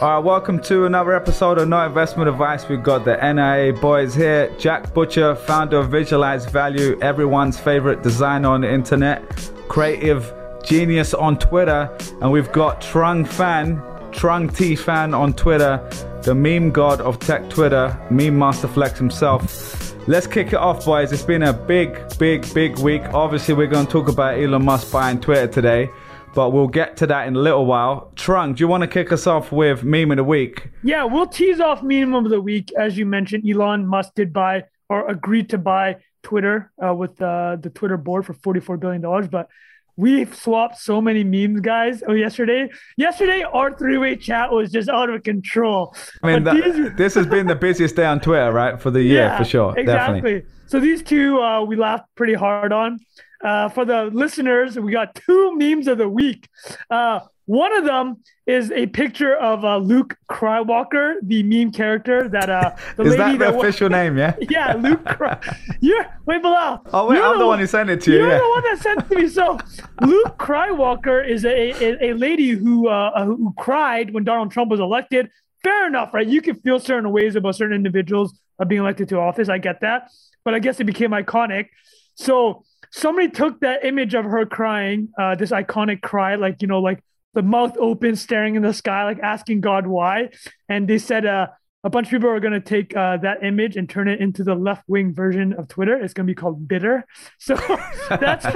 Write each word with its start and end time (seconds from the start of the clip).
All 0.00 0.08
right, 0.08 0.18
welcome 0.24 0.60
to 0.60 0.86
another 0.86 1.12
episode 1.12 1.58
of 1.58 1.66
No 1.66 1.84
Investment 1.84 2.28
Advice. 2.28 2.68
We've 2.68 2.84
got 2.84 3.04
the 3.04 3.16
NIA 3.16 3.72
boys 3.72 4.14
here. 4.14 4.48
Jack 4.56 4.94
Butcher, 4.94 5.34
founder 5.34 5.78
of 5.78 5.90
Visualize 5.90 6.46
Value, 6.46 6.96
everyone's 7.02 7.58
favorite 7.58 8.04
designer 8.04 8.50
on 8.50 8.60
the 8.60 8.72
internet, 8.72 9.50
creative 9.66 10.32
genius 10.62 11.14
on 11.14 11.36
Twitter, 11.36 11.90
and 12.20 12.30
we've 12.30 12.52
got 12.52 12.80
Trung 12.80 13.26
Phan, 13.26 13.78
Trung 14.12 14.56
T 14.56 14.76
Phan 14.76 15.14
on 15.14 15.32
Twitter, 15.32 15.84
the 16.22 16.32
meme 16.32 16.70
god 16.70 17.00
of 17.00 17.18
tech 17.18 17.50
Twitter, 17.50 17.98
meme 18.08 18.38
master 18.38 18.68
flex 18.68 19.00
himself. 19.00 19.96
Let's 20.06 20.28
kick 20.28 20.52
it 20.52 20.60
off, 20.60 20.84
boys. 20.84 21.10
It's 21.10 21.24
been 21.24 21.42
a 21.42 21.52
big, 21.52 21.98
big, 22.20 22.54
big 22.54 22.78
week. 22.78 23.02
Obviously, 23.12 23.54
we're 23.54 23.66
going 23.66 23.86
to 23.86 23.92
talk 23.92 24.06
about 24.06 24.38
Elon 24.38 24.64
Musk 24.64 24.92
buying 24.92 25.20
Twitter 25.20 25.48
today 25.48 25.90
but 26.38 26.50
we'll 26.50 26.68
get 26.68 26.96
to 26.96 27.04
that 27.04 27.26
in 27.26 27.34
a 27.34 27.38
little 27.40 27.66
while. 27.66 28.12
Trung, 28.14 28.54
do 28.54 28.60
you 28.62 28.68
want 28.68 28.82
to 28.82 28.86
kick 28.86 29.10
us 29.10 29.26
off 29.26 29.50
with 29.50 29.82
meme 29.82 30.12
of 30.12 30.18
the 30.18 30.22
week? 30.22 30.68
Yeah, 30.84 31.02
we'll 31.02 31.26
tease 31.26 31.58
off 31.58 31.82
meme 31.82 32.14
of 32.14 32.30
the 32.30 32.40
week. 32.40 32.70
As 32.78 32.96
you 32.96 33.06
mentioned, 33.06 33.42
Elon 33.44 33.84
Musk 33.84 34.14
did 34.14 34.32
buy 34.32 34.62
or 34.88 35.10
agreed 35.10 35.50
to 35.50 35.58
buy 35.58 35.96
Twitter 36.22 36.70
uh, 36.80 36.94
with 36.94 37.20
uh, 37.20 37.56
the 37.60 37.70
Twitter 37.70 37.96
board 37.96 38.24
for 38.24 38.34
$44 38.34 38.78
billion. 38.78 39.28
But 39.28 39.48
we've 39.96 40.32
swapped 40.32 40.78
so 40.78 41.00
many 41.00 41.24
memes, 41.24 41.60
guys. 41.60 42.04
Oh, 42.06 42.12
yesterday, 42.12 42.70
yesterday 42.96 43.42
our 43.42 43.76
three-way 43.76 44.14
chat 44.14 44.52
was 44.52 44.70
just 44.70 44.88
out 44.88 45.10
of 45.10 45.24
control. 45.24 45.92
I 46.22 46.34
mean, 46.34 46.44
that, 46.44 46.54
these... 46.54 46.92
this 46.96 47.14
has 47.14 47.26
been 47.26 47.48
the 47.48 47.56
busiest 47.56 47.96
day 47.96 48.06
on 48.06 48.20
Twitter, 48.20 48.52
right, 48.52 48.80
for 48.80 48.92
the 48.92 49.02
year 49.02 49.22
yeah, 49.22 49.38
for 49.38 49.44
sure. 49.44 49.76
Exactly. 49.76 50.20
Definitely. 50.20 50.50
So 50.66 50.78
these 50.78 51.02
two 51.02 51.42
uh, 51.42 51.64
we 51.64 51.74
laughed 51.74 52.14
pretty 52.14 52.34
hard 52.34 52.72
on. 52.72 53.00
Uh, 53.42 53.68
for 53.68 53.84
the 53.84 54.06
listeners, 54.12 54.78
we 54.78 54.92
got 54.92 55.14
two 55.14 55.56
memes 55.56 55.86
of 55.86 55.98
the 55.98 56.08
week. 56.08 56.48
Uh, 56.90 57.20
one 57.48 57.72
of 57.72 57.86
them 57.86 58.18
is 58.46 58.70
a 58.72 58.86
picture 58.88 59.34
of 59.34 59.64
uh, 59.64 59.78
Luke 59.78 60.18
Crywalker, 60.30 61.14
the 61.22 61.42
meme 61.42 61.72
character 61.72 62.28
that 62.28 62.50
uh, 62.50 62.76
the 62.96 63.04
is 63.04 63.16
lady 63.16 63.38
that 63.38 63.46
the 63.46 63.52
that 63.52 63.54
official 63.58 63.88
name? 63.88 64.18
Yeah. 64.18 64.36
yeah, 64.50 64.74
Luke. 64.74 65.02
Cry- 65.06 65.40
you're 65.80 66.04
wait, 66.26 66.42
Bilal. 66.42 66.84
Oh 66.92 67.08
wait, 67.08 67.22
I'm 67.22 67.32
the, 67.32 67.38
the 67.38 67.46
one 67.46 67.58
who 67.58 67.66
sent 67.66 67.88
it 67.88 68.02
to 68.02 68.12
you. 68.12 68.18
You're 68.18 68.28
yeah. 68.28 68.38
the 68.38 68.48
one 68.50 68.62
that 68.64 68.78
sent 68.80 69.00
it 69.00 69.08
to 69.08 69.16
me. 69.22 69.28
So 69.28 69.58
Luke 70.02 70.36
Crywalker 70.36 71.26
is 71.26 71.46
a, 71.46 71.70
a, 71.82 72.10
a 72.10 72.12
lady 72.12 72.50
who 72.50 72.88
uh, 72.88 73.24
who 73.24 73.54
cried 73.56 74.12
when 74.12 74.24
Donald 74.24 74.50
Trump 74.50 74.70
was 74.70 74.80
elected. 74.80 75.30
Fair 75.62 75.86
enough, 75.86 76.12
right? 76.12 76.26
You 76.26 76.42
can 76.42 76.54
feel 76.56 76.78
certain 76.78 77.10
ways 77.12 77.34
about 77.34 77.54
certain 77.54 77.74
individuals 77.74 78.38
being 78.66 78.82
elected 78.82 79.08
to 79.08 79.20
office. 79.20 79.48
I 79.48 79.56
get 79.56 79.80
that, 79.80 80.10
but 80.44 80.52
I 80.52 80.58
guess 80.58 80.80
it 80.80 80.84
became 80.84 81.12
iconic. 81.12 81.68
So 82.14 82.64
somebody 82.90 83.28
took 83.28 83.60
that 83.60 83.84
image 83.84 84.14
of 84.14 84.24
her 84.24 84.46
crying, 84.46 85.08
uh, 85.18 85.34
this 85.34 85.50
iconic 85.50 86.02
cry, 86.02 86.36
like 86.36 86.62
you 86.62 86.68
know, 86.68 86.80
like 86.80 87.02
the 87.34 87.42
mouth 87.42 87.76
open, 87.78 88.16
staring 88.16 88.54
in 88.54 88.62
the 88.62 88.74
sky, 88.74 89.04
like 89.04 89.20
asking 89.20 89.60
God 89.60 89.86
why, 89.86 90.30
and 90.68 90.88
they 90.88 90.98
said 90.98 91.26
uh, 91.26 91.48
a 91.84 91.90
bunch 91.90 92.08
of 92.08 92.10
people 92.10 92.28
are 92.28 92.40
going 92.40 92.54
to 92.54 92.60
take 92.60 92.96
uh, 92.96 93.16
that 93.18 93.44
image 93.44 93.76
and 93.76 93.88
turn 93.88 94.08
it 94.08 94.20
into 94.20 94.42
the 94.42 94.54
left 94.54 94.82
wing 94.88 95.14
version 95.14 95.52
of 95.52 95.68
Twitter. 95.68 95.96
It's 95.96 96.12
going 96.12 96.26
to 96.26 96.30
be 96.30 96.34
called 96.34 96.66
Bitter. 96.66 97.04
So 97.38 97.54
that's 98.08 98.46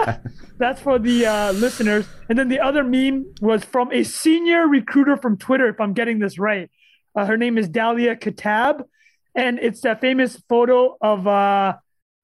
that's 0.59 0.81
for 0.81 0.99
the 0.99 1.27
uh, 1.27 1.53
listeners. 1.53 2.07
And 2.29 2.39
then 2.39 2.49
the 2.49 2.61
other 2.61 2.83
meme 2.83 3.35
was 3.41 3.65
from 3.65 3.93
a 3.93 4.03
senior 4.03 4.67
recruiter 4.67 5.17
from 5.17 5.39
Twitter, 5.39 5.69
if 5.69 5.81
I'm 5.81 5.93
getting 5.93 6.19
this 6.19 6.39
right. 6.39 6.71
Uh, 7.15 7.27
her 7.27 7.37
name 7.37 7.59
is 7.59 7.69
Dahlia 7.69 8.17
Katab, 8.17 8.83
and 9.35 9.59
it's 9.59 9.83
that 9.83 10.01
famous 10.01 10.43
photo 10.49 10.97
of 11.01 11.27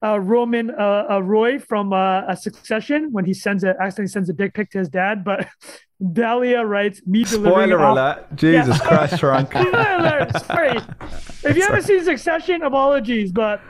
uh, 0.03 0.19
Roman 0.19 0.71
uh, 0.71 1.05
uh, 1.09 1.19
Roy 1.19 1.59
from 1.59 1.91
uh, 1.91 2.21
a 2.27 2.35
Succession 2.35 3.11
when 3.11 3.25
he 3.25 3.33
sends 3.33 3.63
a 3.63 3.75
accidentally 3.81 4.07
sends 4.07 4.29
a 4.29 4.33
dick 4.33 4.53
pic 4.53 4.71
to 4.71 4.79
his 4.79 4.89
dad. 4.89 5.23
But 5.23 5.47
Dalia 6.01 6.67
writes, 6.67 7.01
"Me 7.05 7.23
delivering." 7.23 7.69
Spoiler 7.69 7.83
alert! 7.83 8.35
Jesus 8.35 8.77
yeah. 8.77 8.87
Christ, 8.87 9.13
Trung. 9.21 9.47
Spoiler 9.47 9.95
alert! 9.97 10.45
Sorry, 10.45 10.77
if 11.49 11.57
you 11.57 11.63
haven't 11.63 11.83
seen 11.83 12.03
Succession, 12.03 12.63
apologies, 12.63 13.31
but 13.31 13.61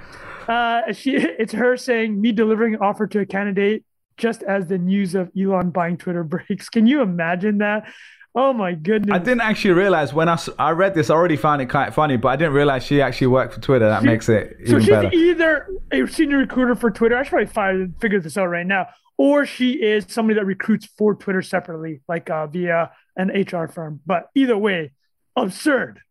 uh, 0.48 0.94
she 0.94 1.16
it's 1.16 1.54
her 1.54 1.78
saying, 1.78 2.20
"Me 2.22 2.32
delivering 2.32 2.76
an 2.76 2.82
offer 2.82 3.08
to 3.08 3.20
a 3.20 3.26
candidate." 3.26 3.84
Just 4.18 4.44
as 4.44 4.68
the 4.68 4.78
news 4.78 5.16
of 5.16 5.32
Elon 5.40 5.70
buying 5.70 5.96
Twitter 5.96 6.26
breaks, 6.26 6.68
can 6.68 6.86
you 6.86 7.02
imagine 7.02 7.60
that? 7.60 7.90
Oh 8.36 8.54
my 8.54 8.74
goodness! 8.74 9.14
I 9.14 9.18
didn't 9.18 9.42
actually 9.42 9.72
realize 9.72 10.14
when 10.14 10.30
I, 10.30 10.40
I 10.60 10.72
read 10.72 10.94
this. 10.94 11.10
I 11.10 11.16
already 11.16 11.36
found 11.36 11.62
it 11.62 11.66
quite 11.66 11.94
funny, 11.94 12.16
but 12.16 12.28
I 12.30 12.36
didn't 12.36 12.54
realize 12.54 12.84
she 12.84 13.02
actually 13.02 13.28
worked 13.28 13.56
for 13.56 13.62
Twitter. 13.62 13.90
That 13.90 14.02
she, 14.02 14.08
makes 14.08 14.30
it 14.30 14.56
even 14.62 14.68
so 14.68 14.80
she's 14.80 14.90
better. 14.90 15.10
either 15.12 15.68
a 15.92 16.06
senior 16.06 16.38
recruiter 16.38 16.76
for 16.76 16.92
Twitter. 16.92 17.18
I 17.18 17.24
should 17.24 17.32
probably 17.32 17.48
find, 17.48 17.96
figure 18.00 18.20
this 18.20 18.38
out 18.38 18.46
right 18.46 18.68
now, 18.68 18.88
or 19.18 19.46
she 19.46 19.72
is 19.74 20.06
somebody 20.10 20.40
that 20.40 20.46
recruits 20.46 20.86
for 20.86 21.16
Twitter 21.16 21.42
separately, 21.42 22.02
like 22.08 22.30
uh, 22.30 22.46
via 22.46 22.92
an 23.18 23.30
HR 23.30 23.68
firm. 23.68 24.00
But 24.06 24.30
either 24.36 24.58
way, 24.58 24.92
absurd. 25.36 26.02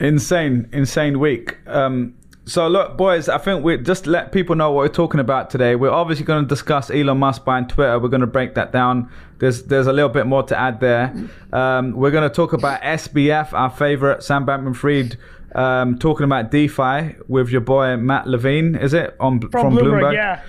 Insane, 0.00 0.68
insane 0.72 1.20
week. 1.20 1.56
Um, 1.66 2.14
so 2.44 2.66
look, 2.66 2.96
boys, 2.96 3.28
I 3.28 3.38
think 3.38 3.64
we 3.64 3.76
just 3.78 4.06
let 4.06 4.32
people 4.32 4.56
know 4.56 4.72
what 4.72 4.82
we're 4.82 4.88
talking 4.88 5.20
about 5.20 5.48
today. 5.48 5.76
We're 5.76 5.90
obviously 5.90 6.24
going 6.24 6.44
to 6.44 6.48
discuss 6.48 6.90
Elon 6.90 7.18
Musk 7.18 7.44
buying 7.44 7.68
Twitter. 7.68 7.98
We're 8.00 8.08
going 8.08 8.22
to 8.22 8.26
break 8.26 8.54
that 8.56 8.72
down. 8.72 9.10
There's 9.38 9.62
there's 9.64 9.86
a 9.86 9.92
little 9.92 10.08
bit 10.08 10.26
more 10.26 10.42
to 10.44 10.58
add 10.58 10.80
there. 10.80 11.14
Um, 11.52 11.92
we're 11.92 12.10
going 12.10 12.28
to 12.28 12.34
talk 12.34 12.52
about 12.52 12.82
SBF, 12.82 13.52
our 13.52 13.70
favorite, 13.70 14.24
Sam 14.24 14.44
Bankman-Fried, 14.44 15.16
um, 15.54 15.98
talking 15.98 16.24
about 16.24 16.50
DeFi 16.50 17.16
with 17.28 17.50
your 17.50 17.60
boy 17.60 17.96
Matt 17.96 18.26
Levine. 18.26 18.74
Is 18.74 18.92
it 18.92 19.16
on 19.20 19.40
from, 19.40 19.50
from 19.50 19.76
Bloomberg? 19.76 20.12
Bloomberg? 20.12 20.14
Yeah. 20.14 20.42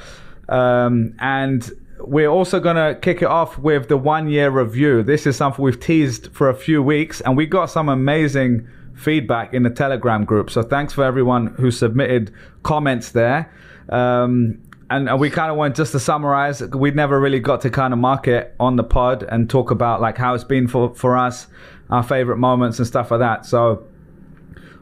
Um, 0.50 1.16
and 1.20 1.72
we're 2.00 2.28
also 2.28 2.60
going 2.60 2.76
to 2.76 3.00
kick 3.00 3.22
it 3.22 3.28
off 3.28 3.58
with 3.60 3.88
the 3.88 3.98
one 3.98 4.28
year 4.28 4.50
review. 4.50 5.04
This 5.04 5.28
is 5.28 5.38
something 5.38 5.64
we've 5.64 5.80
teased 5.80 6.32
for 6.32 6.50
a 6.50 6.56
few 6.56 6.82
weeks, 6.82 7.22
and 7.22 7.38
we 7.38 7.46
got 7.46 7.68
some 7.68 7.88
amazing 7.88 8.68
feedback 8.96 9.54
in 9.54 9.64
the 9.64 9.70
Telegram 9.70 10.26
group. 10.26 10.50
So 10.50 10.62
thanks 10.64 10.94
for 10.94 11.04
everyone 11.04 11.48
who 11.48 11.72
submitted 11.72 12.34
comments 12.64 13.12
there. 13.12 13.52
Um, 13.90 14.62
and, 14.90 15.10
and 15.10 15.20
we 15.20 15.30
kind 15.30 15.52
of 15.52 15.58
went 15.58 15.76
just 15.76 15.92
to 15.94 16.00
summarize, 16.00 16.62
we 16.62 16.92
never 16.92 17.20
really 17.20 17.40
got 17.40 17.62
to 17.62 17.70
kind 17.70 17.94
of 17.94 18.00
market 18.00 18.56
on 18.60 18.76
the 18.76 18.84
pod 18.84 19.24
and 19.24 19.50
talk 19.50 19.72
about 19.72 20.02
like 20.02 20.18
how 20.18 20.34
it's 20.34 20.44
been 20.44 20.68
for, 20.68 20.94
for 20.94 21.18
us, 21.18 21.48
our 21.90 22.04
favorite 22.04 22.38
moments 22.38 22.78
and 22.80 22.88
stuff 22.88 23.12
like 23.12 23.20
that. 23.20 23.46
So 23.46 23.86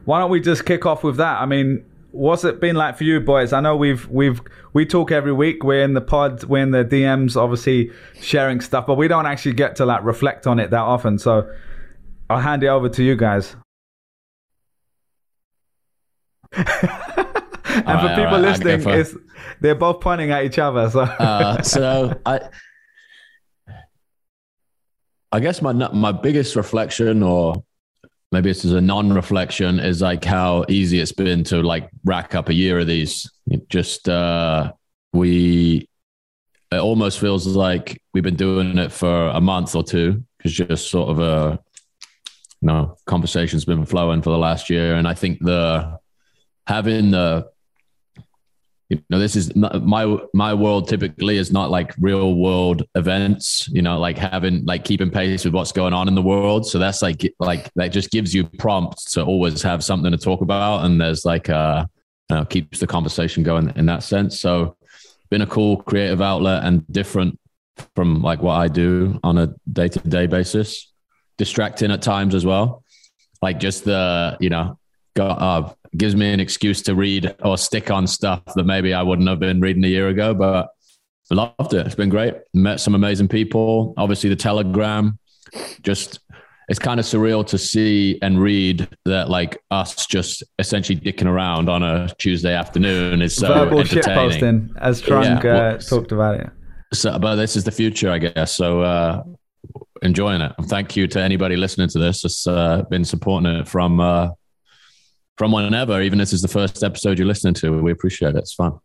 why 0.04 0.18
don't 0.18 0.30
we 0.30 0.40
just 0.40 0.64
kick 0.64 0.84
off 0.84 1.02
with 1.02 1.16
that? 1.16 1.40
I 1.40 1.46
mean, 1.46 1.84
what's 2.10 2.44
it 2.44 2.60
been 2.60 2.76
like 2.76 2.96
for 2.96 3.04
you 3.04 3.20
boys? 3.20 3.52
I 3.52 3.60
know 3.60 3.76
we've 3.76 4.06
we've 4.08 4.40
we 4.72 4.86
talk 4.86 5.10
every 5.10 5.32
week. 5.32 5.64
We're 5.64 5.82
in 5.82 5.94
the 5.94 6.00
pod, 6.00 6.44
we're 6.44 6.62
in 6.62 6.70
the 6.70 6.84
DMs, 6.84 7.36
obviously 7.36 7.90
sharing 8.20 8.60
stuff, 8.60 8.86
but 8.86 8.94
we 8.94 9.08
don't 9.08 9.26
actually 9.26 9.54
get 9.54 9.76
to 9.76 9.86
like 9.86 10.04
reflect 10.04 10.46
on 10.46 10.58
it 10.58 10.70
that 10.70 10.80
often. 10.80 11.18
So 11.18 11.50
I'll 12.30 12.40
hand 12.40 12.62
it 12.62 12.68
over 12.68 12.88
to 12.88 13.02
you 13.02 13.16
guys. 13.16 13.56
and 16.56 17.86
right, 17.86 18.00
for 18.00 18.08
people 18.08 18.32
right, 18.32 18.40
listening, 18.40 18.80
for... 18.80 18.98
it's, 18.98 19.14
they're 19.60 19.74
both 19.74 20.00
pointing 20.00 20.30
at 20.30 20.44
each 20.44 20.58
other. 20.58 20.90
So, 20.90 21.00
uh, 21.00 21.62
so 21.62 22.20
I, 22.26 22.40
I 25.30 25.40
guess 25.40 25.62
my 25.62 25.72
my 25.72 26.12
biggest 26.12 26.56
reflection, 26.56 27.22
or 27.22 27.64
maybe 28.30 28.50
this 28.50 28.66
is 28.66 28.72
a 28.72 28.80
non-reflection, 28.80 29.80
is 29.80 30.02
like 30.02 30.24
how 30.24 30.66
easy 30.68 31.00
it's 31.00 31.12
been 31.12 31.42
to 31.44 31.62
like 31.62 31.88
rack 32.04 32.34
up 32.34 32.50
a 32.50 32.54
year 32.54 32.80
of 32.80 32.86
these. 32.86 33.30
It 33.46 33.68
just 33.70 34.10
uh, 34.10 34.72
we, 35.14 35.88
it 36.70 36.78
almost 36.78 37.18
feels 37.18 37.46
like 37.46 38.02
we've 38.12 38.22
been 38.22 38.36
doing 38.36 38.76
it 38.76 38.92
for 38.92 39.28
a 39.28 39.40
month 39.40 39.74
or 39.74 39.82
two 39.82 40.22
because 40.36 40.52
just 40.52 40.90
sort 40.90 41.08
of 41.08 41.18
a, 41.18 41.58
you 42.60 42.66
know, 42.66 42.96
conversation's 43.06 43.64
been 43.64 43.86
flowing 43.86 44.20
for 44.20 44.30
the 44.30 44.38
last 44.38 44.68
year, 44.68 44.96
and 44.96 45.08
I 45.08 45.14
think 45.14 45.38
the 45.40 45.98
having 46.72 47.10
the 47.10 47.46
you 48.88 49.02
know 49.10 49.18
this 49.18 49.36
is 49.36 49.54
not, 49.54 49.82
my 49.82 50.18
my 50.32 50.52
world 50.54 50.88
typically 50.88 51.36
is 51.36 51.52
not 51.52 51.70
like 51.70 51.94
real 51.98 52.34
world 52.34 52.82
events 52.94 53.68
you 53.68 53.82
know 53.82 53.98
like 53.98 54.18
having 54.18 54.64
like 54.64 54.82
keeping 54.84 55.10
pace 55.10 55.44
with 55.44 55.54
what's 55.54 55.72
going 55.72 55.94
on 55.94 56.08
in 56.08 56.14
the 56.14 56.22
world. 56.22 56.66
So 56.66 56.78
that's 56.78 57.02
like 57.02 57.20
like 57.38 57.70
that 57.74 57.88
just 57.88 58.10
gives 58.10 58.34
you 58.34 58.44
prompts 58.44 59.12
to 59.12 59.22
always 59.22 59.62
have 59.62 59.84
something 59.84 60.12
to 60.12 60.18
talk 60.18 60.40
about. 60.40 60.84
And 60.84 61.00
there's 61.00 61.24
like 61.24 61.48
uh 61.50 61.84
you 62.30 62.36
know, 62.36 62.44
keeps 62.44 62.78
the 62.80 62.86
conversation 62.86 63.42
going 63.42 63.72
in 63.76 63.86
that 63.86 64.02
sense. 64.02 64.40
So 64.40 64.76
been 65.30 65.42
a 65.42 65.46
cool 65.46 65.76
creative 65.82 66.20
outlet 66.22 66.64
and 66.64 66.86
different 66.90 67.38
from 67.96 68.20
like 68.20 68.42
what 68.42 68.56
i 68.64 68.68
do 68.68 69.18
on 69.24 69.38
a 69.38 69.54
day-to-day 69.70 70.26
basis. 70.26 70.92
Distracting 71.38 71.90
at 71.90 72.02
times 72.02 72.34
as 72.34 72.44
well. 72.44 72.84
Like 73.40 73.58
just 73.58 73.84
the 73.84 74.36
you 74.40 74.50
know 74.50 74.78
got 75.14 75.36
uh, 75.48 75.74
gives 75.96 76.16
me 76.16 76.32
an 76.32 76.40
excuse 76.40 76.82
to 76.82 76.94
read 76.94 77.34
or 77.42 77.58
stick 77.58 77.90
on 77.90 78.06
stuff 78.06 78.42
that 78.54 78.64
maybe 78.64 78.94
I 78.94 79.02
wouldn't 79.02 79.28
have 79.28 79.38
been 79.38 79.60
reading 79.60 79.84
a 79.84 79.88
year 79.88 80.08
ago. 80.08 80.34
But 80.34 80.68
I 81.30 81.34
loved 81.34 81.74
it. 81.74 81.86
It's 81.86 81.94
been 81.94 82.08
great. 82.08 82.34
Met 82.54 82.80
some 82.80 82.94
amazing 82.94 83.28
people. 83.28 83.94
Obviously, 83.96 84.30
the 84.30 84.36
Telegram. 84.36 85.18
Just 85.82 86.20
it's 86.68 86.78
kind 86.78 86.98
of 86.98 87.04
surreal 87.04 87.46
to 87.48 87.58
see 87.58 88.18
and 88.22 88.40
read 88.40 88.88
that 89.04 89.28
like 89.28 89.60
us 89.70 90.06
just 90.06 90.42
essentially 90.58 90.98
dicking 90.98 91.26
around 91.26 91.68
on 91.68 91.82
a 91.82 92.08
Tuesday 92.18 92.54
afternoon 92.54 93.20
is 93.20 93.36
so 93.36 93.48
verbal 93.48 93.80
entertaining. 93.80 94.30
posting, 94.30 94.70
as 94.80 95.02
Trung 95.02 95.44
yeah, 95.44 95.52
uh, 95.52 95.78
talked 95.78 96.12
about 96.12 96.40
it. 96.40 96.50
So, 96.94 97.18
but 97.18 97.36
this 97.36 97.56
is 97.56 97.64
the 97.64 97.72
future, 97.72 98.10
I 98.10 98.18
guess. 98.18 98.56
So. 98.56 98.80
Uh, 98.80 99.22
enjoying 100.02 100.40
it. 100.40 100.52
And 100.58 100.68
thank 100.68 100.96
you 100.96 101.06
to 101.08 101.20
anybody 101.20 101.56
listening 101.56 101.88
to 101.90 101.98
this. 101.98 102.24
It's 102.24 102.46
uh, 102.46 102.82
been 102.90 103.04
supporting 103.04 103.50
it 103.52 103.68
from 103.68 104.00
uh, 104.00 104.30
from 105.38 105.52
whenever, 105.52 106.00
even 106.02 106.20
if 106.20 106.28
this 106.28 106.32
is 106.34 106.42
the 106.42 106.48
first 106.48 106.82
episode 106.82 107.18
you're 107.18 107.26
listening 107.26 107.54
to. 107.54 107.82
We 107.82 107.92
appreciate 107.92 108.34
it. 108.34 108.38
It's 108.38 108.54
fun. 108.54 108.78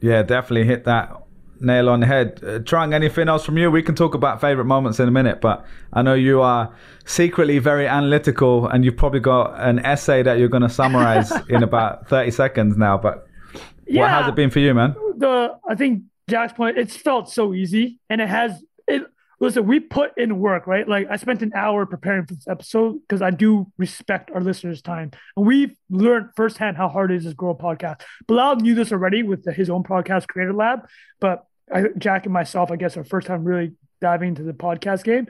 Yeah, 0.00 0.22
definitely 0.22 0.64
hit 0.64 0.84
that 0.84 1.24
nail 1.60 1.88
on 1.88 2.00
the 2.00 2.06
head. 2.06 2.40
Uh, 2.42 2.58
Trung, 2.60 2.92
anything 2.92 3.28
else 3.28 3.44
from 3.44 3.56
you? 3.56 3.70
We 3.70 3.82
can 3.82 3.94
talk 3.94 4.14
about 4.14 4.40
favorite 4.40 4.66
moments 4.66 5.00
in 5.00 5.08
a 5.08 5.10
minute, 5.10 5.40
but 5.40 5.64
I 5.92 6.02
know 6.02 6.14
you 6.14 6.42
are 6.42 6.74
secretly 7.06 7.58
very 7.58 7.86
analytical 7.86 8.66
and 8.68 8.84
you've 8.84 8.96
probably 8.96 9.20
got 9.20 9.58
an 9.58 9.78
essay 9.80 10.22
that 10.22 10.38
you're 10.38 10.48
going 10.48 10.62
to 10.62 10.68
summarize 10.68 11.32
in 11.48 11.62
about 11.62 12.08
30 12.08 12.30
seconds 12.30 12.76
now. 12.76 12.98
But 12.98 13.26
yeah, 13.86 14.02
what 14.02 14.10
has 14.10 14.28
it 14.28 14.34
been 14.34 14.50
for 14.50 14.60
you, 14.60 14.74
man? 14.74 14.94
The 15.16 15.56
I 15.68 15.74
think 15.74 16.02
Jack's 16.28 16.52
point, 16.52 16.78
it's 16.78 16.96
felt 16.96 17.30
so 17.30 17.54
easy 17.54 17.98
and 18.10 18.20
it 18.20 18.28
has 18.28 18.52
it 18.52 18.68
listen, 19.40 19.66
we 19.66 19.80
put 19.80 20.16
in 20.16 20.38
work, 20.38 20.66
right? 20.66 20.88
Like 20.88 21.06
I 21.10 21.16
spent 21.16 21.42
an 21.42 21.52
hour 21.54 21.86
preparing 21.86 22.26
for 22.26 22.34
this 22.34 22.48
episode 22.48 23.00
because 23.00 23.22
I 23.22 23.30
do 23.30 23.70
respect 23.78 24.30
our 24.32 24.40
listeners' 24.40 24.82
time. 24.82 25.10
And 25.36 25.46
we've 25.46 25.76
learned 25.90 26.30
firsthand 26.36 26.76
how 26.76 26.88
hard 26.88 27.10
it 27.10 27.16
is 27.16 27.24
to 27.24 27.34
grow 27.34 27.50
a 27.50 27.54
podcast. 27.54 28.02
Bilal 28.26 28.56
knew 28.56 28.74
this 28.74 28.92
already 28.92 29.22
with 29.22 29.44
the, 29.44 29.52
his 29.52 29.70
own 29.70 29.82
podcast 29.82 30.28
creator 30.28 30.52
lab, 30.52 30.88
but 31.20 31.46
I, 31.72 31.84
Jack 31.98 32.26
and 32.26 32.32
myself, 32.32 32.70
I 32.70 32.76
guess, 32.76 32.96
our 32.96 33.04
first 33.04 33.26
time 33.26 33.44
really 33.44 33.72
diving 34.00 34.30
into 34.30 34.42
the 34.42 34.52
podcast 34.52 35.04
game. 35.04 35.26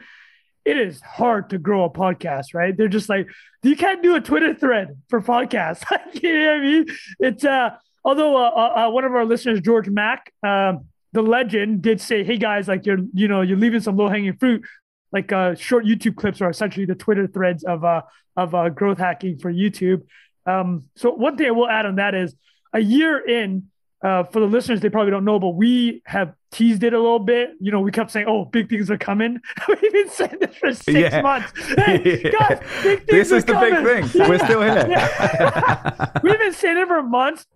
It 0.64 0.78
is 0.78 1.00
hard 1.00 1.50
to 1.50 1.58
grow 1.58 1.84
a 1.84 1.90
podcast, 1.90 2.54
right? 2.54 2.74
They're 2.76 2.88
just 2.88 3.08
like, 3.08 3.28
you 3.62 3.76
can't 3.76 4.02
do 4.02 4.16
a 4.16 4.20
Twitter 4.20 4.54
thread 4.54 4.96
for 5.08 5.20
podcasts. 5.20 5.84
you 6.22 6.38
know 6.38 6.46
what 6.46 6.56
I 6.56 6.60
mean? 6.60 6.86
It's 7.20 7.44
uh 7.44 7.70
although 8.04 8.36
uh, 8.36 8.50
uh, 8.50 8.86
uh, 8.86 8.90
one 8.90 9.04
of 9.04 9.14
our 9.14 9.24
listeners, 9.24 9.60
George 9.60 9.88
Mack, 9.88 10.32
um, 10.42 10.86
the 11.14 11.22
legend 11.22 11.80
did 11.80 12.00
say, 12.00 12.24
"Hey 12.24 12.36
guys, 12.36 12.68
like 12.68 12.84
you're 12.84 12.98
you 13.14 13.28
know 13.28 13.40
you're 13.40 13.56
leaving 13.56 13.80
some 13.80 13.96
low 13.96 14.08
hanging 14.08 14.36
fruit." 14.36 14.64
Like 15.12 15.32
uh, 15.32 15.54
short 15.54 15.84
YouTube 15.84 16.16
clips 16.16 16.40
are 16.40 16.50
essentially 16.50 16.86
the 16.86 16.96
Twitter 16.96 17.28
threads 17.28 17.62
of 17.62 17.84
uh, 17.84 18.02
of 18.36 18.54
uh, 18.54 18.68
growth 18.68 18.98
hacking 18.98 19.38
for 19.38 19.50
YouTube. 19.50 20.02
Um, 20.44 20.84
so 20.96 21.12
one 21.12 21.36
thing 21.36 21.46
I 21.46 21.52
will 21.52 21.68
add 21.68 21.86
on 21.86 21.96
that 21.96 22.14
is 22.14 22.34
a 22.74 22.80
year 22.80 23.18
in. 23.26 23.70
Uh, 24.02 24.22
for 24.22 24.40
the 24.40 24.46
listeners, 24.46 24.82
they 24.82 24.90
probably 24.90 25.10
don't 25.10 25.24
know, 25.24 25.38
but 25.38 25.54
we 25.54 26.02
have 26.04 26.34
teased 26.52 26.82
it 26.82 26.92
a 26.92 26.98
little 26.98 27.18
bit. 27.18 27.52
You 27.58 27.72
know, 27.72 27.80
we 27.80 27.90
kept 27.90 28.10
saying, 28.10 28.26
"Oh, 28.28 28.44
big 28.44 28.68
things 28.68 28.90
are 28.90 28.98
coming." 28.98 29.40
We've 29.68 29.92
been 29.92 30.10
saying 30.10 30.36
this 30.40 30.56
for 30.56 30.74
six 30.74 30.92
yeah. 30.92 31.22
months. 31.22 31.52
Hey, 31.76 32.20
yeah. 32.22 32.30
guys, 32.30 32.60
big 32.82 32.98
things 32.98 33.06
this 33.06 33.32
is 33.32 33.44
the 33.46 33.54
coming. 33.54 33.82
big 33.82 34.04
thing. 34.04 34.20
Yeah. 34.20 34.28
We're 34.28 34.38
still 34.40 34.60
here. 34.60 36.20
We've 36.22 36.38
been 36.38 36.52
saying 36.52 36.76
it 36.76 36.86
for 36.86 37.02
months, 37.02 37.46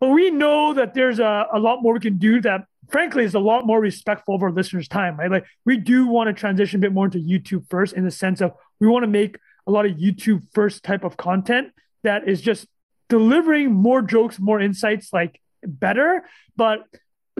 but 0.00 0.08
we 0.08 0.30
know 0.30 0.72
that 0.72 0.94
there's 0.94 1.18
a, 1.18 1.46
a 1.52 1.58
lot 1.58 1.82
more 1.82 1.92
we 1.92 2.00
can 2.00 2.16
do 2.16 2.40
that 2.40 2.64
frankly 2.90 3.24
is 3.24 3.34
a 3.34 3.38
lot 3.38 3.66
more 3.66 3.80
respectful 3.80 4.34
of 4.34 4.42
our 4.42 4.50
listeners' 4.50 4.88
time, 4.88 5.18
right? 5.18 5.30
Like 5.30 5.44
we 5.64 5.76
do 5.76 6.06
want 6.06 6.28
to 6.28 6.32
transition 6.32 6.78
a 6.78 6.82
bit 6.82 6.92
more 6.92 7.06
into 7.06 7.18
YouTube 7.18 7.68
first 7.68 7.94
in 7.94 8.04
the 8.04 8.10
sense 8.10 8.40
of 8.40 8.52
we 8.80 8.86
want 8.88 9.02
to 9.02 9.08
make 9.08 9.38
a 9.66 9.70
lot 9.70 9.86
of 9.86 9.92
YouTube 9.92 10.42
first 10.52 10.82
type 10.82 11.04
of 11.04 11.16
content 11.16 11.68
that 12.02 12.28
is 12.28 12.40
just 12.40 12.66
delivering 13.08 13.72
more 13.72 14.02
jokes, 14.02 14.38
more 14.38 14.60
insights, 14.60 15.12
like 15.12 15.40
better, 15.64 16.24
but 16.56 16.80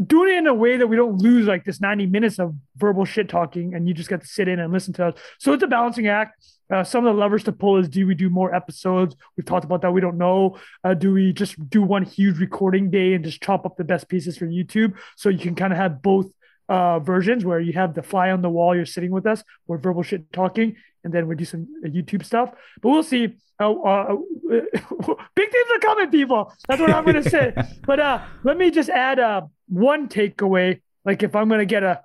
doing 0.07 0.35
it 0.35 0.39
in 0.39 0.47
a 0.47 0.55
way 0.55 0.77
that 0.77 0.87
we 0.87 0.97
don't 0.97 1.19
lose 1.19 1.47
like 1.47 1.65
this 1.65 1.81
90 1.81 2.07
minutes 2.07 2.39
of 2.39 2.55
verbal 2.77 3.05
shit 3.05 3.29
talking 3.29 3.75
and 3.75 3.89
you 3.89 3.95
just 3.95 4.09
get 4.09 4.21
to 4.21 4.27
sit 4.27 4.49
in 4.49 4.61
and 4.61 4.73
listen 4.73 4.93
to 4.95 5.07
us. 5.07 5.15
So 5.39 5.53
it's 5.53 5.63
a 5.63 5.67
balancing 5.67 6.07
act. 6.07 6.45
Uh, 6.71 6.85
some 6.85 7.07
of 7.07 7.15
the 7.15 7.21
levers 7.21 7.45
to 7.45 7.53
pull 7.53 7.79
is 7.79 7.89
do 7.89 8.07
we 8.07 8.15
do 8.15 8.29
more 8.29 8.55
episodes? 8.55 9.17
We've 9.37 9.47
talked 9.47 9.65
about 9.65 9.83
that. 9.83 9.93
We 9.93 10.01
don't 10.01 10.19
know. 10.19 10.59
Uh, 10.85 10.95
do 10.95 11.13
we 11.13 11.33
just 11.33 11.69
do 11.71 11.83
one 11.83 12.03
huge 12.03 12.39
recording 12.39 12.91
day 12.91 13.15
and 13.15 13.25
just 13.25 13.43
chop 13.43 13.65
up 13.65 13.77
the 13.77 13.85
best 13.85 14.09
pieces 14.09 14.37
for 14.37 14.47
YouTube 14.47 14.95
so 15.17 15.29
you 15.31 15.39
can 15.39 15.55
kind 15.55 15.73
of 15.73 15.79
have 15.79 16.03
both 16.03 16.27
uh, 16.69 16.99
versions 16.99 17.45
where 17.45 17.61
you 17.61 17.73
have 17.73 17.95
the 17.95 18.03
fly 18.03 18.31
on 18.31 18.43
the 18.43 18.51
wall, 18.51 18.77
you're 18.77 18.85
sitting 18.85 19.11
with 19.11 19.27
us, 19.27 19.43
we're 19.67 19.79
verbal 19.79 20.03
shit 20.03 20.31
talking, 20.33 20.77
and 21.09 21.15
then 21.15 21.27
we 21.27 21.35
do 21.35 21.47
some 21.47 21.67
uh, 21.83 21.89
YouTube 21.89 22.23
stuff. 22.23 22.51
But 22.83 22.91
we'll 22.91 23.03
see. 23.03 23.35
Uh, 23.59 23.73
uh, 23.73 24.17
big 24.51 25.51
things 25.51 25.69
are 25.75 25.79
coming, 25.81 26.11
people. 26.11 26.53
That's 26.69 26.81
what 26.81 26.91
I'm 26.91 27.05
going 27.05 27.23
to 27.23 27.31
say. 27.31 27.55
but 27.87 27.99
uh, 27.99 28.23
let 28.45 28.59
me 28.59 28.71
just 28.71 28.91
add 28.91 29.19
uh, 29.19 29.43
one 29.69 30.09
takeaway. 30.09 30.83
Like 31.07 31.23
if 31.23 31.35
I'm 31.35 31.49
going 31.49 31.61
to 31.61 31.67
get 31.67 31.83
a 31.83 32.03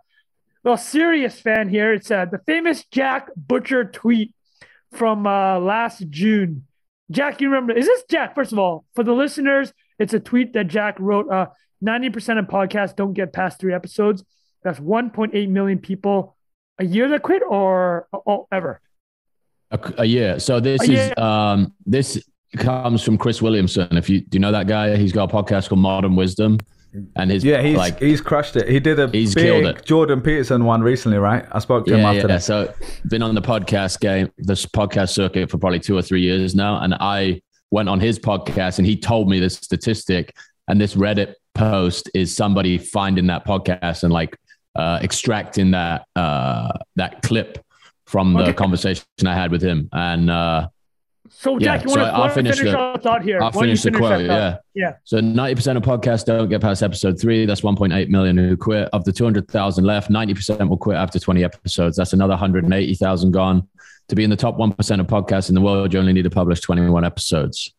well 0.64 0.78
serious 0.78 1.38
fan 1.38 1.68
here, 1.68 1.92
it's 1.92 2.10
uh, 2.10 2.26
the 2.26 2.40
famous 2.48 2.86
Jack 2.86 3.28
Butcher 3.36 3.84
tweet 3.84 4.34
from 4.94 5.28
uh, 5.28 5.60
last 5.60 6.10
June. 6.10 6.66
Jack, 7.12 7.42
you 7.42 7.50
remember? 7.50 7.74
Is 7.74 7.86
this 7.86 8.04
Jack? 8.10 8.36
First 8.36 8.54
of 8.54 8.60
all, 8.60 8.86
for 8.96 9.04
the 9.04 9.12
listeners, 9.12 9.74
it's 10.00 10.14
a 10.14 10.20
tweet 10.20 10.54
that 10.54 10.68
Jack 10.68 10.98
wrote. 10.98 11.30
Uh, 11.30 11.48
90% 11.84 12.40
of 12.40 12.46
podcasts 12.46 12.96
don't 12.96 13.12
get 13.12 13.34
past 13.34 13.60
three 13.60 13.74
episodes. 13.74 14.24
That's 14.64 14.80
1.8 14.80 15.50
million 15.50 15.80
people 15.80 16.38
a 16.80 16.86
year 16.86 17.08
that 17.10 17.24
quit 17.24 17.44
or 17.48 18.08
oh, 18.14 18.48
ever? 18.52 18.82
A, 19.74 19.94
a, 20.00 20.06
year. 20.06 20.40
So 20.40 20.60
this 20.60 20.88
a 20.88 20.94
is 20.94 21.18
um 21.18 21.74
this 21.86 22.24
comes 22.58 23.04
from 23.04 23.18
Chris 23.18 23.42
Williamson. 23.42 23.98
If 23.98 24.10
you 24.10 24.22
do 24.22 24.38
you 24.38 24.40
know 24.40 24.52
that 24.52 24.68
guy, 24.68 24.96
he's 24.96 25.12
got 25.12 25.31
a 25.31 25.36
podcast 25.36 25.70
called 25.70 25.81
Modern 25.81 26.16
Wisdom 26.16 26.60
and 27.16 27.31
his 27.31 27.44
yeah 27.44 27.62
he's 27.62 27.75
like 27.75 28.00
he's 28.00 28.22
crushed 28.22 28.56
it 28.56 28.70
he 28.70 28.80
did 28.80 29.00
a 29.00 29.10
he's 29.10 29.34
killed 29.34 29.66
it. 29.66 29.84
jordan 29.84 30.22
peterson 30.22 30.64
one 30.64 30.81
recently 30.81 31.18
right 31.18 31.46
i 31.52 31.60
spoke 31.60 31.86
to 31.86 31.92
yeah, 31.92 31.98
him 31.98 32.06
after 32.06 32.20
yeah. 32.20 32.28
that 32.28 32.44
so 32.44 32.72
been 33.10 33.24
on 33.24 33.34
the 33.34 33.42
podcast 33.42 34.00
game 34.00 34.31
this 34.38 34.66
podcast 34.66 35.10
circuit 35.10 35.50
for 35.50 35.58
probably 35.58 35.80
two 35.80 35.98
or 35.98 36.02
three 36.02 36.22
years 36.22 36.54
now 36.54 36.80
and 36.81 36.94
i 37.00 37.42
went 37.72 37.90
on 37.90 38.00
his 38.00 38.20
podcast 38.20 38.78
and 38.78 38.86
he 38.86 38.96
told 38.96 39.28
me 39.28 39.40
this 39.40 39.56
statistic 39.56 40.36
and 40.68 40.80
this 40.80 40.94
reddit 40.94 41.34
post 41.56 42.10
is 42.14 42.36
somebody 42.36 42.78
finding 42.78 43.28
that 43.28 43.46
podcast 43.46 44.04
and 44.04 44.14
like 44.14 44.38
uh, 44.75 45.00
extracting 45.04 45.70
that 45.70 46.06
uh, 46.16 46.72
that 46.96 47.22
clip 47.22 47.62
from 48.13 48.33
the 48.33 48.44
okay. 48.44 48.54
conversation 48.54 49.04
i 49.25 49.33
had 49.33 49.50
with 49.51 49.63
him 49.63 49.89
and 49.92 50.30
uh, 50.30 50.68
so, 51.36 51.57
Jack, 51.57 51.81
yeah, 51.81 51.83
you 51.83 51.89
want 51.89 52.00
so 52.00 52.06
to 52.06 52.13
I'll 52.13 52.30
finish, 52.30 52.57
finish 52.57 52.74
the, 52.74 53.00
thought 53.01 53.24
here? 53.24 53.42
I'll 53.42 53.51
finish 53.51 53.81
the 53.81 53.92
quote. 53.92 54.25
Yeah. 54.25 54.57
Yeah. 54.75 54.94
So 55.04 55.18
90% 55.19 55.77
of 55.77 55.83
podcasts 55.83 56.25
don't 56.25 56.48
get 56.48 56.62
past 56.62 56.83
episode 56.83 57.19
three. 57.19 57.45
That's 57.45 57.62
1.8 57.62 58.10
million 58.10 58.38
who 58.38 58.56
quit. 58.56 58.88
Of 58.94 59.04
the 59.04 59.12
200,000 59.12 59.83
left, 59.83 60.12
90% 60.12 60.69
will 60.69 60.77
quit 60.77 60.95
after 60.95 61.19
20 61.19 61.44
episodes. 61.44 61.98
That's 61.98 62.13
another 62.13 62.33
180,000 62.33 63.31
gone. 63.31 63.68
To 64.10 64.15
be 64.15 64.24
in 64.24 64.30
the 64.30 64.36
top 64.36 64.57
1% 64.57 65.00
of 65.00 65.07
podcasts 65.07 65.50
in 65.50 65.56
the 65.56 65.62
world, 65.62 65.92
you 65.94 66.00
only 66.00 66.13
need 66.13 66.24
to 66.24 66.30
publish 66.30 66.60
21 66.60 67.04
episodes. 67.04 67.74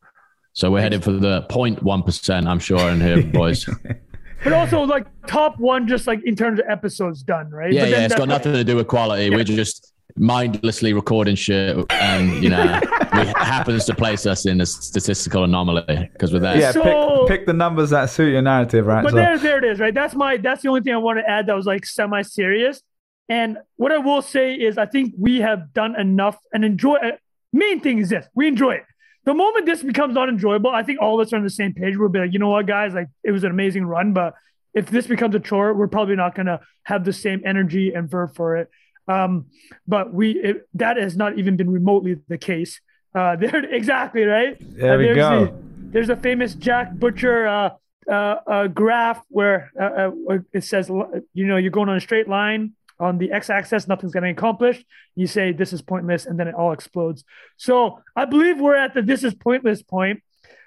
So 0.53 0.71
we're 0.71 0.81
headed 0.81 1.05
for 1.05 1.13
the 1.13 1.47
0.1%, 1.49 2.47
I'm 2.47 2.59
sure, 2.59 2.91
in 2.91 3.01
here, 3.01 3.23
boys. 3.23 3.69
but 4.45 4.53
also 4.53 4.83
like 4.83 5.07
top 5.27 5.59
one, 5.59 5.87
just 5.87 6.07
like 6.07 6.21
in 6.25 6.35
terms 6.35 6.61
of 6.61 6.67
episodes 6.69 7.23
done, 7.23 7.51
right? 7.51 7.73
Yeah, 7.73 7.87
yeah. 7.87 8.05
It's 8.05 8.15
got 8.15 8.29
nothing 8.29 8.53
to 8.53 8.65
do 8.65 8.77
with 8.77 8.89
quality. 8.89 9.25
Yeah. 9.29 9.37
We're 9.37 9.45
just 9.45 9.94
mindlessly 10.17 10.93
recording 10.93 11.35
shit 11.35 11.77
and 11.91 12.43
you 12.43 12.49
know 12.49 12.63
it 12.93 13.37
happens 13.37 13.85
to 13.85 13.95
place 13.95 14.27
us 14.27 14.47
in 14.47 14.61
a 14.61 14.67
statistical 14.67 15.43
anomaly 15.43 16.09
because 16.13 16.33
we're 16.33 16.39
there. 16.39 16.57
yeah 16.57 16.71
so, 16.71 17.27
pick, 17.27 17.39
pick 17.41 17.47
the 17.47 17.53
numbers 17.53 17.91
that 17.91 18.07
suit 18.07 18.31
your 18.31 18.43
narrative 18.43 18.87
right? 18.87 19.03
But 19.03 19.11
so. 19.11 19.17
there, 19.17 19.39
there 19.39 19.59
it 19.59 19.65
is 19.65 19.81
right? 19.81 19.93
That's 19.93 20.15
my 20.15 20.37
that's 20.37 20.63
the 20.63 20.69
only 20.69 20.83
thing 20.83 20.95
i 20.95 20.99
want 20.99 21.19
to 21.19 21.29
add 21.29 21.47
that 21.47 21.57
was 21.57 21.67
like 21.67 21.85
semi-serious. 21.85 22.83
And 23.29 23.59
what 23.77 23.91
i 23.91 23.99
will 23.99 24.23
say 24.23 24.55
is 24.55 24.79
i 24.79 24.87
think 24.87 25.15
we 25.19 25.41
have 25.41 25.73
done 25.73 25.99
enough 25.99 26.39
and 26.53 26.65
enjoy 26.65 26.95
uh, 26.97 27.13
main 27.53 27.81
thing 27.81 27.99
is 27.99 28.11
this 28.11 28.27
we 28.35 28.47
enjoy 28.47 28.75
it. 28.75 28.85
The 29.25 29.35
moment 29.35 29.67
this 29.67 29.83
becomes 29.83 30.15
not 30.15 30.29
enjoyable 30.29 30.71
i 30.71 30.85
think 30.85 31.01
all 31.01 31.21
of 31.21 31.27
us 31.27 31.33
are 31.33 31.37
on 31.37 31.43
the 31.43 31.51
same 31.51 31.75
page. 31.75 31.97
We'll 31.97 32.09
be 32.09 32.21
like 32.21 32.33
you 32.33 32.39
know 32.39 32.51
what 32.51 32.67
guys? 32.67 32.95
Like 32.95 33.09
it 33.25 33.33
was 33.33 33.43
an 33.43 33.51
amazing 33.51 33.85
run 33.85 34.13
but 34.13 34.35
if 34.75 34.91
this 34.91 35.09
becomes 35.09 35.35
a 35.35 35.41
chore 35.41 35.75
we're 35.75 35.89
probably 35.89 36.15
not 36.15 36.37
going 36.37 36.47
to 36.47 36.61
have 36.85 37.05
the 37.05 37.13
same 37.13 37.43
energy 37.45 37.93
and 37.93 38.09
verve 38.09 38.33
for 38.35 38.57
it 38.57 38.71
um, 39.09 39.47
but 39.87 40.13
we 40.13 40.33
it, 40.33 40.69
that 40.75 40.97
has 40.97 41.17
not 41.17 41.39
even 41.39 41.57
been 41.57 41.71
remotely 41.71 42.17
the 42.29 42.39
case. 42.39 42.81
Uh, 43.15 43.37
there 43.41 43.65
exactly 43.65 44.25
right. 44.25 44.57
There 44.61 44.95
uh, 44.95 44.99
we 44.99 45.15
go. 45.15 45.45
The, 45.47 45.55
there's 45.93 46.09
a 46.09 46.17
famous 46.17 46.55
Jack 46.55 46.93
Butcher 46.95 47.47
uh, 47.47 47.71
uh, 48.11 48.13
uh 48.13 48.67
graph 48.67 49.23
where 49.29 49.71
uh, 49.81 50.11
it 50.53 50.65
says, 50.65 50.89
you 50.89 51.47
know, 51.47 51.57
you're 51.57 51.71
going 51.71 51.89
on 51.89 51.97
a 51.97 52.01
straight 52.01 52.29
line 52.29 52.75
on 53.01 53.19
the 53.19 53.33
x-axis, 53.33 53.89
nothing's 53.89 54.13
getting 54.13 54.31
accomplished. 54.31 54.85
You 55.15 55.27
say 55.27 55.53
this 55.53 55.73
is 55.73 55.83
pointless, 55.83 56.27
and 56.27 56.39
then 56.39 56.49
it 56.49 56.55
all 56.55 56.73
explodes. 56.73 57.25
So 57.57 58.01
I 58.15 58.25
believe 58.25 58.61
we're 58.61 58.77
at 58.77 58.95
the 58.95 59.03
this 59.03 59.25
is 59.25 59.35
pointless 59.35 59.83
point. 59.83 60.23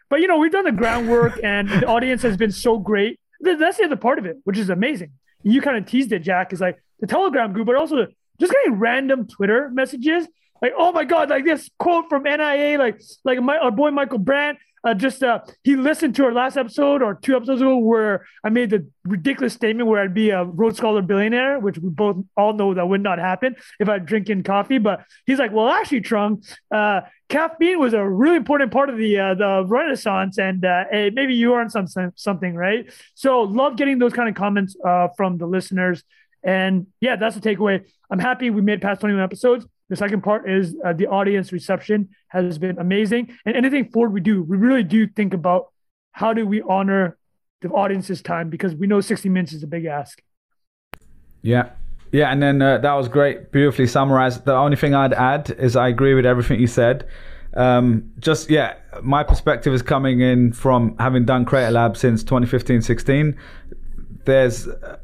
But 0.09 0.21
you 0.21 0.27
know, 0.27 0.37
we've 0.37 0.51
done 0.51 0.65
the 0.65 0.71
groundwork, 0.71 1.39
and 1.43 1.69
the 1.69 1.87
audience 1.87 2.21
has 2.23 2.37
been 2.37 2.51
so 2.51 2.77
great. 2.77 3.19
That's 3.39 3.77
the 3.77 3.85
other 3.85 3.95
part 3.95 4.19
of 4.19 4.25
it, 4.25 4.37
which 4.43 4.57
is 4.57 4.69
amazing. 4.69 5.11
You 5.43 5.61
kind 5.61 5.77
of 5.77 5.85
teased 5.85 6.11
it, 6.11 6.19
Jack, 6.19 6.53
is 6.53 6.61
like 6.61 6.81
the 6.99 7.07
Telegram 7.07 7.53
group, 7.53 7.67
but 7.67 7.75
also 7.75 7.95
the 7.97 8.07
just 8.39 8.53
getting 8.53 8.79
random 8.79 9.27
Twitter 9.27 9.69
messages 9.71 10.27
like, 10.61 10.73
oh 10.77 10.91
my 10.91 11.03
god, 11.03 11.29
like 11.29 11.45
this 11.45 11.69
quote 11.77 12.09
from 12.09 12.23
NIA, 12.23 12.77
like 12.77 13.01
like 13.23 13.41
my 13.41 13.57
our 13.57 13.71
boy 13.71 13.91
Michael 13.91 14.19
Brandt. 14.19 14.59
Uh, 14.83 14.93
just 14.93 15.21
uh, 15.21 15.39
he 15.63 15.75
listened 15.75 16.15
to 16.15 16.23
our 16.23 16.31
last 16.31 16.55
episode 16.55 17.01
or 17.01 17.15
two 17.15 17.35
episodes 17.35 17.59
ago 17.59 17.77
where 17.77 18.25
I 18.43 18.49
made 18.49 18.69
the 18.69 18.87
ridiculous 19.03 19.53
statement 19.53 19.89
where 19.89 20.01
I'd 20.01 20.13
be 20.13 20.29
a 20.29 20.45
Rhodes 20.45 20.77
Scholar 20.77 21.01
billionaire, 21.01 21.59
which 21.59 21.77
we 21.77 21.89
both 21.89 22.17
all 22.37 22.53
know 22.53 22.73
that 22.73 22.87
would 22.87 23.01
not 23.01 23.19
happen 23.19 23.55
if 23.79 23.89
I 23.89 23.97
drink 23.99 24.29
in 24.29 24.43
coffee. 24.43 24.77
But 24.77 25.03
he's 25.25 25.39
like, 25.39 25.51
well, 25.51 25.67
actually, 25.67 26.01
Trung, 26.01 26.45
uh, 26.71 27.01
caffeine 27.27 27.79
was 27.79 27.93
a 27.93 28.07
really 28.07 28.37
important 28.37 28.71
part 28.71 28.89
of 28.89 28.97
the 28.97 29.19
uh, 29.19 29.33
the 29.33 29.65
Renaissance, 29.67 30.37
and 30.37 30.63
uh, 30.63 30.85
hey, 30.89 31.09
maybe 31.09 31.33
you 31.33 31.53
are 31.53 31.59
on 31.59 31.69
some 31.69 31.87
something, 32.15 32.55
right? 32.55 32.89
So 33.15 33.41
love 33.41 33.75
getting 33.75 33.99
those 33.99 34.13
kind 34.13 34.29
of 34.29 34.35
comments 34.35 34.77
uh, 34.85 35.09
from 35.17 35.37
the 35.37 35.47
listeners 35.47 36.03
And 36.47 36.87
yeah, 37.01 37.17
that's 37.17 37.35
the 37.35 37.41
takeaway. 37.41 37.85
I'm 38.09 38.19
happy 38.19 38.49
we 38.49 38.61
made 38.61 38.81
past 38.81 39.01
21 39.01 39.21
episodes. 39.21 39.67
The 39.89 39.97
second 39.97 40.21
part 40.23 40.49
is 40.49 40.75
uh, 40.83 40.93
the 40.93 41.07
audience 41.07 41.51
reception 41.51 42.09
has 42.29 42.57
been 42.57 42.79
amazing. 42.79 43.37
And 43.45 43.55
anything 43.55 43.91
forward 43.91 44.13
we 44.13 44.21
do, 44.21 44.43
we 44.43 44.55
really 44.55 44.83
do 44.83 45.07
think 45.07 45.33
about 45.33 45.67
how 46.13 46.33
do 46.33 46.47
we 46.47 46.61
honor 46.61 47.17
the 47.61 47.67
audience's 47.69 48.21
time 48.21 48.49
because 48.49 48.73
we 48.75 48.87
know 48.87 49.01
60 49.01 49.27
minutes 49.27 49.51
is 49.51 49.61
a 49.61 49.67
big 49.67 49.85
ask. 49.85 50.21
Yeah. 51.41 51.71
Yeah, 52.13 52.31
and 52.31 52.41
then 52.41 52.61
uh, 52.61 52.77
that 52.77 52.93
was 52.93 53.09
great, 53.09 53.51
beautifully 53.51 53.85
summarized. 53.85 54.45
The 54.45 54.55
only 54.55 54.77
thing 54.77 54.95
I'd 54.95 55.13
add 55.13 55.49
is 55.59 55.75
I 55.75 55.89
agree 55.89 56.13
with 56.13 56.25
everything 56.25 56.61
you 56.61 56.67
said. 56.67 57.05
Um, 57.55 58.09
just 58.19 58.49
yeah, 58.49 58.75
my 59.01 59.23
perspective 59.23 59.73
is 59.73 59.81
coming 59.81 60.21
in 60.21 60.53
from 60.53 60.95
having 60.99 61.25
done 61.25 61.43
Creator 61.43 61.71
Lab 61.71 61.97
since 61.97 62.23
2015-16. 62.23 63.35
There's 64.23 64.67
uh, 64.67 64.97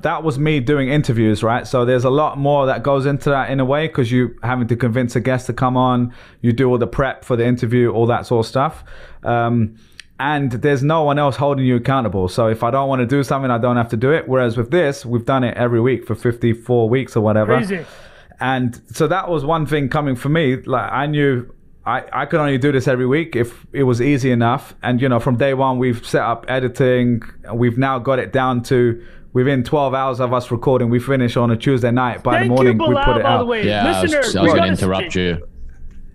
that 0.00 0.22
was 0.22 0.38
me 0.38 0.60
doing 0.60 0.88
interviews, 0.88 1.42
right? 1.42 1.66
So 1.66 1.84
there's 1.84 2.04
a 2.04 2.10
lot 2.10 2.38
more 2.38 2.66
that 2.66 2.82
goes 2.82 3.06
into 3.06 3.30
that 3.30 3.50
in 3.50 3.60
a 3.60 3.64
way 3.64 3.86
because 3.86 4.10
you 4.10 4.38
having 4.42 4.66
to 4.68 4.76
convince 4.76 5.14
a 5.14 5.20
guest 5.20 5.46
to 5.46 5.52
come 5.52 5.76
on, 5.76 6.14
you 6.40 6.52
do 6.52 6.68
all 6.68 6.78
the 6.78 6.86
prep 6.86 7.24
for 7.24 7.36
the 7.36 7.46
interview, 7.46 7.90
all 7.90 8.06
that 8.06 8.26
sort 8.26 8.46
of 8.46 8.48
stuff. 8.48 8.84
Um, 9.22 9.76
and 10.20 10.50
there's 10.50 10.82
no 10.82 11.04
one 11.04 11.18
else 11.18 11.36
holding 11.36 11.64
you 11.64 11.76
accountable. 11.76 12.28
So 12.28 12.48
if 12.48 12.62
I 12.62 12.70
don't 12.70 12.88
want 12.88 13.00
to 13.00 13.06
do 13.06 13.22
something, 13.22 13.50
I 13.50 13.58
don't 13.58 13.76
have 13.76 13.90
to 13.90 13.96
do 13.96 14.12
it. 14.12 14.26
Whereas 14.26 14.56
with 14.56 14.70
this, 14.70 15.06
we've 15.06 15.24
done 15.24 15.44
it 15.44 15.56
every 15.56 15.80
week 15.80 16.06
for 16.06 16.14
54 16.14 16.88
weeks 16.88 17.16
or 17.16 17.20
whatever. 17.20 17.56
Crazy. 17.56 17.84
And 18.40 18.80
so 18.92 19.06
that 19.08 19.28
was 19.28 19.44
one 19.44 19.66
thing 19.66 19.88
coming 19.88 20.16
for 20.16 20.28
me. 20.28 20.56
Like 20.56 20.90
I 20.90 21.06
knew 21.06 21.52
I, 21.84 22.04
I 22.12 22.26
could 22.26 22.40
only 22.40 22.58
do 22.58 22.72
this 22.72 22.88
every 22.88 23.06
week 23.06 23.36
if 23.36 23.66
it 23.72 23.84
was 23.84 24.02
easy 24.02 24.30
enough. 24.30 24.74
And 24.82 25.00
you 25.00 25.08
know, 25.08 25.20
from 25.20 25.36
day 25.36 25.54
one, 25.54 25.78
we've 25.78 26.04
set 26.06 26.22
up 26.22 26.44
editing. 26.48 27.22
We've 27.52 27.78
now 27.78 27.98
got 27.98 28.18
it 28.18 28.32
down 28.32 28.62
to 28.64 29.04
within 29.32 29.62
12 29.64 29.94
hours 29.94 30.20
of 30.20 30.32
us 30.32 30.50
recording. 30.50 30.90
We 30.90 30.98
finish 30.98 31.36
on 31.36 31.50
a 31.50 31.56
Tuesday 31.56 31.90
night. 31.90 32.22
By 32.22 32.38
Thank 32.38 32.44
the 32.44 32.54
morning, 32.54 32.80
you, 32.80 32.86
we 32.88 32.94
put 32.94 33.16
it 33.16 33.22
by 33.22 33.28
out. 33.28 33.38
the 33.38 33.44
way. 33.44 33.66
Yeah, 33.66 33.84
I 33.86 34.02
was, 34.02 34.10
Listeners, 34.12 34.36
I 34.36 34.40
we 34.40 34.44
was 34.44 34.52
going 34.54 34.60
gotta 34.72 34.82
interrupt 34.82 35.14
you. 35.14 35.48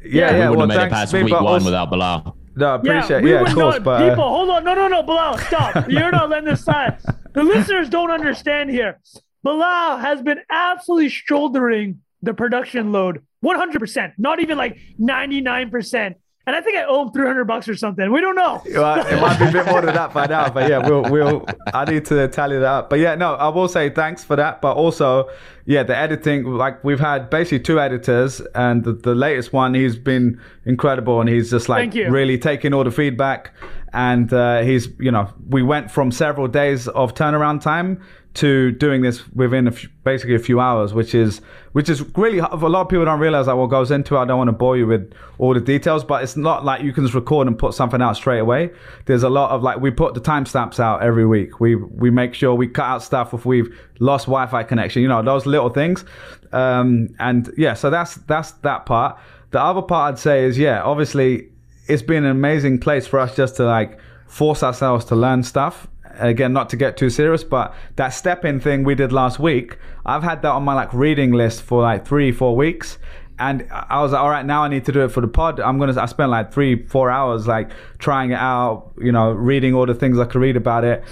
Yeah, 0.05 0.33
we 0.33 0.39
yeah. 0.39 0.49
wouldn't 0.49 0.57
well, 0.57 0.59
have 0.59 0.67
made 0.69 0.85
it 0.87 0.89
past 0.91 1.13
week 1.13 1.31
one 1.31 1.45
also- 1.45 1.65
without 1.65 1.89
Bilal. 1.89 2.37
No, 2.55 2.67
I 2.67 2.75
appreciate. 2.75 3.23
we 3.23 3.31
Yeah, 3.31 3.39
would 3.41 3.49
of 3.49 3.55
course. 3.55 3.75
not- 3.75 3.83
But 3.83 4.01
uh, 4.03 4.09
people, 4.11 4.29
hold 4.29 4.49
on, 4.51 4.63
no, 4.63 4.75
no, 4.75 4.87
no, 4.87 5.01
Bilal, 5.01 5.37
stop. 5.39 5.89
You're 5.89 6.11
not 6.11 6.29
letting 6.29 6.45
this 6.45 6.63
slide. 6.63 6.99
The 7.33 7.41
listeners 7.43 7.89
don't 7.89 8.11
understand 8.11 8.69
here. 8.69 8.99
Bilal 9.43 9.97
has 9.97 10.21
been 10.21 10.39
absolutely 10.51 11.09
shouldering 11.09 12.01
the 12.21 12.33
production 12.33 12.91
load, 12.91 13.23
100%, 13.43 14.13
not 14.17 14.39
even 14.39 14.57
like 14.57 14.77
99%. 14.99 16.15
And 16.45 16.57
I 16.57 16.61
think 16.61 16.75
I 16.77 16.83
owe 16.83 17.03
him 17.03 17.11
300 17.11 17.45
bucks 17.45 17.69
or 17.69 17.75
something. 17.75 18.11
We 18.11 18.19
don't 18.19 18.35
know. 18.35 18.61
Well, 18.73 19.07
it 19.07 19.21
might 19.21 19.39
be 19.39 19.45
a 19.45 19.51
bit 19.51 19.65
more 19.65 19.79
than 19.79 19.95
that 19.95 20.13
by 20.13 20.25
now, 20.25 20.49
but 20.49 20.69
yeah, 20.69 20.85
we'll 20.85 21.03
we'll. 21.03 21.45
I 21.73 21.85
need 21.85 22.03
to 22.05 22.27
tally 22.27 22.59
that 22.59 22.65
up. 22.65 22.89
But 22.89 22.99
yeah, 22.99 23.15
no, 23.15 23.35
I 23.35 23.47
will 23.47 23.69
say 23.69 23.89
thanks 23.89 24.25
for 24.25 24.35
that. 24.35 24.61
But 24.61 24.75
also, 24.75 25.29
yeah, 25.65 25.83
the 25.83 25.95
editing, 25.95 26.43
like 26.43 26.83
we've 26.83 26.99
had 26.99 27.29
basically 27.29 27.61
two 27.61 27.79
editors, 27.79 28.41
and 28.55 28.83
the, 28.83 28.91
the 28.91 29.15
latest 29.15 29.53
one, 29.53 29.73
he's 29.73 29.95
been 29.95 30.37
incredible, 30.65 31.21
and 31.21 31.29
he's 31.29 31.49
just 31.49 31.69
like 31.69 31.93
really 31.93 32.37
taking 32.37 32.73
all 32.73 32.83
the 32.83 32.91
feedback, 32.91 33.53
and 33.93 34.33
uh, 34.33 34.63
he's 34.63 34.89
you 34.99 35.11
know 35.11 35.31
we 35.47 35.63
went 35.63 35.91
from 35.91 36.11
several 36.11 36.49
days 36.49 36.89
of 36.89 37.13
turnaround 37.13 37.61
time 37.61 38.03
to 38.35 38.71
doing 38.71 39.03
this 39.03 39.27
within 39.29 39.67
a 39.67 39.71
few, 39.71 39.89
basically 40.03 40.33
a 40.33 40.39
few 40.39 40.59
hours, 40.59 40.93
which 40.93 41.13
is 41.13 41.39
which 41.73 41.87
is 41.87 42.01
really 42.17 42.39
a 42.39 42.55
lot 42.55 42.81
of 42.81 42.89
people 42.89 43.05
don't 43.05 43.19
realize 43.19 43.45
that 43.45 43.57
what 43.57 43.67
goes 43.67 43.91
into. 43.91 44.15
it. 44.15 44.19
I 44.19 44.25
don't 44.25 44.39
want 44.39 44.47
to 44.47 44.53
bore 44.53 44.75
you 44.75 44.87
with 44.87 45.13
all 45.37 45.53
the 45.53 45.59
details, 45.59 46.03
but 46.03 46.23
it's 46.23 46.35
not 46.35 46.65
like 46.65 46.81
you 46.81 46.93
can 46.93 47.03
just 47.03 47.13
record 47.13 47.47
and 47.47 47.57
put 47.57 47.75
something 47.75 48.01
out 48.01 48.15
straight 48.15 48.39
away. 48.39 48.71
There's 49.05 49.23
a 49.23 49.29
lot 49.29 49.51
of 49.51 49.61
like 49.61 49.79
we 49.79 49.91
put 49.91 50.15
the 50.15 50.21
timestamps 50.21 50.79
out 50.79 51.03
every 51.03 51.27
week. 51.27 51.59
We 51.59 51.75
we 51.75 52.09
make 52.09 52.33
sure 52.33 52.55
we 52.55 52.67
cut 52.67 52.85
out 52.85 53.03
stuff 53.03 53.33
if 53.33 53.45
we've 53.45 53.69
lost 53.99 54.25
Wi-Fi 54.25 54.63
connection. 54.63 55.03
You 55.03 55.09
know 55.09 55.21
those 55.21 55.45
little 55.45 55.69
things, 55.69 56.03
um, 56.51 57.09
and 57.19 57.53
yeah. 57.55 57.75
So 57.75 57.91
that's 57.91 58.15
that's 58.15 58.51
that 58.63 58.87
part. 58.87 59.19
The 59.51 59.61
other 59.61 59.83
part 59.83 60.13
I'd 60.13 60.19
say 60.19 60.45
is 60.45 60.57
yeah, 60.57 60.81
obviously 60.81 61.49
it's 61.87 62.01
been 62.01 62.23
an 62.23 62.31
amazing 62.31 62.79
place 62.79 63.05
for 63.05 63.19
us 63.19 63.35
just 63.35 63.57
to 63.57 63.65
like 63.65 63.99
force 64.25 64.63
ourselves 64.63 65.05
to 65.05 65.15
learn 65.15 65.43
stuff 65.43 65.87
again 66.19 66.53
not 66.53 66.69
to 66.69 66.77
get 66.77 66.97
too 66.97 67.09
serious 67.09 67.43
but 67.43 67.73
that 67.95 68.11
STEPN 68.11 68.61
thing 68.61 68.83
we 68.83 68.95
did 68.95 69.11
last 69.11 69.39
week 69.39 69.77
i've 70.05 70.23
had 70.23 70.41
that 70.41 70.51
on 70.51 70.63
my 70.63 70.73
like 70.73 70.93
reading 70.93 71.31
list 71.31 71.61
for 71.61 71.81
like 71.81 72.05
three 72.05 72.31
four 72.31 72.55
weeks. 72.55 72.97
And 73.39 73.67
i 73.71 73.99
was 74.01 74.11
like 74.11 74.21
all 74.21 74.29
right 74.29 74.45
now 74.45 74.63
i 74.63 74.67
need 74.67 74.85
to 74.85 74.91
do 74.91 75.01
it 75.01 75.09
for 75.09 75.21
the 75.21 75.27
pod. 75.27 75.59
I'm 75.59 75.79
gonna 75.79 75.99
i 75.99 76.05
spent 76.05 76.29
like 76.29 76.53
three 76.53 76.85
four 76.85 77.09
hours 77.09 77.47
like 77.47 77.71
trying 77.97 78.31
it 78.31 78.39
out 78.39 78.91
you 79.01 79.11
know 79.11 79.31
reading 79.31 79.73
all 79.73 79.85
the 79.87 79.95
things 79.95 80.19
i 80.19 80.25
could 80.25 80.39
read 80.39 80.55
about 80.55 80.83
it. 80.83 81.03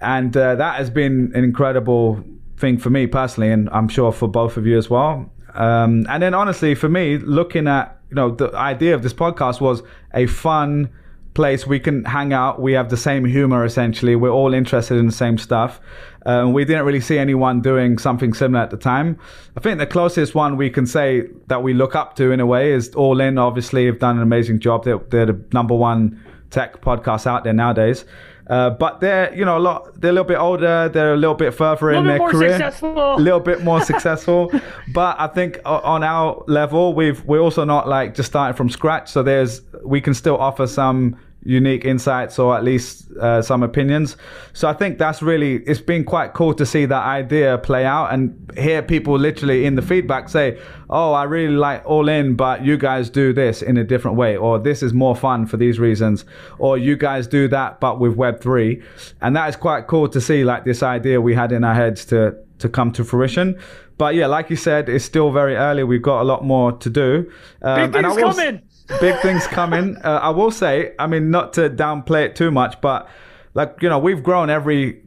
And 0.00 0.36
uh, 0.36 0.54
that 0.56 0.76
has 0.76 0.90
been 0.90 1.30
an 1.34 1.44
incredible 1.44 2.24
thing 2.56 2.78
for 2.78 2.90
me 2.90 3.06
personally 3.06 3.52
and 3.52 3.68
i'm 3.70 3.88
sure 3.88 4.12
for 4.12 4.28
both 4.28 4.56
of 4.56 4.66
you 4.66 4.76
as 4.76 4.90
well. 4.90 5.30
Um, 5.54 6.06
and 6.08 6.22
then 6.22 6.34
honestly 6.34 6.74
for 6.74 6.88
me 6.88 7.18
looking 7.18 7.68
at 7.68 8.00
you 8.08 8.16
know 8.16 8.32
the 8.32 8.52
idea 8.56 8.94
of 8.94 9.02
this 9.02 9.14
podcast 9.14 9.60
was 9.60 9.82
a 10.12 10.26
fun 10.26 10.90
place 11.34 11.66
we 11.66 11.78
can 11.78 12.04
hang 12.04 12.32
out 12.32 12.60
we 12.60 12.72
have 12.72 12.90
the 12.90 12.96
same 12.96 13.24
humor 13.24 13.64
essentially. 13.64 14.16
We're 14.16 14.30
all 14.30 14.52
interested 14.52 14.96
in 14.96 15.06
the 15.06 15.12
same 15.12 15.38
stuff. 15.38 15.80
Um, 16.26 16.52
we 16.52 16.64
didn't 16.64 16.84
really 16.84 17.00
see 17.00 17.18
anyone 17.18 17.60
doing 17.60 17.98
something 17.98 18.34
similar 18.34 18.62
at 18.62 18.70
the 18.70 18.76
time. 18.76 19.18
I 19.56 19.60
think 19.60 19.78
the 19.78 19.86
closest 19.86 20.34
one 20.34 20.56
we 20.56 20.68
can 20.70 20.86
say 20.86 21.28
that 21.46 21.62
we 21.62 21.72
look 21.72 21.94
up 21.94 22.16
to 22.16 22.30
in 22.30 22.40
a 22.40 22.46
way 22.46 22.72
is 22.72 22.94
all 22.94 23.20
in. 23.20 23.38
Obviously 23.38 23.86
have 23.86 23.98
done 23.98 24.16
an 24.16 24.22
amazing 24.22 24.60
job. 24.60 24.84
They're, 24.84 24.98
they're 24.98 25.26
the 25.26 25.40
number 25.52 25.74
one 25.74 26.22
tech 26.50 26.82
podcast 26.82 27.26
out 27.26 27.44
there 27.44 27.52
nowadays 27.52 28.04
uh, 28.48 28.70
but 28.70 29.00
they're 29.00 29.32
you 29.34 29.44
know 29.44 29.58
a 29.58 29.60
lot 29.60 30.00
they're 30.00 30.10
a 30.10 30.14
little 30.14 30.24
bit 30.24 30.38
older 30.38 30.88
they're 30.88 31.14
a 31.14 31.16
little 31.16 31.34
bit 31.34 31.52
further 31.54 31.90
A 31.90 31.98
in 31.98 32.04
little 32.04 32.04
bit 32.04 32.08
their 32.10 32.18
more 32.18 32.30
career 32.30 32.50
successful. 32.52 33.14
a 33.14 33.16
little 33.16 33.40
bit 33.40 33.62
more 33.62 33.80
successful. 33.82 34.50
but 34.92 35.16
I 35.20 35.26
think 35.28 35.60
on 35.64 36.02
our 36.02 36.42
level, 36.46 36.94
we've 36.94 37.24
we're 37.24 37.40
also 37.40 37.64
not 37.64 37.88
like 37.88 38.14
just 38.14 38.30
starting 38.30 38.56
from 38.56 38.70
scratch. 38.70 39.10
So 39.10 39.22
there's 39.22 39.62
we 39.84 40.00
can 40.00 40.14
still 40.14 40.36
offer 40.36 40.66
some 40.66 41.16
unique 41.42 41.84
insights 41.84 42.38
or 42.38 42.56
at 42.56 42.62
least 42.62 43.10
uh, 43.12 43.40
some 43.40 43.62
opinions. 43.62 44.16
So 44.52 44.68
I 44.68 44.72
think 44.72 44.98
that's 44.98 45.22
really 45.22 45.56
it's 45.64 45.80
been 45.80 46.04
quite 46.04 46.34
cool 46.34 46.54
to 46.54 46.66
see 46.66 46.84
that 46.84 47.02
idea 47.02 47.58
play 47.58 47.84
out 47.84 48.12
and 48.12 48.50
hear 48.56 48.82
people 48.82 49.18
literally 49.18 49.64
in 49.64 49.74
the 49.74 49.82
feedback 49.82 50.28
say, 50.28 50.58
"Oh, 50.88 51.12
I 51.12 51.24
really 51.24 51.54
like 51.54 51.82
All 51.86 52.08
In, 52.08 52.34
but 52.36 52.64
you 52.64 52.76
guys 52.76 53.08
do 53.10 53.32
this 53.32 53.62
in 53.62 53.76
a 53.76 53.84
different 53.84 54.16
way," 54.16 54.36
or 54.36 54.58
"This 54.58 54.82
is 54.82 54.92
more 54.92 55.16
fun 55.16 55.46
for 55.46 55.56
these 55.56 55.78
reasons," 55.78 56.24
or 56.58 56.76
"You 56.76 56.96
guys 56.96 57.26
do 57.26 57.48
that 57.48 57.80
but 57.80 57.98
with 57.98 58.16
Web 58.16 58.40
3." 58.40 58.82
And 59.22 59.34
that 59.36 59.48
is 59.48 59.56
quite 59.56 59.86
cool 59.86 60.08
to 60.08 60.20
see 60.20 60.44
like 60.44 60.64
this 60.64 60.82
idea 60.82 61.20
we 61.20 61.34
had 61.34 61.52
in 61.52 61.64
our 61.64 61.74
heads 61.74 62.04
to 62.06 62.34
to 62.58 62.68
come 62.68 62.92
to 62.92 63.04
fruition. 63.04 63.58
But 64.00 64.14
yeah, 64.14 64.28
like 64.28 64.48
you 64.48 64.56
said, 64.56 64.88
it's 64.88 65.04
still 65.04 65.30
very 65.30 65.56
early. 65.56 65.84
We've 65.84 66.00
got 66.00 66.22
a 66.22 66.24
lot 66.24 66.42
more 66.42 66.72
to 66.72 66.88
do. 66.88 67.30
Um, 67.60 67.90
Big 67.90 67.96
and 67.96 68.06
I 68.06 68.14
things 68.14 68.36
coming. 68.36 68.62
Big 69.00 69.18
things 69.20 69.46
coming. 69.46 69.96
Uh, 69.98 70.20
I 70.22 70.30
will 70.30 70.50
say, 70.50 70.94
I 70.98 71.06
mean, 71.06 71.30
not 71.30 71.52
to 71.54 71.70
downplay 71.70 72.26
it 72.26 72.36
too 72.36 72.50
much, 72.50 72.80
but 72.80 73.08
like 73.54 73.76
you 73.80 73.88
know, 73.88 73.98
we've 73.98 74.22
grown 74.22 74.50
every 74.50 75.02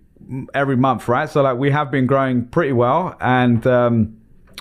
every 0.54 0.78
month, 0.78 1.08
right? 1.08 1.30
So 1.30 1.42
like 1.42 1.58
we 1.58 1.72
have 1.72 1.92
been 1.92 2.06
growing 2.06 2.46
pretty 2.46 2.74
well, 2.74 3.16
and 3.20 3.66
um, 3.68 4.18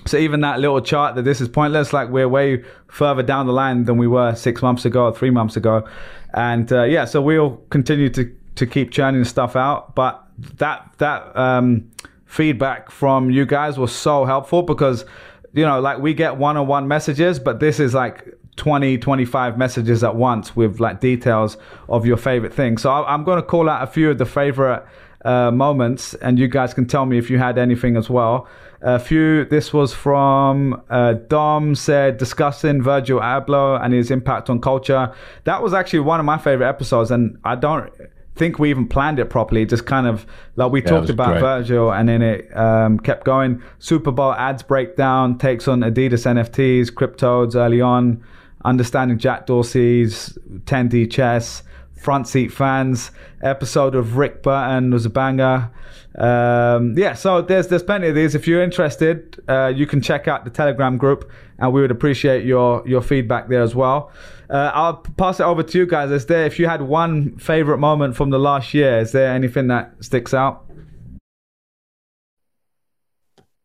so 0.07 0.17
even 0.17 0.41
that 0.41 0.61
little 0.61 0.81
chart 0.81 1.15
that 1.17 1.23
this 1.23 1.41
is 1.41 1.49
pointless, 1.49 1.93
like 1.93 2.09
we're 2.09 2.29
way 2.29 2.65
further 2.89 3.23
down 3.23 3.47
the 3.47 3.53
line 3.53 3.85
than 3.85 3.97
we 3.97 4.07
were 4.07 4.35
six 4.35 4.63
months 4.63 4.85
ago 4.85 5.05
or 5.05 5.15
three 5.15 5.31
months 5.31 5.57
ago, 5.57 5.87
and 6.35 6.73
uh, 6.73 6.85
yeah, 6.85 7.05
so 7.05 7.21
we'll 7.21 7.57
continue 7.71 8.09
to 8.11 8.35
to 8.55 8.67
keep 8.67 8.91
churning 8.91 9.25
stuff 9.25 9.57
out, 9.57 9.95
but 9.95 10.23
that 10.59 10.93
that 10.99 11.37
um, 11.37 11.91
feedback 12.27 12.91
from 12.91 13.31
you 13.31 13.47
guys 13.47 13.79
was 13.79 13.95
so 13.95 14.25
helpful 14.25 14.63
because 14.63 15.05
you 15.53 15.65
know 15.65 15.81
like 15.81 15.99
we 15.99 16.15
get 16.15 16.37
one-on-one 16.37 16.89
messages 16.89 17.39
but 17.39 17.61
this 17.61 17.79
is 17.79 17.93
like 17.93 18.35
20 18.57 18.99
25 18.99 19.57
messages 19.57 20.05
at 20.05 20.15
once 20.15 20.55
with 20.55 20.79
like 20.79 21.01
details 21.01 21.57
of 21.89 22.05
your 22.05 22.17
favorite 22.17 22.53
thing. 22.53 22.77
So 22.79 22.91
I- 22.91 23.15
i'm 23.15 23.25
going 23.25 23.37
to 23.41 23.47
call 23.47 23.69
out 23.69 23.83
a 23.83 23.87
few 23.87 24.11
of 24.11 24.19
the 24.19 24.27
favorite 24.27 24.85
uh, 25.25 25.51
moments 25.51 26.15
and 26.15 26.39
you 26.39 26.49
guys 26.49 26.75
can 26.75 26.87
tell 26.87 27.07
me 27.07 27.17
if 27.17 27.31
you 27.31 27.39
had 27.39 27.57
anything 27.59 27.97
as 27.97 28.11
well. 28.11 28.47
A 28.83 28.99
few 28.99 29.45
this 29.45 29.73
was 29.73 29.95
from 29.95 30.83
uh, 30.91 31.15
dom 31.29 31.75
said 31.75 32.19
discussing 32.19 32.83
virgil 32.83 33.21
abloh 33.21 33.83
and 33.83 33.95
his 33.95 34.11
impact 34.11 34.51
on 34.51 34.61
culture. 34.61 35.15
That 35.45 35.63
was 35.63 35.73
actually 35.73 36.01
one 36.01 36.21
of 36.21 36.27
my 36.27 36.39
favorite 36.39 36.69
episodes 36.69 37.11
and 37.11 37.39
i 37.45 37.55
don't 37.55 37.91
think 38.35 38.59
we 38.59 38.71
even 38.71 38.89
planned 38.89 39.19
it 39.19 39.31
properly. 39.31 39.67
Just 39.67 39.87
kind 39.87 40.07
of 40.07 40.27
like 40.57 40.73
we 40.73 40.81
it 40.81 40.87
talked 40.87 41.11
about 41.11 41.33
great. 41.33 41.41
Virgil, 41.41 41.93
and 41.93 42.09
then 42.09 42.23
it 42.23 42.57
um, 42.57 42.99
kept 42.99 43.25
going. 43.25 43.63
Super 43.79 44.11
Bowl 44.11 44.33
ads 44.33 44.63
breakdown 44.63 45.39
takes 45.39 45.69
on 45.69 45.81
Adidas 45.81 46.27
NFTs, 46.27 46.91
cryptodes 46.91 47.55
early 47.55 47.81
on, 47.81 48.25
understanding 48.65 49.19
Jack 49.19 49.47
Dorsey's 49.47 50.39
10D 50.65 51.11
chess, 51.11 51.63
front 52.01 52.29
seat 52.29 52.53
fans. 52.53 53.11
Episode 53.43 53.95
of 53.95 54.17
Rick 54.17 54.43
Burton 54.43 54.91
was 54.91 55.07
a 55.07 55.11
banger. 55.11 55.71
Um, 56.19 56.97
yeah, 56.97 57.15
so 57.15 57.41
there's 57.41 57.69
there's 57.69 57.83
plenty 57.83 58.09
of 58.09 58.15
these. 58.15 58.35
If 58.35 58.47
you're 58.47 58.63
interested, 58.63 59.43
uh, 59.49 59.73
you 59.75 59.87
can 59.87 60.01
check 60.03 60.29
out 60.29 60.45
the 60.45 60.51
Telegram 60.51 60.99
group, 60.99 61.31
and 61.59 61.73
we 61.73 61.81
would 61.81 61.91
appreciate 61.91 62.45
your 62.45 62.87
your 62.87 63.01
feedback 63.01 63.49
there 63.49 63.63
as 63.63 63.75
well. 63.75 64.11
Uh, 64.51 64.71
I'll 64.75 64.97
pass 64.97 65.41
it 65.41 65.45
over 65.45 65.63
to 65.63 65.79
you 65.79 65.87
guys. 65.87 66.11
Is 66.11 66.27
there, 66.27 66.45
if 66.45 66.59
you 66.59 66.67
had 66.67 66.83
one 66.83 67.39
favorite 67.39 67.79
moment 67.79 68.17
from 68.17 68.29
the 68.29 68.39
last 68.39 68.75
year, 68.75 68.99
is 68.99 69.13
there 69.13 69.33
anything 69.33 69.69
that 69.69 69.95
sticks 70.01 70.35
out? 70.35 70.67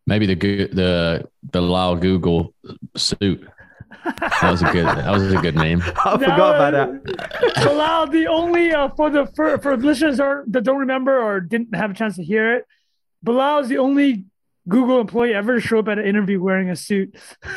maybe 0.08 0.26
the 0.26 0.36
Goo- 0.36 0.70
the 0.70 1.30
Bilal 1.52 1.98
Google 1.98 2.54
suit. 2.96 3.46
That 4.06 4.52
was 4.52 4.62
a 4.62 4.72
good. 4.72 4.86
That 4.86 5.12
was 5.12 5.34
a 5.34 5.38
good 5.38 5.56
name. 5.56 5.82
I 6.06 6.18
forgot 6.18 6.56
about 6.56 6.74
that. 6.74 7.54
Bilal, 7.64 8.08
the 8.08 8.28
only 8.28 8.72
uh, 8.72 8.90
for 8.90 9.10
the 9.10 9.28
for, 9.36 9.58
for 9.58 9.78
listeners 9.78 10.20
are, 10.20 10.44
that 10.48 10.64
don't 10.64 10.80
remember 10.80 11.22
or 11.22 11.40
didn't 11.40 11.76
have 11.76 11.92
a 11.92 11.94
chance 11.94 12.16
to 12.16 12.24
hear 12.24 12.56
it, 12.56 12.66
Bilal 13.24 13.60
is 13.60 13.70
the 13.70 13.78
only 13.78 14.26
Google 14.68 15.00
employee 15.00 15.34
ever 15.34 15.56
to 15.56 15.62
show 15.62 15.80
up 15.80 15.88
at 15.88 16.00
an 16.00 16.06
interview 16.06 16.42
wearing 16.42 16.70
a 16.70 16.76
suit. 16.76 17.16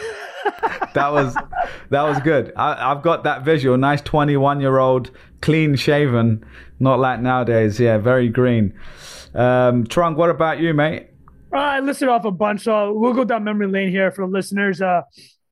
That 0.94 1.12
was 1.12 1.34
that 1.90 2.02
was 2.02 2.18
good. 2.20 2.52
I, 2.56 2.90
I've 2.90 3.02
got 3.02 3.24
that 3.24 3.44
visual. 3.44 3.76
Nice 3.76 4.00
twenty-one 4.00 4.60
year 4.60 4.78
old, 4.78 5.10
clean 5.40 5.76
shaven, 5.76 6.44
not 6.80 6.98
like 6.98 7.20
nowadays. 7.20 7.78
Yeah, 7.78 7.98
very 7.98 8.28
green. 8.28 8.72
Um, 9.34 9.84
Trung, 9.84 10.16
what 10.16 10.30
about 10.30 10.58
you, 10.58 10.74
mate? 10.74 11.10
I 11.52 11.80
listed 11.80 12.08
off 12.08 12.24
a 12.24 12.30
bunch, 12.30 12.62
so 12.62 12.92
we'll 12.92 13.12
go 13.12 13.24
down 13.24 13.44
memory 13.44 13.66
lane 13.66 13.90
here 13.90 14.10
for 14.10 14.26
the 14.26 14.32
listeners. 14.32 14.80
Uh, 14.80 15.02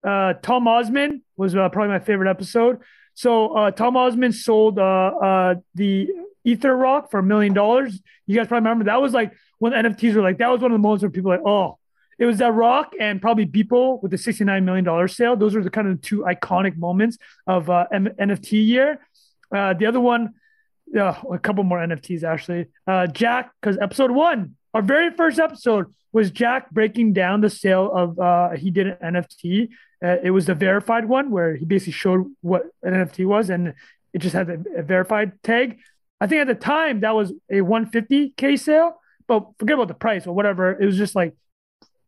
uh, 0.05 0.35
Tom 0.35 0.69
Osman 0.69 1.23
was 1.37 1.55
uh, 1.55 1.69
probably 1.69 1.91
my 1.91 1.99
favorite 1.99 2.31
episode. 2.31 2.81
So 3.15 3.55
uh, 3.57 3.71
Tom 3.71 3.97
Osman 3.97 4.33
sold 4.33 4.79
uh, 4.79 4.83
uh, 4.83 5.55
the 5.75 6.09
Ether 6.45 6.75
Rock 6.77 7.11
for 7.11 7.19
a 7.19 7.23
million 7.23 7.53
dollars. 7.53 8.01
You 8.27 8.37
guys 8.37 8.47
probably 8.47 8.69
remember 8.69 8.85
that 8.85 9.01
was 9.01 9.13
like 9.13 9.33
when 9.59 9.73
NFTs 9.73 10.15
were 10.15 10.23
like 10.23 10.39
that 10.39 10.49
was 10.51 10.61
one 10.61 10.71
of 10.71 10.75
the 10.77 10.83
moments 10.83 11.03
where 11.03 11.11
people 11.11 11.31
were 11.31 11.37
like, 11.37 11.47
oh, 11.47 11.79
it 12.19 12.27
was 12.27 12.39
that 12.39 12.53
rock 12.53 12.93
and 12.99 13.21
probably 13.21 13.47
Beeple 13.47 14.03
with 14.03 14.11
the 14.11 14.17
$69 14.17 14.65
million 14.65 15.09
sale. 15.09 15.37
Those 15.37 15.55
are 15.55 15.63
the 15.63 15.71
kind 15.71 15.89
of 15.89 16.03
two 16.03 16.21
iconic 16.21 16.77
moments 16.77 17.17
of 17.47 17.71
uh, 17.71 17.87
M- 17.93 18.09
NFT 18.21 18.67
year. 18.67 19.01
Uh, 19.55 19.75
the 19.75 19.87
other 19.87 20.01
one, 20.01 20.35
uh, 20.99 21.15
a 21.31 21.39
couple 21.39 21.63
more 21.65 21.79
NFTs 21.79 22.25
actually. 22.25 22.67
Uh, 22.87 23.07
Jack, 23.07 23.53
because 23.61 23.79
episode 23.79 24.11
one, 24.11 24.57
our 24.75 24.83
very 24.83 25.11
first 25.11 25.39
episode 25.39 25.95
was 26.13 26.31
Jack 26.31 26.71
breaking 26.71 27.13
down 27.13 27.41
the 27.41 27.51
sale 27.51 27.91
of 27.93 28.19
uh, 28.19 28.51
he 28.51 28.71
did 28.71 28.89
an 28.89 29.15
NFT. 29.15 29.69
Uh, 30.03 30.17
it 30.23 30.31
was 30.31 30.47
the 30.47 30.55
verified 30.55 31.07
one 31.07 31.31
where 31.31 31.57
he 31.57 31.65
basically 31.65 31.93
showed 31.93 32.27
what 32.41 32.63
an 32.83 32.95
NFT 32.95 33.27
was 33.27 33.51
and 33.51 33.75
it 34.13 34.19
just 34.19 34.35
had 34.35 34.49
a, 34.49 34.63
a 34.77 34.83
verified 34.83 35.43
tag. 35.43 35.79
I 36.21 36.27
think 36.27 36.41
at 36.41 36.47
the 36.47 36.55
time 36.55 37.01
that 37.01 37.15
was 37.15 37.33
a 37.51 37.57
150k 37.57 38.59
sale, 38.59 39.01
but 39.27 39.47
forget 39.59 39.75
about 39.75 39.89
the 39.89 39.95
price 39.95 40.27
or 40.27 40.35
whatever. 40.35 40.71
It 40.71 40.85
was 40.85 40.97
just 40.97 41.15
like 41.15 41.35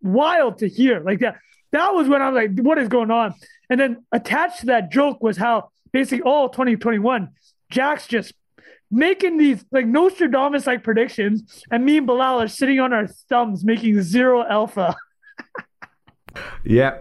wild 0.02 0.58
to 0.58 0.68
hear 0.68 1.00
like 1.00 1.20
that. 1.20 1.36
That 1.72 1.94
was 1.94 2.08
when 2.08 2.22
I 2.22 2.30
was 2.30 2.36
like, 2.36 2.64
what 2.64 2.78
is 2.78 2.88
going 2.88 3.10
on? 3.10 3.34
And 3.68 3.78
then 3.78 4.04
attached 4.10 4.60
to 4.60 4.66
that 4.66 4.90
joke 4.90 5.22
was 5.22 5.36
how 5.36 5.70
basically 5.92 6.22
all 6.22 6.48
2021, 6.48 7.28
Jack's 7.70 8.06
just 8.08 8.32
making 8.90 9.36
these 9.36 9.64
like 9.70 9.86
Nostradamus 9.86 10.66
like 10.66 10.82
predictions, 10.82 11.62
and 11.70 11.84
me 11.84 11.98
and 11.98 12.06
Bilal 12.06 12.42
are 12.42 12.48
sitting 12.48 12.80
on 12.80 12.92
our 12.92 13.06
thumbs 13.06 13.64
making 13.64 14.02
zero 14.02 14.44
alpha. 14.46 14.96
Yeah, 16.64 16.98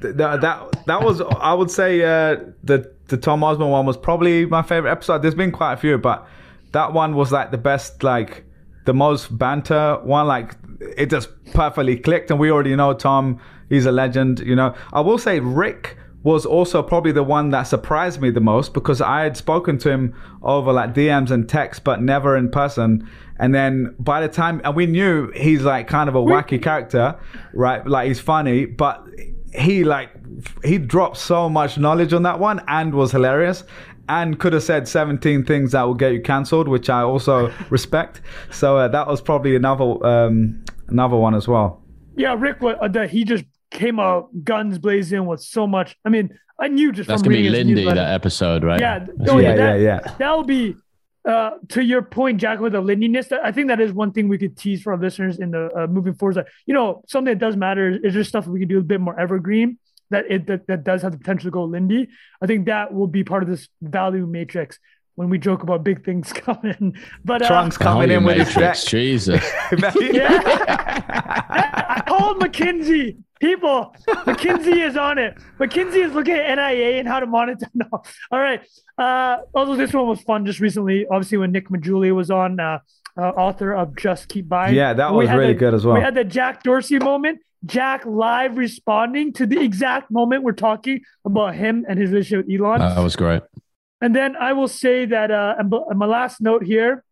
that 0.00 0.40
that 0.40 0.86
that 0.86 1.02
was 1.02 1.20
I 1.20 1.54
would 1.54 1.70
say 1.70 2.02
uh, 2.02 2.36
the 2.62 2.92
the 3.08 3.16
Tom 3.16 3.42
Osman 3.42 3.68
one 3.68 3.86
was 3.86 3.96
probably 3.96 4.46
my 4.46 4.62
favorite 4.62 4.90
episode. 4.90 5.22
There's 5.22 5.34
been 5.34 5.52
quite 5.52 5.74
a 5.74 5.76
few, 5.76 5.98
but 5.98 6.26
that 6.72 6.92
one 6.92 7.16
was 7.16 7.32
like 7.32 7.50
the 7.50 7.58
best, 7.58 8.02
like 8.02 8.44
the 8.84 8.94
most 8.94 9.36
banter 9.36 9.98
one. 10.02 10.26
Like 10.26 10.56
it 10.96 11.10
just 11.10 11.30
perfectly 11.52 11.96
clicked, 11.96 12.30
and 12.30 12.38
we 12.38 12.50
already 12.50 12.74
know 12.76 12.94
Tom. 12.94 13.40
He's 13.68 13.86
a 13.86 13.92
legend, 13.92 14.40
you 14.40 14.56
know. 14.56 14.74
I 14.92 15.00
will 15.00 15.18
say 15.18 15.40
Rick 15.40 15.96
was 16.22 16.44
also 16.44 16.82
probably 16.82 17.12
the 17.12 17.22
one 17.22 17.50
that 17.50 17.62
surprised 17.62 18.20
me 18.20 18.30
the 18.30 18.40
most 18.40 18.74
because 18.74 19.00
I 19.00 19.22
had 19.22 19.36
spoken 19.36 19.78
to 19.78 19.90
him 19.90 20.14
over 20.42 20.72
like 20.72 20.94
DMs 20.94 21.30
and 21.30 21.48
text, 21.48 21.84
but 21.84 22.02
never 22.02 22.36
in 22.36 22.50
person. 22.50 23.08
And 23.38 23.54
then 23.54 23.94
by 23.98 24.20
the 24.20 24.28
time, 24.28 24.60
and 24.64 24.74
we 24.74 24.86
knew 24.86 25.30
he's 25.32 25.62
like 25.62 25.86
kind 25.86 26.08
of 26.08 26.14
a 26.16 26.20
wacky 26.20 26.60
character, 26.62 27.18
right? 27.54 27.86
Like 27.86 28.08
he's 28.08 28.20
funny, 28.20 28.66
but 28.66 29.06
he 29.54 29.84
like 29.84 30.10
he 30.64 30.78
dropped 30.78 31.16
so 31.16 31.48
much 31.48 31.78
knowledge 31.78 32.12
on 32.12 32.22
that 32.22 32.38
one 32.38 32.60
and 32.68 32.94
was 32.94 33.12
hilarious 33.12 33.64
and 34.08 34.38
could 34.38 34.52
have 34.52 34.62
said 34.62 34.88
17 34.88 35.44
things 35.44 35.72
that 35.72 35.82
will 35.82 35.94
get 35.94 36.12
you 36.12 36.20
cancelled 36.20 36.68
which 36.68 36.88
i 36.90 37.00
also 37.02 37.52
respect 37.70 38.20
so 38.50 38.76
uh, 38.78 38.88
that 38.88 39.06
was 39.06 39.20
probably 39.20 39.56
another 39.56 40.06
um 40.06 40.62
another 40.88 41.16
one 41.16 41.34
as 41.34 41.46
well 41.48 41.82
Yeah, 42.16 42.34
Rick, 42.38 42.62
what 42.62 42.78
uh, 42.82 42.88
that 42.88 43.10
he 43.10 43.24
just 43.24 43.44
came 43.70 44.00
out 44.00 44.28
guns 44.42 44.78
blazing 44.78 45.24
with 45.26 45.40
so 45.40 45.66
much. 45.66 45.96
I 46.04 46.08
mean, 46.08 46.36
I 46.58 46.66
knew 46.68 46.90
just 46.90 47.06
That's 47.08 47.22
from 47.22 47.30
gonna 47.30 47.42
be 47.42 47.48
reading 47.48 47.68
his 47.68 47.76
Lindy 47.76 47.94
that 47.94 48.12
episode, 48.12 48.64
right? 48.64 48.80
Yeah, 48.80 48.98
That's 49.00 49.30
no, 49.30 49.38
yeah 49.38 49.48
yeah, 49.50 49.56
that, 49.56 49.80
yeah 49.80 50.00
yeah 50.04 50.14
That'll 50.18 50.42
be 50.42 50.74
uh, 51.24 51.50
to 51.70 51.82
your 51.82 52.02
point, 52.02 52.40
Jack, 52.40 52.60
with 52.60 52.72
the 52.72 52.80
lindiness. 52.80 53.28
That 53.28 53.44
I 53.44 53.52
think 53.52 53.68
that 53.68 53.80
is 53.80 53.92
one 53.92 54.12
thing 54.12 54.28
we 54.28 54.38
could 54.38 54.56
tease 54.56 54.82
for 54.82 54.92
our 54.92 54.98
listeners 54.98 55.38
in 55.38 55.50
the 55.50 55.70
uh, 55.76 55.86
moving 55.86 56.14
forward. 56.14 56.32
Is 56.32 56.36
that 56.36 56.48
you 56.66 56.74
know 56.74 57.02
something 57.08 57.32
that 57.32 57.38
does 57.38 57.56
matter 57.56 57.98
is 58.02 58.14
just 58.14 58.28
stuff 58.28 58.44
that 58.44 58.50
we 58.50 58.60
can 58.60 58.68
do 58.68 58.78
a 58.78 58.82
bit 58.82 59.00
more 59.00 59.18
evergreen. 59.18 59.78
That 60.10 60.30
it 60.30 60.46
that, 60.46 60.66
that 60.68 60.84
does 60.84 61.02
have 61.02 61.12
the 61.12 61.18
potential 61.18 61.48
to 61.48 61.50
go 61.50 61.64
Lindy. 61.64 62.08
I 62.40 62.46
think 62.46 62.66
that 62.66 62.94
will 62.94 63.06
be 63.06 63.24
part 63.24 63.42
of 63.42 63.48
this 63.48 63.68
value 63.82 64.26
matrix 64.26 64.78
when 65.18 65.28
we 65.30 65.38
joke 65.38 65.64
about 65.64 65.82
big 65.82 66.04
things 66.04 66.32
coming. 66.34 66.96
But 67.24 67.42
uh, 67.42 67.48
Trung's 67.48 67.76
coming 67.76 68.10
in 68.10 68.22
with 68.22 68.36
his 68.36 68.54
Matrix, 68.54 68.84
deck 68.84 68.90
Jesus. 68.90 69.44
I 70.70 72.02
called 72.06 72.38
McKinsey. 72.38 73.16
People, 73.40 73.94
McKinsey 74.08 74.86
is 74.86 74.96
on 74.96 75.18
it. 75.18 75.36
McKinsey 75.58 76.04
is 76.04 76.12
looking 76.12 76.34
at 76.34 76.54
NIA 76.56 76.98
and 76.98 77.06
how 77.08 77.20
to 77.20 77.26
monitor. 77.26 77.66
No. 77.74 77.86
All 78.32 78.40
right. 78.40 78.60
Uh, 78.96 79.38
although 79.54 79.76
this 79.76 79.92
one 79.92 80.08
was 80.08 80.20
fun 80.22 80.44
just 80.46 80.58
recently, 80.60 81.06
obviously 81.06 81.38
when 81.38 81.52
Nick 81.52 81.68
Maggiulli 81.68 82.14
was 82.14 82.30
on, 82.30 82.58
uh, 82.58 82.78
uh, 83.16 83.20
author 83.30 83.72
of 83.74 83.96
Just 83.96 84.28
Keep 84.28 84.48
Buying. 84.48 84.74
Yeah, 84.74 84.92
that 84.94 85.12
was 85.12 85.28
really 85.30 85.52
the- 85.52 85.58
good 85.58 85.74
as 85.74 85.84
well. 85.84 85.96
We 85.96 86.02
had 86.02 86.14
the 86.14 86.24
Jack 86.24 86.62
Dorsey 86.62 86.98
moment. 86.98 87.40
Jack 87.66 88.06
live 88.06 88.56
responding 88.56 89.32
to 89.32 89.44
the 89.46 89.60
exact 89.60 90.10
moment 90.12 90.44
we're 90.44 90.52
talking 90.52 91.00
about 91.24 91.56
him 91.56 91.84
and 91.88 91.98
his 91.98 92.10
relationship 92.10 92.46
with 92.46 92.60
Elon. 92.60 92.78
that 92.78 92.98
was 93.02 93.16
great. 93.16 93.42
And 94.00 94.14
then 94.14 94.36
I 94.36 94.52
will 94.52 94.68
say 94.68 95.06
that, 95.06 95.32
uh, 95.32 95.56
and 95.58 95.68
b- 95.68 95.80
and 95.88 95.98
my 95.98 96.06
last 96.06 96.40
note 96.40 96.62
here, 96.62 97.02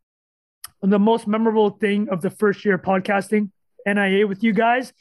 on 0.85 0.91
the 0.91 1.01
most 1.01 1.27
memorable 1.27 1.71
thing 1.71 2.09
of 2.11 2.23
the 2.23 2.31
first 2.31 2.65
year 2.65 2.75
of 2.77 2.83
podcasting 2.83 3.51
NIA 3.87 4.27
with 4.29 4.45
you 4.45 4.53
guys 4.53 4.93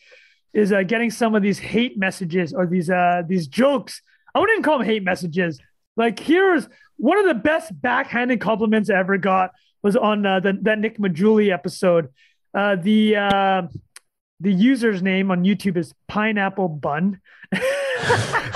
is 0.55 0.71
uh, 0.71 0.81
getting 0.83 1.11
some 1.11 1.35
of 1.35 1.43
these 1.43 1.59
hate 1.59 1.99
messages 1.99 2.53
or 2.53 2.65
these 2.65 2.89
uh, 2.89 3.21
these 3.27 3.45
jokes. 3.45 4.01
I 4.33 4.39
wouldn't 4.39 4.55
even 4.55 4.63
call 4.63 4.79
them 4.79 4.87
hate 4.87 5.03
messages. 5.03 5.59
Like 5.97 6.17
here's 6.17 6.67
one 6.97 7.19
of 7.19 7.27
the 7.27 7.35
best 7.35 7.79
backhanded 7.79 8.39
compliments 8.39 8.89
I 8.89 8.95
ever 8.95 9.17
got 9.17 9.51
was 9.83 9.95
on 9.95 10.25
uh, 10.25 10.39
the, 10.39 10.57
that 10.61 10.79
Nick 10.79 10.97
Maggiulli 10.97 11.53
episode. 11.53 12.09
Uh, 12.53 12.77
the 12.77 13.17
uh, 13.17 13.61
the 14.39 14.51
user's 14.51 15.01
name 15.01 15.29
on 15.29 15.43
YouTube 15.43 15.75
is 15.77 15.93
Pineapple 16.07 16.69
Bun. 16.69 17.19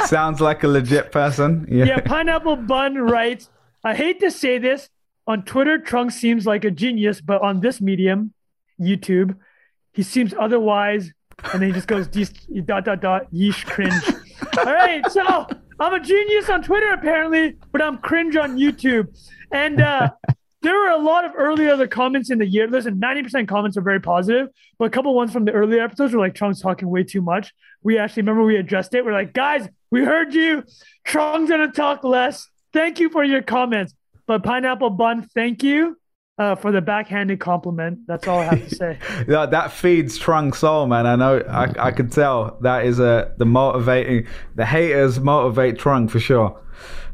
sounds 0.05 0.41
like 0.41 0.63
a 0.63 0.67
legit 0.67 1.11
person 1.11 1.65
yeah, 1.69 1.85
yeah, 1.85 1.99
Pineapple 1.99 2.55
Bun 2.55 2.95
writes, 2.95 3.49
I 3.83 3.93
hate 3.93 4.19
to 4.21 4.31
say 4.31 4.57
this. 4.57 4.89
On 5.27 5.43
Twitter, 5.43 5.77
Trung 5.77 6.11
seems 6.11 6.47
like 6.47 6.65
a 6.65 6.71
genius, 6.71 7.21
but 7.21 7.41
on 7.41 7.59
this 7.59 7.79
medium, 7.79 8.33
YouTube, 8.79 9.35
he 9.93 10.01
seems 10.01 10.33
otherwise. 10.33 11.11
And 11.51 11.61
then 11.61 11.69
he 11.69 11.73
just 11.73 11.87
goes 11.87 12.07
"Dis- 12.07 12.31
dot 12.65 12.85
dot 12.85 13.01
dot 13.01 13.31
yeesh 13.31 13.65
cringe. 13.65 14.03
All 14.57 14.73
right, 14.73 15.05
so 15.11 15.47
I'm 15.79 15.93
a 15.93 15.99
genius 15.99 16.49
on 16.49 16.63
Twitter 16.63 16.91
apparently, 16.91 17.55
but 17.71 17.81
I'm 17.81 17.97
cringe 17.97 18.35
on 18.35 18.57
YouTube. 18.57 19.07
And 19.51 19.81
uh, 19.81 20.11
there 20.61 20.75
were 20.77 20.89
a 20.89 20.97
lot 20.97 21.25
of 21.25 21.31
early 21.37 21.69
other 21.69 21.87
comments 21.87 22.29
in 22.29 22.37
the 22.37 22.45
year. 22.45 22.67
Listen, 22.67 22.99
90% 22.99 23.47
comments 23.47 23.77
are 23.77 23.81
very 23.81 24.01
positive, 24.01 24.49
but 24.77 24.85
a 24.85 24.89
couple 24.89 25.13
ones 25.15 25.31
from 25.31 25.45
the 25.45 25.51
earlier 25.51 25.81
episodes 25.81 26.13
were 26.13 26.19
like 26.19 26.35
Trung's 26.35 26.61
talking 26.61 26.89
way 26.89 27.03
too 27.03 27.21
much. 27.21 27.53
We 27.83 27.97
actually 27.97 28.23
remember 28.23 28.43
we 28.43 28.57
addressed 28.57 28.93
it. 28.93 29.05
We're 29.05 29.13
like, 29.13 29.33
guys, 29.33 29.67
we 29.91 30.03
heard 30.03 30.33
you. 30.33 30.63
Trung's 31.05 31.49
gonna 31.49 31.71
talk 31.71 32.03
less. 32.03 32.47
Thank 32.73 32.99
you 32.99 33.09
for 33.09 33.23
your 33.23 33.41
comments. 33.41 33.93
But 34.27 34.43
pineapple 34.43 34.91
bun, 34.91 35.27
thank 35.33 35.63
you 35.63 35.98
uh, 36.39 36.55
for 36.55 36.71
the 36.71 36.81
backhanded 36.81 37.39
compliment. 37.39 37.99
That's 38.07 38.27
all 38.27 38.39
I 38.39 38.45
have 38.45 38.67
to 38.69 38.75
say. 38.75 38.97
Yeah, 39.27 39.45
that 39.45 39.71
feeds 39.71 40.17
Trung 40.17 40.55
soul, 40.55 40.87
man. 40.87 41.05
I 41.05 41.15
know, 41.15 41.39
I, 41.49 41.87
I 41.87 41.91
could 41.91 42.11
tell 42.11 42.57
that 42.61 42.85
is 42.85 42.99
a 42.99 43.33
the 43.37 43.45
motivating. 43.45 44.25
The 44.55 44.65
haters 44.65 45.19
motivate 45.19 45.77
Trung 45.77 46.07
for 46.09 46.19
sure. 46.19 46.59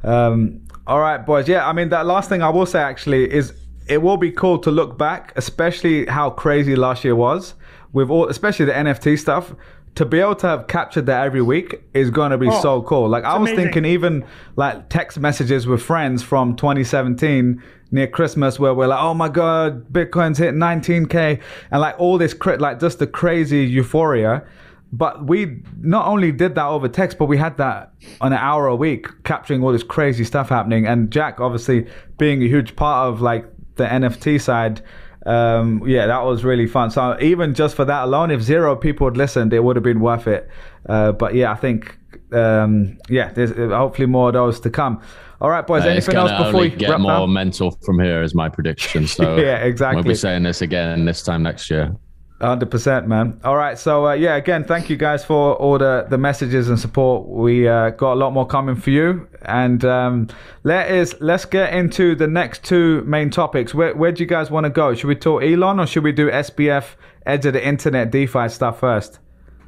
Um, 0.04 0.62
all 0.88 1.00
right, 1.00 1.26
boys. 1.26 1.48
Yeah, 1.48 1.68
I 1.68 1.74
mean 1.74 1.90
that 1.90 2.06
last 2.06 2.30
thing 2.30 2.42
I 2.44 2.50
will 2.50 2.66
say 2.68 2.80
actually 2.80 3.32
is 3.34 3.54
it 3.88 4.02
will 4.02 4.18
be 4.18 4.32
cool 4.32 4.60
to 4.60 4.72
look 4.72 4.98
back, 4.98 5.34
especially 5.36 6.06
how 6.06 6.30
crazy 6.30 6.76
last 6.76 7.04
year 7.04 7.16
was 7.16 7.56
with 7.94 8.10
all, 8.10 8.28
especially 8.30 8.66
the 8.66 8.74
NFT 8.74 9.18
stuff. 9.20 9.54
To 9.96 10.06
be 10.06 10.20
able 10.20 10.36
to 10.36 10.48
have 10.48 10.68
captured 10.68 11.06
that 11.06 11.24
every 11.26 11.42
week 11.42 11.82
is 11.94 12.10
going 12.10 12.32
to 12.32 12.38
be 12.38 12.50
Oh, 12.50 12.62
so 12.62 12.82
cool. 12.82 13.08
Like 13.08 13.24
I 13.24 13.38
was 13.38 13.50
amazing. 13.50 13.72
thinking, 13.72 13.86
even 13.86 14.26
like 14.58 14.90
text 14.90 15.18
messages 15.20 15.66
with 15.68 15.82
friends 15.82 16.22
from 16.22 16.58
2017 16.58 17.64
near 17.92 18.08
Christmas, 18.08 18.60
where 18.60 18.74
we're 18.74 18.88
like, 18.88 19.02
"Oh 19.02 19.14
my 19.14 19.30
god, 19.30 19.92
Bitcoin's 19.92 20.38
hit 20.38 20.56
19k," 20.56 21.40
and 21.72 21.82
like 21.82 21.96
all 22.00 22.18
this, 22.18 22.34
cra- 22.34 22.58
like 22.58 22.80
just 22.80 23.00
the 23.00 23.08
crazy 23.08 23.66
euphoria. 23.66 24.44
But 24.92 25.28
we 25.28 25.62
not 25.82 26.08
only 26.08 26.32
did 26.32 26.56
that 26.56 26.66
over 26.66 26.88
text, 26.88 27.18
but 27.18 27.26
we 27.26 27.38
had 27.38 27.58
that 27.58 27.92
on 28.22 28.32
an 28.32 28.40
hour 28.40 28.68
a 28.68 28.76
week, 28.76 29.08
capturing 29.24 29.62
all 29.64 29.72
this 29.72 29.84
crazy 29.84 30.24
stuff 30.24 30.50
happening. 30.50 30.88
And 30.88 31.12
Jack, 31.12 31.42
obviously, 31.42 31.88
being 32.18 32.42
a 32.42 32.48
huge 32.48 32.76
part 32.76 33.10
of 33.10 33.22
like 33.22 33.46
the 33.76 33.86
NFT 33.86 34.40
side, 34.40 34.82
um, 35.26 35.82
yeah, 35.86 36.06
that 36.06 36.24
was 36.24 36.46
really 36.46 36.68
fun. 36.68 36.92
So 36.92 37.18
even 37.20 37.56
just 37.56 37.76
for 37.76 37.84
that 37.84 38.06
alone, 38.06 38.32
if 38.32 38.42
zero 38.42 38.76
people 38.76 39.08
had 39.08 39.18
listened, 39.18 39.54
it 39.54 39.64
would 39.64 39.76
have 39.76 39.84
been 39.84 40.00
worth 40.00 40.28
it. 40.28 40.48
Uh, 40.88 41.12
but 41.12 41.34
yeah, 41.34 41.52
I 41.52 41.56
think 41.56 41.98
um, 42.32 42.98
yeah, 43.10 43.32
there's 43.34 43.52
hopefully 43.52 44.08
more 44.08 44.30
of 44.30 44.34
those 44.34 44.60
to 44.62 44.70
come. 44.70 45.02
All 45.42 45.50
right, 45.50 45.66
boys. 45.66 45.84
Uh, 45.84 45.90
anything 45.90 46.16
else 46.16 46.32
before 46.32 46.48
only 46.48 46.70
we 46.70 46.76
get 46.76 46.90
wrap 46.90 47.00
more 47.02 47.12
down? 47.12 47.34
mental 47.34 47.72
from 47.84 48.00
here 48.00 48.24
is 48.24 48.34
my 48.34 48.50
prediction. 48.50 49.08
So 49.08 49.36
Yeah, 49.40 49.58
exactly. 49.58 50.04
We'll 50.04 50.12
be 50.12 50.16
saying 50.16 50.44
this 50.44 50.62
again 50.62 51.06
this 51.06 51.24
time 51.24 51.44
next 51.44 51.70
year. 51.70 51.96
Hundred 52.42 52.70
percent, 52.70 53.08
man. 53.08 53.40
All 53.46 53.56
right, 53.56 53.80
so 53.80 54.08
uh, 54.08 54.14
yeah, 54.14 54.36
again, 54.36 54.66
thank 54.66 54.90
you 54.90 54.98
guys 54.98 55.24
for 55.24 55.56
all 55.56 55.78
the, 55.78 56.06
the 56.10 56.18
messages 56.18 56.68
and 56.68 56.78
support. 56.78 57.26
We 57.30 57.66
uh, 57.66 57.92
got 57.92 58.12
a 58.12 58.16
lot 58.16 58.34
more 58.34 58.46
coming 58.46 58.76
for 58.76 58.90
you, 58.90 59.26
and 59.44 59.84
um, 59.86 60.28
let 60.64 60.92
is 60.92 61.16
let's 61.22 61.46
get 61.46 61.74
into 61.74 62.14
the 62.14 62.28
next 62.28 62.66
two 62.66 63.04
main 63.04 63.30
topics. 63.30 63.74
Where 63.74 63.96
where 63.96 64.12
do 64.12 64.22
you 64.22 64.28
guys 64.28 64.52
want 64.52 64.66
to 64.66 64.70
go? 64.70 64.94
Should 64.94 65.08
we 65.08 65.16
talk 65.16 65.44
Elon 65.44 65.80
or 65.80 65.88
should 65.88 66.04
we 66.04 66.12
do 66.12 66.30
SBF 66.30 66.96
Edge 67.26 67.46
of 67.46 67.54
the 67.54 67.66
Internet 67.66 68.12
DeFi 68.12 68.50
stuff 68.50 68.82
first? 68.82 69.20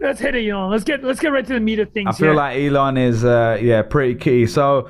Let's 0.02 0.20
hit 0.20 0.36
it, 0.36 0.46
Elon. 0.50 0.70
Let's 0.70 0.84
get 0.84 1.06
let's 1.06 1.22
get 1.22 1.30
right 1.30 1.48
to 1.48 1.54
the 1.54 1.62
meat 1.62 1.80
of 1.80 1.94
things. 1.94 2.10
I 2.10 2.12
feel 2.18 2.28
here. 2.28 2.36
like 2.36 2.58
Elon 2.58 2.98
is 2.98 3.24
uh, 3.24 3.60
yeah 3.62 3.82
pretty 3.82 4.16
key. 4.16 4.46
So. 4.46 4.90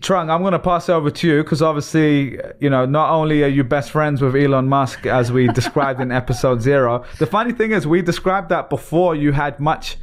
Trung, 0.00 0.30
I'm 0.30 0.42
going 0.42 0.52
to 0.52 0.58
pass 0.58 0.88
it 0.88 0.92
over 0.92 1.10
to 1.10 1.26
you 1.26 1.42
because 1.42 1.62
obviously, 1.62 2.38
you 2.60 2.70
know, 2.70 2.86
not 2.86 3.10
only 3.10 3.42
are 3.42 3.48
you 3.48 3.64
best 3.64 3.90
friends 3.90 4.20
with 4.20 4.34
Elon 4.34 4.68
Musk 4.68 5.06
as 5.06 5.32
we 5.32 5.48
described 5.48 6.00
in 6.00 6.10
episode 6.12 6.60
zero. 6.62 7.04
The 7.18 7.26
funny 7.26 7.52
thing 7.52 7.72
is, 7.72 7.86
we 7.86 8.02
described 8.02 8.48
that 8.48 8.68
before 8.68 9.14
you 9.14 9.32
had 9.32 9.60
much 9.60 9.96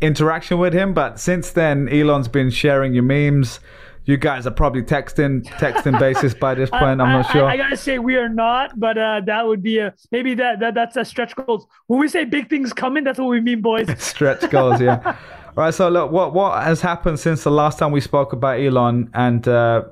interaction 0.00 0.58
with 0.58 0.72
him, 0.72 0.94
but 0.94 1.18
since 1.18 1.50
then, 1.50 1.88
Elon's 1.88 2.28
been 2.28 2.50
sharing 2.50 2.94
your 2.94 3.02
memes. 3.02 3.60
You 4.04 4.16
guys 4.16 4.46
are 4.46 4.52
probably 4.52 4.82
texting, 4.82 5.44
texting 5.44 5.98
basis 6.00 6.32
by 6.32 6.54
this 6.54 6.70
point. 6.70 7.00
I'm 7.00 7.10
not 7.10 7.30
sure. 7.32 7.44
I, 7.44 7.54
I 7.54 7.56
gotta 7.56 7.76
say 7.76 7.98
we 7.98 8.16
are 8.16 8.28
not, 8.28 8.78
but 8.78 8.96
uh, 8.96 9.20
that 9.26 9.46
would 9.46 9.62
be 9.62 9.78
a 9.78 9.94
maybe 10.12 10.34
that, 10.34 10.60
that 10.60 10.74
that's 10.74 10.96
a 10.96 11.04
stretch 11.04 11.34
goals. 11.34 11.66
When 11.88 11.98
we 11.98 12.08
say 12.08 12.24
big 12.24 12.48
things 12.48 12.72
coming, 12.72 13.02
that's 13.02 13.18
what 13.18 13.28
we 13.28 13.40
mean, 13.40 13.62
boys. 13.62 13.88
stretch 13.98 14.48
goals, 14.50 14.80
yeah. 14.80 15.16
All 15.56 15.64
right, 15.64 15.72
so 15.72 15.88
look, 15.88 16.10
what 16.12 16.34
what 16.34 16.62
has 16.64 16.82
happened 16.82 17.18
since 17.18 17.42
the 17.42 17.50
last 17.50 17.78
time 17.78 17.90
we 17.90 18.02
spoke 18.02 18.34
about 18.34 18.60
Elon, 18.60 19.08
and 19.14 19.46
uh, 19.48 19.84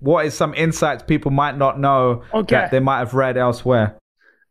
what 0.00 0.26
is 0.26 0.34
some 0.34 0.52
insights 0.54 1.04
people 1.04 1.30
might 1.30 1.56
not 1.56 1.78
know 1.78 2.24
Okay. 2.34 2.56
that 2.56 2.72
they 2.72 2.80
might 2.80 2.98
have 2.98 3.14
read 3.14 3.36
elsewhere? 3.36 3.96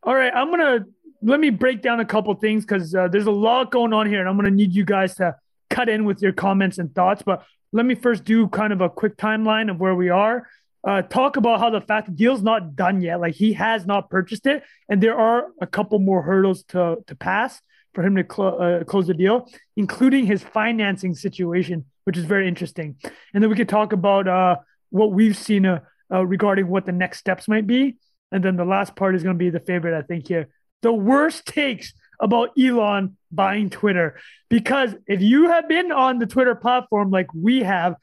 All 0.04 0.15
right, 0.15 0.32
I'm 0.34 0.49
gonna 0.49 0.86
let 1.21 1.41
me 1.41 1.49
break 1.49 1.82
down 1.82 1.99
a 1.99 2.06
couple 2.06 2.34
things 2.36 2.63
because 2.65 2.95
uh, 2.95 3.10
there's 3.10 3.26
a 3.26 3.32
lot 3.32 3.71
going 3.71 3.91
on 3.91 4.08
here, 4.08 4.21
and 4.21 4.30
I'm 4.30 4.38
gonna 4.38 4.52
need 4.52 4.73
you 4.73 4.86
guys 4.86 5.15
to 5.15 5.36
cut 5.69 5.89
in 5.89 6.06
with 6.06 6.21
your 6.21 6.32
comments 6.32 6.78
and 6.78 6.95
thoughts. 6.95 7.23
But 7.23 7.43
let 7.73 7.86
me 7.86 7.95
first 7.95 8.23
do 8.23 8.47
kind 8.47 8.71
of 8.71 8.80
a 8.80 8.89
quick 8.89 9.17
timeline 9.17 9.69
of 9.69 9.82
where 9.82 9.95
we 9.95 10.10
are. 10.10 10.47
Uh, 10.88 11.02
talk 11.02 11.36
about 11.36 11.60
how 11.60 11.69
the 11.71 11.82
fact 11.82 12.08
the 12.08 12.13
deal's 12.13 12.41
not 12.41 12.76
done 12.78 13.02
yet. 13.02 13.19
Like 13.19 13.36
he 13.36 13.52
has 13.54 13.86
not 13.86 14.10
purchased 14.10 14.45
it, 14.47 14.63
and 14.88 15.04
there 15.04 15.17
are 15.19 15.47
a 15.60 15.67
couple 15.67 15.99
more 15.99 16.21
hurdles 16.21 16.63
to 16.69 17.04
to 17.08 17.15
pass 17.15 17.62
for 17.93 18.03
him 18.03 18.15
to 18.15 18.23
clo- 18.23 18.58
uh, 18.58 18.84
close 18.84 19.08
the 19.08 19.13
deal, 19.13 19.49
including 19.75 20.25
his 20.25 20.43
financing 20.43 21.15
situation, 21.15 21.86
which 22.06 22.17
is 22.17 22.25
very 22.25 22.47
interesting. 22.47 22.95
And 23.34 23.43
then 23.43 23.49
we 23.49 23.56
could 23.56 23.69
talk 23.69 23.93
about 23.93 24.27
uh, 24.27 24.58
what 24.89 25.12
we've 25.12 25.38
seen 25.38 25.65
uh, 25.65 25.79
uh, 26.12 26.25
regarding 26.25 26.67
what 26.67 26.86
the 26.86 26.91
next 26.91 27.19
steps 27.19 27.47
might 27.47 27.67
be. 27.67 27.97
And 28.32 28.43
then 28.43 28.56
the 28.56 28.65
last 28.65 28.95
part 28.95 29.15
is 29.15 29.23
going 29.23 29.36
to 29.36 29.43
be 29.43 29.49
the 29.49 29.60
favorite, 29.60 29.97
I 29.97 30.01
think, 30.01 30.27
here. 30.27 30.49
The 30.82 30.93
worst 30.93 31.45
takes 31.45 31.93
about 32.19 32.51
Elon 32.58 33.17
buying 33.32 33.69
Twitter. 33.69 34.19
Because 34.49 34.95
if 35.08 35.21
you 35.21 35.49
have 35.49 35.67
been 35.67 35.91
on 35.91 36.19
the 36.19 36.25
Twitter 36.25 36.56
platform 36.56 37.12
like 37.12 37.27
we 37.34 37.62
have, 37.62 37.95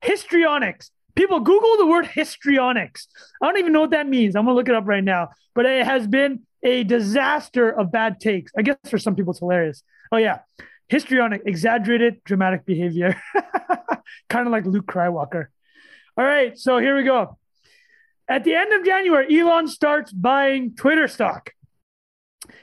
histrionics. 0.00 0.90
People 1.20 1.40
Google 1.40 1.76
the 1.76 1.84
word 1.84 2.06
histrionics. 2.06 3.06
I 3.42 3.46
don't 3.46 3.58
even 3.58 3.74
know 3.74 3.82
what 3.82 3.90
that 3.90 4.08
means. 4.08 4.34
I'm 4.34 4.46
to 4.46 4.54
look 4.54 4.70
it 4.70 4.74
up 4.74 4.86
right 4.86 5.04
now. 5.04 5.28
But 5.54 5.66
it 5.66 5.84
has 5.84 6.06
been 6.06 6.46
a 6.62 6.82
disaster 6.82 7.68
of 7.68 7.92
bad 7.92 8.20
takes. 8.20 8.52
I 8.56 8.62
guess 8.62 8.78
for 8.88 8.96
some 8.96 9.14
people, 9.14 9.32
it's 9.32 9.40
hilarious. 9.40 9.82
Oh, 10.10 10.16
yeah. 10.16 10.38
Histrionic, 10.88 11.42
exaggerated, 11.44 12.24
dramatic 12.24 12.64
behavior. 12.64 13.20
kind 14.30 14.46
of 14.46 14.50
like 14.50 14.64
Luke 14.64 14.86
Crywalker. 14.86 15.48
All 16.16 16.24
right. 16.24 16.58
So 16.58 16.78
here 16.78 16.96
we 16.96 17.02
go. 17.02 17.36
At 18.26 18.44
the 18.44 18.54
end 18.54 18.72
of 18.72 18.86
January, 18.86 19.38
Elon 19.38 19.68
starts 19.68 20.12
buying 20.12 20.74
Twitter 20.74 21.06
stock. 21.06 21.50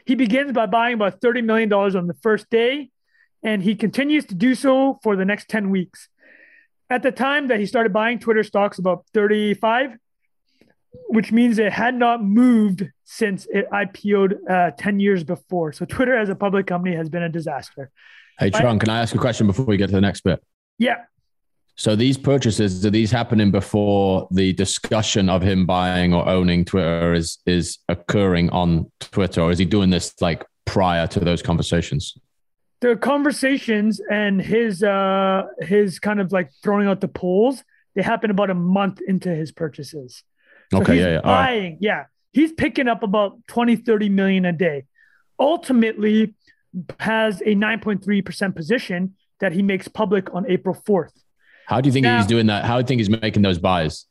He 0.04 0.16
begins 0.16 0.52
by 0.52 0.66
buying 0.66 0.96
about 0.96 1.22
$30 1.22 1.44
million 1.44 1.72
on 1.72 2.08
the 2.08 2.18
first 2.24 2.50
day, 2.50 2.90
and 3.44 3.62
he 3.62 3.76
continues 3.76 4.26
to 4.26 4.34
do 4.34 4.56
so 4.56 4.98
for 5.04 5.16
the 5.16 5.26
next 5.26 5.48
10 5.48 5.70
weeks. 5.70 6.10
At 6.90 7.04
the 7.04 7.12
time 7.12 7.48
that 7.48 7.60
he 7.60 7.66
started 7.66 7.92
buying 7.92 8.20
Twitter 8.20 8.44
stocks, 8.44 8.80
about 8.80 9.06
35, 9.14 9.98
which 11.10 11.32
means 11.32 11.60
it 11.60 11.72
had 11.74 11.96
not 11.96 12.24
moved 12.24 12.86
since 13.04 13.46
it 13.50 13.70
IPO'd 13.72 14.50
uh, 14.50 14.72
10 14.78 15.00
years 15.00 15.24
before. 15.24 15.74
So 15.74 15.86
Twitter 15.86 16.16
as 16.16 16.30
a 16.30 16.36
public 16.36 16.66
company 16.68 16.96
has 16.96 17.10
been 17.10 17.24
a 17.24 17.30
disaster. 17.30 17.92
Hey, 18.40 18.52
Trung, 18.52 18.80
can 18.80 18.90
I 18.90 19.02
ask 19.02 19.16
a 19.16 19.18
question 19.18 19.48
before 19.48 19.66
we 19.66 19.78
get 19.78 19.88
to 19.88 19.96
the 19.96 20.02
next 20.02 20.22
bit? 20.22 20.44
Yeah. 20.78 21.04
So 21.76 21.96
these 21.96 22.18
purchases 22.18 22.86
are 22.86 22.90
these 22.90 23.12
happening 23.12 23.52
before 23.52 24.28
the 24.32 24.54
discussion 24.54 25.30
of 25.30 25.44
him 25.44 25.66
buying 25.66 26.14
or 26.14 26.28
owning 26.28 26.66
Twitter 26.66 27.14
is 27.14 27.38
is 27.46 27.78
occurring 27.88 28.50
on 28.50 28.92
Twitter, 29.00 29.42
or 29.42 29.52
is 29.52 29.60
he 29.60 29.66
doing 29.66 29.92
this 29.92 30.20
like 30.20 30.44
prior 30.66 31.06
to 31.08 31.20
those 31.20 31.44
conversations? 31.44 32.18
The 32.80 32.96
conversations 32.96 34.00
and 34.12 34.42
his 34.42 34.84
uh 34.84 35.44
his 35.60 36.00
kind 36.00 36.20
of 36.20 36.32
like 36.32 36.50
throwing 36.64 36.88
out 36.88 37.02
the 37.02 37.08
polls 37.08 37.64
they 37.96 38.02
happen 38.02 38.30
about 38.30 38.50
a 38.50 38.54
month 38.54 39.02
into 39.08 39.30
his 39.30 39.52
purchases 39.52 40.24
so 40.72 40.82
Okay, 40.82 40.98
yeah, 41.00 41.08
yeah. 41.08 41.16
All 41.18 41.32
right. 41.32 41.46
buying 41.46 41.78
yeah 41.82 42.06
he's 42.34 42.52
picking 42.52 42.88
up 42.88 43.04
about 43.04 43.38
20 43.48 43.76
30 43.78 44.10
million 44.10 44.46
a 44.46 44.54
day 44.54 44.86
ultimately 45.40 46.34
has 47.00 47.42
a 47.42 47.56
9.3% 47.56 48.56
position 48.56 49.16
that 49.40 49.52
he 49.54 49.62
makes 49.64 49.88
public 49.88 50.34
on 50.34 50.46
april 50.50 50.76
4th 50.88 51.12
How 51.66 51.82
do 51.82 51.88
you 51.88 51.94
think 51.94 52.04
Now- 52.04 52.18
he's 52.18 52.28
doing 52.28 52.48
that? 52.48 52.66
How 52.66 52.76
do 52.76 52.80
you 52.82 52.88
think 52.88 53.00
he's 53.00 53.10
making 53.10 53.42
those 53.42 53.58
buys? 53.60 54.06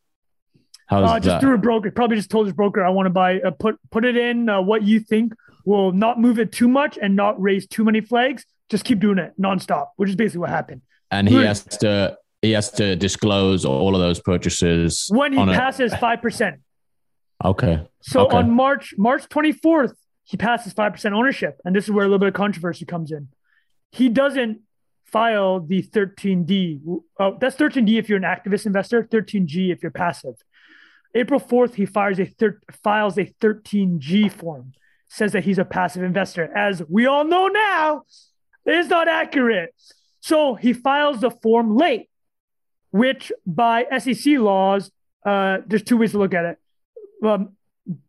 How 0.88 1.02
uh, 1.02 1.14
just 1.18 1.24
that? 1.26 1.40
through 1.40 1.54
a 1.54 1.58
broker 1.58 1.90
probably 1.90 2.16
just 2.16 2.30
told 2.30 2.46
his 2.46 2.54
broker 2.54 2.84
i 2.84 2.88
want 2.90 3.06
to 3.06 3.10
buy 3.10 3.40
uh, 3.40 3.50
put 3.50 3.76
put 3.90 4.04
it 4.04 4.16
in 4.16 4.48
uh, 4.48 4.60
what 4.60 4.82
you 4.82 5.00
think 5.00 5.32
will 5.64 5.90
not 5.90 6.20
move 6.20 6.38
it 6.38 6.52
too 6.52 6.68
much 6.68 6.96
and 7.00 7.16
not 7.16 7.40
raise 7.42 7.66
too 7.66 7.84
many 7.84 8.00
flags 8.00 8.44
just 8.70 8.84
keep 8.84 8.98
doing 9.00 9.18
it 9.18 9.32
nonstop 9.40 9.88
which 9.96 10.08
is 10.08 10.16
basically 10.16 10.40
what 10.40 10.50
happened 10.50 10.82
and 11.10 11.28
he 11.28 11.34
Good. 11.36 11.46
has 11.46 11.64
to 11.64 12.16
he 12.42 12.52
has 12.52 12.70
to 12.72 12.96
disclose 12.96 13.64
all 13.64 13.94
of 13.94 14.00
those 14.00 14.20
purchases 14.20 15.06
when 15.10 15.32
he 15.32 15.38
passes 15.44 15.92
5% 15.92 16.56
okay. 17.44 17.86
So 18.02 18.26
Okay. 18.26 18.36
on 18.36 18.50
March 18.50 18.94
March 18.98 19.28
24th, 19.28 19.94
he 20.24 20.36
passes 20.36 20.72
5% 20.74 21.12
ownership. 21.12 21.58
And 21.64 21.74
this 21.74 21.84
is 21.84 21.90
where 21.90 22.04
a 22.04 22.08
little 22.08 22.18
bit 22.18 22.28
of 22.28 22.34
controversy 22.34 22.84
comes 22.84 23.10
in. 23.10 23.28
He 23.90 24.08
doesn't 24.08 24.60
file 25.04 25.60
the 25.60 25.82
13D. 25.82 26.80
Oh, 27.18 27.36
that's 27.40 27.56
13D 27.56 27.98
if 27.98 28.08
you're 28.08 28.18
an 28.18 28.24
activist 28.24 28.66
investor, 28.66 29.02
13G 29.04 29.72
if 29.72 29.82
you're 29.82 29.90
passive. 29.92 30.34
April 31.14 31.40
4th, 31.40 31.74
he 31.74 31.86
fires 31.86 32.18
a 32.20 32.26
thir- 32.26 32.60
files 32.82 33.16
a 33.18 33.26
13G 33.40 34.30
form, 34.30 34.72
says 35.08 35.32
that 35.32 35.44
he's 35.44 35.58
a 35.58 35.64
passive 35.64 36.02
investor. 36.02 36.50
As 36.56 36.82
we 36.88 37.06
all 37.06 37.24
know 37.24 37.46
now, 37.48 38.02
it 38.66 38.74
is 38.74 38.88
not 38.88 39.08
accurate. 39.08 39.74
So 40.20 40.54
he 40.54 40.72
files 40.72 41.20
the 41.20 41.30
form 41.30 41.76
late, 41.76 42.08
which 42.90 43.30
by 43.46 43.86
SEC 43.98 44.38
laws, 44.38 44.90
uh, 45.24 45.58
there's 45.66 45.82
two 45.82 45.96
ways 45.96 46.12
to 46.12 46.18
look 46.18 46.34
at 46.34 46.44
it. 46.44 46.58
Um, 47.24 47.56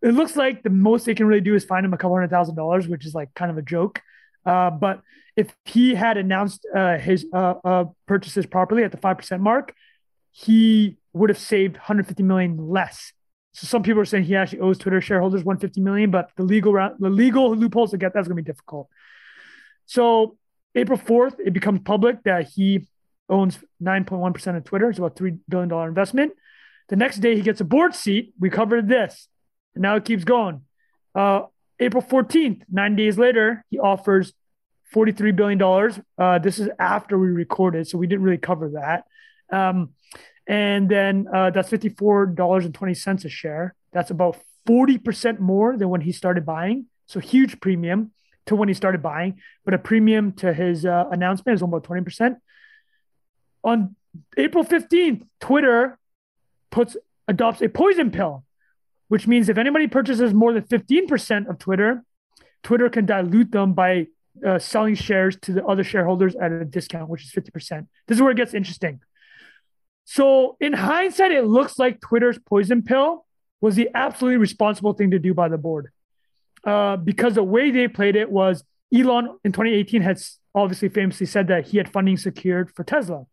it 0.01 0.13
looks 0.13 0.35
like 0.35 0.63
the 0.63 0.69
most 0.69 1.05
they 1.05 1.13
can 1.13 1.27
really 1.27 1.41
do 1.41 1.55
is 1.55 1.63
find 1.63 1.85
him 1.85 1.93
a 1.93 1.97
couple 1.97 2.15
hundred 2.15 2.31
thousand 2.31 2.55
dollars, 2.55 2.87
which 2.87 3.05
is 3.05 3.13
like 3.13 3.33
kind 3.35 3.51
of 3.51 3.57
a 3.57 3.61
joke. 3.61 4.01
Uh, 4.45 4.71
but 4.71 5.01
if 5.35 5.55
he 5.65 5.93
had 5.93 6.17
announced 6.17 6.65
uh, 6.75 6.97
his 6.97 7.25
uh, 7.31 7.53
uh, 7.63 7.85
purchases 8.07 8.45
properly 8.45 8.83
at 8.83 8.91
the 8.91 8.97
five 8.97 9.17
percent 9.17 9.41
mark, 9.41 9.75
he 10.31 10.97
would 11.13 11.29
have 11.29 11.37
saved 11.37 11.75
150 11.75 12.23
million 12.23 12.57
less. 12.57 13.13
So 13.53 13.67
some 13.67 13.83
people 13.83 14.01
are 14.01 14.05
saying 14.05 14.23
he 14.23 14.35
actually 14.35 14.59
owes 14.59 14.77
Twitter 14.77 15.01
shareholders 15.01 15.43
150 15.43 15.81
million, 15.81 16.11
but 16.11 16.31
the 16.35 16.43
legal 16.43 16.73
the 16.73 17.09
legal 17.09 17.55
loopholes 17.55 17.91
to 17.91 17.97
get 17.97 18.13
that's 18.13 18.27
going 18.27 18.37
to 18.37 18.43
be 18.43 18.45
difficult. 18.45 18.87
So 19.85 20.37
April 20.75 20.97
4th, 20.97 21.39
it 21.43 21.53
becomes 21.53 21.81
public 21.83 22.23
that 22.23 22.49
he 22.49 22.87
owns 23.29 23.59
9.1% 23.81 24.57
of 24.57 24.63
Twitter. 24.63 24.89
It's 24.89 24.99
about 24.99 25.15
$3 25.15 25.39
billion 25.49 25.71
investment. 25.87 26.33
The 26.89 26.95
next 26.95 27.17
day, 27.17 27.35
he 27.35 27.41
gets 27.41 27.59
a 27.61 27.65
board 27.65 27.95
seat. 27.95 28.33
We 28.39 28.49
covered 28.49 28.87
this. 28.87 29.27
And 29.75 29.81
now 29.81 29.95
it 29.95 30.05
keeps 30.05 30.23
going. 30.23 30.61
Uh, 31.13 31.43
April 31.79 32.01
14th, 32.01 32.61
nine 32.71 32.95
days 32.95 33.17
later, 33.17 33.65
he 33.69 33.79
offers 33.79 34.33
$43 34.93 35.35
billion. 35.35 36.01
Uh, 36.17 36.39
this 36.39 36.59
is 36.59 36.69
after 36.79 37.17
we 37.17 37.27
recorded, 37.27 37.87
so 37.87 37.97
we 37.97 38.07
didn't 38.07 38.23
really 38.23 38.37
cover 38.37 38.69
that. 38.69 39.03
Um, 39.51 39.89
and 40.47 40.89
then 40.89 41.27
uh, 41.33 41.49
that's 41.49 41.69
$54.20 41.69 43.25
a 43.25 43.29
share. 43.29 43.75
That's 43.91 44.11
about 44.11 44.37
40% 44.67 45.39
more 45.39 45.77
than 45.77 45.89
when 45.89 46.01
he 46.01 46.11
started 46.11 46.45
buying. 46.45 46.85
So 47.07 47.19
huge 47.19 47.59
premium 47.59 48.11
to 48.47 48.55
when 48.55 48.67
he 48.67 48.73
started 48.73 49.01
buying, 49.01 49.39
but 49.65 49.73
a 49.73 49.77
premium 49.77 50.33
to 50.33 50.53
his 50.53 50.85
uh, 50.85 51.05
announcement 51.11 51.55
is 51.55 51.61
about 51.61 51.83
20%. 51.83 52.35
On 53.63 53.95
April 54.37 54.63
15th, 54.63 55.23
Twitter 55.39 55.97
puts 56.71 56.97
adopts 57.27 57.61
a 57.61 57.69
poison 57.69 58.11
pill. 58.11 58.43
which 59.09 59.25
means 59.25 59.47
if 59.47 59.57
anybody 59.57 59.87
purchases 59.87 60.33
more 60.33 60.51
than 60.53 60.63
15% 60.63 61.49
of 61.49 61.57
Twitter, 61.59 62.03
Twitter 62.61 62.89
can 62.89 63.05
dilute 63.05 63.51
them 63.51 63.73
by 63.73 64.07
uh, 64.45 64.59
selling 64.59 64.95
shares 64.95 65.37
to 65.43 65.53
the 65.53 65.65
other 65.65 65.83
shareholders 65.83 66.35
at 66.35 66.51
a 66.51 66.65
discount, 66.65 67.09
which 67.09 67.23
is 67.23 67.31
50%. 67.31 67.87
This 68.07 68.17
is 68.17 68.21
where 68.21 68.31
it 68.31 68.37
gets 68.37 68.53
interesting. 68.53 68.99
So, 70.03 70.57
in 70.59 70.73
hindsight, 70.73 71.31
it 71.31 71.45
looks 71.45 71.79
like 71.79 72.01
Twitter's 72.01 72.37
poison 72.39 72.81
pill 72.81 73.25
was 73.61 73.75
the 73.75 73.89
absolutely 73.93 74.37
responsible 74.37 74.93
thing 74.93 75.11
to 75.11 75.19
do 75.19 75.33
by 75.33 75.47
the 75.49 75.57
board. 75.57 75.91
Uh, 76.63 76.97
because 76.97 77.35
the 77.35 77.43
way 77.43 77.71
they 77.71 77.87
played 77.87 78.15
it 78.15 78.29
was 78.29 78.63
Elon 78.93 79.37
in 79.43 79.51
2018 79.51 80.01
had 80.01 80.21
obviously 80.55 80.89
famously 80.89 81.25
said 81.25 81.47
that 81.47 81.67
he 81.67 81.77
had 81.77 81.91
funding 81.91 82.17
secured 82.17 82.71
for 82.75 82.83
Tesla. 82.83 83.25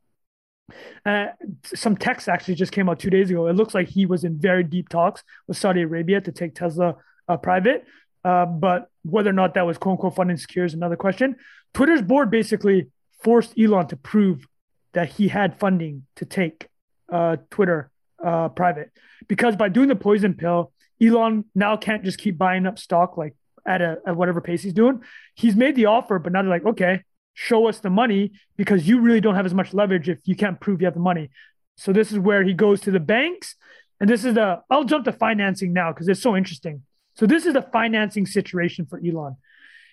Uh, 1.04 1.26
some 1.64 1.96
text 1.96 2.28
actually 2.28 2.54
just 2.54 2.72
came 2.72 2.88
out 2.88 2.98
two 2.98 3.10
days 3.10 3.30
ago. 3.30 3.46
It 3.46 3.54
looks 3.54 3.74
like 3.74 3.88
he 3.88 4.06
was 4.06 4.24
in 4.24 4.38
very 4.38 4.64
deep 4.64 4.88
talks 4.88 5.22
with 5.46 5.56
Saudi 5.56 5.82
Arabia 5.82 6.20
to 6.20 6.32
take 6.32 6.54
Tesla 6.54 6.96
uh, 7.28 7.36
private. 7.36 7.84
Uh, 8.24 8.46
but 8.46 8.88
whether 9.02 9.28
or 9.30 9.34
not 9.34 9.54
that 9.54 9.66
was 9.66 9.76
quote 9.76 9.92
unquote 9.92 10.16
funding 10.16 10.36
secure 10.36 10.64
is 10.64 10.74
another 10.74 10.96
question. 10.96 11.36
Twitter's 11.74 12.02
board 12.02 12.30
basically 12.30 12.88
forced 13.22 13.58
Elon 13.58 13.86
to 13.88 13.96
prove 13.96 14.46
that 14.94 15.10
he 15.10 15.28
had 15.28 15.58
funding 15.58 16.06
to 16.16 16.24
take 16.24 16.68
uh, 17.12 17.36
Twitter 17.50 17.90
uh, 18.24 18.48
private 18.48 18.90
because 19.28 19.56
by 19.56 19.68
doing 19.68 19.88
the 19.88 19.96
poison 19.96 20.34
pill, 20.34 20.72
Elon 21.04 21.44
now 21.54 21.76
can't 21.76 22.04
just 22.04 22.18
keep 22.18 22.38
buying 22.38 22.66
up 22.66 22.78
stock 22.78 23.16
like 23.16 23.34
at 23.66 23.80
a 23.80 23.98
at 24.06 24.16
whatever 24.16 24.40
pace 24.40 24.62
he's 24.62 24.72
doing. 24.72 25.02
He's 25.34 25.56
made 25.56 25.76
the 25.76 25.86
offer, 25.86 26.18
but 26.18 26.32
now 26.32 26.42
they're 26.42 26.50
like, 26.50 26.66
okay, 26.66 27.02
show 27.34 27.66
us 27.66 27.80
the 27.80 27.90
money 27.90 28.32
because 28.56 28.86
you 28.86 29.00
really 29.00 29.20
don't 29.20 29.34
have 29.34 29.46
as 29.46 29.54
much 29.54 29.74
leverage 29.74 30.08
if 30.08 30.18
you 30.24 30.36
can't 30.36 30.60
prove 30.60 30.80
you 30.80 30.86
have 30.86 30.94
the 30.94 31.00
money. 31.00 31.30
So 31.76 31.92
this 31.92 32.12
is 32.12 32.18
where 32.18 32.44
he 32.44 32.54
goes 32.54 32.80
to 32.82 32.90
the 32.90 33.00
banks. 33.00 33.56
And 34.00 34.08
this 34.08 34.24
is 34.24 34.34
the 34.34 34.62
I'll 34.70 34.84
jump 34.84 35.04
to 35.06 35.12
financing 35.12 35.72
now 35.72 35.92
because 35.92 36.08
it's 36.08 36.22
so 36.22 36.36
interesting. 36.36 36.82
So 37.16 37.26
this 37.26 37.46
is 37.46 37.54
the 37.54 37.62
financing 37.62 38.26
situation 38.26 38.86
for 38.86 39.00
Elon. 39.04 39.36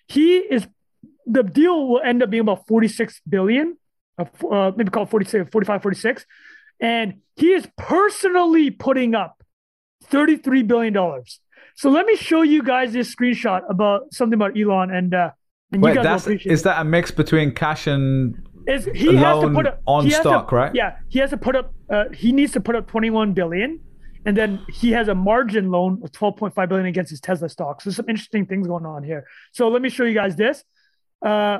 He 0.08 0.38
is 0.38 0.67
the 1.26 1.43
deal 1.43 1.88
will 1.88 2.02
end 2.02 2.24
up 2.24 2.30
being 2.30 2.41
about 2.41 2.67
46 2.67 3.21
billion, 3.28 3.78
uh, 4.17 4.71
maybe 4.76 4.89
call 4.89 5.04
it 5.04 5.10
46, 5.10 5.52
45, 5.52 5.82
46. 5.82 6.26
And 6.80 7.21
he 7.36 7.54
is 7.54 7.67
personally 7.78 8.71
putting 8.71 9.13
up 9.15 9.40
$33 10.09 10.67
billion. 10.67 11.23
So 11.75 11.89
let 11.89 12.05
me 12.05 12.15
show 12.15 12.41
you 12.41 12.63
guys 12.63 12.93
this 12.93 13.13
screenshot 13.13 13.61
about 13.69 14.13
something 14.13 14.35
about 14.35 14.57
Elon 14.57 14.91
and 14.91 15.13
uh, 15.13 15.31
and 15.71 15.81
Wait, 15.81 15.95
that's, 15.95 16.27
is 16.27 16.63
that 16.63 16.81
a 16.81 16.83
mix 16.83 17.11
between 17.11 17.53
cash 17.53 17.87
and 17.87 18.35
is 18.67 18.85
he 18.93 19.15
has 19.15 19.41
to 19.41 19.49
put 19.49 19.65
up 19.65 19.81
on 19.85 20.09
stock, 20.09 20.49
to, 20.49 20.55
right? 20.55 20.75
Yeah, 20.75 20.97
he 21.07 21.19
has 21.19 21.29
to 21.29 21.37
put 21.37 21.55
up. 21.55 21.73
Uh, 21.89 22.05
he 22.13 22.31
needs 22.31 22.51
to 22.53 22.59
put 22.59 22.75
up 22.75 22.87
21 22.87 23.33
billion, 23.33 23.79
and 24.25 24.35
then 24.35 24.63
he 24.69 24.91
has 24.91 25.07
a 25.07 25.15
margin 25.15 25.71
loan 25.71 26.01
of 26.03 26.11
12.5 26.11 26.69
billion 26.69 26.85
against 26.87 27.09
his 27.09 27.21
Tesla 27.21 27.47
stock. 27.47 27.81
So 27.81 27.89
some 27.89 28.09
interesting 28.09 28.45
things 28.45 28.67
going 28.67 28.85
on 28.85 29.03
here. 29.03 29.25
So 29.53 29.69
let 29.69 29.81
me 29.81 29.89
show 29.89 30.03
you 30.03 30.13
guys 30.13 30.35
this. 30.35 30.63
Uh, 31.25 31.59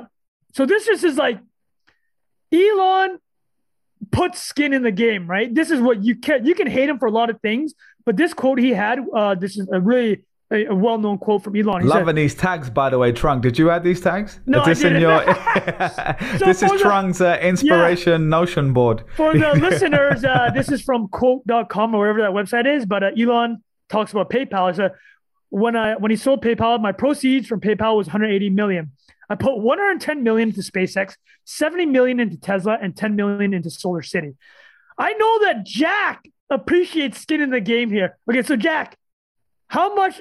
so 0.52 0.66
this 0.66 0.86
just 0.86 1.04
is 1.04 1.16
like 1.16 1.40
Elon 2.52 3.18
puts 4.10 4.42
skin 4.42 4.72
in 4.72 4.82
the 4.82 4.92
game, 4.92 5.26
right? 5.26 5.52
This 5.52 5.70
is 5.70 5.80
what 5.80 6.04
you 6.04 6.16
can 6.16 6.44
you 6.44 6.54
can 6.54 6.66
hate 6.66 6.88
him 6.88 6.98
for 6.98 7.06
a 7.06 7.10
lot 7.10 7.30
of 7.30 7.40
things, 7.40 7.74
but 8.04 8.16
this 8.16 8.34
quote 8.34 8.58
he 8.58 8.70
had, 8.70 8.98
uh, 9.14 9.34
this 9.34 9.56
is 9.56 9.68
a 9.72 9.80
really 9.80 10.24
a, 10.52 10.66
a 10.66 10.74
well-known 10.74 11.18
quote 11.18 11.42
from 11.42 11.56
Elon. 11.56 11.82
He 11.82 11.88
Loving 11.88 12.08
said, 12.08 12.16
these 12.16 12.34
tags, 12.34 12.70
by 12.70 12.90
the 12.90 12.98
way, 12.98 13.12
Trung. 13.12 13.40
Did 13.40 13.58
you 13.58 13.70
add 13.70 13.82
these 13.82 14.00
tags? 14.00 14.40
No, 14.46 14.60
is 14.60 14.66
this 14.66 14.80
I 14.80 14.82
didn't. 14.82 14.96
In 14.96 15.02
your... 15.02 15.24
so 16.38 16.44
this 16.44 16.62
is 16.62 16.70
the, 16.70 16.78
Trung's 16.78 17.20
uh, 17.20 17.38
inspiration 17.40 18.22
yeah. 18.22 18.28
Notion 18.28 18.72
board. 18.72 19.04
For 19.16 19.32
the 19.32 19.54
listeners, 19.56 20.24
uh, 20.24 20.50
this 20.54 20.70
is 20.70 20.82
from 20.82 21.08
quote.com 21.08 21.94
or 21.94 21.98
wherever 21.98 22.20
that 22.20 22.32
website 22.32 22.66
is. 22.66 22.86
But 22.86 23.02
uh, 23.02 23.10
Elon 23.18 23.62
talks 23.88 24.12
about 24.12 24.30
PayPal. 24.30 24.70
He 24.70 24.76
said, 24.76 24.92
when 25.48 25.76
I 25.76 25.96
when 25.96 26.10
he 26.10 26.16
sold 26.16 26.42
PayPal, 26.42 26.80
my 26.80 26.92
proceeds 26.92 27.46
from 27.46 27.60
PayPal 27.60 27.96
was 27.96 28.06
180 28.06 28.50
million. 28.50 28.92
I 29.28 29.34
put 29.34 29.58
110 29.58 30.22
million 30.22 30.50
into 30.50 30.60
SpaceX, 30.60 31.16
70 31.44 31.86
million 31.86 32.20
into 32.20 32.36
Tesla, 32.38 32.78
and 32.80 32.94
10 32.94 33.16
million 33.16 33.54
into 33.54 33.70
Solar 33.70 34.02
City. 34.02 34.34
I 34.98 35.14
know 35.14 35.44
that 35.44 35.64
Jack 35.64 36.24
appreciates 36.52 37.20
skin 37.20 37.40
in 37.40 37.50
the 37.50 37.60
game 37.60 37.90
here. 37.90 38.18
Okay, 38.28 38.42
so 38.42 38.56
Jack, 38.56 38.96
how 39.68 39.94
much 39.94 40.20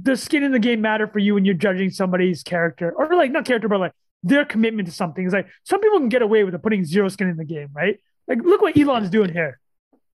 does 0.00 0.22
skin 0.22 0.42
in 0.42 0.52
the 0.52 0.58
game 0.58 0.80
matter 0.80 1.06
for 1.06 1.20
you 1.20 1.34
when 1.34 1.44
you're 1.44 1.54
judging 1.54 1.90
somebody's 1.90 2.42
character 2.42 2.92
or 2.96 3.14
like 3.14 3.30
not 3.30 3.44
character, 3.44 3.68
but 3.68 3.80
like 3.80 3.92
their 4.22 4.44
commitment 4.44 4.88
to 4.88 4.94
something? 4.94 5.24
It's 5.24 5.32
like 5.32 5.48
some 5.64 5.80
people 5.80 5.98
can 5.98 6.08
get 6.08 6.22
away 6.22 6.44
with 6.44 6.60
putting 6.62 6.84
zero 6.84 7.08
skin 7.08 7.28
in 7.28 7.36
the 7.36 7.44
game, 7.44 7.68
right? 7.72 7.98
Like 8.26 8.42
look 8.42 8.60
what 8.60 8.76
Elon's 8.76 9.08
doing 9.08 9.32
here. 9.32 9.58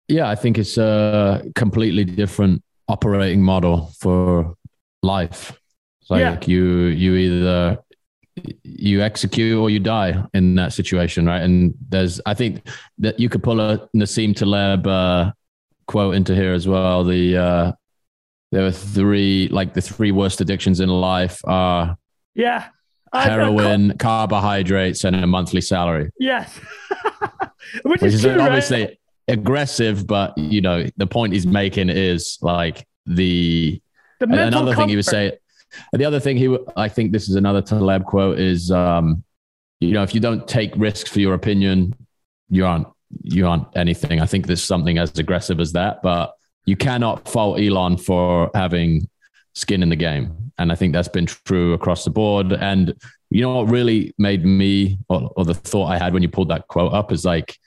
Yeah, 0.08 0.28
I 0.28 0.36
think 0.36 0.58
it's 0.58 0.78
a 0.78 1.43
completely 1.56 2.04
different 2.04 2.63
operating 2.88 3.41
model 3.41 3.91
for 4.00 4.56
life. 5.04 5.58
It's 6.02 6.10
like 6.10 6.47
yeah. 6.47 6.54
you 6.54 6.65
you 6.86 7.15
either 7.15 7.78
you 8.63 9.02
execute 9.02 9.58
or 9.58 9.69
you 9.69 9.80
die 9.80 10.21
in 10.34 10.56
that 10.56 10.74
situation, 10.74 11.26
right? 11.26 11.41
And 11.41 11.74
there's 11.89 12.19
I 12.26 12.34
think 12.34 12.67
that 12.97 13.19
you 13.19 13.30
could 13.30 13.43
pull 13.43 13.60
a 13.62 13.88
Nassim 13.95 14.36
Taleb 14.36 14.88
uh, 14.88 15.32
quote 15.91 16.15
into 16.15 16.34
here 16.34 16.54
as 16.54 16.67
well. 16.67 17.04
The 17.04 17.38
uh, 17.38 17.71
there 18.51 18.65
are 18.65 18.71
three 18.71 19.49
like 19.49 19.73
the 19.73 19.82
three 19.82 20.12
worst 20.12 20.41
addictions 20.41 20.80
in 20.80 20.89
life 20.89 21.41
are 21.43 21.97
yeah 22.34 22.69
heroin, 23.13 23.97
carbohydrates, 23.97 25.04
and 25.04 25.15
a 25.15 25.27
monthly 25.27 25.62
salary. 25.62 26.10
Yes, 26.17 26.58
which, 27.84 28.01
which, 28.01 28.13
is, 28.13 28.21
true, 28.21 28.39
obviously 28.39 28.84
right? 28.86 28.99
aggressive, 29.27 30.08
but 30.08 30.38
you 30.38 30.62
know 30.62 30.88
the 30.97 31.08
point 31.08 31.34
he's 31.34 31.45
making 31.45 31.89
is 31.89 32.38
like 32.41 32.88
the, 33.06 33.82
the 34.19 34.25
another 34.25 34.67
comfort. 34.67 34.75
thing 34.75 34.89
he 34.89 34.95
was 34.95 35.08
saying. 35.08 35.34
The 35.93 36.04
other 36.04 36.19
thing 36.19 36.36
he, 36.36 36.58
I 36.75 36.89
think 36.89 37.13
this 37.13 37.30
is 37.30 37.36
another 37.36 37.62
Taleb 37.62 38.04
quote 38.06 38.39
is, 38.39 38.71
um, 38.71 39.23
you 39.80 39.93
know, 39.93 40.04
if 40.04 40.13
you 40.13 40.19
don't 40.19 40.45
take 40.45 40.73
risks 40.75 41.10
for 41.10 41.21
your 41.21 41.34
opinion, 41.34 41.95
you 42.49 42.65
aren't 42.65 42.88
you 43.24 43.47
aren't 43.47 43.67
anything. 43.76 44.21
I 44.21 44.26
think 44.26 44.47
there's 44.47 44.63
something 44.63 44.97
as 44.97 45.17
aggressive 45.17 45.60
as 45.60 45.74
that, 45.74 46.02
but 46.02 46.34
you 46.65 46.76
cannot 46.76 47.28
fault 47.28 47.60
Elon 47.60 47.97
for 47.97 48.52
having 48.54 49.08
skin 49.54 49.84
in 49.84 49.89
the 49.89 49.95
game. 49.95 50.52
And 50.58 50.71
I 50.71 50.76
think 50.76 50.93
that's 50.93 51.08
been 51.08 51.26
true 51.26 51.74
across 51.74 52.04
the 52.04 52.10
board. 52.10 52.54
And 52.54 52.93
you 53.30 53.41
know 53.41 53.56
what 53.56 53.71
really 53.71 54.13
made 54.17 54.45
me, 54.45 55.00
or, 55.10 55.32
or 55.36 55.45
the 55.45 55.54
thought 55.54 55.88
I 55.88 55.97
had 55.97 56.13
when 56.13 56.21
you 56.21 56.30
pulled 56.30 56.50
that 56.50 56.67
quote 56.67 56.93
up 56.93 57.12
is 57.12 57.26
like 57.26 57.58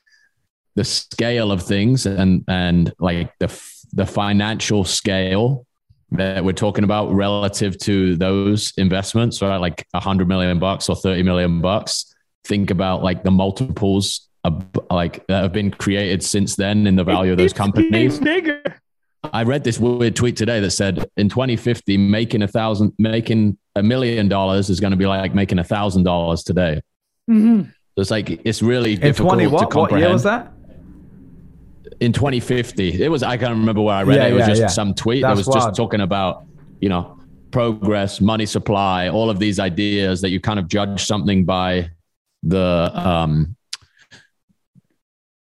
the 0.76 0.84
scale 0.84 1.50
of 1.50 1.62
things 1.62 2.06
and, 2.06 2.44
and 2.48 2.92
like 2.98 3.32
the, 3.38 3.46
the 3.92 4.06
financial 4.06 4.84
scale 4.84 5.66
that 6.12 6.44
we're 6.44 6.52
talking 6.52 6.84
about 6.84 7.12
relative 7.12 7.78
to 7.78 8.16
those 8.16 8.72
investments, 8.76 9.42
right? 9.42 9.56
Like 9.56 9.86
a 9.94 10.00
hundred 10.00 10.28
million 10.28 10.58
bucks 10.58 10.88
or 10.88 10.96
30 10.96 11.22
million 11.22 11.60
bucks. 11.60 12.14
Think 12.44 12.70
about 12.70 13.02
like 13.02 13.24
the 13.24 13.30
multiples 13.30 14.28
like 14.90 15.26
that 15.26 15.42
have 15.42 15.52
been 15.52 15.70
created 15.70 16.22
since 16.22 16.56
then 16.56 16.86
in 16.86 16.96
the 16.96 17.04
value 17.04 17.32
of 17.32 17.38
those 17.38 17.52
companies. 17.52 18.18
Bigger. 18.18 18.62
I 19.32 19.42
read 19.44 19.64
this 19.64 19.78
weird 19.78 20.16
tweet 20.16 20.36
today 20.36 20.60
that 20.60 20.70
said 20.72 21.08
in 21.16 21.28
2050, 21.28 21.96
making 21.96 22.42
a 22.42 22.48
thousand, 22.48 22.92
making 22.98 23.56
a 23.74 23.82
million 23.82 24.28
dollars 24.28 24.70
is 24.70 24.80
going 24.80 24.90
to 24.90 24.96
be 24.96 25.06
like 25.06 25.34
making 25.34 25.58
a 25.58 25.64
thousand 25.64 26.04
dollars 26.04 26.42
today. 26.44 26.82
Mm-hmm. 27.30 27.70
it's 27.96 28.10
like 28.10 28.28
it's 28.44 28.60
really 28.60 28.94
in 28.94 29.00
difficult 29.00 29.34
20 29.34 29.46
what? 29.46 29.60
to 29.60 29.66
comprehend. 29.66 29.90
What 29.92 29.98
year 30.00 30.12
was 30.12 30.22
that? 30.24 30.52
In 32.00 32.12
2050, 32.12 33.02
it 33.02 33.08
was. 33.08 33.22
I 33.22 33.36
can't 33.36 33.52
remember 33.52 33.80
where 33.80 33.94
I 33.94 34.02
read 34.02 34.16
yeah, 34.16 34.26
it. 34.26 34.32
It 34.32 34.34
was 34.34 34.40
yeah, 34.40 34.48
just 34.48 34.60
yeah. 34.60 34.66
some 34.66 34.94
tweet 34.94 35.22
That's 35.22 35.32
that 35.32 35.36
was 35.38 35.46
wild. 35.46 35.68
just 35.68 35.76
talking 35.76 36.00
about, 36.02 36.44
you 36.80 36.88
know, 36.88 37.18
progress, 37.50 38.20
money 38.20 38.46
supply, 38.46 39.08
all 39.08 39.30
of 39.30 39.38
these 39.38 39.58
ideas 39.58 40.20
that 40.20 40.30
you 40.30 40.40
kind 40.40 40.58
of 40.58 40.68
judge 40.68 41.04
something 41.04 41.44
by 41.44 41.90
the 42.42 42.90
um 42.94 43.56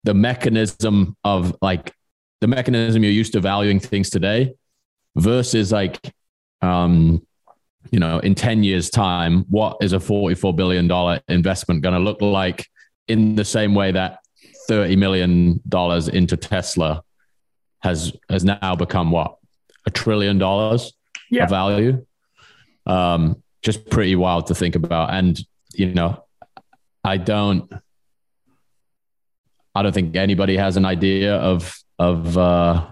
the 0.03 0.13
mechanism 0.13 1.15
of 1.23 1.55
like 1.61 1.93
the 2.41 2.47
mechanism 2.47 3.03
you're 3.03 3.11
used 3.11 3.33
to 3.33 3.39
valuing 3.39 3.79
things 3.79 4.09
today 4.09 4.53
versus 5.15 5.71
like 5.71 6.13
um 6.61 7.25
you 7.91 7.99
know 7.99 8.19
in 8.19 8.35
10 8.35 8.63
years 8.63 8.89
time 8.89 9.45
what 9.49 9.77
is 9.81 9.93
a 9.93 9.99
44 9.99 10.53
billion 10.53 10.87
dollar 10.87 11.21
investment 11.27 11.81
going 11.81 11.93
to 11.93 11.99
look 11.99 12.21
like 12.21 12.67
in 13.07 13.35
the 13.35 13.45
same 13.45 13.75
way 13.75 13.91
that 13.91 14.19
30 14.67 14.95
million 14.95 15.61
dollars 15.67 16.07
into 16.07 16.37
Tesla 16.37 17.03
has 17.81 18.13
has 18.29 18.45
now 18.45 18.75
become 18.75 19.11
what 19.11 19.37
a 19.85 19.91
trillion 19.91 20.37
dollars 20.37 20.93
yeah. 21.29 21.43
of 21.43 21.49
value 21.49 22.05
um 22.85 23.41
just 23.61 23.89
pretty 23.89 24.15
wild 24.15 24.47
to 24.47 24.55
think 24.55 24.75
about 24.75 25.13
and 25.13 25.39
you 25.73 25.93
know 25.93 26.23
i 27.03 27.17
don't 27.17 27.71
i 29.75 29.81
don't 29.81 29.93
think 29.93 30.15
anybody 30.15 30.55
has 30.57 30.77
an 30.77 30.85
idea 30.85 31.35
of 31.35 31.77
of 31.99 32.37
uh, 32.37 32.85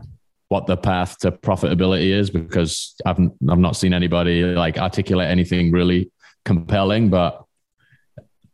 what 0.52 0.68
the 0.68 0.76
path 0.76 1.18
to 1.20 1.32
profitability 1.32 2.12
is 2.12 2.30
because 2.30 2.94
I've 3.06 3.18
I've 3.50 3.58
not 3.58 3.78
seen 3.78 3.94
anybody 3.94 4.44
like 4.44 4.78
articulate 4.78 5.30
anything 5.30 5.72
really 5.72 6.12
compelling. 6.44 7.10
But 7.10 7.44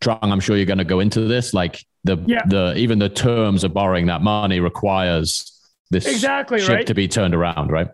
Trung, 0.02 0.20
I'm 0.22 0.40
sure 0.40 0.56
you're 0.56 0.68
going 0.68 0.78
to 0.78 0.84
go 0.84 1.00
into 1.00 1.22
this. 1.22 1.56
Like 1.56 1.84
the 2.04 2.18
yeah. 2.28 2.44
the 2.48 2.76
even 2.78 3.00
the 3.00 3.10
terms 3.10 3.64
of 3.64 3.74
borrowing 3.74 4.06
that 4.08 4.22
money 4.22 4.60
requires 4.60 5.52
this 5.90 6.06
exactly 6.06 6.60
ship 6.60 6.70
right? 6.70 6.88
to 6.88 6.94
be 6.94 7.08
turned 7.08 7.34
around, 7.34 7.72
right? 7.72 7.88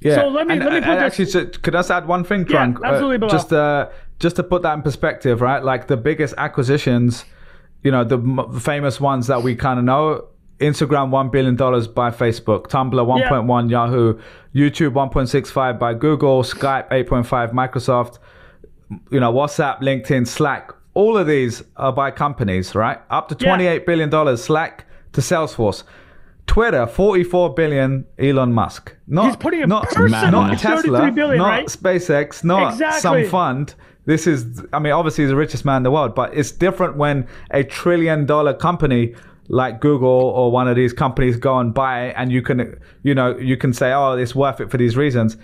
Yeah. 0.00 0.16
So 0.16 0.28
let 0.28 0.46
me- 0.46 0.54
And, 0.54 0.64
let 0.64 0.72
me 0.72 0.78
uh, 0.78 0.82
put 0.82 0.94
this- 0.94 1.02
actually. 1.02 1.26
So 1.26 1.46
could 1.60 1.74
I 1.74 1.78
just 1.78 1.90
add 1.90 2.06
one 2.06 2.24
thing, 2.24 2.46
Yeah, 2.48 2.66
Trung? 2.66 2.76
Uh, 2.76 2.86
absolutely, 2.86 3.18
Bilal. 3.18 3.30
just 3.30 3.52
uh, 3.52 3.90
just 4.20 4.36
to 4.36 4.42
put 4.42 4.62
that 4.62 4.74
in 4.74 4.82
perspective, 4.82 5.42
right? 5.42 5.62
Like 5.62 5.86
the 5.86 5.96
biggest 5.96 6.34
acquisitions, 6.38 7.24
you 7.84 7.90
know, 7.92 8.02
the 8.02 8.18
m- 8.18 8.58
famous 8.58 9.00
ones 9.00 9.28
that 9.28 9.42
we 9.44 9.54
kind 9.54 9.78
of 9.78 9.84
know. 9.84 10.26
Instagram 10.60 11.10
one 11.10 11.30
billion 11.30 11.56
dollars 11.56 11.88
by 11.88 12.10
Facebook, 12.10 12.68
Tumblr 12.68 13.04
one 13.06 13.22
point 13.28 13.44
one, 13.46 13.68
Yahoo, 13.68 14.18
YouTube 14.54 14.92
one 14.92 15.10
point 15.10 15.28
six 15.28 15.50
five 15.50 15.78
by 15.80 15.92
Google, 15.94 16.42
Skype 16.44 16.86
eight 16.92 17.08
point 17.08 17.26
five, 17.26 17.50
Microsoft, 17.50 18.18
you 19.10 19.18
know, 19.20 19.32
WhatsApp, 19.32 19.80
LinkedIn, 19.80 20.26
Slack. 20.28 20.70
All 20.94 21.18
of 21.18 21.26
these 21.26 21.64
are 21.76 21.92
by 21.92 22.12
companies, 22.12 22.74
right? 22.76 23.00
Up 23.10 23.28
to 23.28 23.36
Yeah. 23.38 23.48
twenty 23.48 23.66
eight 23.66 23.84
billion 23.84 24.10
dollars. 24.10 24.44
Slack 24.44 24.86
to 25.12 25.20
Salesforce. 25.20 25.82
Twitter, 26.46 26.86
44 26.86 27.54
billion, 27.54 28.04
Elon 28.18 28.52
Musk. 28.52 28.94
Not, 29.06 29.26
He's 29.26 29.36
putting 29.36 29.62
a 29.62 29.66
not, 29.66 29.88
person 29.88 30.10
not 30.30 30.58
Tesla, 30.58 30.98
33 30.98 31.10
billion, 31.12 31.38
not 31.38 31.48
right? 31.48 31.66
SpaceX, 31.66 32.44
not 32.44 32.74
Exactly. 32.74 33.00
some 33.00 33.24
fund. 33.30 33.74
This 34.06 34.26
is, 34.26 34.62
I 34.72 34.78
mean, 34.78 34.92
obviously 34.92 35.24
he's 35.24 35.30
the 35.30 35.36
richest 35.36 35.64
man 35.64 35.78
in 35.78 35.82
the 35.82 35.90
world, 35.90 36.14
but 36.14 36.34
it's 36.36 36.50
different 36.52 36.96
when 36.96 37.26
a 37.50 37.64
trillion 37.64 38.26
dollar 38.26 38.52
company 38.52 39.14
like 39.48 39.80
Google 39.80 40.08
or 40.08 40.50
one 40.50 40.68
of 40.68 40.76
these 40.76 40.92
companies 40.92 41.36
go 41.36 41.58
and 41.58 41.72
buy 41.72 42.06
it 42.06 42.14
and 42.16 42.30
you 42.32 42.42
can, 42.42 42.78
you 43.02 43.14
know, 43.14 43.36
you 43.38 43.56
can 43.56 43.72
say, 43.72 43.92
oh, 43.92 44.12
it's 44.12 44.34
worth 44.34 44.60
it 44.60 44.70
for 44.70 44.76
these 44.76 44.96
reasons. 44.96 45.36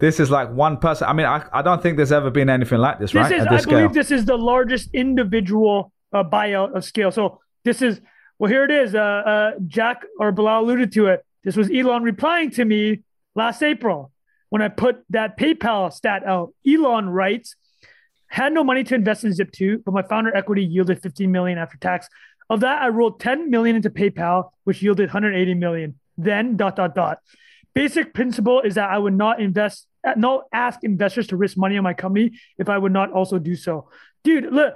This 0.00 0.18
is 0.20 0.30
like 0.30 0.50
one 0.50 0.76
person. 0.78 1.08
I 1.08 1.12
mean, 1.12 1.26
I, 1.26 1.46
I 1.52 1.62
don't 1.62 1.82
think 1.82 1.96
there's 1.96 2.12
ever 2.12 2.30
been 2.30 2.50
anything 2.50 2.78
like 2.78 2.98
this, 2.98 3.12
This 3.12 3.22
right? 3.22 3.32
is, 3.32 3.42
At 3.42 3.48
I 3.48 3.54
this 3.54 3.62
scale. 3.62 3.78
believe, 3.78 3.94
this 3.94 4.10
is 4.10 4.24
the 4.24 4.36
largest 4.36 4.90
individual 4.92 5.92
uh, 6.12 6.24
buyout 6.24 6.74
of 6.76 6.84
scale. 6.84 7.10
So 7.10 7.40
this 7.64 7.80
is, 7.80 8.00
well, 8.38 8.50
here 8.50 8.64
it 8.64 8.70
is. 8.70 8.94
Uh, 8.94 8.98
uh, 8.98 9.50
Jack 9.66 10.02
or 10.18 10.32
Bilal 10.32 10.64
alluded 10.64 10.92
to 10.92 11.06
it. 11.06 11.24
This 11.44 11.56
was 11.56 11.70
Elon 11.70 12.02
replying 12.02 12.50
to 12.52 12.64
me 12.64 13.00
last 13.34 13.62
April 13.62 14.10
when 14.50 14.62
I 14.62 14.68
put 14.68 15.04
that 15.10 15.38
PayPal 15.38 15.92
stat 15.92 16.24
out. 16.26 16.52
Elon 16.66 17.08
writes, 17.08 17.56
had 18.34 18.52
no 18.52 18.64
money 18.64 18.82
to 18.84 18.94
invest 18.94 19.24
in 19.24 19.30
Zip2, 19.32 19.84
but 19.84 19.94
my 19.94 20.02
founder 20.02 20.34
equity 20.36 20.64
yielded 20.64 21.00
15 21.02 21.30
million 21.30 21.56
after 21.58 21.76
tax. 21.78 22.08
Of 22.50 22.60
that, 22.60 22.82
I 22.82 22.88
rolled 22.88 23.20
10 23.20 23.48
million 23.50 23.76
into 23.76 23.90
PayPal, 23.90 24.50
which 24.64 24.82
yielded 24.82 25.06
180 25.08 25.54
million. 25.54 25.98
Then 26.18 26.56
dot 26.56 26.76
dot 26.76 26.94
dot. 26.94 27.18
Basic 27.74 28.12
principle 28.12 28.60
is 28.60 28.74
that 28.74 28.90
I 28.90 28.98
would 28.98 29.14
not 29.14 29.40
invest, 29.40 29.86
not 30.16 30.44
ask 30.52 30.80
investors 30.82 31.26
to 31.28 31.36
risk 31.36 31.56
money 31.56 31.76
on 31.76 31.84
my 31.84 31.94
company 31.94 32.32
if 32.58 32.68
I 32.68 32.76
would 32.78 32.92
not 32.92 33.12
also 33.12 33.38
do 33.38 33.56
so. 33.56 33.88
Dude, 34.24 34.52
look, 34.52 34.74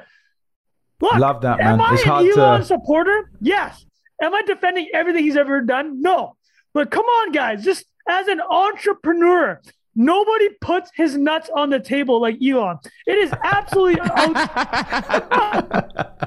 look. 1.00 1.14
Love 1.16 1.42
that, 1.42 1.60
Am 1.60 1.78
man. 1.78 1.80
I 1.80 1.94
It's 1.94 2.02
an 2.02 2.08
hard 2.08 2.26
Elon 2.26 2.60
to- 2.60 2.66
supporter? 2.66 3.30
Yes. 3.40 3.84
Am 4.22 4.34
I 4.34 4.42
defending 4.42 4.88
everything 4.94 5.22
he's 5.24 5.36
ever 5.36 5.60
done? 5.62 6.00
No. 6.00 6.36
But 6.74 6.90
come 6.90 7.04
on, 7.06 7.32
guys. 7.32 7.64
Just 7.64 7.84
as 8.08 8.26
an 8.28 8.40
entrepreneur, 8.40 9.60
nobody 9.98 10.48
puts 10.60 10.90
his 10.94 11.18
nuts 11.18 11.50
on 11.54 11.68
the 11.68 11.80
table 11.80 12.20
like 12.20 12.38
Elon. 12.42 12.78
It 13.06 13.18
is 13.18 13.32
absolutely 13.42 14.00
out- 14.16 14.36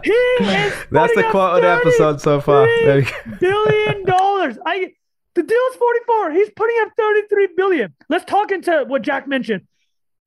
he 0.04 0.12
is 0.12 0.74
That's 0.92 1.16
the 1.16 1.26
quote 1.32 1.56
of 1.56 1.62
the 1.62 1.70
episode 1.70 2.22
so 2.22 2.40
far. 2.42 2.66
There 2.66 3.00
you 3.00 3.06
go. 3.06 3.12
billion 3.40 4.06
dollars. 4.06 4.58
I 4.66 4.94
the 5.34 5.44
deal's 5.44 5.76
44. 5.76 6.32
He's 6.32 6.50
putting 6.52 6.76
up 6.82 6.90
33 6.98 7.48
billion. 7.56 7.94
Let's 8.10 8.26
talk 8.26 8.52
into 8.52 8.84
what 8.88 9.02
Jack 9.02 9.28
mentioned. 9.28 9.66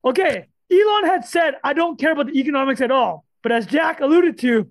Okay, 0.03 0.45
Elon 0.71 1.05
had 1.05 1.25
said, 1.25 1.55
I 1.63 1.73
don't 1.73 1.99
care 1.99 2.11
about 2.13 2.27
the 2.27 2.39
economics 2.39 2.81
at 2.81 2.89
all. 2.91 3.23
But 3.43 3.51
as 3.51 3.67
Jack 3.67 4.01
alluded 4.01 4.39
to, 4.39 4.67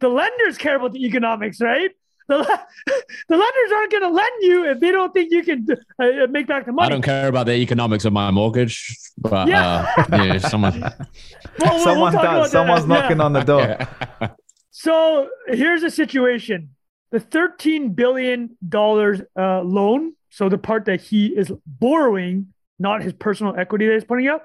the 0.00 0.08
lenders 0.08 0.58
care 0.58 0.76
about 0.76 0.92
the 0.92 1.04
economics, 1.06 1.60
right? 1.60 1.90
The, 2.28 2.36
the 3.28 3.36
lenders 3.36 3.72
aren't 3.74 3.90
going 3.90 4.02
to 4.02 4.10
lend 4.10 4.42
you 4.42 4.64
if 4.70 4.80
they 4.80 4.90
don't 4.90 5.12
think 5.14 5.32
you 5.32 5.42
can 5.42 5.66
uh, 5.98 6.26
make 6.30 6.46
back 6.46 6.66
the 6.66 6.72
money. 6.72 6.86
I 6.86 6.90
don't 6.90 7.02
care 7.02 7.28
about 7.28 7.46
the 7.46 7.54
economics 7.54 8.04
of 8.04 8.12
my 8.12 8.30
mortgage, 8.30 8.96
but 9.16 9.48
Yeah. 9.48 9.86
uh, 9.96 10.04
yeah, 10.24 10.38
someone. 10.38 10.80
Well, 10.80 10.92
we'll- 11.58 11.70
we'll 11.74 11.84
Someone 11.84 12.12
talk 12.12 12.22
about 12.22 12.32
does. 12.42 12.52
that. 12.52 12.58
Someone's 12.58 12.82
Yeah. 12.82 12.86
knocking 13.00 13.20
on 13.20 13.32
the 13.32 13.42
door. 13.42 13.60
Yeah. 13.60 14.28
So 14.70 15.28
here's 15.48 15.80
the 15.82 15.90
situation: 15.90 16.70
the 17.10 17.18
13 17.18 17.94
billion 17.94 18.56
dollars 18.68 19.20
uh, 19.36 19.62
loan. 19.62 20.12
So 20.30 20.48
the 20.48 20.58
part 20.58 20.84
that 20.84 21.00
he 21.00 21.26
is 21.26 21.50
borrowing, 21.66 22.52
not 22.78 23.02
his 23.02 23.12
personal 23.12 23.56
equity 23.58 23.86
that 23.86 23.94
he's 23.94 24.04
putting 24.04 24.28
up, 24.28 24.44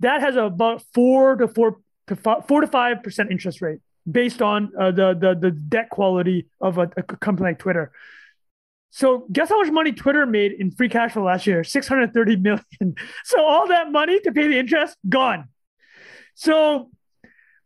that 0.00 0.20
has 0.22 0.34
about 0.34 0.82
four 0.92 1.36
to 1.36 1.46
four 1.46 1.78
to 2.08 2.16
five, 2.16 2.48
four 2.48 2.62
to 2.62 2.66
five 2.66 3.02
percent 3.04 3.30
interest 3.30 3.60
rate 3.62 3.78
based 4.10 4.42
on 4.42 4.72
uh, 4.78 4.90
the, 4.90 5.14
the 5.14 5.34
the 5.34 5.50
debt 5.50 5.90
quality 5.90 6.46
of 6.60 6.78
a, 6.78 6.90
a 6.96 7.02
company 7.02 7.50
like 7.50 7.58
Twitter. 7.58 7.92
So 8.90 9.26
guess 9.32 9.48
how 9.48 9.60
much 9.60 9.72
money 9.72 9.92
Twitter 9.92 10.24
made 10.24 10.52
in 10.52 10.70
free 10.70 10.88
cash 10.88 11.12
flow 11.12 11.24
last 11.24 11.46
year? 11.46 11.64
630 11.64 12.36
million. 12.36 12.64
So 13.24 13.44
all 13.44 13.66
that 13.68 13.90
money 13.90 14.20
to 14.20 14.32
pay 14.32 14.46
the 14.46 14.58
interest 14.58 14.96
gone. 15.08 15.48
So 16.34 16.90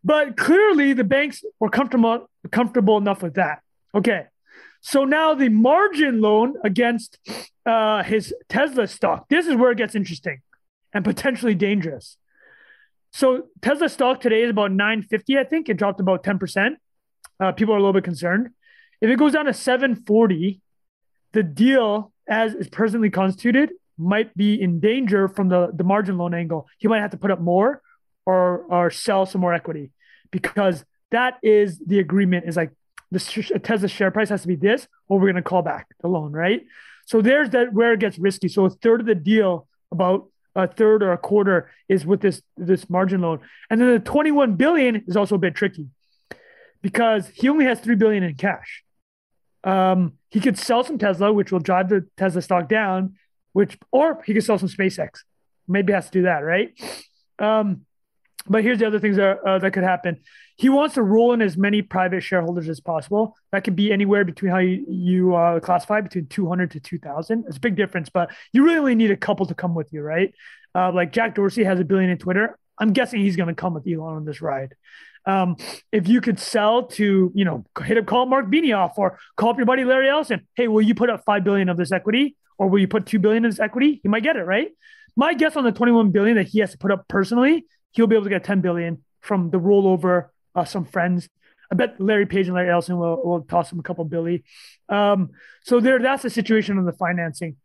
but 0.05 0.37
clearly 0.37 0.93
the 0.93 1.05
banks 1.05 1.45
were 1.61 1.69
comfortable 1.69 2.31
comfortable 2.51 2.97
enough 2.97 3.23
with 3.23 3.35
that. 3.35 3.61
Okay. 3.95 4.25
So 4.81 5.05
now 5.05 5.35
the 5.35 5.49
margin 5.49 6.21
loan 6.21 6.55
against 6.65 7.19
uh, 7.67 8.03
his 8.05 8.33
Tesla 8.49 8.87
stock. 8.87 9.29
This 9.29 9.47
is 9.47 9.57
where 9.57 9.73
it 9.73 9.79
gets 9.79 9.95
interesting 9.95 10.41
and 10.93 11.05
potentially 11.05 11.55
dangerous. 11.55 12.17
So 13.13 13.45
Tesla 13.63 13.89
stock 13.89 14.21
today 14.21 14.43
is 14.43 14.51
about 14.51 14.73
950, 14.73 15.39
I 15.39 15.45
think. 15.45 15.69
It 15.69 15.77
dropped 15.77 16.01
about 16.01 16.23
10%. 16.23 16.77
Uh, 17.41 17.53
people 17.53 17.75
are 17.75 17.79
a 17.79 17.81
little 17.81 17.93
bit 17.93 18.05
concerned. 18.05 18.51
If 19.01 19.11
it 19.11 19.19
goes 19.19 19.33
down 19.33 19.47
to 19.47 19.55
740, 19.55 20.61
the 21.33 21.43
deal 21.43 22.13
as 22.29 22.55
is 22.55 22.69
presently 22.69 23.11
constituted 23.11 23.71
might 23.97 24.37
be 24.37 24.61
in 24.61 24.81
danger 24.81 25.29
from 25.29 25.49
the, 25.49 25.71
the 25.75 25.85
margin 25.85 26.19
loan 26.19 26.35
angle. 26.35 26.69
He 26.79 26.89
might 26.89 27.01
have 27.01 27.11
to 27.11 27.17
put 27.17 27.31
up 27.31 27.41
more 27.41 27.83
or 28.27 28.65
or 28.69 28.91
sell 28.91 29.27
some 29.27 29.41
more 29.41 29.55
equity 29.55 29.91
because 30.31 30.85
that 31.11 31.39
is 31.43 31.79
the 31.79 31.99
agreement 31.99 32.47
is 32.47 32.57
like 32.57 32.71
the 33.11 33.61
Tesla 33.63 33.89
share 33.89 34.11
price 34.11 34.29
has 34.29 34.43
to 34.43 34.49
be 34.49 34.57
this 34.57 34.87
or 35.09 35.19
we're 35.19 35.33
going 35.33 35.37
to 35.37 35.43
call 35.43 35.63
back 35.63 35.87
the 36.01 36.09
loan, 36.09 36.33
right? 36.33 36.67
So 37.07 37.23
there's 37.23 37.51
that 37.51 37.73
where 37.73 37.95
it 37.95 38.01
gets 38.01 38.19
risky. 38.19 38.49
So 38.49 38.67
a 38.67 38.71
third 38.71 39.01
of 39.01 39.07
the 39.07 39.15
deal, 39.15 39.67
about 39.91 40.29
a 40.59 40.67
third 40.67 41.03
or 41.03 41.13
a 41.13 41.19
quarter, 41.19 41.71
is 41.89 42.05
with 42.05 42.21
this 42.21 42.43
this 42.57 42.91
margin 42.91 43.23
loan, 43.23 43.41
and 43.71 43.81
then 43.81 43.89
the 43.89 44.01
21 44.01 44.57
billion 44.57 45.05
is 45.07 45.17
also 45.17 45.37
a 45.37 45.39
bit 45.39 45.55
tricky 45.55 45.87
because 46.83 47.29
he 47.29 47.49
only 47.49 47.65
has 47.65 47.81
three 47.81 47.95
billion 47.95 48.23
in 48.23 48.35
cash. 48.35 48.85
Um, 49.65 50.15
he 50.31 50.41
could 50.41 50.59
sell 50.59 50.85
some 50.85 50.99
Tesla, 50.99 51.33
which 51.33 51.53
will 51.53 51.61
drive 51.61 51.89
the 51.89 52.07
Tesla 52.17 52.43
stock 52.43 52.69
down, 52.69 53.17
which 53.53 53.79
or 53.91 54.23
he 54.27 54.35
could 54.35 54.45
sell 54.45 54.59
some 54.59 54.69
SpaceX. 54.69 55.21
Maybe 55.67 55.93
has 55.93 56.07
to 56.07 56.13
do 56.13 56.23
that, 56.23 56.41
right? 56.41 56.79
Um, 57.39 57.87
but 58.49 58.63
here's 58.63 58.79
the 58.79 58.87
other 58.87 58.99
things 58.99 59.17
that 59.17 59.39
uh, 59.47 59.59
that 59.59 59.73
could 59.73 59.85
happen. 59.85 60.21
He 60.57 60.69
wants 60.69 60.97
to 60.97 61.03
roll 61.03 61.33
in 61.33 61.41
as 61.41 61.57
many 61.57 61.83
private 61.83 62.23
shareholders 62.23 62.69
as 62.69 62.81
possible. 62.81 63.37
That 63.53 63.63
could 63.63 63.77
be 63.77 63.93
anywhere 63.93 64.25
between 64.25 64.51
how 64.51 64.59
you, 64.59 64.85
you 64.89 65.35
uh, 65.37 65.61
classify 65.61 66.01
between 66.01 66.27
200 66.27 66.73
to 66.73 66.81
2,000. 66.81 67.45
It's 67.47 67.59
a 67.59 67.61
big 67.61 67.77
difference, 67.77 68.09
but 68.09 68.31
you 68.53 68.65
really 68.65 68.79
only 68.79 68.95
need 68.97 69.13
a 69.13 69.17
couple 69.17 69.47
to 69.47 69.55
come 69.55 69.75
with 69.75 69.93
you, 69.93 70.03
right? 70.03 70.35
Uh, 70.75 70.91
like 70.93 71.13
Jack 71.13 71.37
Dorsey 71.37 71.63
has 71.63 71.79
a 71.79 71.85
billion 71.85 72.11
in 72.11 72.19
Twitter. 72.19 72.59
I'm 72.77 72.93
guessing 72.93 73.21
he's 73.21 73.37
going 73.37 73.49
to 73.49 73.55
come 73.55 73.75
with 73.75 73.87
Elon 73.87 74.17
on 74.17 74.25
this 74.25 74.41
ride. 74.43 74.75
Um, 75.27 75.57
if 75.93 76.09
you 76.09 76.21
could 76.21 76.41
sell 76.41 76.85
to, 76.87 77.31
you 77.35 77.45
know, 77.45 77.65
hit 77.85 77.99
up, 77.99 78.07
call 78.07 78.27
Mark 78.27 78.47
Benioff 78.47 78.93
or 78.97 79.19
call 79.37 79.51
up 79.51 79.59
your 79.59 79.67
buddy 79.67 79.85
Larry 79.85 80.09
Ellison. 80.09 80.47
Hey, 80.57 80.69
will 80.69 80.83
you 80.83 80.95
put 80.95 81.11
up 81.11 81.23
five 81.25 81.45
billion 81.45 81.69
of 81.69 81.77
this 81.77 81.93
equity, 81.93 82.37
or 82.57 82.69
will 82.69 82.79
you 82.79 82.89
put 82.89 83.07
two 83.07 83.19
billion 83.19 83.45
of 83.45 83.53
this 83.53 83.61
equity? 83.61 84.01
He 84.03 84.09
might 84.09 84.23
get 84.23 84.37
it, 84.37 84.45
right? 84.45 84.69
My 85.17 85.35
guess 85.35 85.57
on 85.57 85.65
the 85.65 85.73
21 85.73 86.13
billion 86.13 86.37
that 86.37 86.49
he 86.49 86.61
has 86.61 86.73
to 86.73 86.79
put 86.79 86.91
up 86.91 87.07
personally, 87.09 87.67
he'll 87.99 88.07
be 88.07 88.15
able 88.15 88.25
to 88.25 88.31
get 88.31 88.45
10 88.45 88.61
billion 88.61 89.03
from 89.21 89.51
the 89.51 89.59
rollover, 89.59 90.29
uh, 90.55 90.65
some 90.65 90.85
friends. 90.85 91.29
I 91.71 91.75
bet 91.75 92.01
Larry 92.01 92.27
Page 92.27 92.47
and 92.47 92.55
Larry 92.55 92.71
Ellison 92.71 92.97
will, 92.97 93.21
will 93.25 93.43
toss 93.43 93.73
him 93.73 93.81
a 93.81 93.83
couple 93.83 94.05
billy. 94.05 94.45
Um, 94.89 95.31
so 95.65 95.81
there, 95.81 95.99
that's 95.99 96.23
the 96.23 96.31
situation 96.31 96.79
on 96.79 96.85
the 96.85 96.93
financing. 96.93 97.57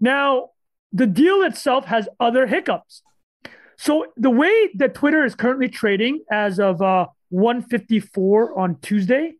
Now, 0.00 0.48
the 0.94 1.06
deal 1.06 1.42
itself 1.42 1.84
has 1.84 2.08
other 2.18 2.46
hiccups. 2.46 3.02
So 3.76 4.06
the 4.16 4.30
way 4.30 4.70
that 4.76 4.94
Twitter 4.94 5.26
is 5.26 5.34
currently 5.34 5.68
trading 5.68 6.24
as 6.30 6.58
of 6.58 6.80
uh, 6.80 7.08
154 7.28 8.58
on 8.58 8.80
Tuesday, 8.80 9.34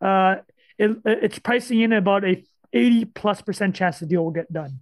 uh, 0.00 0.36
it, 0.78 0.98
it's 1.04 1.40
pricing 1.40 1.80
in 1.80 1.92
about 1.92 2.24
a 2.24 2.44
80 2.72 3.06
plus 3.06 3.42
percent 3.42 3.74
chance 3.74 3.98
the 3.98 4.06
deal 4.06 4.22
will 4.22 4.30
get 4.30 4.52
done. 4.52 4.78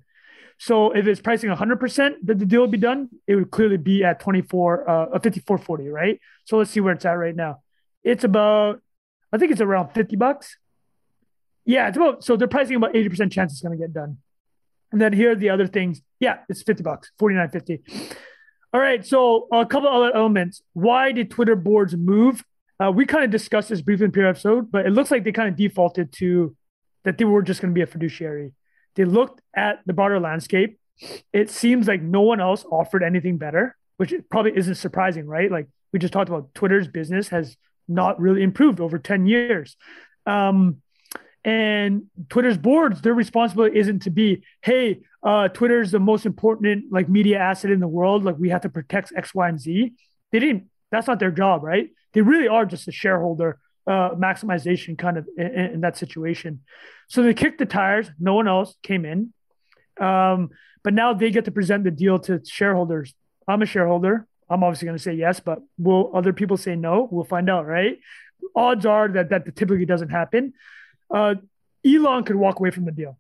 So 0.59 0.93
if 0.93 1.07
it's 1.07 1.21
pricing 1.21 1.51
100% 1.51 2.15
that 2.23 2.39
the 2.39 2.47
deal 2.47 2.63
would 2.63 2.71
be 2.71 2.79
done, 2.79 3.09
it 3.27 3.35
would 3.35 3.51
clearly 3.51 3.77
be 3.77 4.05
at 4.05 4.21
24, 4.21 4.89
uh, 4.89 5.19
54.40, 5.19 5.93
right? 5.93 6.21
So 6.45 6.59
let's 6.59 6.71
see 6.71 6.81
where 6.81 6.95
it's 6.95 7.05
at 7.05 7.13
right 7.13 7.35
now. 7.35 7.61
It's 8.03 8.25
about, 8.25 8.81
I 9.33 9.39
think 9.39 9.53
it's 9.53 9.61
around 9.61 9.91
50 9.91 10.17
bucks. 10.17 10.57
Yeah, 11.65 11.89
it's 11.89 11.97
about, 11.97 12.25
so 12.25 12.37
they're 12.37 12.49
pricing 12.49 12.77
about 12.77 12.95
80% 12.95 13.33
chance 13.33 13.53
it's 13.53 13.63
going 13.63 13.77
to 13.77 13.83
get 13.83 13.93
done. 13.93 14.19
And 14.93 15.01
then 15.01 15.13
here 15.13 15.33
are 15.33 15.37
the 15.37 15.51
other 15.51 15.67
things. 15.67 16.03
Yeah, 16.21 16.39
it's 16.49 16.63
50 16.63 16.83
bucks, 16.83 17.11
49.50. 17.21 18.15
All 18.73 18.81
right, 18.81 19.05
so 19.05 19.49
a 19.53 19.67
couple 19.67 19.89
other 19.89 20.15
elements. 20.15 20.63
Why 20.73 21.13
did 21.13 21.31
Twitter 21.31 21.57
boards 21.57 21.97
move? 21.97 22.45
Uh, 22.83 22.91
we 22.91 23.07
kind 23.07 23.25
of 23.25 23.31
discussed 23.31 23.69
this 23.69 23.81
briefly 23.81 24.05
in 24.05 24.11
the 24.11 24.15
previous 24.15 24.31
episode, 24.31 24.71
but 24.71 24.87
it 24.87 24.91
looks 24.91 25.11
like 25.11 25.25
they 25.25 25.33
kind 25.33 25.49
of 25.49 25.57
defaulted 25.57 26.13
to 26.13 26.57
that 27.05 27.19
they 27.19 27.25
were 27.25 27.43
just 27.43 27.61
going 27.61 27.73
to 27.73 27.75
be 27.75 27.83
a 27.83 27.87
fiduciary. 27.87 28.53
They 28.97 29.05
looked 29.05 29.41
at 29.55 29.81
the 29.87 29.93
broader 29.93 30.21
landscape. 30.21 30.79
it 31.33 31.51
seems 31.51 31.89
like 31.89 32.03
no 32.03 32.23
one 32.23 32.41
else 32.41 32.65
offered 32.71 33.03
anything 33.03 33.37
better, 33.37 33.77
which 33.97 34.15
probably 34.31 34.57
isn't 34.57 34.77
surprising, 34.77 35.27
right? 35.27 35.51
Like 35.51 35.69
we 35.93 35.99
just 35.99 36.13
talked 36.13 36.29
about 36.29 36.55
Twitter's 36.55 36.89
business 36.89 37.29
has 37.29 37.57
not 37.89 38.21
really 38.21 38.43
improved 38.43 38.81
over 38.81 38.99
10 38.99 39.27
years. 39.27 39.77
Um, 40.27 40.79
and 41.45 42.05
Twitter's 42.31 42.57
boards, 42.57 43.03
their 43.03 43.13
responsibility 43.13 43.79
isn't 43.79 44.01
to 44.03 44.11
be, 44.11 44.45
hey, 44.63 45.01
uh, 45.23 45.49
Twitter 45.49 45.81
is 45.83 45.91
the 45.91 45.99
most 45.99 46.25
important 46.25 46.87
like 46.91 47.09
media 47.09 47.39
asset 47.39 47.71
in 47.71 47.81
the 47.81 47.89
world. 47.89 48.25
Like 48.25 48.37
we 48.39 48.49
have 48.49 48.63
to 48.63 48.71
protect 48.71 49.13
X, 49.15 49.35
Y, 49.35 49.49
and 49.49 49.61
Z. 49.61 49.93
They 50.33 50.39
didn't. 50.39 50.71
That's 50.91 51.07
not 51.07 51.19
their 51.19 51.31
job, 51.31 51.63
right? 51.63 51.91
They 52.13 52.23
really 52.23 52.49
are 52.49 52.65
just 52.65 52.89
a 52.89 52.93
shareholder 52.93 53.59
uh, 53.87 54.11
maximization 54.11 54.97
kind 54.97 55.19
of 55.19 55.29
in, 55.37 55.47
in, 55.47 55.81
that 55.83 55.97
situation. 55.97 56.61
So 57.09 57.23
they 57.23 57.35
kicked 57.35 57.59
the 57.59 57.67
tires. 57.67 58.11
No 58.19 58.35
one 58.35 58.49
else 58.49 58.77
came 58.83 59.05
in, 59.05 59.33
um, 60.01 60.51
but 60.83 60.95
now 60.95 61.13
they 61.13 61.31
get 61.31 61.45
to 61.47 61.51
present 61.51 61.85
the 61.85 61.91
deal 61.91 62.19
to 62.21 62.41
shareholders. 62.45 63.15
I'm 63.47 63.63
a 63.63 63.67
shareholder. 63.67 64.27
I'm 64.49 64.63
obviously 64.63 64.87
going 64.87 64.99
to 64.99 65.03
say 65.03 65.15
yes, 65.15 65.41
but 65.41 65.61
will 65.79 66.11
other 66.15 66.33
people 66.33 66.57
say 66.57 66.77
no? 66.77 67.09
We'll 67.11 67.25
find 67.25 67.49
out, 67.51 67.67
right? 67.67 67.99
Odds 68.55 68.87
are 68.87 69.09
that 69.09 69.31
that 69.31 69.57
typically 69.57 69.87
doesn't 69.87 70.11
happen. 70.11 70.53
Uh, 71.13 71.37
Elon 71.85 72.25
could 72.25 72.37
walk 72.37 72.59
away 72.59 72.71
from 72.71 72.85
the 72.85 72.93
deal 72.93 73.19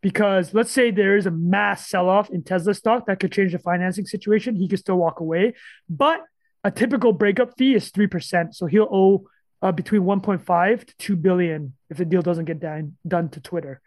because 0.00 0.54
let's 0.54 0.70
say 0.70 0.90
there 0.90 1.16
is 1.16 1.26
a 1.26 1.30
mass 1.30 1.88
sell 1.88 2.08
off 2.08 2.30
in 2.30 2.42
Tesla 2.42 2.74
stock 2.74 3.06
that 3.06 3.20
could 3.20 3.32
change 3.32 3.52
the 3.52 3.58
financing 3.58 4.06
situation. 4.06 4.56
He 4.56 4.68
could 4.68 4.78
still 4.78 4.96
walk 4.96 5.20
away, 5.20 5.54
but 5.88 6.20
a 6.64 6.70
typical 6.70 7.12
breakup 7.12 7.56
fee 7.56 7.74
is 7.74 7.90
3%. 7.90 8.54
So 8.54 8.66
he'll 8.66 8.88
owe 8.90 9.28
uh, 9.62 9.72
between 9.72 10.02
1.5 10.02 10.84
to 10.84 10.96
2 10.96 11.16
billion 11.16 11.74
if 11.90 11.96
the 11.96 12.04
deal 12.04 12.22
doesn't 12.22 12.44
get 12.44 12.60
done, 12.60 12.96
done 13.06 13.28
to 13.30 13.40
Twitter. 13.40 13.80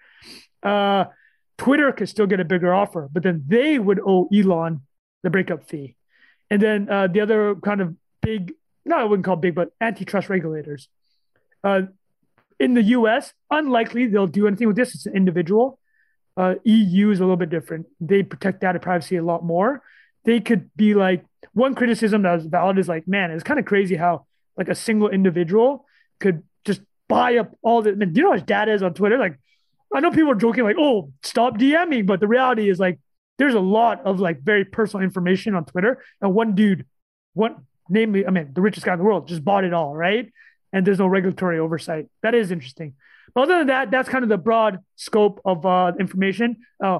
Uh, 0.63 1.05
Twitter 1.57 1.91
could 1.91 2.09
still 2.09 2.27
get 2.27 2.39
a 2.39 2.45
bigger 2.45 2.73
offer, 2.73 3.07
but 3.11 3.23
then 3.23 3.43
they 3.47 3.77
would 3.77 3.99
owe 4.05 4.27
Elon 4.33 4.81
the 5.23 5.29
breakup 5.29 5.69
fee. 5.69 5.95
And 6.49 6.61
then 6.61 6.89
uh, 6.89 7.07
the 7.07 7.21
other 7.21 7.55
kind 7.55 7.81
of 7.81 7.95
big, 8.21 8.53
no, 8.83 8.97
I 8.97 9.03
wouldn't 9.03 9.25
call 9.25 9.35
big, 9.35 9.55
but 9.55 9.69
antitrust 9.79 10.29
regulators. 10.29 10.89
Uh, 11.63 11.83
in 12.59 12.73
the 12.73 12.83
US, 12.83 13.33
unlikely 13.49 14.07
they'll 14.07 14.27
do 14.27 14.47
anything 14.47 14.67
with 14.67 14.75
this. 14.75 14.95
It's 14.95 15.05
an 15.05 15.15
individual. 15.15 15.79
Uh, 16.35 16.55
EU 16.63 17.11
is 17.11 17.19
a 17.19 17.23
little 17.23 17.37
bit 17.37 17.49
different. 17.49 17.87
They 17.99 18.23
protect 18.23 18.61
data 18.61 18.79
privacy 18.79 19.17
a 19.17 19.23
lot 19.23 19.43
more. 19.43 19.83
They 20.25 20.39
could 20.39 20.69
be 20.75 20.93
like, 20.93 21.25
one 21.53 21.75
criticism 21.75 22.21
that 22.23 22.33
was 22.33 22.45
valid 22.45 22.77
is 22.77 22.87
like, 22.87 23.07
man, 23.07 23.31
it's 23.31 23.43
kind 23.43 23.59
of 23.59 23.65
crazy 23.65 23.95
how 23.95 24.25
like 24.57 24.69
a 24.69 24.75
single 24.75 25.09
individual 25.09 25.85
could 26.19 26.43
just 26.65 26.81
buy 27.07 27.37
up 27.37 27.55
all 27.61 27.81
the. 27.81 27.95
Man, 27.95 28.13
do 28.13 28.19
you 28.19 28.23
know 28.23 28.31
how 28.31 28.37
much 28.37 28.45
data 28.45 28.73
is 28.73 28.83
on 28.83 28.93
Twitter? 28.93 29.17
Like, 29.17 29.39
I 29.93 29.99
know 29.99 30.11
people 30.11 30.31
are 30.31 30.35
joking 30.35 30.63
like, 30.63 30.77
oh, 30.79 31.11
stop 31.23 31.57
DMing, 31.57 32.05
but 32.05 32.19
the 32.19 32.27
reality 32.27 32.69
is 32.69 32.79
like, 32.79 32.99
there's 33.37 33.53
a 33.53 33.59
lot 33.59 34.05
of 34.05 34.19
like 34.19 34.41
very 34.41 34.65
personal 34.65 35.03
information 35.03 35.55
on 35.55 35.65
Twitter, 35.65 36.03
and 36.21 36.33
one 36.33 36.55
dude, 36.55 36.85
one 37.33 37.65
namely, 37.91 38.25
I 38.25 38.29
mean, 38.29 38.51
the 38.53 38.61
richest 38.61 38.85
guy 38.85 38.93
in 38.93 38.99
the 38.99 39.05
world, 39.05 39.27
just 39.27 39.43
bought 39.43 39.65
it 39.65 39.73
all, 39.73 39.95
right? 39.95 40.31
And 40.71 40.87
there's 40.87 40.99
no 40.99 41.07
regulatory 41.07 41.59
oversight. 41.59 42.07
That 42.23 42.33
is 42.33 42.49
interesting. 42.49 42.93
But 43.35 43.41
other 43.41 43.57
than 43.59 43.67
that, 43.67 43.91
that's 43.91 44.07
kind 44.07 44.23
of 44.23 44.29
the 44.29 44.37
broad 44.37 44.79
scope 44.95 45.41
of 45.43 45.65
uh, 45.65 45.91
information. 45.99 46.57
Uh, 46.81 46.99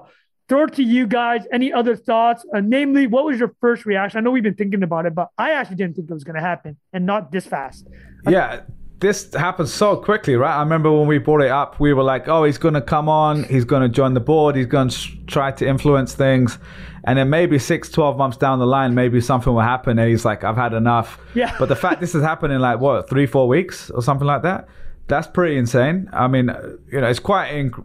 throw 0.52 0.64
it 0.64 0.74
to 0.74 0.84
you 0.84 1.08
guys. 1.08 1.43
Any 1.54 1.72
other 1.72 1.95
thoughts? 1.95 2.45
Uh, 2.54 2.60
namely, 2.60 3.08
what 3.08 3.24
was 3.24 3.39
your 3.39 3.56
first 3.62 3.86
reaction? 3.86 4.18
I 4.18 4.22
know 4.22 4.32
we've 4.32 4.43
been 4.43 4.54
thinking 4.54 4.84
about 4.84 5.06
it, 5.06 5.16
but 5.16 5.30
I 5.38 5.52
actually 5.52 5.78
didn't 5.78 5.95
think 5.95 6.10
it 6.10 6.14
was 6.14 6.26
going 6.26 6.36
to 6.36 6.41
happen 6.41 6.76
and 6.91 7.06
not 7.06 7.32
this 7.32 7.45
fast. 7.45 7.88
Yeah. 8.28 8.64
This 8.99 9.34
happened 9.34 9.70
so 9.70 9.95
quickly, 9.95 10.36
right? 10.36 10.54
I 10.54 10.60
remember 10.60 10.91
when 10.91 11.08
we 11.08 11.20
brought 11.20 11.41
it 11.41 11.52
up, 11.52 11.80
we 11.80 11.93
were 11.93 12.04
like, 12.04 12.28
oh, 12.28 12.43
he's 12.43 12.58
going 12.58 12.74
to 12.74 12.82
come 12.82 13.08
on, 13.08 13.45
he's 13.45 13.64
going 13.64 13.82
to 13.82 13.88
join 13.88 14.14
the 14.14 14.20
board, 14.20 14.58
he's 14.58 14.68
going 14.68 14.89
to 14.89 15.26
try 15.26 15.52
to 15.54 15.66
influence 15.66 16.16
things. 16.16 16.60
And 17.06 17.18
then 17.18 17.30
maybe 17.30 17.58
six, 17.58 17.89
12 17.89 18.18
months 18.18 18.36
down 18.36 18.60
the 18.60 18.68
line, 18.68 18.93
maybe 18.93 19.22
something 19.22 19.54
will 19.54 19.62
happen. 19.62 19.97
And 19.97 20.10
he's 20.10 20.26
like, 20.26 20.43
I've 20.43 20.58
had 20.58 20.74
enough. 20.74 21.18
Yeah. 21.34 21.56
But 21.58 21.70
the 21.70 21.78
fact 21.78 22.02
this 22.02 22.14
is 22.14 22.24
happening 22.24 22.60
like, 22.60 22.82
what, 22.82 23.10
three, 23.10 23.26
four 23.26 23.47
weeks 23.47 23.89
or 23.89 24.04
something 24.04 24.28
like 24.28 24.41
that? 24.43 24.68
That's 25.08 25.28
pretty 25.28 25.58
insane. 25.58 26.10
I 26.12 26.28
mean, 26.28 26.52
you 26.91 26.99
know, 26.99 27.08
it's 27.08 27.20
quite 27.20 27.52
inc- 27.54 27.84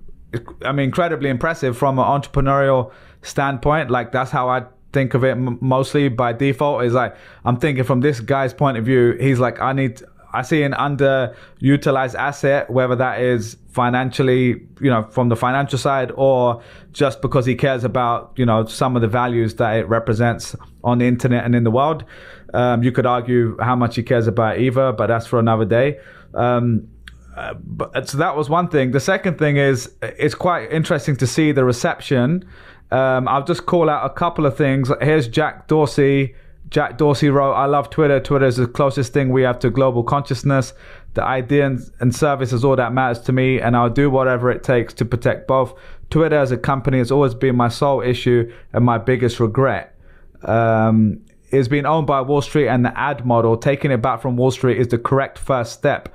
I 0.64 0.72
mean, 0.72 0.84
incredibly 0.84 1.30
impressive 1.30 1.76
from 1.76 1.98
an 1.98 2.04
entrepreneurial 2.04 2.92
standpoint. 3.22 3.90
Like 3.90 4.12
that's 4.12 4.30
how 4.30 4.48
I 4.48 4.64
think 4.92 5.14
of 5.14 5.24
it 5.24 5.32
m- 5.32 5.58
mostly 5.60 6.08
by 6.08 6.32
default. 6.32 6.84
Is 6.84 6.92
like 6.92 7.16
I'm 7.44 7.56
thinking 7.56 7.84
from 7.84 8.00
this 8.00 8.20
guy's 8.20 8.54
point 8.54 8.76
of 8.76 8.84
view. 8.84 9.16
He's 9.20 9.38
like, 9.38 9.60
I 9.60 9.72
need. 9.72 10.02
I 10.32 10.42
see 10.42 10.62
an 10.64 10.72
underutilized 10.72 12.14
asset, 12.14 12.68
whether 12.68 12.94
that 12.96 13.20
is 13.20 13.56
financially, 13.68 14.66
you 14.80 14.90
know, 14.90 15.04
from 15.10 15.30
the 15.30 15.36
financial 15.36 15.78
side, 15.78 16.12
or 16.14 16.62
just 16.92 17.22
because 17.22 17.46
he 17.46 17.54
cares 17.54 17.84
about, 17.84 18.32
you 18.36 18.44
know, 18.44 18.66
some 18.66 18.96
of 18.96 19.02
the 19.02 19.08
values 19.08 19.54
that 19.54 19.76
it 19.76 19.88
represents 19.88 20.54
on 20.84 20.98
the 20.98 21.06
internet 21.06 21.44
and 21.44 21.54
in 21.54 21.64
the 21.64 21.70
world. 21.70 22.04
Um, 22.52 22.82
you 22.82 22.92
could 22.92 23.06
argue 23.06 23.56
how 23.60 23.76
much 23.76 23.96
he 23.96 24.02
cares 24.02 24.26
about 24.26 24.58
either, 24.58 24.92
but 24.92 25.06
that's 25.06 25.26
for 25.26 25.38
another 25.38 25.64
day. 25.64 26.00
Um, 26.34 26.88
uh, 27.36 27.54
but, 27.54 28.08
so 28.08 28.18
that 28.18 28.36
was 28.36 28.48
one 28.48 28.68
thing. 28.68 28.92
The 28.92 29.00
second 29.00 29.38
thing 29.38 29.58
is 29.58 29.94
it's 30.02 30.34
quite 30.34 30.72
interesting 30.72 31.16
to 31.16 31.26
see 31.26 31.52
the 31.52 31.64
reception. 31.64 32.44
Um, 32.90 33.28
I'll 33.28 33.44
just 33.44 33.66
call 33.66 33.90
out 33.90 34.10
a 34.10 34.14
couple 34.14 34.46
of 34.46 34.56
things. 34.56 34.90
Here's 35.00 35.28
Jack 35.28 35.68
Dorsey. 35.68 36.34
Jack 36.70 36.98
Dorsey 36.98 37.28
wrote, 37.28 37.52
I 37.52 37.66
love 37.66 37.90
Twitter. 37.90 38.18
Twitter 38.20 38.46
is 38.46 38.56
the 38.56 38.66
closest 38.66 39.12
thing 39.12 39.30
we 39.30 39.42
have 39.42 39.58
to 39.60 39.70
global 39.70 40.02
consciousness. 40.02 40.72
The 41.14 41.22
idea 41.22 41.66
and, 41.66 41.90
and 42.00 42.14
service 42.14 42.52
is 42.52 42.64
all 42.64 42.76
that 42.76 42.92
matters 42.92 43.20
to 43.24 43.32
me, 43.32 43.60
and 43.60 43.76
I'll 43.76 43.90
do 43.90 44.10
whatever 44.10 44.50
it 44.50 44.62
takes 44.62 44.92
to 44.94 45.04
protect 45.04 45.46
both. 45.46 45.74
Twitter 46.10 46.36
as 46.36 46.50
a 46.50 46.56
company 46.56 46.98
has 46.98 47.10
always 47.10 47.34
been 47.34 47.56
my 47.56 47.68
sole 47.68 48.00
issue 48.00 48.52
and 48.72 48.84
my 48.84 48.98
biggest 48.98 49.40
regret. 49.40 49.94
Um, 50.42 51.20
is 51.50 51.68
being 51.68 51.86
owned 51.86 52.06
by 52.06 52.20
Wall 52.20 52.42
Street 52.42 52.68
and 52.68 52.84
the 52.84 52.98
ad 52.98 53.24
model. 53.24 53.56
Taking 53.56 53.90
it 53.90 53.98
back 53.98 54.20
from 54.20 54.36
Wall 54.36 54.50
Street 54.50 54.78
is 54.78 54.88
the 54.88 54.98
correct 54.98 55.38
first 55.38 55.72
step 55.72 56.08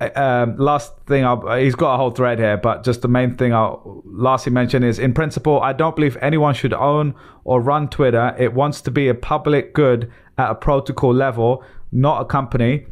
um, 0.00 0.56
last 0.56 0.96
thing 1.06 1.24
I'll, 1.24 1.56
he's 1.56 1.74
got 1.74 1.94
a 1.94 1.96
whole 1.96 2.10
thread 2.10 2.38
here, 2.38 2.56
but 2.56 2.84
just 2.84 3.02
the 3.02 3.08
main 3.08 3.36
thing 3.36 3.52
I'll 3.52 4.02
lastly 4.04 4.52
mention 4.52 4.82
is 4.82 4.98
in 4.98 5.12
principle, 5.12 5.60
I 5.60 5.72
don't 5.72 5.94
believe 5.94 6.16
anyone 6.22 6.54
should 6.54 6.72
own 6.72 7.14
or 7.44 7.60
run 7.60 7.88
Twitter. 7.88 8.34
It 8.38 8.54
wants 8.54 8.80
to 8.82 8.90
be 8.90 9.08
a 9.08 9.14
public 9.14 9.74
good 9.74 10.10
at 10.38 10.50
a 10.50 10.54
protocol 10.54 11.12
level, 11.12 11.62
not 11.92 12.22
a 12.22 12.24
company. 12.24 12.86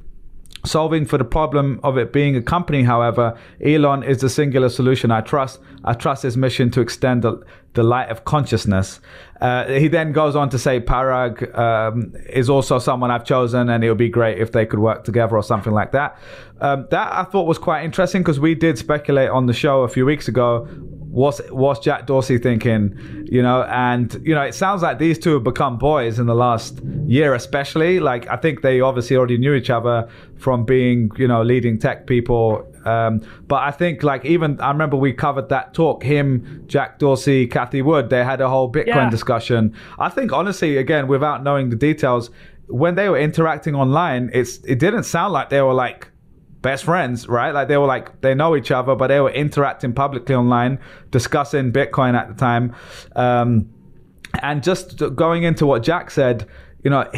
Solving 0.67 1.07
for 1.07 1.17
the 1.17 1.25
problem 1.25 1.81
of 1.83 1.97
it 1.97 2.13
being 2.13 2.37
a 2.37 2.43
company, 2.43 2.83
however, 2.83 3.39
Elon 3.65 4.03
is 4.03 4.21
the 4.21 4.29
singular 4.29 4.69
solution 4.69 5.11
I 5.11 5.21
trust. 5.21 5.61
I 5.85 5.95
trust 5.95 6.25
his 6.25 6.37
mission 6.37 6.71
to 6.73 6.81
extend 6.81 7.23
the, 7.23 7.41
the 7.75 7.85
light 7.85 8.11
of 8.11 8.25
consciousness. 8.25 9.01
Uh, 9.41 9.67
he 9.67 9.89
then 9.89 10.13
goes 10.13 10.35
on 10.35 10.51
to 10.51 10.59
say 10.59 10.81
Parag 10.81 11.57
um, 11.57 12.13
is 12.29 12.51
also 12.51 12.79
someone 12.79 13.11
I've 13.11 13.25
chosen, 13.25 13.69
and 13.69 13.85
it 13.85 13.89
would 13.89 13.99
be 13.99 14.09
great 14.09 14.39
if 14.39 14.53
they 14.53 14.67
could 14.67 14.81
work 14.81 15.05
together 15.05 15.37
or 15.37 15.43
something 15.43 15.73
like 15.73 15.93
that. 15.93 16.19
Um, 16.61 16.87
that 16.91 17.13
I 17.13 17.25
thought 17.25 17.47
was 17.47 17.59
quite 17.59 17.85
interesting 17.85 18.23
because 18.23 18.41
we 18.41 18.55
did 18.55 18.79
speculate 18.79 19.31
on 19.31 19.47
the 19.47 19.53
show 19.53 19.83
a 19.83 19.89
few 19.89 20.05
weeks 20.05 20.27
ago. 20.27 20.67
What's 21.11 21.41
what's 21.51 21.81
Jack 21.81 22.07
Dorsey 22.07 22.39
thinking? 22.39 23.27
You 23.31 23.43
know, 23.43 23.63
and 23.65 24.15
you 24.25 24.35
know, 24.35 24.43
it 24.43 24.55
sounds 24.55 24.83
like 24.83 24.99
these 24.99 25.19
two 25.19 25.35
have 25.35 25.45
become 25.45 25.79
boys 25.79 26.19
in 26.19 26.27
the 26.27 26.35
last 26.35 26.81
year, 27.07 27.35
especially. 27.35 28.01
Like 28.01 28.29
I 28.29 28.37
think 28.37 28.63
they 28.63 28.81
obviously 28.81 29.17
already 29.17 29.39
knew 29.39 29.55
each 29.55 29.71
other 29.71 30.09
from 30.37 30.65
being, 30.65 31.11
you 31.17 31.27
know, 31.27 31.43
leading 31.43 31.79
tech 31.79 32.07
people 32.07 32.69
um, 32.89 33.21
but 33.47 33.63
I 33.63 33.71
think 33.71 34.03
like 34.03 34.25
even 34.25 34.61
I 34.61 34.71
remember 34.71 34.97
we 34.97 35.13
covered 35.13 35.51
that 35.51 35.75
talk. 35.75 36.03
Him, 36.03 36.65
Jack 36.67 36.99
Dorsey, 36.99 37.47
Cathie 37.47 37.83
Wood. 37.83 38.09
They 38.09 38.25
had 38.25 38.41
a 38.41 38.49
whole 38.49 38.71
Bitcoin 38.73 38.87
yeah. 38.87 39.11
discussion. 39.11 39.75
I 39.99 40.09
think 40.09 40.33
honestly, 40.33 40.79
again, 40.79 41.07
without 41.07 41.43
knowing 41.43 41.69
the 41.71 41.77
details, 41.77 42.31
when 42.69 42.95
they 42.95 43.09
were 43.09 43.19
interacting 43.19 43.75
online, 43.75 44.31
it's 44.33 44.59
it 44.59 44.79
didn't 44.79 45.05
sound 45.05 45.33
like 45.33 45.51
they 45.51 45.61
were 45.61 45.75
like 45.75 46.09
best 46.63 46.85
friends, 46.85 47.29
right? 47.29 47.53
Like 47.53 47.69
they 47.69 47.77
were 47.77 47.87
like 47.87 48.21
they 48.21 48.35
know 48.35 48.57
each 48.57 48.71
other, 48.71 48.95
but 48.95 49.09
they 49.09 49.21
were 49.21 49.31
interacting 49.31 49.93
publicly 49.93 50.35
online, 50.35 50.79
discussing 51.11 51.73
Bitcoin 51.73 52.15
at 52.15 52.29
the 52.29 52.35
time. 52.35 52.75
Um, 53.17 53.71
and 54.43 54.63
just 54.63 54.99
going 55.15 55.45
into 55.45 55.67
what 55.67 55.83
Jack 55.83 56.11
said, 56.11 56.47
you 56.83 56.91
know, 56.91 57.11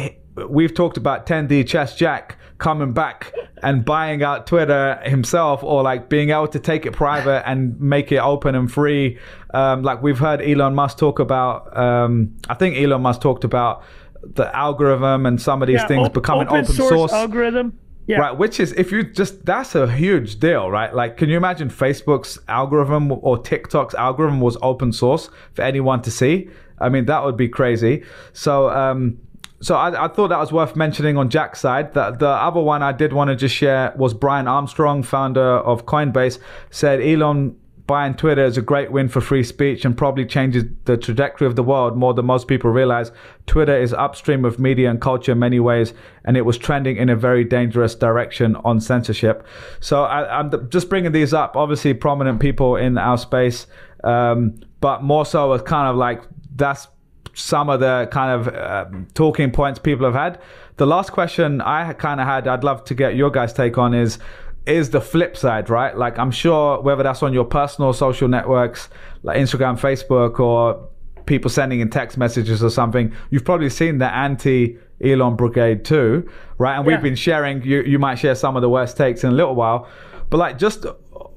we've 0.49 0.73
talked 0.73 0.97
about 0.97 1.25
10D 1.25 1.67
Chess 1.67 1.95
Jack 1.95 2.37
coming 2.57 2.93
back 2.93 3.33
and 3.63 3.83
buying 3.83 4.23
out 4.23 4.47
Twitter 4.47 4.99
himself 5.03 5.63
or 5.63 5.81
like 5.83 6.09
being 6.09 6.29
able 6.29 6.47
to 6.47 6.59
take 6.59 6.85
it 6.85 6.93
private 6.93 7.47
and 7.47 7.79
make 7.79 8.11
it 8.11 8.17
open 8.17 8.55
and 8.55 8.71
free. 8.71 9.17
Um, 9.53 9.83
like 9.83 10.01
we've 10.01 10.19
heard 10.19 10.41
Elon 10.41 10.75
Musk 10.75 10.97
talk 10.97 11.19
about, 11.19 11.75
um, 11.75 12.35
I 12.49 12.53
think 12.53 12.77
Elon 12.77 13.01
Musk 13.01 13.21
talked 13.21 13.43
about 13.43 13.83
the 14.23 14.55
algorithm 14.55 15.25
and 15.25 15.41
some 15.41 15.61
of 15.61 15.67
these 15.67 15.77
yeah, 15.77 15.87
things 15.87 16.07
op- 16.07 16.13
becoming 16.13 16.47
open, 16.47 16.61
open 16.61 16.75
source, 16.75 16.89
source 16.89 17.13
algorithm. 17.13 17.77
Yeah. 18.07 18.17
Right, 18.17 18.37
which 18.37 18.59
is 18.59 18.73
if 18.73 18.91
you 18.91 19.03
just 19.03 19.45
that's 19.45 19.75
a 19.75 19.89
huge 19.89 20.39
deal, 20.39 20.69
right? 20.71 20.93
Like, 20.93 21.17
can 21.17 21.29
you 21.29 21.37
imagine 21.37 21.69
Facebook's 21.69 22.39
algorithm 22.47 23.11
or 23.11 23.37
TikTok's 23.37 23.93
algorithm 23.93 24.41
was 24.41 24.57
open 24.61 24.91
source 24.91 25.29
for 25.53 25.61
anyone 25.61 26.01
to 26.01 26.11
see? 26.11 26.49
I 26.79 26.89
mean, 26.89 27.05
that 27.05 27.23
would 27.23 27.37
be 27.37 27.47
crazy. 27.47 28.03
So, 28.33 28.69
um, 28.69 29.19
so 29.61 29.75
I, 29.75 30.05
I, 30.05 30.07
thought 30.07 30.29
that 30.29 30.39
was 30.39 30.51
worth 30.51 30.75
mentioning 30.75 31.15
on 31.15 31.29
Jack's 31.29 31.59
side. 31.59 31.93
The, 31.93 32.11
the 32.11 32.27
other 32.27 32.59
one 32.59 32.81
I 32.81 32.91
did 32.91 33.13
want 33.13 33.29
to 33.29 33.35
just 33.35 33.55
share 33.55 33.93
was 33.95 34.15
Brian 34.15 34.47
Armstrong, 34.47 35.03
founder 35.03 35.57
of 35.59 35.85
Coinbase, 35.85 36.39
said 36.71 36.99
Elon 37.01 37.55
buying 37.87 38.13
Twitter 38.13 38.43
is 38.43 38.57
a 38.57 38.61
great 38.61 38.91
win 38.91 39.07
for 39.07 39.21
free 39.21 39.43
speech 39.43 39.85
and 39.85 39.97
probably 39.97 40.25
changes 40.25 40.65
the 40.85 40.97
trajectory 40.97 41.47
of 41.47 41.55
the 41.55 41.63
world 41.63 41.97
more 41.97 42.13
than 42.13 42.25
most 42.25 42.47
people 42.47 42.69
realize. 42.69 43.11
Twitter 43.47 43.75
is 43.75 43.93
upstream 43.93 44.45
of 44.45 44.59
media 44.59 44.89
and 44.89 45.01
culture 45.01 45.31
in 45.31 45.39
many 45.39 45.59
ways, 45.59 45.93
and 46.25 46.37
it 46.37 46.41
was 46.41 46.57
trending 46.57 46.97
in 46.97 47.09
a 47.09 47.15
very 47.15 47.43
dangerous 47.43 47.95
direction 47.95 48.55
on 48.57 48.79
censorship. 48.79 49.45
So 49.79 50.03
I, 50.03 50.39
am 50.39 50.69
just 50.69 50.89
bringing 50.89 51.11
these 51.11 51.33
up. 51.33 51.55
Obviously, 51.55 51.93
prominent 51.93 52.39
people 52.39 52.75
in 52.75 52.97
our 52.97 53.17
space, 53.17 53.67
um, 54.03 54.59
but 54.79 55.03
more 55.03 55.25
so 55.25 55.51
as 55.53 55.61
kind 55.61 55.87
of 55.87 55.95
like 55.95 56.23
that's 56.55 56.87
some 57.33 57.69
of 57.69 57.79
the 57.79 58.07
kind 58.11 58.41
of 58.41 58.53
uh, 58.53 58.85
talking 59.13 59.51
points 59.51 59.79
people 59.79 60.05
have 60.05 60.15
had. 60.15 60.39
The 60.77 60.85
last 60.85 61.11
question 61.11 61.61
I 61.61 61.93
kind 61.93 62.19
of 62.19 62.27
had, 62.27 62.47
I'd 62.47 62.63
love 62.63 62.83
to 62.85 62.93
get 62.93 63.15
your 63.15 63.29
guys' 63.29 63.53
take 63.53 63.77
on 63.77 63.93
is 63.93 64.19
is 64.65 64.91
the 64.91 65.01
flip 65.01 65.35
side, 65.35 65.69
right? 65.69 65.97
Like 65.97 66.19
I'm 66.19 66.31
sure 66.31 66.81
whether 66.81 67.03
that's 67.03 67.23
on 67.23 67.33
your 67.33 67.45
personal 67.45 67.93
social 67.93 68.27
networks 68.27 68.89
like 69.23 69.37
Instagram, 69.37 69.79
Facebook, 69.79 70.39
or 70.39 70.87
people 71.25 71.49
sending 71.49 71.79
in 71.79 71.89
text 71.89 72.17
messages 72.17 72.63
or 72.63 72.69
something, 72.69 73.13
you've 73.29 73.45
probably 73.45 73.69
seen 73.69 73.97
the 73.97 74.13
anti 74.13 74.77
Elon 75.03 75.35
brigade 75.35 75.83
too, 75.83 76.29
right? 76.57 76.77
And 76.77 76.85
yeah. 76.85 76.93
we've 76.93 77.03
been 77.03 77.15
sharing. 77.15 77.63
You 77.63 77.81
you 77.81 77.99
might 77.99 78.15
share 78.15 78.35
some 78.35 78.55
of 78.55 78.61
the 78.61 78.69
worst 78.69 78.97
takes 78.97 79.23
in 79.23 79.31
a 79.31 79.33
little 79.33 79.55
while, 79.55 79.87
but 80.29 80.37
like 80.37 80.57
just 80.57 80.85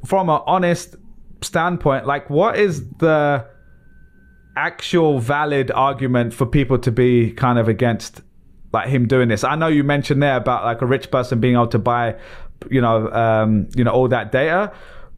from 0.05 0.29
an 0.29 0.41
honest 0.47 0.97
standpoint, 1.41 2.07
like 2.07 2.29
what 2.29 2.59
is 2.59 2.89
the 2.99 3.47
actual 4.57 5.19
valid 5.19 5.71
argument 5.71 6.33
for 6.33 6.47
people 6.47 6.79
to 6.79 6.93
be 6.93 7.33
kind 7.33 7.59
of 7.59 7.69
against 7.69 8.21
like 8.73 8.89
him 8.89 9.07
doing 9.07 9.29
this. 9.29 9.45
I 9.45 9.55
know 9.55 9.69
you 9.69 9.85
mentioned 9.85 10.23
there 10.23 10.37
about 10.37 10.65
like 10.65 10.83
a 10.83 10.87
rich 10.87 11.11
person 11.11 11.41
being 11.41 11.55
able 11.55 11.69
to 11.69 11.79
buy, 11.79 12.17
you 12.71 12.81
know, 12.81 13.11
um, 13.13 13.69
you 13.77 13.85
know, 13.85 13.93
all 13.93 14.09
that 14.09 14.33
data. 14.33 14.73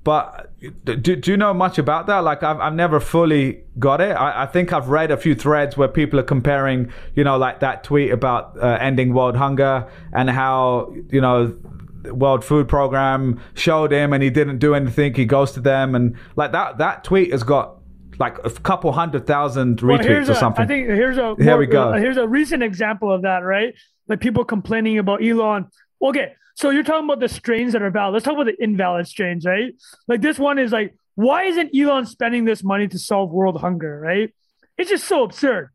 But 0.04 0.52
do, 0.84 0.96
do 0.96 1.30
you 1.32 1.36
know 1.36 1.52
much 1.52 1.78
about 1.78 2.06
that? 2.06 2.18
Like, 2.18 2.44
I've, 2.44 2.60
I've 2.60 2.74
never 2.74 3.00
fully 3.00 3.64
got 3.78 4.00
it. 4.00 4.12
I, 4.12 4.44
I 4.44 4.46
think 4.46 4.72
I've 4.72 4.88
read 4.88 5.10
a 5.10 5.16
few 5.16 5.34
threads 5.34 5.76
where 5.76 5.88
people 5.88 6.20
are 6.20 6.24
comparing, 6.24 6.92
you 7.16 7.24
know, 7.24 7.36
like 7.36 7.58
that 7.58 7.82
tweet 7.82 8.12
about 8.12 8.56
uh, 8.62 8.78
ending 8.80 9.14
world 9.14 9.36
hunger 9.36 9.90
and 10.12 10.30
how, 10.30 10.94
you 11.10 11.20
know, 11.20 11.56
World 12.04 12.44
Food 12.44 12.68
Program 12.68 13.40
showed 13.54 13.90
him 13.90 14.12
and 14.12 14.22
he 14.22 14.30
didn't 14.30 14.58
do 14.58 14.76
anything. 14.76 15.14
He 15.14 15.24
goes 15.24 15.50
to 15.52 15.60
them 15.60 15.96
and 15.96 16.16
like 16.36 16.52
that. 16.52 16.78
That 16.78 17.02
tweet 17.02 17.32
has 17.32 17.42
got 17.42 17.78
like 18.18 18.38
a 18.44 18.50
couple 18.50 18.92
hundred 18.92 19.26
thousand 19.26 19.80
retweets 19.80 20.08
well, 20.08 20.30
or 20.30 20.34
something. 20.34 20.62
I 20.62 20.66
think 20.68 20.86
here's 20.86 21.18
a 21.18 21.34
here 21.36 21.46
more, 21.46 21.58
we 21.58 21.66
go. 21.66 21.90
Uh, 21.90 21.98
here's 21.98 22.16
a 22.16 22.28
recent 22.28 22.62
example 22.62 23.12
of 23.12 23.22
that, 23.22 23.38
right? 23.38 23.74
Like 24.08 24.20
people 24.20 24.44
complaining 24.44 24.98
about 24.98 25.20
Elon. 25.20 25.68
Okay, 26.00 26.34
so 26.56 26.70
you're 26.70 26.82
talking 26.82 27.04
about 27.04 27.20
the 27.20 27.28
strains 27.28 27.74
that 27.74 27.82
are 27.82 27.90
valid. 27.90 28.14
Let's 28.14 28.24
talk 28.24 28.34
about 28.34 28.46
the 28.46 28.62
invalid 28.62 29.06
strains, 29.06 29.44
right? 29.44 29.74
Like 30.08 30.22
this 30.22 30.38
one 30.38 30.58
is 30.58 30.72
like, 30.72 30.94
why 31.14 31.44
isn't 31.44 31.76
Elon 31.76 32.06
spending 32.06 32.46
this 32.46 32.64
money 32.64 32.88
to 32.88 32.98
solve 32.98 33.30
world 33.30 33.60
hunger, 33.60 34.00
right? 34.00 34.34
It's 34.78 34.88
just 34.88 35.04
so 35.04 35.22
absurd. 35.22 35.68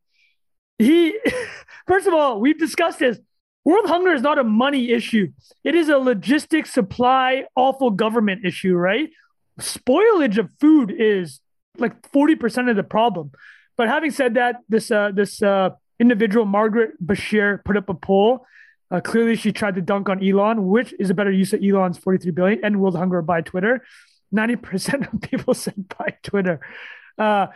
He, 0.79 1.17
first 1.87 2.07
of 2.07 2.15
all, 2.15 2.41
we've 2.41 2.57
discussed 2.57 2.97
this. 2.97 3.19
World 3.63 3.85
hunger 3.87 4.11
is 4.11 4.23
not 4.23 4.39
a 4.39 4.43
money 4.43 4.91
issue. 4.91 5.31
It 5.63 5.75
is 5.75 5.87
a 5.87 5.99
logistics 5.99 6.73
supply, 6.73 7.45
awful 7.55 7.91
government 7.91 8.43
issue, 8.43 8.73
right? 8.73 9.11
Spoilage 9.59 10.39
of 10.39 10.49
food 10.59 10.91
is 10.97 11.41
like 11.77 12.01
40% 12.11 12.71
of 12.71 12.75
the 12.75 12.83
problem. 12.83 13.31
But 13.77 13.87
having 13.87 14.09
said 14.09 14.33
that, 14.33 14.57
this 14.67 14.89
uh, 14.89 15.11
this 15.13 15.43
uh, 15.43 15.71
individual, 15.99 16.45
Margaret 16.45 16.93
Bashir, 17.03 17.63
put 17.63 17.77
up 17.77 17.87
a 17.87 17.93
poll. 17.93 18.45
Uh, 18.91 18.99
clearly, 18.99 19.35
she 19.37 19.53
tried 19.53 19.75
to 19.75 19.81
dunk 19.81 20.09
on 20.09 20.21
Elon, 20.23 20.67
which 20.67 20.93
is 20.99 21.09
a 21.09 21.13
better 21.13 21.31
use 21.31 21.53
of 21.53 21.63
Elon's 21.63 21.97
43 21.97 22.31
billion 22.31 22.59
and 22.65 22.81
world 22.81 22.97
hunger 22.97 23.21
by 23.21 23.39
Twitter. 23.41 23.83
90% 24.35 25.13
of 25.13 25.21
people 25.21 25.53
said 25.63 25.87
by 25.97 26.15
Twitter. 26.23 26.59
Uh, 27.17 27.47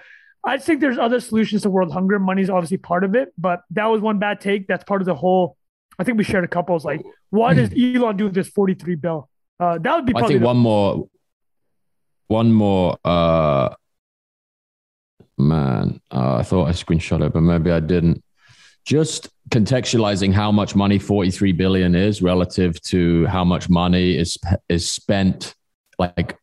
I 0.44 0.58
think 0.58 0.80
there's 0.80 0.98
other 0.98 1.20
solutions 1.20 1.64
to 1.64 1.70
world 1.70 1.92
hunger. 1.92 2.20
Money 2.20 2.42
is 2.44 2.50
obviously 2.50 2.78
part 2.78 3.04
of 3.04 3.16
it, 3.16 3.34
but 3.38 3.64
that 3.72 3.88
was 3.88 4.00
one 4.00 4.20
bad 4.20 4.40
take. 4.40 4.68
That's 4.68 4.84
part 4.84 5.02
of 5.02 5.06
the 5.06 5.16
whole. 5.16 5.58
I 5.98 6.04
think 6.04 6.18
we 6.18 6.24
shared 6.24 6.44
a 6.44 6.48
couple. 6.48 6.76
It's 6.76 6.86
like, 6.86 7.04
why 7.32 7.54
does 7.54 7.70
Elon 7.78 8.16
do 8.16 8.30
this 8.30 8.48
43 8.50 8.96
bill? 8.96 9.30
Uh, 9.60 9.78
that 9.80 9.96
would 9.96 10.06
be. 10.06 10.14
I 10.16 10.28
think 10.28 10.40
the- 10.42 10.46
one 10.46 10.58
more, 10.58 11.08
one 12.28 12.52
more 12.54 12.98
uh, 13.04 13.74
man, 15.38 16.00
uh, 16.12 16.36
I 16.38 16.44
thought 16.44 16.68
I 16.68 16.72
screenshot 16.72 17.26
it, 17.26 17.34
but 17.34 17.42
maybe 17.42 17.72
I 17.72 17.80
didn't. 17.80 18.24
Just 18.86 19.30
contextualizing 19.50 20.32
how 20.32 20.52
much 20.52 20.76
money 20.76 21.00
43 21.00 21.52
billion 21.54 21.96
is 21.96 22.22
relative 22.22 22.80
to 22.84 23.26
how 23.26 23.44
much 23.44 23.70
money 23.70 24.18
is 24.18 24.38
is 24.70 24.92
spent, 24.92 25.56
like 25.98 26.38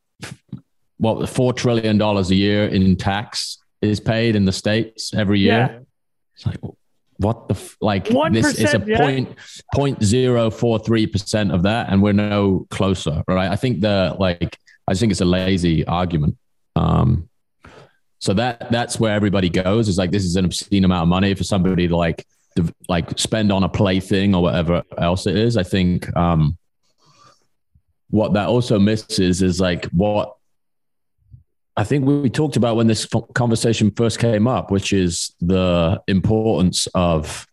what 0.99 1.28
four 1.28 1.53
trillion 1.53 1.99
dollars 1.99 2.30
a 2.30 2.34
year 2.34 2.66
in 2.66 2.97
tax 2.97 3.59
is 3.80 4.01
paid 4.01 4.36
in 4.36 4.45
the 4.45 4.53
states 4.53 5.14
every 5.14 5.40
year. 5.40 5.68
Yeah. 5.72 5.78
It's 6.34 6.47
like 6.47 6.59
what 7.18 7.49
the 7.49 7.55
f- 7.55 7.76
like 7.80 8.07
1%, 8.07 8.32
this 8.32 8.59
is 8.59 8.74
a 8.74 8.82
yeah. 8.86 8.99
point 8.99 9.38
point 9.74 10.03
zero 10.03 10.51
four 10.51 10.78
three 10.78 11.07
percent 11.07 11.53
of 11.53 11.62
that, 11.62 11.90
and 11.90 12.03
we're 12.03 12.12
no 12.12 12.66
closer, 12.70 13.22
right? 13.28 13.51
I 13.51 13.57
think 13.57 13.80
the 13.80 14.16
like 14.18 14.59
I 14.86 14.95
think 14.95 15.12
it's 15.12 15.20
a 15.20 15.26
lazy 15.26 15.86
argument. 15.86 16.36
Um, 16.76 17.28
so 18.23 18.33
that 18.35 18.70
that's 18.70 19.01
where 19.01 19.12
everybody 19.12 19.51
goes. 19.51 19.89
Is 19.89 19.99
like 19.99 20.12
this 20.12 20.25
is 20.25 20.37
an 20.37 20.45
obscene 20.45 20.85
amount 20.85 21.03
of 21.03 21.09
money 21.09 21.35
for 21.35 21.43
somebody 21.43 21.89
to 21.89 21.97
like 21.97 22.25
to, 22.55 22.73
like 22.89 23.18
spend 23.18 23.51
on 23.51 23.64
a 23.64 23.68
plaything 23.68 24.33
or 24.33 24.43
whatever 24.43 24.85
else 24.97 25.27
it 25.27 25.37
is. 25.37 25.57
I 25.57 25.64
think 25.64 26.16
um, 26.16 26.57
what 28.11 28.35
that 28.35 28.47
also 28.47 28.79
misses 28.79 29.43
is 29.43 29.61
like 29.61 29.87
what 29.87 30.37
I 31.77 31.83
think 31.83 32.07
we 32.07 32.31
talked 32.31 32.55
about 32.55 32.77
when 32.77 32.87
this 32.87 33.09
conversation 33.35 33.91
first 33.91 34.20
came 34.20 34.47
up, 34.47 34.70
which 34.70 34.93
is 34.93 35.35
the 35.41 36.01
importance 36.07 36.87
of 36.95 37.45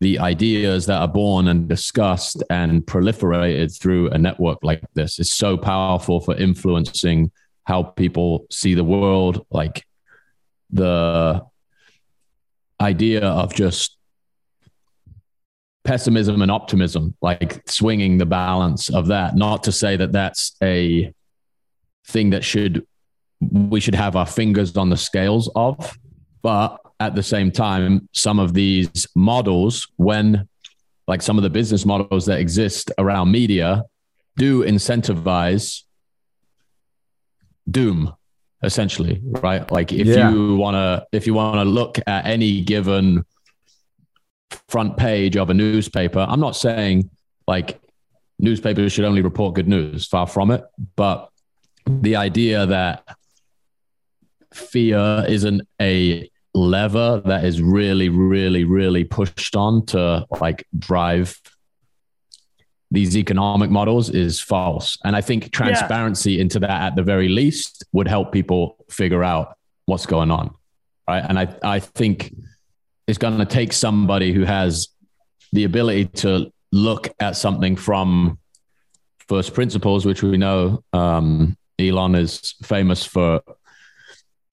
the 0.00 0.20
ideas 0.20 0.86
that 0.86 1.02
are 1.02 1.08
born 1.08 1.48
and 1.48 1.68
discussed 1.68 2.42
and 2.48 2.86
proliferated 2.86 3.78
through 3.78 4.08
a 4.08 4.16
network 4.16 4.60
like 4.62 4.80
this 4.94 5.18
is 5.18 5.30
so 5.30 5.58
powerful 5.58 6.18
for 6.18 6.34
influencing 6.34 7.30
how 7.68 7.82
people 7.82 8.46
see 8.50 8.72
the 8.72 8.82
world, 8.82 9.46
like 9.50 9.84
the 10.70 11.44
idea 12.80 13.20
of 13.20 13.54
just 13.54 13.98
pessimism 15.84 16.40
and 16.40 16.50
optimism, 16.50 17.14
like 17.20 17.60
swinging 17.68 18.16
the 18.16 18.24
balance 18.24 18.88
of 18.88 19.08
that. 19.08 19.36
Not 19.36 19.64
to 19.64 19.72
say 19.72 19.96
that 19.96 20.12
that's 20.12 20.56
a 20.62 21.12
thing 22.06 22.30
that 22.30 22.42
should 22.42 22.86
we 23.40 23.80
should 23.80 23.94
have 23.94 24.16
our 24.16 24.26
fingers 24.26 24.74
on 24.78 24.88
the 24.88 24.96
scales 24.96 25.50
of, 25.54 25.94
but 26.40 26.78
at 27.00 27.14
the 27.14 27.22
same 27.22 27.52
time, 27.52 28.08
some 28.14 28.38
of 28.38 28.54
these 28.54 29.06
models, 29.14 29.86
when 29.96 30.48
like 31.06 31.20
some 31.20 31.36
of 31.36 31.42
the 31.42 31.50
business 31.50 31.84
models 31.84 32.24
that 32.26 32.40
exist 32.40 32.90
around 32.96 33.30
media, 33.30 33.84
do 34.38 34.64
incentivize 34.64 35.82
doom 37.70 38.12
essentially 38.62 39.20
right 39.22 39.70
like 39.70 39.92
if 39.92 40.06
yeah. 40.06 40.30
you 40.30 40.56
want 40.56 40.74
to 40.74 41.06
if 41.12 41.26
you 41.26 41.34
want 41.34 41.56
to 41.56 41.64
look 41.64 41.98
at 42.06 42.26
any 42.26 42.60
given 42.60 43.24
front 44.68 44.96
page 44.96 45.36
of 45.36 45.50
a 45.50 45.54
newspaper 45.54 46.24
i'm 46.28 46.40
not 46.40 46.56
saying 46.56 47.08
like 47.46 47.80
newspapers 48.38 48.92
should 48.92 49.04
only 49.04 49.22
report 49.22 49.54
good 49.54 49.68
news 49.68 50.06
far 50.06 50.26
from 50.26 50.50
it 50.50 50.64
but 50.96 51.30
the 51.86 52.16
idea 52.16 52.66
that 52.66 53.04
fear 54.52 55.24
isn't 55.28 55.62
a 55.80 56.28
lever 56.54 57.22
that 57.24 57.44
is 57.44 57.62
really 57.62 58.08
really 58.08 58.64
really 58.64 59.04
pushed 59.04 59.54
on 59.54 59.84
to 59.86 60.26
like 60.40 60.66
drive 60.78 61.40
these 62.90 63.16
economic 63.16 63.70
models 63.70 64.10
is 64.10 64.40
false. 64.40 64.98
And 65.04 65.14
I 65.14 65.20
think 65.20 65.52
transparency 65.52 66.32
yeah. 66.32 66.42
into 66.42 66.60
that 66.60 66.82
at 66.82 66.96
the 66.96 67.02
very 67.02 67.28
least 67.28 67.84
would 67.92 68.08
help 68.08 68.32
people 68.32 68.76
figure 68.90 69.22
out 69.22 69.56
what's 69.86 70.06
going 70.06 70.30
on. 70.30 70.54
Right. 71.06 71.24
And 71.26 71.38
I, 71.38 71.54
I 71.62 71.80
think 71.80 72.34
it's 73.06 73.18
going 73.18 73.38
to 73.38 73.46
take 73.46 73.72
somebody 73.72 74.32
who 74.32 74.44
has 74.44 74.88
the 75.52 75.64
ability 75.64 76.06
to 76.06 76.52
look 76.72 77.08
at 77.20 77.36
something 77.36 77.76
from 77.76 78.38
first 79.28 79.54
principles, 79.54 80.04
which 80.04 80.22
we 80.22 80.36
know 80.36 80.82
um, 80.92 81.56
Elon 81.78 82.14
is 82.14 82.54
famous 82.62 83.04
for 83.04 83.40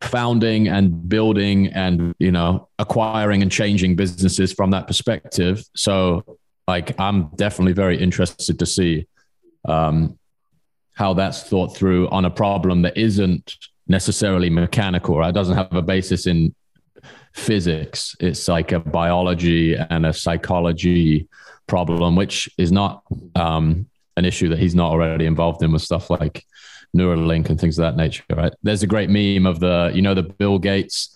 founding 0.02 0.68
and 0.68 1.08
building 1.10 1.68
and 1.68 2.14
you 2.20 2.32
know 2.32 2.68
acquiring 2.80 3.42
and 3.42 3.52
changing 3.52 3.96
businesses 3.96 4.54
from 4.54 4.70
that 4.70 4.88
perspective 4.88 5.64
so 5.76 6.38
like 6.68 7.00
I'm 7.00 7.28
definitely 7.36 7.74
very 7.74 7.98
interested 7.98 8.60
to 8.60 8.66
see 8.66 9.08
um, 9.68 10.18
how 10.94 11.14
that's 11.14 11.44
thought 11.44 11.76
through 11.76 12.10
on 12.10 12.26
a 12.26 12.32
problem 12.32 12.82
that 12.84 12.98
isn't 12.98 13.56
necessarily 13.88 14.50
mechanical, 14.50 15.18
right? 15.18 15.30
It 15.30 15.36
doesn't 15.36 15.58
have 15.58 15.74
a 15.74 15.82
basis 15.82 16.26
in 16.28 16.56
physics. 17.34 18.16
It's 18.20 18.48
like 18.48 18.72
a 18.72 18.80
biology 18.80 19.76
and 19.76 20.06
a 20.06 20.14
psychology 20.14 21.28
problem, 21.68 22.16
which 22.16 22.50
is 22.58 22.72
not 22.72 23.04
um, 23.36 23.88
an 24.18 24.26
issue 24.26 24.50
that 24.50 24.60
he's 24.60 24.76
not 24.76 24.92
already 24.92 25.26
involved 25.26 25.62
in 25.62 25.72
with 25.72 25.82
stuff 25.82 26.10
like 26.10 26.46
Neuralink 26.96 27.50
and 27.50 27.60
things 27.60 27.78
of 27.78 27.84
that 27.84 27.98
nature, 27.98 28.24
right? 28.34 28.54
There's 28.64 28.84
a 28.84 28.88
great 28.88 29.10
meme 29.10 29.46
of 29.46 29.60
the, 29.60 29.92
you 29.94 30.02
know, 30.02 30.14
the 30.14 30.24
Bill 30.24 30.58
Gates 30.58 31.16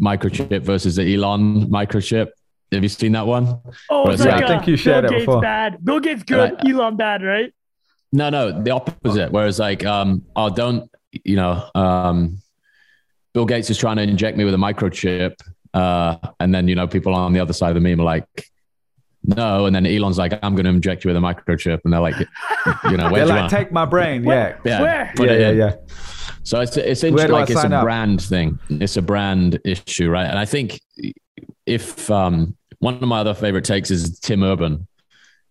microchip 0.00 0.62
versus 0.62 0.96
the 0.96 1.14
Elon 1.14 1.66
microchip. 1.66 2.28
Have 2.72 2.82
you 2.82 2.88
seen 2.88 3.12
that 3.12 3.26
one? 3.26 3.60
Oh, 3.90 4.10
it's 4.10 4.22
Where 4.24 4.32
like 4.32 4.42
it's 4.42 4.50
I 4.50 4.54
think 4.56 4.66
you 4.68 4.76
shared 4.76 5.04
Bill 5.04 5.12
it 5.12 5.14
Gates 5.18 5.26
before. 5.26 5.40
bad. 5.40 5.84
Bill 5.84 6.00
Gates 6.00 6.22
good, 6.24 6.52
Right. 6.54 6.68
Elon 6.68 6.96
bad, 6.96 7.22
right? 7.22 7.52
No, 8.12 8.28
no, 8.30 8.62
the 8.62 8.70
opposite. 8.70 9.30
Whereas 9.30 9.58
like, 9.58 9.84
um, 9.84 10.22
oh, 10.34 10.50
don't 10.50 10.90
you 11.24 11.36
know? 11.36 11.68
Um, 11.74 12.38
Bill 13.34 13.44
Gates 13.46 13.70
is 13.70 13.78
trying 13.78 13.96
to 13.96 14.02
inject 14.02 14.36
me 14.36 14.44
with 14.44 14.54
a 14.54 14.58
microchip, 14.58 15.34
uh, 15.74 16.16
and 16.40 16.54
then 16.54 16.66
you 16.68 16.74
know 16.74 16.86
people 16.88 17.14
on 17.14 17.32
the 17.32 17.40
other 17.40 17.52
side 17.52 17.68
of 17.68 17.74
the 17.74 17.80
meme 17.80 18.00
are 18.00 18.04
like, 18.04 18.26
no, 19.24 19.66
and 19.66 19.74
then 19.74 19.86
Elon's 19.86 20.18
like, 20.18 20.38
I'm 20.42 20.54
going 20.54 20.64
to 20.64 20.70
inject 20.70 21.04
you 21.04 21.08
with 21.08 21.16
a 21.16 21.20
microchip, 21.20 21.80
and 21.84 21.92
they're 21.92 22.00
like, 22.00 22.16
you 22.18 22.96
know, 22.96 23.10
They're 23.10 23.20
you 23.20 23.26
like, 23.26 23.40
want? 23.40 23.50
take 23.50 23.72
my 23.72 23.84
brain. 23.84 24.24
Where? 24.24 24.60
Yeah. 24.64 24.78
yeah, 24.78 24.82
Where? 24.82 25.12
Yeah, 25.26 25.32
yeah, 25.32 25.50
yeah. 25.50 25.74
So 26.42 26.60
it's 26.60 26.76
it's 26.76 27.02
interesting. 27.04 27.32
Like 27.32 27.50
it's 27.50 27.62
a 27.62 27.74
up? 27.76 27.82
brand 27.84 28.22
thing. 28.22 28.58
It's 28.70 28.96
a 28.96 29.02
brand 29.02 29.60
issue, 29.64 30.08
right? 30.08 30.26
And 30.26 30.38
I 30.38 30.44
think 30.44 30.80
if 31.66 32.10
um, 32.10 32.56
one 32.78 32.94
of 32.94 33.02
my 33.02 33.20
other 33.20 33.34
favorite 33.34 33.64
takes 33.64 33.90
is 33.90 34.18
Tim 34.20 34.42
Urban. 34.42 34.86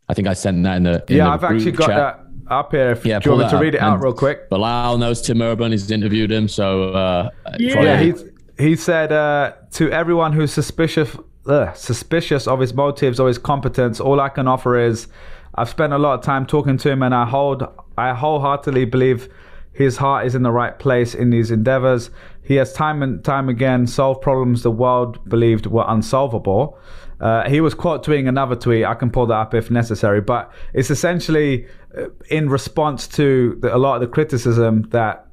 I 0.08 0.14
think 0.14 0.28
I 0.28 0.34
sent 0.34 0.64
that 0.64 0.78
in 0.78 0.84
the 0.84 1.04
in 1.10 1.18
Yeah, 1.18 1.26
the 1.26 1.30
I've 1.32 1.44
actually 1.44 1.72
got 1.72 1.88
chat. 1.88 1.98
that 1.98 2.54
up 2.54 2.72
here. 2.72 2.92
If, 2.92 3.06
Yeah, 3.06 3.20
do 3.20 3.30
you 3.32 3.36
want 3.38 3.52
me 3.52 3.58
to 3.58 3.64
read 3.64 3.76
it 3.76 3.82
out 3.82 4.02
real 4.02 4.14
quick? 4.14 4.50
Bilal 4.50 4.98
knows 4.98 5.22
Tim 5.22 5.42
Urban. 5.42 5.72
He's 5.72 5.90
interviewed 5.90 6.32
him. 6.32 6.48
So 6.48 6.90
uh, 6.92 7.30
Yeah. 7.60 7.82
Yeah, 7.82 8.00
he's, 8.00 8.24
he 8.58 8.76
said 8.76 9.12
uh, 9.12 9.54
to 9.72 9.92
everyone 9.92 10.32
who's 10.34 10.54
suspicious, 10.54 11.18
ugh, 11.48 11.76
suspicious 11.76 12.48
of 12.48 12.60
his 12.60 12.74
motives 12.74 13.20
or 13.20 13.28
his 13.28 13.38
competence, 13.40 14.00
all 14.00 14.22
I 14.22 14.30
can 14.30 14.48
offer 14.48 14.78
is 14.80 15.08
I've 15.56 15.70
spent 15.70 15.92
a 15.94 15.98
lot 15.98 16.20
of 16.20 16.22
time 16.24 16.46
talking 16.46 16.78
to 16.78 16.90
him, 16.92 17.02
and 17.02 17.16
I 17.16 17.26
hold, 17.26 17.64
I 17.98 18.14
wholeheartedly 18.14 18.86
believe 18.86 19.28
his 19.76 19.98
heart 19.98 20.26
is 20.26 20.36
in 20.36 20.44
the 20.44 20.52
right 20.52 20.80
place 20.80 21.14
in 21.14 21.30
these 21.30 21.52
endeavors. 21.52 22.10
He 22.42 22.56
has 22.56 22.72
time 22.72 23.04
and 23.04 23.24
time 23.24 23.50
again 23.50 23.88
solved 23.88 24.22
problems 24.22 24.64
the 24.64 24.72
world 24.72 25.28
believed 25.28 25.66
were 25.66 25.84
unsolvable. 25.86 26.80
Uh, 27.20 27.48
he 27.50 27.60
was 27.60 27.74
quote 27.74 28.06
tweeting 28.06 28.30
another 28.30 28.56
tweet. 28.56 28.86
I 28.86 28.94
can 28.94 29.10
pull 29.10 29.26
that 29.28 29.36
up 29.36 29.54
if 29.54 29.70
necessary, 29.70 30.22
but 30.22 30.52
it's 30.74 30.90
essentially 30.90 31.68
uh, 31.98 32.06
in 32.30 32.50
response 32.50 33.06
to 33.10 33.58
the, 33.60 33.76
a 33.76 33.78
lot 33.78 33.96
of 33.96 34.02
the 34.02 34.08
criticism 34.08 34.84
that 34.92 35.28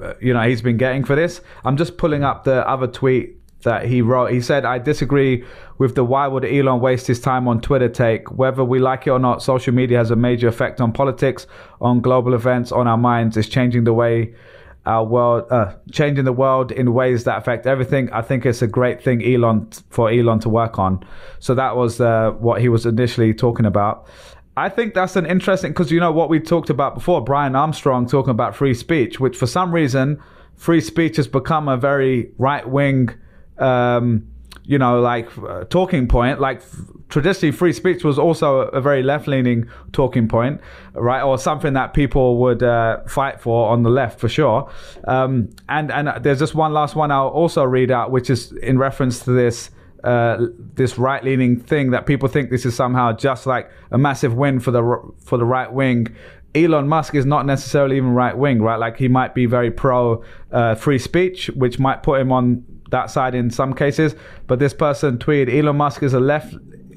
uh, 0.00 0.14
you 0.18 0.32
know 0.32 0.42
he's 0.48 0.62
been 0.62 0.78
getting 0.78 1.04
for 1.04 1.14
this. 1.14 1.42
I'm 1.64 1.76
just 1.76 1.98
pulling 1.98 2.24
up 2.24 2.44
the 2.44 2.66
other 2.66 2.86
tweet 2.86 3.38
that 3.64 3.86
he 3.86 4.00
wrote. 4.00 4.30
He 4.30 4.40
said, 4.40 4.64
"I 4.64 4.78
disagree 4.78 5.44
with 5.78 5.94
the 5.94 6.04
why 6.04 6.26
would 6.26 6.44
Elon 6.44 6.80
waste 6.80 7.06
his 7.06 7.20
time 7.20 7.48
on 7.48 7.60
Twitter 7.60 7.88
take. 7.88 8.30
Whether 8.32 8.64
we 8.64 8.78
like 8.78 9.06
it 9.06 9.10
or 9.10 9.18
not, 9.18 9.42
social 9.42 9.74
media 9.74 9.98
has 9.98 10.10
a 10.10 10.16
major 10.16 10.48
effect 10.48 10.80
on 10.80 10.92
politics, 10.92 11.46
on 11.80 12.00
global 12.00 12.32
events, 12.34 12.72
on 12.72 12.86
our 12.86 12.96
minds. 12.98 13.36
It's 13.36 13.48
changing 13.48 13.84
the 13.84 13.92
way." 13.92 14.34
Our 14.86 15.02
world, 15.02 15.46
uh, 15.50 15.72
changing 15.92 16.26
the 16.26 16.32
world 16.34 16.70
in 16.70 16.92
ways 16.92 17.24
that 17.24 17.38
affect 17.38 17.66
everything. 17.66 18.12
I 18.12 18.20
think 18.20 18.44
it's 18.44 18.60
a 18.60 18.66
great 18.66 19.02
thing, 19.02 19.24
Elon, 19.24 19.70
for 19.88 20.10
Elon 20.10 20.40
to 20.40 20.50
work 20.50 20.78
on. 20.78 21.02
So 21.38 21.54
that 21.54 21.74
was 21.74 22.02
uh, 22.02 22.32
what 22.32 22.60
he 22.60 22.68
was 22.68 22.84
initially 22.84 23.32
talking 23.32 23.64
about. 23.64 24.06
I 24.58 24.68
think 24.68 24.92
that's 24.92 25.16
an 25.16 25.26
interesting 25.26 25.70
because 25.70 25.90
you 25.90 25.98
know 25.98 26.12
what 26.12 26.28
we 26.28 26.38
talked 26.38 26.68
about 26.68 26.94
before. 26.94 27.24
Brian 27.24 27.56
Armstrong 27.56 28.06
talking 28.06 28.30
about 28.30 28.54
free 28.54 28.74
speech, 28.74 29.18
which 29.18 29.36
for 29.36 29.46
some 29.46 29.72
reason, 29.72 30.22
free 30.54 30.80
speech 30.80 31.16
has 31.16 31.26
become 31.26 31.66
a 31.66 31.76
very 31.76 32.30
right 32.38 32.68
wing, 32.68 33.08
um, 33.58 34.26
you 34.64 34.78
know, 34.78 35.00
like 35.00 35.28
uh, 35.38 35.64
talking 35.64 36.08
point. 36.08 36.40
Like 36.40 36.58
f- 36.58 36.80
traditionally, 37.08 37.52
free 37.52 37.72
speech 37.72 38.02
was 38.02 38.18
also 38.18 38.60
a, 38.60 38.66
a 38.68 38.80
very 38.80 39.02
left 39.02 39.28
leaning 39.28 39.68
talking 39.92 40.28
point, 40.28 40.60
right, 40.94 41.22
or 41.22 41.38
something 41.38 41.74
that 41.74 41.92
people 41.92 42.38
would 42.38 42.62
uh, 42.62 43.02
fight 43.06 43.40
for 43.40 43.68
on 43.68 43.82
the 43.82 43.90
left 43.90 44.18
for 44.18 44.28
sure. 44.28 44.70
Um, 45.06 45.50
and 45.68 45.90
and 45.90 46.24
there's 46.24 46.38
just 46.38 46.54
one 46.54 46.72
last 46.72 46.96
one 46.96 47.10
I'll 47.10 47.28
also 47.28 47.62
read 47.64 47.90
out, 47.90 48.10
which 48.10 48.30
is 48.30 48.52
in 48.52 48.78
reference 48.78 49.20
to 49.24 49.32
this 49.32 49.70
uh, 50.02 50.46
this 50.74 50.98
right 50.98 51.22
leaning 51.24 51.58
thing 51.58 51.90
that 51.90 52.06
people 52.06 52.28
think 52.28 52.50
this 52.50 52.66
is 52.66 52.74
somehow 52.74 53.12
just 53.12 53.46
like 53.46 53.70
a 53.90 53.98
massive 53.98 54.34
win 54.34 54.60
for 54.60 54.70
the 54.70 55.12
for 55.24 55.38
the 55.38 55.44
right 55.44 55.72
wing. 55.72 56.14
Elon 56.54 56.86
Musk 56.86 57.16
is 57.16 57.26
not 57.26 57.46
necessarily 57.46 57.96
even 57.96 58.10
right 58.10 58.36
wing, 58.36 58.62
right? 58.62 58.76
Like 58.76 58.96
he 58.96 59.08
might 59.08 59.34
be 59.34 59.44
very 59.46 59.72
pro 59.72 60.22
uh, 60.52 60.76
free 60.76 60.98
speech, 60.98 61.48
which 61.56 61.80
might 61.80 62.02
put 62.04 62.20
him 62.20 62.30
on 62.30 62.64
that 62.94 63.10
side 63.10 63.34
in 63.34 63.50
some 63.50 63.74
cases. 63.74 64.14
But 64.46 64.58
this 64.58 64.72
person 64.72 65.18
tweeted, 65.18 65.52
Elon 65.52 65.76
Musk 65.76 66.02
is 66.02 66.14
a 66.14 66.20
left 66.20 66.54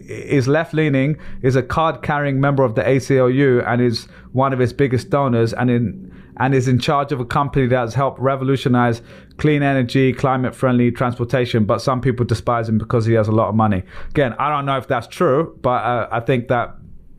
is 0.08 0.48
left 0.48 0.74
leaning, 0.74 1.18
is 1.42 1.58
a 1.58 1.62
card 1.62 2.02
carrying 2.02 2.40
member 2.40 2.64
of 2.64 2.76
the 2.76 2.82
ACLU, 2.82 3.68
and 3.68 3.82
is 3.82 4.08
one 4.32 4.54
of 4.54 4.62
its 4.62 4.72
biggest 4.72 5.10
donors, 5.10 5.54
and 5.54 5.70
in 5.70 6.14
and 6.40 6.54
is 6.54 6.68
in 6.68 6.78
charge 6.80 7.12
of 7.12 7.20
a 7.20 7.26
company 7.26 7.66
that 7.66 7.80
has 7.80 7.96
helped 7.96 8.20
revolutionize 8.20 9.02
clean 9.38 9.64
energy, 9.64 10.14
climate 10.14 10.54
friendly 10.54 10.92
transportation. 10.92 11.66
But 11.66 11.80
some 11.82 12.00
people 12.00 12.26
despise 12.26 12.70
him 12.70 12.78
because 12.78 13.06
he 13.08 13.14
has 13.14 13.28
a 13.28 13.32
lot 13.32 13.50
of 13.50 13.56
money. 13.56 13.84
Again, 14.12 14.34
I 14.38 14.50
don't 14.50 14.66
know 14.66 14.78
if 14.78 14.88
that's 14.88 15.08
true, 15.08 15.58
but 15.62 15.84
uh, 15.84 16.08
I 16.12 16.20
think 16.20 16.48
that 16.50 16.76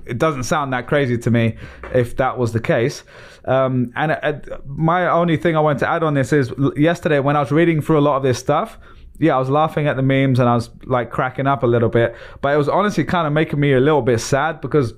it 0.06 0.18
doesn't 0.18 0.44
sound 0.44 0.72
that 0.72 0.86
crazy 0.86 1.18
to 1.18 1.30
me 1.30 1.56
if 1.92 2.16
that 2.16 2.38
was 2.38 2.52
the 2.52 2.60
case. 2.60 3.02
Um, 3.48 3.92
and 3.96 4.12
uh, 4.12 4.58
my 4.66 5.08
only 5.08 5.38
thing 5.38 5.56
I 5.56 5.60
want 5.60 5.78
to 5.78 5.88
add 5.88 6.02
on 6.02 6.14
this 6.14 6.32
is 6.32 6.52
yesterday 6.76 7.18
when 7.18 7.34
I 7.34 7.40
was 7.40 7.50
reading 7.50 7.80
through 7.80 7.98
a 7.98 8.00
lot 8.00 8.16
of 8.16 8.22
this 8.22 8.38
stuff, 8.38 8.78
yeah, 9.18 9.34
I 9.34 9.38
was 9.38 9.48
laughing 9.48 9.86
at 9.88 9.96
the 9.96 10.02
memes 10.02 10.38
and 10.38 10.48
I 10.48 10.54
was 10.54 10.70
like 10.84 11.10
cracking 11.10 11.46
up 11.46 11.62
a 11.62 11.66
little 11.66 11.88
bit, 11.88 12.14
but 12.42 12.54
it 12.54 12.58
was 12.58 12.68
honestly 12.68 13.04
kind 13.04 13.26
of 13.26 13.32
making 13.32 13.58
me 13.58 13.72
a 13.72 13.80
little 13.80 14.02
bit 14.02 14.20
sad 14.20 14.60
because 14.60 14.92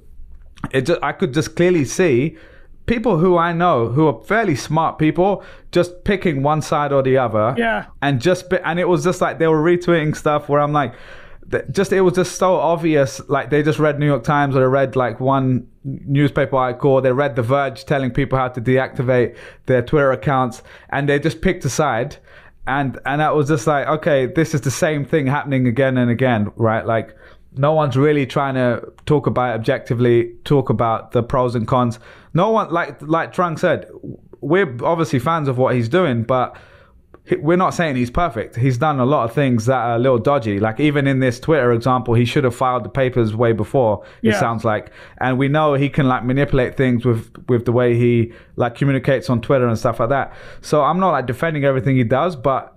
it 0.72 0.82
just, 0.82 1.02
I 1.02 1.12
could 1.12 1.32
just 1.32 1.54
clearly 1.54 1.84
see 1.84 2.36
people 2.86 3.18
who 3.18 3.38
I 3.38 3.52
know 3.52 3.88
who 3.88 4.08
are 4.08 4.20
fairly 4.24 4.56
smart 4.56 4.98
people 4.98 5.44
just 5.70 6.02
picking 6.02 6.42
one 6.42 6.60
side 6.60 6.92
or 6.92 7.02
the 7.02 7.18
other. 7.18 7.54
Yeah. 7.56 7.86
And 8.02 8.20
just 8.20 8.52
and 8.64 8.80
it 8.80 8.88
was 8.88 9.04
just 9.04 9.20
like 9.20 9.38
they 9.38 9.46
were 9.46 9.62
retweeting 9.62 10.16
stuff 10.16 10.48
where 10.48 10.60
I'm 10.60 10.72
like 10.72 10.94
just 11.70 11.92
it 11.92 12.00
was 12.02 12.14
just 12.14 12.36
so 12.36 12.54
obvious 12.56 13.20
like 13.28 13.50
they 13.50 13.62
just 13.62 13.78
read 13.78 13.98
New 13.98 14.06
York 14.06 14.22
Times 14.22 14.54
or 14.54 14.60
they 14.60 14.66
read 14.66 14.96
like 14.96 15.20
one 15.20 15.66
newspaper 15.84 16.56
article 16.56 17.00
they 17.00 17.12
read 17.12 17.36
The 17.36 17.42
Verge 17.42 17.84
telling 17.84 18.10
people 18.10 18.38
how 18.38 18.48
to 18.48 18.60
deactivate 18.60 19.36
their 19.66 19.82
Twitter 19.82 20.12
accounts 20.12 20.62
and 20.90 21.08
they 21.08 21.18
just 21.18 21.40
picked 21.40 21.64
a 21.64 21.70
side 21.70 22.16
and 22.66 22.98
and 23.04 23.20
that 23.20 23.34
was 23.34 23.48
just 23.48 23.66
like 23.66 23.86
okay 23.88 24.26
this 24.26 24.54
is 24.54 24.60
the 24.60 24.70
same 24.70 25.04
thing 25.04 25.26
happening 25.26 25.66
again 25.66 25.98
and 25.98 26.10
again 26.10 26.52
right? 26.56 26.86
Like 26.86 27.16
no 27.56 27.72
one's 27.72 27.96
really 27.96 28.26
trying 28.26 28.54
to 28.54 28.92
talk 29.06 29.26
about 29.26 29.54
objectively 29.54 30.32
talk 30.44 30.70
about 30.70 31.12
the 31.12 31.22
pros 31.22 31.54
and 31.56 31.66
cons. 31.66 31.98
No 32.32 32.50
one 32.50 32.70
like 32.70 33.00
like 33.02 33.32
Trung 33.32 33.58
said 33.58 33.88
we're 34.40 34.76
obviously 34.84 35.18
fans 35.18 35.48
of 35.48 35.58
what 35.58 35.74
he's 35.74 35.88
doing 35.88 36.22
but 36.22 36.56
we're 37.38 37.56
not 37.56 37.70
saying 37.70 37.96
he's 37.96 38.10
perfect 38.10 38.56
he's 38.56 38.78
done 38.78 38.98
a 39.00 39.04
lot 39.04 39.24
of 39.24 39.32
things 39.34 39.66
that 39.66 39.76
are 39.78 39.94
a 39.96 39.98
little 39.98 40.18
dodgy 40.18 40.58
like 40.58 40.80
even 40.80 41.06
in 41.06 41.20
this 41.20 41.38
twitter 41.38 41.72
example 41.72 42.14
he 42.14 42.24
should 42.24 42.44
have 42.44 42.54
filed 42.54 42.84
the 42.84 42.88
papers 42.88 43.34
way 43.36 43.52
before 43.52 44.02
it 44.22 44.28
Yeah. 44.30 44.40
sounds 44.40 44.64
like 44.64 44.90
and 45.20 45.38
we 45.38 45.48
know 45.48 45.74
he 45.74 45.88
can 45.88 46.08
like 46.08 46.24
manipulate 46.24 46.76
things 46.76 47.04
with 47.04 47.30
with 47.48 47.64
the 47.66 47.72
way 47.72 47.96
he 47.96 48.32
like 48.56 48.74
communicates 48.74 49.30
on 49.30 49.40
twitter 49.40 49.66
and 49.68 49.78
stuff 49.78 50.00
like 50.00 50.08
that 50.08 50.32
so 50.60 50.82
i'm 50.82 50.98
not 50.98 51.10
like 51.10 51.26
defending 51.26 51.64
everything 51.64 51.96
he 51.96 52.04
does 52.04 52.36
but 52.36 52.76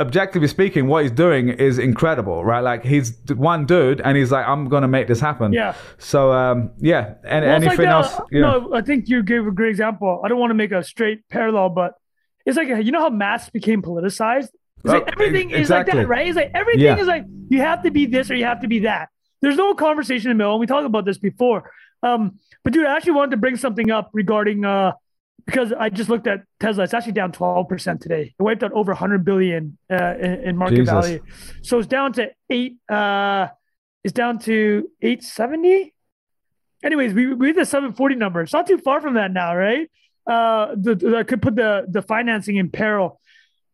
objectively 0.00 0.48
speaking, 0.48 0.88
what 0.88 1.02
he's 1.02 1.12
doing 1.12 1.48
is 1.50 1.78
incredible, 1.78 2.44
right? 2.44 2.60
Like 2.60 2.84
he's 2.84 3.16
one 3.36 3.66
dude, 3.66 4.00
and 4.00 4.16
he's 4.16 4.32
like, 4.32 4.46
"I'm 4.48 4.68
gonna 4.68 4.88
make 4.88 5.06
this 5.06 5.20
happen." 5.20 5.52
Yeah. 5.52 5.74
So, 5.98 6.32
um, 6.32 6.70
yeah. 6.78 7.14
And 7.24 7.44
Well, 7.44 7.54
anything 7.54 7.78
like 7.78 7.86
else? 7.88 8.16
that- 8.16 8.24
Yeah. 8.32 8.40
No, 8.40 8.70
I 8.74 8.80
think 8.80 9.08
you 9.08 9.22
gave 9.22 9.46
a 9.46 9.52
great 9.52 9.70
example. 9.70 10.20
I 10.24 10.28
don't 10.28 10.38
want 10.40 10.50
to 10.50 10.54
make 10.54 10.72
a 10.72 10.82
straight 10.82 11.28
parallel, 11.28 11.68
but 11.70 11.92
it's 12.46 12.56
like 12.56 12.68
you 12.68 12.92
know 12.92 13.00
how 13.00 13.10
masks 13.10 13.50
became 13.50 13.82
politicized. 13.82 14.48
It's 14.84 14.92
like 14.92 15.08
everything 15.12 15.52
ex- 15.52 15.62
is 15.64 15.70
like 15.70 15.86
that, 15.86 16.08
right? 16.08 16.26
It's 16.26 16.36
like 16.36 16.50
everything 16.54 16.82
Yeah. 16.82 16.98
is 16.98 17.06
like 17.06 17.24
you 17.48 17.60
have 17.60 17.82
to 17.84 17.90
be 17.90 18.06
this 18.06 18.30
or 18.30 18.34
you 18.34 18.44
have 18.44 18.60
to 18.62 18.68
be 18.68 18.80
that. 18.80 19.08
There's 19.40 19.56
no 19.56 19.74
conversation 19.74 20.30
in 20.30 20.36
the 20.36 20.42
middle. 20.42 20.54
And 20.54 20.60
we 20.60 20.66
talked 20.66 20.86
about 20.86 21.04
this 21.04 21.18
before. 21.18 21.70
Um, 22.02 22.38
but 22.64 22.72
dude, 22.72 22.86
I 22.86 22.96
actually 22.96 23.12
wanted 23.12 23.32
to 23.32 23.36
bring 23.38 23.56
something 23.56 23.90
up 23.90 24.10
regarding 24.12 24.64
uh 24.64 24.92
because 25.46 25.72
I 25.72 25.88
just 25.88 26.08
looked 26.08 26.26
at 26.28 26.42
Tesla. 26.60 26.84
It's 26.84 26.94
actually 26.94 27.12
down 27.14 27.32
12% 27.32 28.00
today. 28.00 28.32
It 28.38 28.42
wiped 28.42 28.62
out 28.62 28.70
over 28.72 28.92
100 28.92 29.24
billion 29.24 29.76
uh, 29.90 30.14
in, 30.16 30.32
in 30.44 30.56
market 30.56 30.76
Jesus. 30.76 30.92
value. 30.92 31.20
So 31.62 31.78
it's 31.80 31.88
down 31.88 32.12
to 32.14 32.30
eight. 32.48 32.76
Uh, 32.88 33.48
it's 34.04 34.12
down 34.12 34.38
to 34.40 34.88
870. 35.02 35.92
Anyways, 36.84 37.14
we 37.14 37.34
we 37.34 37.48
hit 37.48 37.56
the 37.56 37.64
740 37.64 38.14
number. 38.16 38.40
It's 38.42 38.52
not 38.52 38.66
too 38.66 38.78
far 38.78 39.00
from 39.00 39.14
that 39.14 39.32
now, 39.32 39.54
right? 39.56 39.88
Uh, 40.26 40.74
the, 40.76 41.24
could 41.26 41.42
put 41.42 41.56
the 41.56 41.84
the 41.88 42.02
financing 42.02 42.56
in 42.56 42.70
peril, 42.70 43.20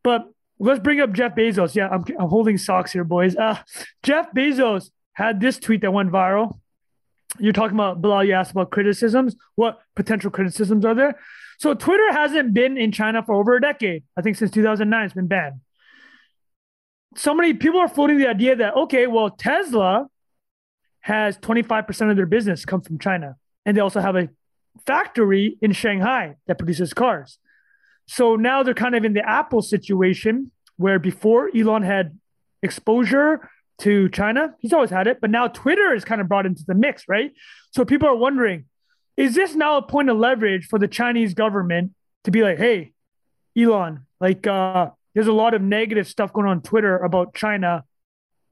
but 0.02 0.30
let's 0.58 0.80
bring 0.80 1.00
up 1.00 1.12
Jeff 1.12 1.34
Bezos. 1.34 1.74
Yeah, 1.74 1.88
I'm 1.88 2.04
I'm 2.18 2.28
holding 2.28 2.58
socks 2.58 2.92
here, 2.92 3.04
boys. 3.04 3.36
Uh, 3.36 3.58
Jeff 4.02 4.32
Bezos 4.32 4.90
had 5.12 5.40
this 5.40 5.58
tweet 5.58 5.82
that 5.82 5.92
went 5.92 6.10
viral. 6.10 6.58
You're 7.38 7.52
talking 7.52 7.76
about 7.76 8.00
Bilal. 8.00 8.24
You 8.24 8.32
asked 8.32 8.52
about 8.52 8.70
criticisms. 8.70 9.36
What 9.54 9.78
potential 9.94 10.30
criticisms 10.30 10.84
are 10.84 10.94
there? 10.94 11.18
So 11.58 11.74
Twitter 11.74 12.12
hasn't 12.12 12.54
been 12.54 12.78
in 12.78 12.92
China 12.92 13.22
for 13.22 13.34
over 13.34 13.56
a 13.56 13.60
decade. 13.60 14.04
I 14.16 14.22
think 14.22 14.36
since 14.36 14.50
2009, 14.52 15.04
it's 15.04 15.14
been 15.14 15.26
banned. 15.26 15.60
So 17.16 17.34
many 17.34 17.54
people 17.54 17.80
are 17.80 17.88
floating 17.88 18.18
the 18.18 18.28
idea 18.28 18.56
that 18.56 18.74
okay, 18.74 19.06
well, 19.06 19.30
Tesla 19.30 20.06
has 21.00 21.38
25% 21.38 22.10
of 22.10 22.16
their 22.16 22.26
business 22.26 22.64
come 22.64 22.80
from 22.80 22.98
China, 22.98 23.36
and 23.64 23.76
they 23.76 23.80
also 23.80 24.00
have 24.00 24.16
a 24.16 24.28
factory 24.86 25.56
in 25.60 25.72
Shanghai 25.72 26.36
that 26.46 26.58
produces 26.58 26.92
cars. 26.94 27.38
So 28.06 28.36
now 28.36 28.62
they're 28.62 28.74
kind 28.74 28.94
of 28.94 29.04
in 29.04 29.12
the 29.12 29.28
Apple 29.28 29.62
situation 29.62 30.50
where 30.76 30.98
before 30.98 31.50
Elon 31.54 31.82
had 31.82 32.18
exposure 32.62 33.48
to 33.80 34.08
China, 34.08 34.54
he's 34.58 34.72
always 34.72 34.90
had 34.90 35.06
it, 35.06 35.20
but 35.20 35.30
now 35.30 35.46
Twitter 35.46 35.94
is 35.94 36.04
kind 36.04 36.20
of 36.20 36.28
brought 36.28 36.46
into 36.46 36.64
the 36.66 36.74
mix, 36.74 37.04
right? 37.08 37.32
So 37.70 37.84
people 37.84 38.08
are 38.08 38.16
wondering, 38.16 38.64
is 39.16 39.34
this 39.34 39.54
now 39.54 39.76
a 39.76 39.82
point 39.82 40.08
of 40.08 40.16
leverage 40.16 40.66
for 40.66 40.78
the 40.78 40.88
Chinese 40.88 41.34
government 41.34 41.92
to 42.24 42.30
be 42.30 42.42
like, 42.42 42.58
hey, 42.58 42.92
Elon, 43.56 44.06
like 44.20 44.46
uh, 44.46 44.90
there's 45.14 45.26
a 45.26 45.32
lot 45.32 45.54
of 45.54 45.62
negative 45.62 46.06
stuff 46.06 46.32
going 46.32 46.46
on 46.46 46.62
Twitter 46.62 46.96
about 46.96 47.34
China. 47.34 47.84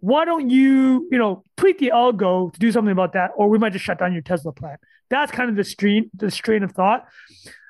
Why 0.00 0.24
don't 0.24 0.50
you, 0.50 1.08
you 1.10 1.18
know, 1.18 1.44
tweet 1.56 1.78
the 1.78 1.92
algo 1.94 2.52
to 2.52 2.58
do 2.58 2.70
something 2.70 2.92
about 2.92 3.14
that, 3.14 3.30
or 3.36 3.48
we 3.48 3.58
might 3.58 3.72
just 3.72 3.84
shut 3.84 3.98
down 3.98 4.12
your 4.12 4.22
Tesla 4.22 4.52
plant. 4.52 4.80
That's 5.08 5.32
kind 5.32 5.50
of 5.50 5.56
the 5.56 5.64
strain, 5.64 6.10
the 6.14 6.30
strain 6.30 6.62
of 6.62 6.72
thought. 6.72 7.06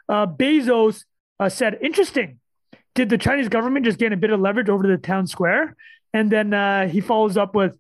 Uh, 0.09 0.27
Bezos 0.27 1.05
uh, 1.39 1.49
said, 1.49 1.79
interesting. 1.83 2.39
Did 2.95 3.11
the 3.11 3.19
Chinese 3.19 3.49
government 3.49 3.85
just 3.85 3.99
gain 3.99 4.13
a 4.13 4.17
bit 4.17 4.31
of 4.31 4.41
leverage 4.41 4.69
over 4.69 4.87
the 4.87 4.97
town 4.97 5.27
square? 5.27 5.77
And 6.15 6.31
then 6.31 6.55
uh, 6.55 6.89
he 6.89 7.01
follows 7.01 7.37
up 7.37 7.55
with, 7.55 7.79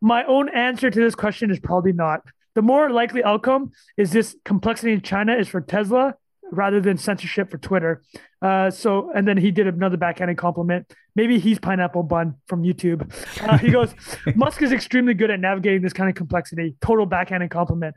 my 0.00 0.24
own 0.24 0.48
answer 0.48 0.90
to 0.90 0.98
this 0.98 1.14
question 1.14 1.50
is 1.50 1.58
probably 1.58 1.92
not. 1.92 2.22
The 2.54 2.62
more 2.62 2.90
likely 2.90 3.22
outcome 3.22 3.72
is 3.96 4.12
this 4.12 4.36
complexity 4.44 4.92
in 4.92 5.02
China 5.02 5.34
is 5.36 5.48
for 5.48 5.60
Tesla 5.60 6.14
rather 6.50 6.80
than 6.80 6.98
censorship 6.98 7.50
for 7.50 7.58
Twitter. 7.58 8.02
Uh, 8.42 8.70
so, 8.70 9.12
and 9.14 9.28
then 9.28 9.36
he 9.36 9.50
did 9.50 9.66
another 9.66 9.96
backhanded 9.96 10.36
compliment. 10.36 10.92
Maybe 11.14 11.38
he's 11.38 11.58
Pineapple 11.58 12.02
Bun 12.02 12.36
from 12.46 12.62
YouTube. 12.62 13.12
Uh, 13.40 13.58
he 13.58 13.70
goes, 13.70 13.94
Musk 14.34 14.62
is 14.62 14.72
extremely 14.72 15.14
good 15.14 15.30
at 15.30 15.38
navigating 15.38 15.82
this 15.82 15.92
kind 15.92 16.08
of 16.08 16.16
complexity. 16.16 16.76
Total 16.80 17.06
backhanded 17.06 17.50
compliment. 17.50 17.94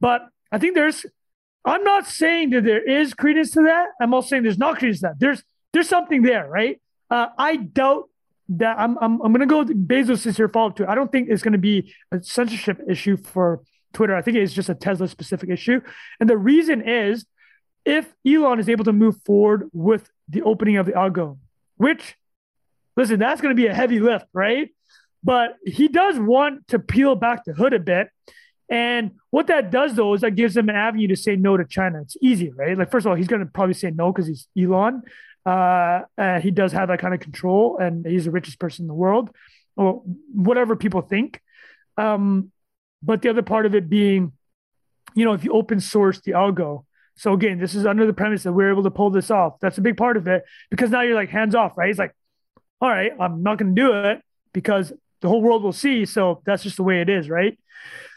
But 0.00 0.22
I 0.56 0.58
think 0.58 0.74
there's 0.74 1.04
I'm 1.66 1.84
not 1.84 2.06
saying 2.06 2.48
that 2.50 2.64
there 2.64 2.82
is 2.82 3.12
credence 3.12 3.50
to 3.50 3.62
that. 3.64 3.88
I'm 4.00 4.14
also 4.14 4.28
saying 4.28 4.44
there's 4.44 4.56
not 4.56 4.78
credence 4.78 5.00
to 5.00 5.08
that. 5.08 5.20
There's 5.20 5.42
there's 5.74 5.86
something 5.86 6.22
there, 6.22 6.48
right? 6.48 6.80
Uh, 7.10 7.26
I 7.36 7.56
doubt 7.56 8.08
that 8.48 8.78
I'm 8.78 8.96
I'm, 9.02 9.20
I'm 9.20 9.34
going 9.34 9.46
to 9.46 9.54
go 9.54 9.64
Bezos 9.66 10.24
is 10.24 10.38
your 10.38 10.48
follow 10.48 10.70
to. 10.70 10.90
I 10.90 10.94
don't 10.94 11.12
think 11.12 11.28
it's 11.28 11.42
going 11.42 11.52
to 11.52 11.58
be 11.58 11.92
a 12.10 12.22
censorship 12.22 12.80
issue 12.88 13.18
for 13.18 13.60
Twitter. 13.92 14.16
I 14.16 14.22
think 14.22 14.38
it's 14.38 14.54
just 14.54 14.70
a 14.70 14.74
Tesla 14.74 15.08
specific 15.08 15.50
issue, 15.50 15.82
and 16.20 16.30
the 16.30 16.38
reason 16.38 16.80
is 16.80 17.26
if 17.84 18.10
Elon 18.26 18.58
is 18.58 18.70
able 18.70 18.84
to 18.84 18.94
move 18.94 19.16
forward 19.26 19.68
with 19.74 20.10
the 20.26 20.40
opening 20.40 20.78
of 20.78 20.86
the 20.86 20.92
algo, 20.92 21.36
which 21.76 22.16
listen, 22.96 23.18
that's 23.18 23.42
going 23.42 23.54
to 23.54 23.62
be 23.62 23.66
a 23.66 23.74
heavy 23.74 24.00
lift, 24.00 24.24
right? 24.32 24.70
But 25.22 25.56
he 25.66 25.88
does 25.88 26.18
want 26.18 26.68
to 26.68 26.78
peel 26.78 27.14
back 27.14 27.44
the 27.44 27.52
hood 27.52 27.74
a 27.74 27.78
bit 27.78 28.08
and 28.68 29.12
what 29.30 29.46
that 29.46 29.70
does 29.70 29.94
though 29.94 30.14
is 30.14 30.22
that 30.22 30.32
gives 30.32 30.56
him 30.56 30.68
an 30.68 30.76
avenue 30.76 31.08
to 31.08 31.16
say 31.16 31.36
no 31.36 31.56
to 31.56 31.64
China. 31.64 32.02
It's 32.02 32.16
easy, 32.20 32.50
right? 32.50 32.76
Like 32.76 32.90
first 32.90 33.06
of 33.06 33.10
all, 33.10 33.16
he's 33.16 33.28
going 33.28 33.40
to 33.40 33.46
probably 33.46 33.74
say 33.74 33.90
no 33.90 34.12
because 34.12 34.26
he's 34.26 34.48
Elon. 34.58 35.02
Uh, 35.44 36.00
he 36.40 36.50
does 36.50 36.72
have 36.72 36.88
that 36.88 36.98
kind 36.98 37.14
of 37.14 37.20
control, 37.20 37.78
and 37.78 38.04
he's 38.04 38.24
the 38.24 38.32
richest 38.32 38.58
person 38.58 38.82
in 38.82 38.88
the 38.88 38.94
world, 38.94 39.30
or 39.76 40.02
whatever 40.34 40.74
people 40.74 41.02
think. 41.02 41.40
Um, 41.96 42.50
but 43.02 43.22
the 43.22 43.30
other 43.30 43.42
part 43.42 43.64
of 43.66 43.74
it 43.74 43.88
being, 43.88 44.32
you 45.14 45.24
know, 45.24 45.34
if 45.34 45.44
you 45.44 45.52
open 45.52 45.78
source 45.80 46.20
the 46.20 46.32
algo. 46.32 46.84
So 47.14 47.32
again, 47.32 47.58
this 47.58 47.74
is 47.74 47.86
under 47.86 48.06
the 48.06 48.12
premise 48.12 48.42
that 48.42 48.52
we're 48.52 48.70
able 48.70 48.82
to 48.82 48.90
pull 48.90 49.10
this 49.10 49.30
off. 49.30 49.60
That's 49.60 49.78
a 49.78 49.80
big 49.80 49.96
part 49.96 50.16
of 50.16 50.26
it 50.26 50.42
because 50.70 50.90
now 50.90 51.02
you're 51.02 51.14
like 51.14 51.30
hands 51.30 51.54
off, 51.54 51.78
right? 51.78 51.86
He's 51.86 51.98
like, 51.98 52.14
all 52.80 52.90
right, 52.90 53.12
I'm 53.18 53.42
not 53.42 53.56
going 53.56 53.74
to 53.74 53.80
do 53.80 53.92
it 53.92 54.22
because 54.52 54.92
the 55.22 55.28
whole 55.28 55.40
world 55.40 55.62
will 55.62 55.72
see. 55.72 56.04
So 56.04 56.42
that's 56.44 56.62
just 56.62 56.76
the 56.76 56.82
way 56.82 57.00
it 57.00 57.08
is, 57.08 57.30
right? 57.30 57.58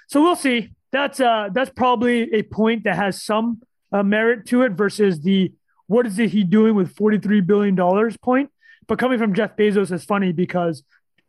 So 0.10 0.24
we'll 0.24 0.36
see. 0.36 0.72
That's 0.92 1.20
uh 1.20 1.50
that's 1.54 1.70
probably 1.70 2.34
a 2.34 2.42
point 2.42 2.84
that 2.86 2.96
has 2.96 3.22
some 3.22 3.62
uh, 3.92 4.02
merit 4.02 4.48
to 4.48 4.64
it 4.64 4.72
versus 4.72 5.22
the 5.22 5.54
what 5.86 6.08
is 6.08 6.18
it 6.18 6.32
he 6.32 6.44
doing 6.44 6.76
with 6.76 6.96
43 6.96 7.42
billion 7.42 7.76
dollars 7.76 8.18
point. 8.18 8.50
But 8.88 8.98
coming 8.98 9.20
from 9.20 9.36
Jeff 9.36 9.56
Bezos 9.56 9.92
is 9.92 10.04
funny 10.04 10.32
because 10.32 10.84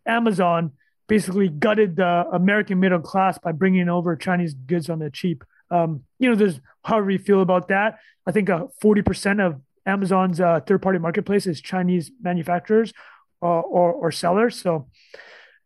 Amazon 0.06 0.72
basically 1.08 1.48
gutted 1.48 1.96
the 1.96 2.24
American 2.32 2.80
middle 2.80 3.00
class 3.00 3.36
by 3.36 3.52
bringing 3.52 3.90
over 3.90 4.16
Chinese 4.16 4.54
goods 4.54 4.88
on 4.88 4.98
the 4.98 5.10
cheap. 5.10 5.44
Um, 5.70 6.04
you 6.18 6.30
know, 6.30 6.34
there's 6.34 6.60
however 6.84 7.10
you 7.10 7.18
feel 7.18 7.42
about 7.42 7.68
that. 7.68 7.98
I 8.26 8.32
think 8.32 8.48
uh, 8.48 8.66
40% 8.82 9.44
of 9.44 9.60
Amazon's 9.84 10.40
uh, 10.40 10.60
third 10.60 10.80
party 10.80 10.98
marketplace 10.98 11.46
is 11.46 11.60
Chinese 11.60 12.10
manufacturers 12.22 12.94
uh, 13.42 13.46
or, 13.46 13.92
or 13.92 14.10
sellers. 14.12 14.60
So, 14.60 14.88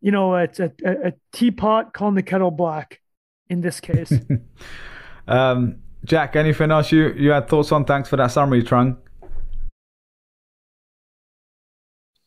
you 0.01 0.11
know, 0.11 0.35
it's 0.35 0.59
a, 0.59 0.73
a, 0.85 1.09
a 1.09 1.13
teapot 1.33 1.93
calling 1.93 2.15
the 2.15 2.23
kettle 2.23 2.51
black 2.51 3.01
in 3.49 3.61
this 3.61 3.81
case. 3.81 4.13
um, 5.29 5.77
Jack, 6.05 6.37
anything 6.37 6.71
else 6.71 6.93
you, 6.93 7.13
you 7.15 7.31
had 7.31 7.49
thoughts 7.49 7.73
on? 7.73 7.85
Thanks 7.85 8.09
for 8.09 8.17
that 8.17 8.29
summary, 8.29 8.63
Trung. 8.63 8.97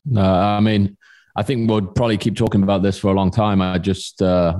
No, 0.04 0.22
I 0.22 0.60
mean, 0.60 0.96
I 1.36 1.42
think 1.42 1.70
we'll 1.70 1.86
probably 1.86 2.18
keep 2.18 2.36
talking 2.36 2.62
about 2.62 2.82
this 2.82 2.98
for 2.98 3.08
a 3.08 3.14
long 3.14 3.30
time. 3.30 3.62
I 3.62 3.78
just, 3.78 4.20
uh, 4.22 4.58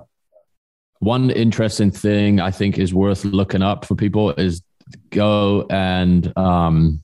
one 1.00 1.30
interesting 1.30 1.90
thing 1.90 2.40
I 2.40 2.50
think 2.50 2.78
is 2.78 2.92
worth 2.92 3.24
looking 3.24 3.62
up 3.62 3.84
for 3.84 3.94
people 3.94 4.30
is 4.32 4.62
go 5.10 5.66
and, 5.70 6.36
um, 6.36 7.02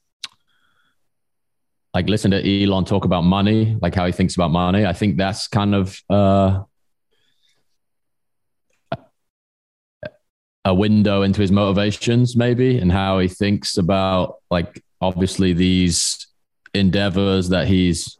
like 1.94 2.08
listen 2.08 2.32
to 2.32 2.64
Elon 2.64 2.84
talk 2.84 3.04
about 3.04 3.22
money, 3.22 3.78
like 3.80 3.94
how 3.94 4.04
he 4.04 4.12
thinks 4.12 4.34
about 4.34 4.50
money. 4.50 4.84
I 4.84 4.92
think 4.92 5.16
that's 5.16 5.46
kind 5.46 5.74
of 5.74 6.00
uh, 6.10 6.62
a 10.64 10.74
window 10.74 11.22
into 11.22 11.40
his 11.40 11.52
motivations, 11.52 12.36
maybe, 12.36 12.78
and 12.78 12.90
how 12.90 13.18
he 13.18 13.28
thinks 13.28 13.76
about 13.76 14.36
like 14.50 14.82
obviously 15.00 15.52
these 15.52 16.26
endeavors 16.72 17.50
that 17.50 17.68
he's 17.68 18.16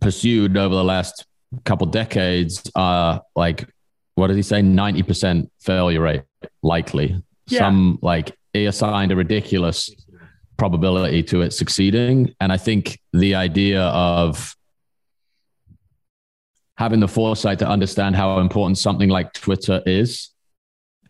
pursued 0.00 0.56
over 0.56 0.74
the 0.74 0.84
last 0.84 1.26
couple 1.64 1.86
decades 1.86 2.70
are 2.74 3.22
like 3.34 3.68
what 4.14 4.26
does 4.26 4.36
he 4.36 4.42
say? 4.42 4.60
90% 4.60 5.48
failure 5.60 6.00
rate 6.00 6.22
likely. 6.62 7.22
Yeah. 7.46 7.60
some 7.60 7.98
like 8.02 8.36
he 8.52 8.66
assigned 8.66 9.10
a 9.10 9.16
ridiculous 9.16 9.90
probability 10.58 11.22
to 11.22 11.40
it 11.40 11.52
succeeding. 11.52 12.34
And 12.40 12.52
i 12.52 12.56
think 12.56 13.00
the 13.12 13.36
idea 13.36 13.82
of 13.82 14.54
having 16.76 17.00
the 17.00 17.08
foresight 17.08 17.60
to 17.60 17.68
understand 17.68 18.16
how 18.16 18.38
important 18.38 18.78
something 18.78 19.08
like 19.08 19.32
twitter 19.32 19.82
is 19.86 20.30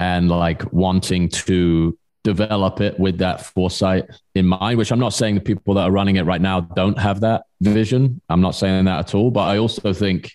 and 0.00 0.28
like 0.28 0.72
wanting 0.72 1.28
to 1.28 1.98
develop 2.24 2.80
it 2.80 2.98
with 2.98 3.18
that 3.18 3.44
foresight 3.44 4.04
in 4.34 4.46
mind, 4.46 4.78
which 4.78 4.92
I'm 4.92 4.98
not 4.98 5.14
saying 5.14 5.36
the 5.36 5.40
people 5.40 5.74
that 5.74 5.82
are 5.82 5.90
running 5.90 6.16
it 6.16 6.26
right 6.26 6.40
now 6.40 6.60
don't 6.60 6.98
have 6.98 7.20
that 7.20 7.44
vision. 7.60 8.20
I'm 8.28 8.40
not 8.40 8.54
saying 8.54 8.84
that 8.84 8.98
at 8.98 9.14
all. 9.14 9.30
But 9.30 9.48
I 9.48 9.58
also 9.58 9.92
think 9.92 10.32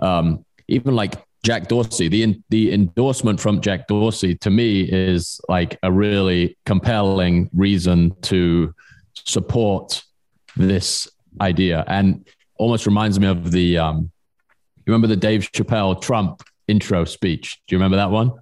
um, 0.00 0.44
even 0.68 0.94
like 0.94 1.14
Jack 1.42 1.68
Dorsey, 1.68 2.08
the 2.08 2.40
the 2.50 2.72
endorsement 2.72 3.40
from 3.40 3.60
Jack 3.60 3.86
Dorsey 3.86 4.36
to 4.36 4.50
me 4.50 4.82
is 4.82 5.40
like 5.48 5.78
a 5.82 5.90
really 5.90 6.56
compelling 6.66 7.50
reason 7.52 8.14
to 8.22 8.74
support 9.14 10.02
this 10.56 11.08
idea, 11.40 11.84
and 11.86 12.26
almost 12.56 12.86
reminds 12.86 13.18
me 13.18 13.26
of 13.26 13.52
the 13.52 13.78
um, 13.78 14.10
you 14.76 14.92
remember 14.92 15.06
the 15.06 15.16
Dave 15.16 15.50
Chappelle 15.52 16.00
Trump 16.00 16.42
intro 16.68 17.04
speech? 17.04 17.60
Do 17.66 17.74
you 17.74 17.78
remember 17.78 17.96
that 17.96 18.10
one? 18.10 18.32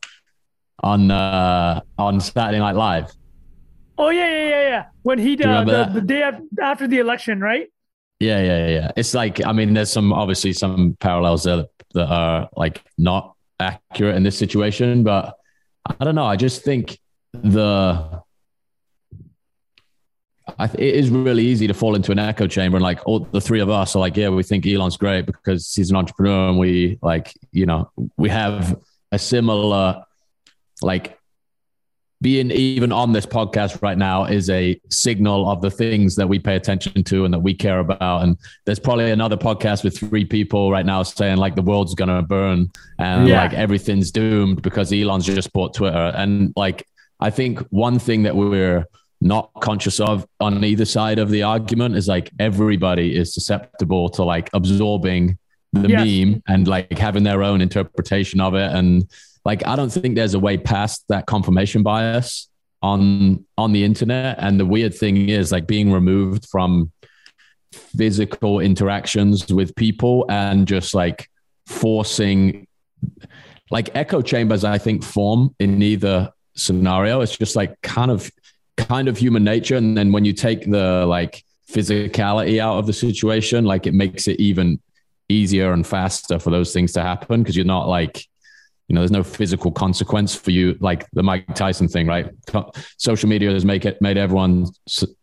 On 0.81 1.11
uh, 1.11 1.81
on 1.99 2.21
Saturday 2.21 2.59
Night 2.59 2.77
Live. 2.77 3.13
Oh 3.97 4.11
yeah, 4.11 4.29
yeah, 4.29 4.49
yeah, 4.49 4.69
yeah. 4.69 4.85
When 5.03 5.19
he 5.19 5.43
uh, 5.43 5.65
the, 5.65 5.91
the 5.95 6.01
day 6.01 6.31
after 6.63 6.87
the 6.87 6.99
election, 6.99 7.41
right? 7.41 7.69
Yeah, 8.21 8.41
yeah, 8.41 8.69
yeah. 8.69 8.91
It's 8.97 9.15
like 9.15 9.45
I 9.45 9.53
mean, 9.53 9.75
there's 9.75 9.91
some 9.91 10.13
obviously 10.13 10.53
some 10.53 10.97
parallels 11.01 11.45
there 11.45 11.65
that 11.95 12.09
are 12.09 12.49
like 12.57 12.83
not 12.97 13.35
accurate 13.61 14.17
in 14.17 14.23
this 14.23 14.39
situation, 14.39 15.03
but 15.03 15.37
I 15.87 16.05
don't 16.05 16.15
know. 16.15 16.27
I 16.27 16.37
just 16.37 16.63
think 16.63 16.99
the 17.33 18.23
I 20.59 20.67
th- 20.67 20.79
it 20.79 20.95
is 20.95 21.11
really 21.11 21.45
easy 21.45 21.67
to 21.67 21.75
fall 21.75 21.95
into 21.95 22.13
an 22.13 22.19
echo 22.19 22.47
chamber 22.47 22.77
and 22.77 22.83
like 22.83 23.01
all 23.07 23.21
the 23.21 23.41
three 23.41 23.61
of 23.61 23.69
us 23.69 23.95
are 23.95 23.99
like, 23.99 24.17
yeah, 24.17 24.29
we 24.29 24.43
think 24.43 24.67
Elon's 24.67 24.97
great 24.97 25.27
because 25.27 25.75
he's 25.75 25.91
an 25.91 25.97
entrepreneur 25.97 26.49
and 26.49 26.59
we 26.59 26.99
like, 27.03 27.35
you 27.53 27.67
know, 27.67 27.91
we 28.17 28.29
have 28.31 28.79
a 29.13 29.19
similar 29.19 30.05
like 30.83 31.19
being 32.21 32.51
even 32.51 32.91
on 32.91 33.13
this 33.13 33.27
podcast 33.27 33.81
right 33.81 33.97
now 33.97 34.25
is 34.25 34.51
a 34.51 34.81
signal 34.91 35.49
of 35.49 35.61
the 35.61 35.71
things 35.71 36.17
that 36.17 36.29
we 36.29 36.39
pay 36.39 36.57
attention 36.57 37.05
to 37.05 37.25
and 37.25 37.33
that 37.33 37.39
we 37.39 37.55
care 37.55 37.79
about. 37.79 38.25
And 38.25 38.37
there's 38.67 38.81
probably 38.81 39.13
another 39.13 39.37
podcast 39.37 39.85
with 39.85 39.97
three 39.97 40.25
people 40.25 40.71
right 40.73 40.85
now 40.85 41.03
saying 41.05 41.37
like 41.37 41.55
the 41.55 41.63
world's 41.63 41.95
gonna 41.95 42.23
burn 42.23 42.71
and 42.99 43.29
yeah. 43.29 43.45
like 43.45 43.53
everything's 43.53 44.11
doomed 44.11 44.63
because 44.63 44.93
Elon's 44.93 45.27
just 45.27 45.53
bought 45.53 45.75
Twitter. 45.75 46.13
And 46.17 46.53
like 46.57 46.85
I 47.21 47.31
think 47.31 47.61
one 47.71 48.01
thing 48.01 48.25
that 48.25 48.35
we're 48.35 48.85
not 49.21 49.51
conscious 49.61 50.01
of 50.01 50.27
on 50.41 50.63
either 50.65 50.85
side 50.85 51.19
of 51.19 51.31
the 51.31 51.43
argument 51.43 51.97
is 51.97 52.09
like 52.09 52.31
everybody 52.39 53.17
is 53.17 53.35
susceptible 53.35 54.09
to 54.09 54.25
like 54.25 54.51
absorbing 54.55 55.39
the 55.73 55.89
yes. 55.89 56.05
meme 56.05 56.43
and 56.49 56.67
like 56.67 56.97
having 56.99 57.23
their 57.23 57.43
own 57.43 57.61
interpretation 57.61 58.41
of 58.41 58.55
it 58.55 58.73
and 58.73 59.09
like 59.49 59.67
I 59.67 59.77
don't 59.77 59.89
think 59.89 60.15
there's 60.15 60.35
a 60.35 60.39
way 60.39 60.59
past 60.59 61.05
that 61.09 61.25
confirmation 61.25 61.83
bias 61.83 62.51
on 62.83 63.47
on 63.57 63.73
the 63.73 63.83
internet. 63.83 64.37
And 64.39 64.61
the 64.61 64.67
weird 64.67 64.95
thing 64.95 65.31
is 65.31 65.51
like 65.51 65.67
being 65.67 65.91
removed 65.91 66.45
from 66.53 66.93
physical 67.73 68.61
interactions 68.61 69.51
with 69.51 69.75
people 69.75 70.27
and 70.29 70.69
just 70.69 70.95
like 70.95 71.31
forcing 71.67 72.67
like 73.71 73.95
echo 73.95 74.23
chambers 74.23 74.65
i 74.65 74.79
think 74.79 75.05
form 75.05 75.55
in 75.59 75.83
either 75.83 76.33
scenario 76.55 77.21
it's 77.21 77.37
just 77.37 77.55
like 77.55 77.79
kind 77.83 78.11
of 78.11 78.31
kind 78.79 79.07
of 79.07 79.19
human 79.19 79.45
nature 79.45 79.77
and 79.77 79.99
then 79.99 80.11
when 80.13 80.25
you 80.25 80.33
take 80.33 80.63
the 80.71 81.05
like 81.05 81.45
physicality 81.71 82.59
out 82.59 82.79
of 82.79 82.87
the 82.87 82.93
situation 82.93 83.67
like 83.67 83.87
it 83.87 83.93
makes 83.93 84.27
it 84.29 84.41
even 84.41 84.81
easier 85.29 85.75
and 85.75 85.87
faster 85.87 86.39
for 86.39 86.49
those 86.49 86.73
things 86.73 86.93
to 86.93 87.03
happen 87.03 87.43
because 87.43 87.55
you're 87.55 87.67
not 87.77 87.87
like 87.87 88.27
you 88.89 88.95
know 88.95 89.01
there's 89.03 89.13
no 89.13 89.23
physical 89.23 89.71
consequence 89.71 90.35
for 90.35 90.51
you 90.51 90.77
like 90.81 91.07
the 91.13 91.23
mike 91.23 91.45
tyson 91.55 91.87
thing 91.87 92.07
right 92.07 92.31
social 92.97 93.29
media 93.29 93.51
has 93.51 93.65
make 93.65 93.85
it 93.85 94.01
made 94.01 94.17
everyone 94.17 94.67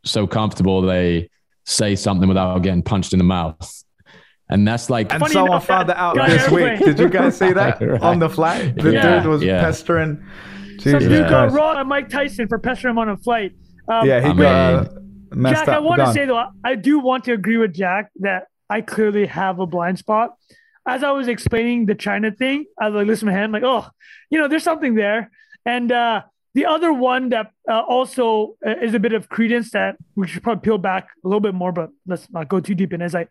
so 0.04 0.28
comfortable 0.28 0.82
they 0.82 1.28
say 1.66 1.96
something 1.96 2.28
without 2.28 2.60
getting 2.60 2.84
punched 2.84 3.14
in 3.14 3.20
the 3.20 3.26
mouth. 3.26 3.84
And 4.48 4.68
that's 4.68 4.92
like, 4.92 5.12
and 5.12 5.28
someone 5.28 5.54
enough, 5.54 5.66
found 5.66 5.90
that 5.90 5.98
out 5.98 6.16
this 6.16 6.50
week. 6.52 6.78
Did 6.80 7.00
you 7.00 7.10
guys 7.10 7.38
see 7.38 7.52
that 7.52 7.82
right. 7.82 8.02
on 8.02 8.20
the 8.20 8.30
flight? 8.30 8.76
The 8.76 8.94
yeah. 8.94 9.20
dude 9.20 9.30
was 9.30 9.44
yeah. 9.44 9.60
pestering. 9.60 10.24
Jesus 10.78 10.92
Some 10.92 11.00
dude 11.00 11.28
got 11.28 11.52
raw 11.52 11.72
on 11.72 11.88
Mike 11.88 12.10
Tyson 12.10 12.48
for 12.48 12.60
pestering 12.60 12.92
him 12.92 13.00
on 13.00 13.10
a 13.10 13.18
flight. 13.18 13.54
Um, 13.88 14.08
yeah, 14.08 14.22
he 14.22 14.28
I 14.28 14.34
got 14.34 14.94
mean, 15.34 15.54
Jack, 15.54 15.68
up. 15.68 15.76
I 15.76 15.80
want 15.80 16.00
to 16.02 16.14
say 16.14 16.26
though, 16.26 16.44
I 16.64 16.76
do 16.76 17.00
want 17.00 17.24
to 17.26 17.34
agree 17.34 17.58
with 17.58 17.74
Jack 17.74 18.12
that 18.20 18.48
I 18.70 18.82
clearly 18.82 19.26
have 19.26 19.60
a 19.60 19.66
blind 19.66 19.98
spot. 19.98 20.36
As 20.88 21.04
I 21.04 21.12
was 21.12 21.28
explaining 21.28 21.86
the 21.86 21.96
China 21.96 22.32
thing, 22.32 22.66
I 22.80 22.90
was 22.90 22.96
like, 22.96 23.08
listen 23.08 23.28
him, 23.28 23.52
like, 23.52 23.64
oh, 23.64 23.88
you 24.30 24.40
know, 24.40 24.48
there's 24.48 24.64
something 24.64 24.96
there. 24.96 25.32
And 25.66 25.92
uh, 25.92 26.24
the 26.54 26.66
other 26.66 26.94
one 26.94 27.30
that 27.30 27.52
uh, 27.70 27.82
also 27.82 28.56
uh, 28.66 28.78
is 28.82 28.94
a 28.94 29.00
bit 29.00 29.14
of 29.14 29.28
credence 29.28 29.72
that 29.72 29.98
we 30.16 30.28
should 30.28 30.42
probably 30.42 30.62
peel 30.62 30.78
back 30.78 31.10
a 31.24 31.28
little 31.28 31.42
bit 31.42 31.54
more, 31.54 31.72
but 31.72 31.90
let's 32.08 32.30
not 32.32 32.48
go 32.48 32.60
too 32.60 32.76
deep 32.76 32.94
in. 32.94 33.02
Is 33.02 33.14
like 33.14 33.30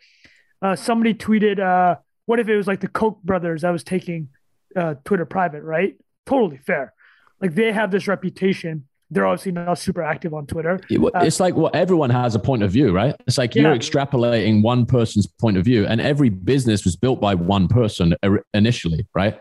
uh, 0.61 0.77
somebody 0.77 1.15
tweeted, 1.15 1.59
uh, 1.59 1.97
"What 2.27 2.39
if 2.39 2.49
it 2.49 2.57
was 2.57 2.67
like 2.67 2.81
the 2.81 2.89
Koch 2.89 3.23
brothers 3.23 3.63
that 3.63 3.71
was 3.71 3.83
taking 3.83 4.29
uh, 4.77 4.97
Twitter 5.05 5.25
private?" 5.25 5.63
Right? 5.63 5.97
Totally 6.27 6.59
fair. 6.59 6.93
Like 7.41 7.55
they 7.55 7.73
have 7.73 7.91
this 7.91 8.07
reputation. 8.09 8.89
They're 9.15 9.27
obviously 9.27 9.53
not 9.53 9.79
super 9.79 10.03
active 10.03 10.35
on 10.35 10.47
Twitter. 10.47 10.81
Uh, 10.91 11.11
it's 11.21 11.39
like 11.39 11.55
well, 11.55 11.71
everyone 11.73 12.11
has 12.11 12.35
a 12.35 12.41
point 12.41 12.65
of 12.65 12.73
view, 12.73 12.93
right? 12.93 13.15
It's 13.27 13.39
like 13.39 13.55
you're 13.55 13.75
extrapolating 13.75 14.61
one 14.61 14.87
person's 14.87 15.27
point 15.27 15.57
of 15.57 15.65
view, 15.65 15.87
and 15.87 16.01
every 16.01 16.31
business 16.31 16.85
was 16.85 16.97
built 16.97 17.21
by 17.21 17.37
one 17.37 17.69
person 17.69 18.15
initially, 18.53 19.07
right? 19.15 19.39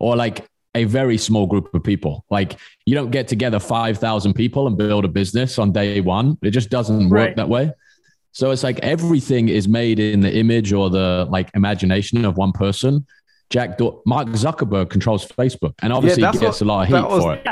Or 0.00 0.16
like 0.16 0.44
a 0.74 0.84
very 0.84 1.18
small 1.18 1.46
group 1.46 1.72
of 1.72 1.84
people. 1.84 2.24
Like 2.30 2.58
you 2.84 2.94
don't 2.94 3.10
get 3.10 3.28
together 3.28 3.60
5,000 3.60 4.32
people 4.32 4.66
and 4.66 4.76
build 4.76 5.04
a 5.04 5.08
business 5.08 5.58
on 5.58 5.70
day 5.70 6.00
one. 6.00 6.38
It 6.42 6.50
just 6.50 6.70
doesn't 6.70 7.10
work 7.10 7.18
right. 7.18 7.36
that 7.36 7.48
way. 7.48 7.72
So 8.32 8.50
it's 8.50 8.62
like 8.62 8.78
everything 8.80 9.50
is 9.50 9.68
made 9.68 10.00
in 10.00 10.20
the 10.20 10.34
image 10.34 10.72
or 10.72 10.88
the 10.88 11.28
like 11.30 11.50
imagination 11.54 12.24
of 12.24 12.38
one 12.38 12.52
person. 12.52 13.06
Jack 13.50 13.78
Mark 14.06 14.28
Zuckerberg 14.28 14.88
controls 14.88 15.26
Facebook 15.26 15.74
and 15.82 15.92
obviously 15.92 16.22
yeah, 16.22 16.32
gets 16.32 16.42
what, 16.42 16.60
a 16.62 16.64
lot 16.64 16.82
of 16.82 16.88
heat 16.88 17.10
was, 17.10 17.22
for 17.22 17.34
it. 17.34 17.44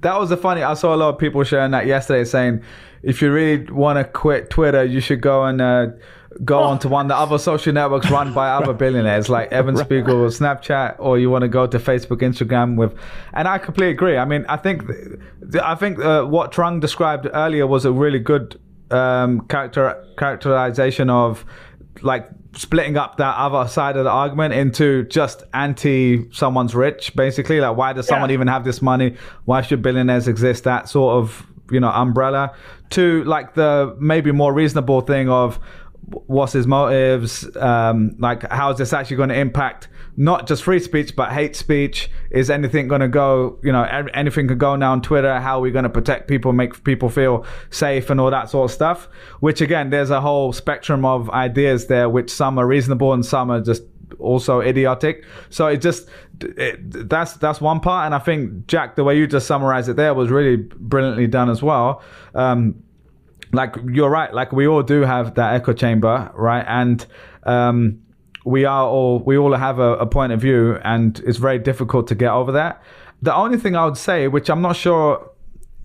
That 0.00 0.18
was 0.18 0.30
the 0.30 0.36
funny. 0.36 0.62
I 0.62 0.74
saw 0.74 0.94
a 0.94 0.96
lot 0.96 1.10
of 1.10 1.18
people 1.18 1.42
sharing 1.44 1.72
that 1.72 1.86
yesterday 1.86 2.24
saying 2.24 2.62
if 3.02 3.22
you 3.22 3.32
really 3.32 3.64
want 3.70 3.98
to 3.98 4.04
quit 4.04 4.50
Twitter, 4.50 4.84
you 4.84 5.00
should 5.00 5.20
go 5.20 5.44
and 5.44 5.60
uh, 5.60 5.86
go 6.44 6.60
oh. 6.60 6.64
on 6.64 6.78
to 6.80 6.88
one 6.88 7.06
of 7.06 7.08
the 7.08 7.16
other 7.16 7.38
social 7.38 7.72
networks 7.72 8.10
run 8.10 8.32
by 8.32 8.50
other 8.50 8.72
billionaires 8.72 9.28
like 9.28 9.50
Evan. 9.52 9.76
Spiegel, 9.76 10.26
Snapchat, 10.26 10.96
or 10.98 11.18
you 11.18 11.30
want 11.30 11.42
to 11.42 11.48
go 11.48 11.66
to 11.66 11.78
Facebook, 11.78 12.18
Instagram 12.18 12.76
with. 12.76 12.94
And 13.32 13.48
I 13.48 13.58
completely 13.58 13.92
agree. 13.92 14.16
I 14.16 14.24
mean, 14.24 14.44
I 14.48 14.56
think, 14.56 14.84
I 15.62 15.74
think 15.74 15.98
uh, 15.98 16.24
what 16.24 16.52
Trung 16.52 16.80
described 16.80 17.28
earlier 17.32 17.66
was 17.66 17.84
a 17.84 17.92
really 17.92 18.18
good 18.18 18.60
um, 18.90 19.42
character 19.42 20.04
characterization 20.18 21.10
of 21.10 21.44
like 22.02 22.28
splitting 22.54 22.96
up 22.96 23.16
that 23.18 23.36
other 23.36 23.68
side 23.68 23.96
of 23.96 24.04
the 24.04 24.10
argument 24.10 24.54
into 24.54 25.04
just 25.04 25.44
anti 25.54 26.30
someone's 26.32 26.74
rich, 26.74 27.14
basically. 27.14 27.60
Like, 27.60 27.76
why 27.76 27.92
does 27.92 28.06
yeah. 28.06 28.10
someone 28.10 28.30
even 28.30 28.48
have 28.48 28.64
this 28.64 28.80
money? 28.80 29.16
Why 29.44 29.62
should 29.62 29.82
billionaires 29.82 30.28
exist? 30.28 30.64
That 30.64 30.88
sort 30.88 31.16
of 31.16 31.46
you 31.70 31.80
know 31.80 31.90
umbrella 31.90 32.54
to 32.90 33.24
like 33.24 33.54
the 33.54 33.96
maybe 33.98 34.32
more 34.32 34.52
reasonable 34.52 35.00
thing 35.00 35.28
of 35.28 35.58
what's 36.26 36.52
his 36.52 36.66
motives 36.66 37.48
um, 37.56 38.14
like 38.18 38.48
how 38.50 38.70
is 38.70 38.78
this 38.78 38.92
actually 38.92 39.16
going 39.16 39.28
to 39.28 39.38
impact 39.38 39.88
not 40.20 40.46
just 40.46 40.62
free 40.62 40.78
speech 40.78 41.16
but 41.16 41.32
hate 41.32 41.56
speech. 41.56 42.10
Is 42.30 42.50
anything 42.50 42.88
going 42.88 43.00
to 43.00 43.08
go 43.08 43.58
you 43.62 43.72
know 43.72 43.84
anything 44.12 44.48
could 44.48 44.58
go 44.58 44.76
now 44.76 44.92
on 44.92 45.00
twitter? 45.00 45.40
How 45.40 45.58
are 45.58 45.62
we 45.62 45.70
going 45.70 45.84
to 45.84 45.88
protect 45.88 46.28
people 46.28 46.52
make 46.52 46.84
people 46.84 47.08
feel 47.08 47.46
safe 47.70 48.10
and 48.10 48.20
all 48.20 48.30
that 48.30 48.50
sort 48.50 48.70
of 48.70 48.74
stuff? 48.74 49.08
Which 49.40 49.62
again 49.62 49.88
there's 49.88 50.10
a 50.10 50.20
whole 50.20 50.52
spectrum 50.52 51.06
of 51.06 51.30
ideas 51.30 51.86
there 51.86 52.10
which 52.10 52.30
some 52.30 52.58
are 52.58 52.66
reasonable 52.66 53.14
and 53.14 53.24
some 53.24 53.50
are 53.50 53.62
just 53.62 53.82
also 54.18 54.60
idiotic. 54.60 55.24
So 55.48 55.68
it 55.68 55.78
just 55.78 56.06
it, 56.42 57.08
that's 57.08 57.32
that's 57.34 57.62
one 57.62 57.80
part. 57.80 58.04
And 58.04 58.14
i 58.14 58.18
think 58.18 58.66
jack 58.66 58.96
the 58.96 59.04
way 59.04 59.16
you 59.16 59.26
just 59.26 59.46
summarized 59.46 59.88
it 59.88 59.96
there 59.96 60.12
was 60.12 60.28
really 60.28 60.56
brilliantly 60.56 61.28
done 61.28 61.48
as 61.48 61.62
well. 61.62 62.02
Um, 62.34 62.82
like 63.54 63.74
you're 63.90 64.10
right. 64.10 64.34
Like 64.34 64.52
we 64.52 64.66
all 64.66 64.82
do 64.82 65.00
have 65.00 65.36
that 65.36 65.54
echo 65.54 65.72
chamber 65.72 66.30
right? 66.34 66.64
And 66.68 67.06
um, 67.44 68.02
we 68.44 68.64
are 68.64 68.86
all 68.86 69.20
we 69.20 69.36
all 69.36 69.54
have 69.54 69.78
a, 69.78 69.96
a, 69.96 70.06
point 70.06 70.32
of 70.32 70.40
view 70.40 70.78
and 70.82 71.20
it's 71.26 71.38
very 71.38 71.58
difficult 71.58 72.06
to 72.06 72.14
get 72.14 72.30
over 72.30 72.52
that 72.52 72.82
the 73.22 73.34
only 73.34 73.58
thing 73.58 73.76
i 73.76 73.84
would 73.84 73.98
say 73.98 74.28
which 74.28 74.48
i'm 74.48 74.62
not 74.62 74.76
sure 74.76 75.30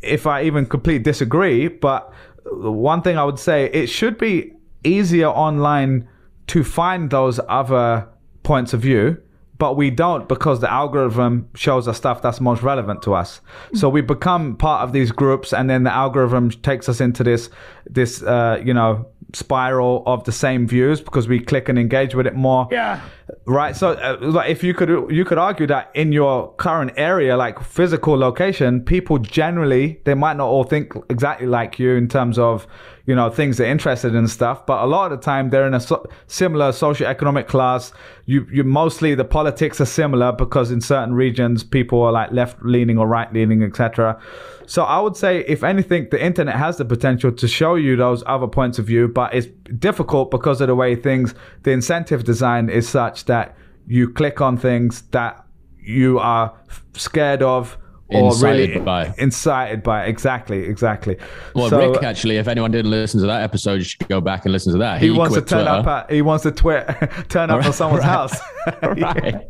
if 0.01 0.25
i 0.25 0.41
even 0.43 0.65
completely 0.65 1.03
disagree 1.03 1.67
but 1.67 2.11
one 2.51 3.01
thing 3.01 3.17
i 3.17 3.23
would 3.23 3.39
say 3.39 3.65
it 3.71 3.87
should 3.87 4.17
be 4.17 4.53
easier 4.83 5.27
online 5.27 6.07
to 6.47 6.63
find 6.63 7.09
those 7.09 7.39
other 7.49 8.07
points 8.43 8.73
of 8.73 8.81
view 8.81 9.17
but 9.57 9.77
we 9.77 9.89
don't 9.89 10.27
because 10.27 10.59
the 10.59 10.71
algorithm 10.71 11.49
shows 11.55 11.87
us 11.87 11.97
stuff 11.97 12.21
that's 12.21 12.41
most 12.41 12.61
relevant 12.61 13.01
to 13.03 13.13
us. 13.13 13.39
So 13.73 13.87
we 13.87 14.01
become 14.01 14.57
part 14.57 14.83
of 14.83 14.91
these 14.91 15.11
groups, 15.11 15.53
and 15.53 15.69
then 15.69 15.83
the 15.83 15.93
algorithm 15.93 16.49
takes 16.49 16.89
us 16.89 16.99
into 16.99 17.23
this 17.23 17.49
this 17.89 18.21
uh, 18.21 18.61
you 18.63 18.73
know 18.73 19.07
spiral 19.35 20.03
of 20.05 20.23
the 20.23 20.31
same 20.31 20.67
views 20.67 21.01
because 21.01 21.27
we 21.27 21.39
click 21.39 21.69
and 21.69 21.77
engage 21.77 22.15
with 22.15 22.27
it 22.27 22.35
more. 22.35 22.67
Yeah. 22.71 23.01
Right. 23.45 23.75
So, 23.75 23.91
uh, 23.91 24.17
like, 24.21 24.51
if 24.51 24.63
you 24.63 24.73
could, 24.73 24.89
you 25.11 25.25
could 25.25 25.39
argue 25.39 25.65
that 25.67 25.89
in 25.95 26.11
your 26.11 26.53
current 26.55 26.91
area, 26.95 27.35
like 27.35 27.59
physical 27.59 28.15
location, 28.17 28.81
people 28.81 29.17
generally 29.17 29.99
they 30.05 30.13
might 30.13 30.37
not 30.37 30.47
all 30.47 30.63
think 30.63 30.93
exactly 31.09 31.47
like 31.47 31.79
you 31.79 31.95
in 31.95 32.07
terms 32.07 32.37
of 32.37 32.67
you 33.05 33.13
know 33.13 33.29
things 33.29 33.57
they're 33.57 33.69
interested 33.69 34.15
in 34.15 34.27
stuff 34.27 34.65
but 34.65 34.83
a 34.83 34.85
lot 34.85 35.11
of 35.11 35.19
the 35.19 35.23
time 35.23 35.49
they're 35.49 35.67
in 35.67 35.73
a 35.73 35.79
so- 35.79 36.05
similar 36.27 36.71
socio-economic 36.71 37.47
class 37.47 37.91
you 38.25 38.47
you 38.51 38.63
mostly 38.63 39.15
the 39.15 39.23
politics 39.23 39.79
are 39.79 39.85
similar 39.85 40.31
because 40.31 40.71
in 40.71 40.81
certain 40.81 41.13
regions 41.13 41.63
people 41.63 42.01
are 42.01 42.11
like 42.11 42.31
left 42.31 42.61
leaning 42.63 42.97
or 42.97 43.07
right 43.07 43.31
leaning 43.33 43.63
etc 43.63 44.19
so 44.65 44.83
i 44.83 44.99
would 44.99 45.15
say 45.15 45.45
if 45.47 45.63
anything 45.63 46.07
the 46.09 46.23
internet 46.23 46.55
has 46.55 46.77
the 46.77 46.85
potential 46.85 47.31
to 47.31 47.47
show 47.47 47.75
you 47.75 47.95
those 47.95 48.23
other 48.25 48.47
points 48.47 48.79
of 48.79 48.85
view 48.85 49.07
but 49.07 49.33
it's 49.33 49.47
difficult 49.79 50.31
because 50.31 50.61
of 50.61 50.67
the 50.67 50.75
way 50.75 50.95
things 50.95 51.33
the 51.63 51.71
incentive 51.71 52.23
design 52.23 52.69
is 52.69 52.87
such 52.87 53.25
that 53.25 53.55
you 53.87 54.09
click 54.09 54.41
on 54.41 54.57
things 54.57 55.01
that 55.11 55.45
you 55.79 56.19
are 56.19 56.53
scared 56.93 57.41
of 57.41 57.77
or 58.09 58.27
incited 58.27 58.69
really 58.69 58.79
by. 58.85 59.13
incited 59.17 59.81
by 59.81 60.05
exactly 60.05 60.65
exactly 60.65 61.17
well 61.55 61.69
so, 61.69 61.91
rick 61.91 62.03
actually 62.03 62.37
if 62.37 62.47
anyone 62.47 62.69
didn't 62.69 62.91
listen 62.91 63.19
to 63.19 63.25
that 63.25 63.41
episode 63.41 63.75
you 63.75 63.83
should 63.83 64.07
go 64.07 64.21
back 64.21 64.45
and 64.45 64.51
listen 64.51 64.71
to 64.71 64.77
that 64.77 65.01
he, 65.01 65.07
he 65.07 65.11
wants 65.11 65.33
to 65.33 65.41
turn 65.41 65.65
Twitter. 65.65 65.69
up 65.69 65.87
at, 65.87 66.11
he 66.11 66.21
wants 66.21 66.43
to 66.43 66.51
twit 66.51 66.87
turn 67.29 67.49
up 67.49 67.57
right, 67.57 67.65
on 67.65 67.73
someone's 67.73 68.05
right. 68.05 68.11
house 68.11 68.39
right 68.83 69.47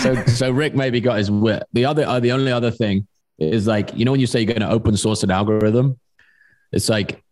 so 0.00 0.24
so 0.26 0.50
rick 0.50 0.74
maybe 0.74 1.00
got 1.00 1.18
his 1.18 1.30
wit 1.30 1.62
the 1.72 1.84
other 1.84 2.04
uh, 2.04 2.18
the 2.18 2.32
only 2.32 2.50
other 2.50 2.72
thing 2.72 3.06
is 3.38 3.68
like 3.68 3.94
you 3.94 4.04
know 4.04 4.10
when 4.10 4.20
you 4.20 4.26
say 4.26 4.40
you're 4.40 4.52
going 4.52 4.68
to 4.68 4.74
open 4.74 4.96
source 4.96 5.22
an 5.22 5.30
algorithm 5.30 5.98
it's 6.72 6.88
like 6.88 7.22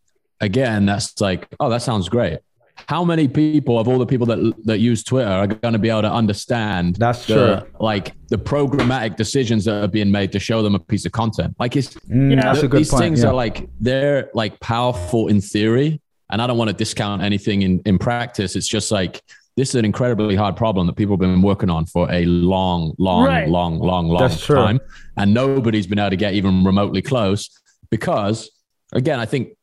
again 0.40 0.86
that's 0.86 1.20
like 1.20 1.48
oh 1.60 1.68
that 1.68 1.82
sounds 1.82 2.08
great 2.08 2.40
how 2.88 3.04
many 3.04 3.28
people 3.28 3.78
of 3.78 3.88
all 3.88 3.98
the 3.98 4.06
people 4.06 4.26
that 4.26 4.54
that 4.64 4.78
use 4.78 5.04
Twitter 5.04 5.30
are 5.30 5.46
going 5.46 5.72
to 5.72 5.78
be 5.78 5.90
able 5.90 6.02
to 6.02 6.12
understand 6.12 6.96
that's 6.96 7.26
the, 7.26 7.34
true 7.34 7.70
like 7.78 8.12
the 8.28 8.36
programmatic 8.38 9.16
decisions 9.16 9.64
that 9.64 9.84
are 9.84 9.88
being 9.88 10.10
made 10.10 10.32
to 10.32 10.38
show 10.38 10.62
them 10.62 10.74
a 10.74 10.78
piece 10.78 11.04
of 11.04 11.12
content 11.12 11.54
like 11.58 11.76
it's 11.76 11.94
mm, 11.94 12.34
yeah. 12.34 12.42
that's 12.42 12.62
a 12.62 12.68
good 12.68 12.80
these 12.80 12.90
point, 12.90 13.02
things 13.02 13.22
yeah. 13.22 13.28
are 13.28 13.34
like 13.34 13.68
they're 13.80 14.30
like 14.34 14.58
powerful 14.60 15.28
in 15.28 15.40
theory 15.40 16.00
and 16.30 16.40
I 16.40 16.46
don't 16.46 16.58
want 16.58 16.68
to 16.68 16.76
discount 16.76 17.22
anything 17.22 17.62
in 17.62 17.82
in 17.84 17.98
practice 17.98 18.56
it's 18.56 18.68
just 18.68 18.90
like 18.90 19.22
this 19.56 19.70
is 19.70 19.74
an 19.74 19.84
incredibly 19.84 20.36
hard 20.36 20.56
problem 20.56 20.86
that 20.86 20.94
people 20.94 21.14
have 21.14 21.20
been 21.20 21.42
working 21.42 21.68
on 21.68 21.84
for 21.84 22.10
a 22.10 22.24
long 22.24 22.94
long 22.98 23.26
right. 23.26 23.48
long 23.48 23.78
long 23.78 24.08
long 24.08 24.20
that's 24.20 24.46
time 24.46 24.78
true. 24.78 24.86
and 25.16 25.34
nobody's 25.34 25.86
been 25.86 25.98
able 25.98 26.10
to 26.10 26.16
get 26.16 26.34
even 26.34 26.64
remotely 26.64 27.02
close 27.02 27.50
because 27.90 28.50
again 28.92 29.20
I 29.20 29.26
think 29.26 29.56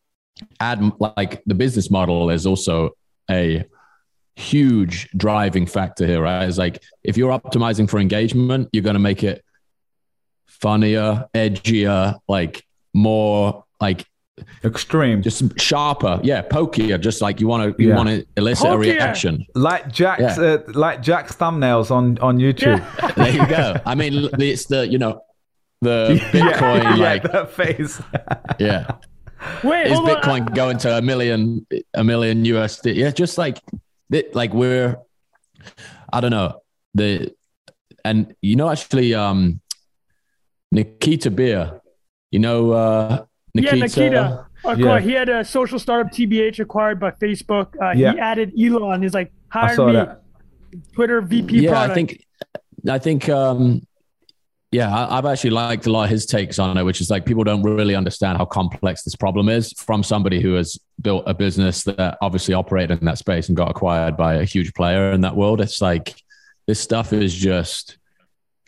add 0.59 0.81
like 0.99 1.43
the 1.45 1.55
business 1.55 1.89
model 1.91 2.29
is 2.29 2.45
also 2.45 2.91
a 3.29 3.65
huge 4.35 5.09
driving 5.17 5.65
factor 5.65 6.05
here, 6.05 6.21
right? 6.21 6.47
It's 6.47 6.57
like 6.57 6.81
if 7.03 7.17
you're 7.17 7.31
optimizing 7.37 7.89
for 7.89 7.99
engagement, 7.99 8.69
you're 8.71 8.83
going 8.83 8.93
to 8.95 8.99
make 8.99 9.23
it 9.23 9.43
funnier, 10.45 11.25
edgier, 11.33 12.19
like 12.27 12.63
more 12.93 13.63
like 13.79 14.05
Extreme. 14.63 15.23
just 15.23 15.59
sharper. 15.59 16.19
Yeah, 16.23 16.43
pokier. 16.43 16.99
Just 17.01 17.21
like 17.21 17.39
you 17.39 17.47
want 17.47 17.75
to 17.75 17.81
you 17.83 17.89
Yeah. 17.89 17.95
want 17.95 18.09
to 18.09 18.25
elicit 18.37 18.71
a 18.71 18.77
reaction. 18.77 19.45
like 19.55 19.91
Jack's 19.91 20.37
Yeah. 20.37 20.43
uh, 20.43 20.57
like 20.73 21.01
Jack's 21.01 21.35
thumbnails 21.35 21.89
on 21.91 22.17
on 22.19 22.37
YouTube. 22.37 22.83
There 23.15 23.31
you 23.31 23.47
go. 23.47 23.75
I 23.85 23.95
mean, 23.95 24.29
it's 24.39 24.65
the 24.65 24.87
you 24.87 24.99
know 24.99 25.21
the 25.81 26.19
Bitcoin 26.31 26.83
yeah, 26.83 26.95
like 26.95 27.23
yeah, 27.23 27.31
that 27.31 27.51
face. 27.51 28.01
yeah. 28.59 28.91
Wait, 29.63 29.87
Is 29.87 29.97
hold 29.97 30.09
on. 30.09 30.15
Bitcoin 30.15 30.55
going 30.55 30.77
to 30.79 30.97
a 30.97 31.01
million 31.01 31.65
a 31.93 32.03
million 32.03 32.43
USD? 32.43 32.95
Yeah, 32.95 33.11
just 33.11 33.37
like 33.37 33.59
it, 34.11 34.35
like 34.35 34.53
we're 34.53 34.97
I 36.11 36.21
don't 36.21 36.31
know 36.31 36.61
the 36.93 37.33
and 38.05 38.35
you 38.41 38.55
know 38.55 38.69
actually 38.69 39.13
um 39.13 39.59
Nikita 40.71 41.31
Bier, 41.31 41.81
you 42.31 42.39
know 42.39 42.71
uh 42.71 43.25
Nikita, 43.53 43.75
Yeah, 43.75 43.81
Nikita. 43.83 44.47
Yeah. 44.77 44.99
He 44.99 45.11
had 45.13 45.29
a 45.29 45.43
social 45.43 45.79
startup, 45.79 46.11
TBH, 46.11 46.59
acquired 46.59 46.99
by 46.99 47.11
Facebook. 47.11 47.73
Uh, 47.81 47.91
Yeah. 47.95 48.13
He 48.13 48.19
added 48.19 48.53
Elon. 48.59 49.01
He's 49.01 49.13
like, 49.13 49.31
I 49.51 49.67
hired 49.73 49.79
me. 49.79 49.93
that. 49.93 50.21
Twitter 50.93 51.21
VP 51.21 51.59
yeah, 51.61 51.71
product. 51.71 51.91
I 51.91 51.95
think, 51.95 52.25
I 52.89 52.99
think, 52.99 53.29
um, 53.29 53.86
yeah, 54.71 55.07
I've 55.09 55.25
actually 55.25 55.51
liked 55.51 55.85
a 55.85 55.91
lot 55.91 56.05
of 56.05 56.09
his 56.09 56.25
takes 56.25 56.59
on 56.59 56.77
it, 56.77 56.83
which 56.83 56.99
is 56.99 57.09
like 57.09 57.25
people 57.25 57.45
don't 57.45 57.63
really 57.63 57.95
understand 57.95 58.37
how 58.37 58.45
complex 58.45 59.03
this 59.03 59.15
problem 59.15 59.47
is 59.47 59.71
from 59.73 60.03
somebody 60.03 60.41
who 60.41 60.55
has 60.55 60.77
built 61.01 61.23
a 61.25 61.33
business 61.33 61.83
that 61.85 62.17
obviously 62.21 62.53
operated 62.53 62.99
in 62.99 63.05
that 63.05 63.17
space 63.17 63.47
and 63.47 63.55
got 63.55 63.71
acquired 63.71 64.17
by 64.17 64.35
a 64.35 64.43
huge 64.43 64.73
player 64.73 65.13
in 65.13 65.21
that 65.21 65.35
world. 65.35 65.61
It's 65.61 65.81
like 65.81 66.15
this 66.65 66.81
stuff 66.81 67.13
is 67.13 67.33
just 67.33 67.97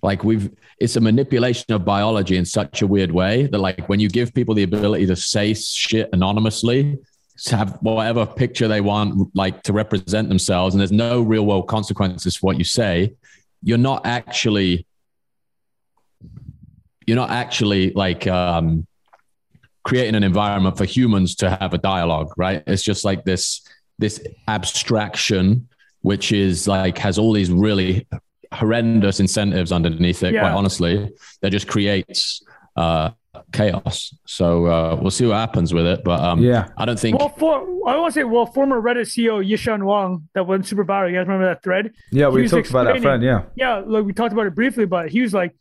like 0.01 0.23
we've 0.23 0.49
it's 0.79 0.95
a 0.95 1.01
manipulation 1.01 1.73
of 1.73 1.83
biology 1.83 2.37
in 2.37 2.45
such 2.45 2.81
a 2.81 2.87
weird 2.87 3.11
way 3.11 3.47
that 3.47 3.57
like 3.57 3.89
when 3.89 3.99
you 3.99 4.07
give 4.07 4.33
people 4.33 4.55
the 4.55 4.63
ability 4.63 5.05
to 5.05 5.15
say 5.17 5.53
shit 5.53 6.07
anonymously 6.13 6.97
to 7.43 7.57
have 7.57 7.77
whatever 7.81 8.25
picture 8.25 8.69
they 8.69 8.79
want 8.79 9.29
like 9.35 9.61
to 9.63 9.73
represent 9.73 10.29
themselves 10.29 10.73
and 10.73 10.79
there's 10.79 10.93
no 10.93 11.21
real 11.21 11.45
world 11.45 11.67
consequences 11.67 12.37
for 12.37 12.47
what 12.47 12.57
you 12.57 12.63
say 12.63 13.13
you're 13.61 13.77
not 13.77 14.05
actually 14.05 14.85
you're 17.09 17.15
not 17.15 17.31
actually 17.31 17.91
like 17.93 18.27
um 18.27 18.85
creating 19.83 20.13
an 20.13 20.21
environment 20.23 20.77
for 20.77 20.85
humans 20.85 21.33
to 21.35 21.49
have 21.49 21.73
a 21.73 21.77
dialogue 21.79 22.31
right 22.37 22.61
it's 22.67 22.83
just 22.83 23.03
like 23.03 23.23
this 23.25 23.61
this 23.97 24.21
abstraction 24.47 25.67
which 26.01 26.31
is 26.31 26.67
like 26.67 26.97
has 26.99 27.17
all 27.17 27.33
these 27.33 27.49
really 27.51 28.07
horrendous 28.53 29.19
incentives 29.19 29.71
underneath 29.71 30.21
it 30.23 30.33
Yeah. 30.33 30.41
quite 30.41 30.51
honestly 30.53 31.09
that 31.41 31.49
just 31.49 31.67
creates 31.67 32.43
uh 32.75 33.09
chaos 33.51 34.13
so 34.25 34.65
uh 34.67 34.95
we'll 35.01 35.11
see 35.11 35.25
what 35.25 35.35
happens 35.35 35.73
with 35.73 35.85
it 35.87 36.03
but 36.03 36.19
um 36.19 36.39
Yeah. 36.41 36.67
i 36.77 36.85
don't 36.85 36.99
think 36.99 37.17
Well, 37.19 37.29
for 37.29 37.67
I 37.87 37.95
want 37.97 38.13
to 38.13 38.19
say, 38.19 38.23
well, 38.23 38.45
former 38.45 38.79
Reddit 38.79 39.07
CEO 39.13 39.35
Yishan 39.43 39.81
Wang, 39.83 40.27
that 40.35 40.45
went 40.45 40.67
super 40.67 40.85
viral. 40.85 41.09
You 41.09 41.15
guys 41.17 41.25
remember 41.27 41.47
that 41.47 41.63
thread? 41.63 41.91
Yeah, 42.11 42.29
He 42.29 42.35
we 42.41 42.47
talked 42.47 42.69
about 42.69 42.83
that 42.83 42.97
explaining- 42.97 43.21
friend. 43.21 43.23
Yeah. 43.23 43.41
Yeah, 43.55 43.81
look, 43.83 44.05
we 44.05 44.13
talked 44.13 44.31
about 44.33 44.45
it 44.45 44.53
briefly, 44.53 44.85
but 44.85 45.09
he 45.09 45.21
was 45.21 45.33
like, 45.33 45.55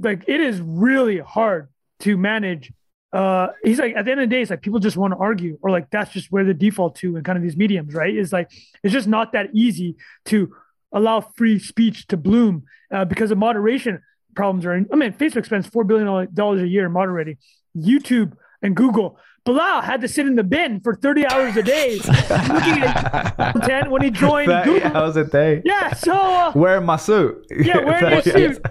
like 0.00 0.24
it 0.28 0.40
is 0.40 0.60
really 0.60 1.18
hard 1.18 1.68
to 2.00 2.16
manage. 2.16 2.72
Uh, 3.12 3.48
he's 3.62 3.78
like, 3.78 3.94
at 3.94 4.06
the 4.06 4.10
end 4.10 4.20
of 4.20 4.28
the 4.30 4.34
day, 4.34 4.40
it's 4.40 4.50
like 4.50 4.62
people 4.62 4.78
just 4.80 4.96
want 4.96 5.12
to 5.12 5.18
argue, 5.18 5.58
or 5.62 5.70
like 5.70 5.90
that's 5.90 6.10
just 6.12 6.32
where 6.32 6.44
the 6.44 6.54
default 6.54 6.96
to 6.96 7.16
in 7.16 7.22
kind 7.24 7.36
of 7.36 7.42
these 7.42 7.56
mediums, 7.56 7.94
right? 7.94 8.14
Is 8.16 8.32
like 8.32 8.50
it's 8.82 8.92
just 8.92 9.06
not 9.08 9.32
that 9.32 9.50
easy 9.52 9.96
to 10.26 10.52
allow 10.92 11.20
free 11.20 11.58
speech 11.58 12.06
to 12.08 12.16
bloom 12.16 12.64
uh, 12.92 13.04
because 13.04 13.30
of 13.30 13.38
moderation 13.38 14.00
problems 14.34 14.64
are. 14.64 14.74
In, 14.74 14.86
I 14.92 14.96
mean, 14.96 15.12
Facebook 15.12 15.44
spends 15.44 15.66
four 15.66 15.84
billion 15.84 16.32
dollars 16.34 16.62
a 16.62 16.68
year 16.68 16.88
moderating. 16.88 17.36
YouTube 17.76 18.32
and 18.62 18.74
Google. 18.76 19.18
Bilal 19.44 19.80
had 19.80 20.02
to 20.02 20.08
sit 20.08 20.26
in 20.26 20.36
the 20.36 20.44
bin 20.44 20.80
for 20.80 20.94
30 20.94 21.26
hours 21.26 21.56
a 21.56 21.62
day 21.64 21.96
looking 21.96 22.82
at 22.84 23.34
content 23.52 23.90
when 23.90 24.00
he 24.02 24.10
joined 24.10 24.48
30 24.48 24.70
Google. 24.70 24.96
hours 24.96 25.16
a 25.16 25.24
day. 25.24 25.60
Yeah, 25.64 25.92
so 25.94 26.12
uh, 26.14 26.52
Wearing 26.54 26.86
my 26.86 26.96
suit. 26.96 27.44
Yeah, 27.50 27.78
wearing 27.84 28.12
your 28.12 28.22
suit. 28.54 28.62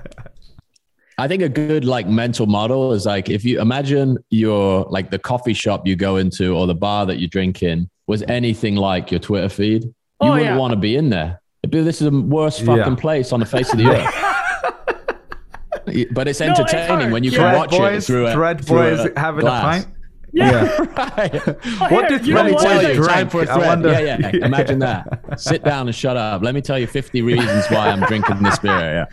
I 1.17 1.27
think 1.27 1.43
a 1.43 1.49
good 1.49 1.85
like 1.85 2.07
mental 2.07 2.45
model 2.47 2.93
is 2.93 3.05
like 3.05 3.29
if 3.29 3.43
you 3.45 3.59
imagine 3.61 4.17
your 4.29 4.85
like 4.89 5.11
the 5.11 5.19
coffee 5.19 5.53
shop 5.53 5.85
you 5.85 5.95
go 5.95 6.17
into 6.17 6.55
or 6.55 6.65
the 6.67 6.73
bar 6.75 7.05
that 7.05 7.19
you 7.19 7.27
drink 7.27 7.61
in 7.63 7.89
was 8.07 8.23
anything 8.23 8.75
like 8.75 9.11
your 9.11 9.19
Twitter 9.19 9.49
feed, 9.49 9.83
you 9.83 9.93
Oh, 10.21 10.29
wouldn't 10.31 10.45
yeah. 10.45 10.57
want 10.57 10.71
to 10.71 10.77
be 10.77 10.95
in 10.95 11.09
there. 11.09 11.39
It'd 11.63 11.71
be, 11.71 11.81
this 11.81 12.01
is 12.01 12.09
the 12.11 12.19
worst 12.21 12.61
Yeah. 12.61 12.77
fucking 12.77 12.95
place 12.95 13.31
on 13.31 13.39
the 13.39 13.45
face 13.45 13.71
of 13.71 13.77
the 13.79 13.85
earth. 15.85 16.07
but 16.11 16.27
it's 16.27 16.41
entertaining 16.41 16.87
hard. 16.99 17.11
when 17.11 17.23
you 17.23 17.31
Yeah. 17.31 17.37
can 17.37 17.45
Thread 17.49 17.57
watch 17.57 17.73
it 17.73 17.77
boys, 17.79 18.07
through 18.07 18.27
a 18.27 18.33
thread 18.33 18.65
through 18.65 18.77
boys 18.77 18.99
a 19.15 19.19
having 19.19 19.41
glass. 19.41 19.83
a 19.83 19.85
pint. 19.85 19.95
yeah. 20.33 20.77
Right. 20.95 21.33
Oh, 21.45 21.87
What 21.89 22.09
here, 22.09 22.17
did 22.19 22.27
you 22.27 22.35
Let 22.35 22.45
me 22.45 22.51
Thread 22.53 22.61
tell 22.61 22.81
you, 22.95 23.03
drink? 23.03 23.31
for 23.31 23.39
a 23.39 23.41
I 23.43 23.45
thread. 23.55 23.67
wonder- 23.67 23.91
Yeah, 23.91 24.17
yeah. 24.33 24.45
Imagine 24.45 24.79
that. 24.79 25.39
Sit 25.39 25.63
down 25.63 25.87
and 25.87 25.95
shut 25.95 26.17
up. 26.17 26.41
Let 26.41 26.53
me 26.55 26.61
tell 26.61 26.79
you 26.79 26.87
50 26.87 27.21
reasons 27.21 27.65
why 27.67 27.87
I'm 27.89 27.99
drinking 28.01 28.41
this 28.43 28.57
beer. 28.59 29.07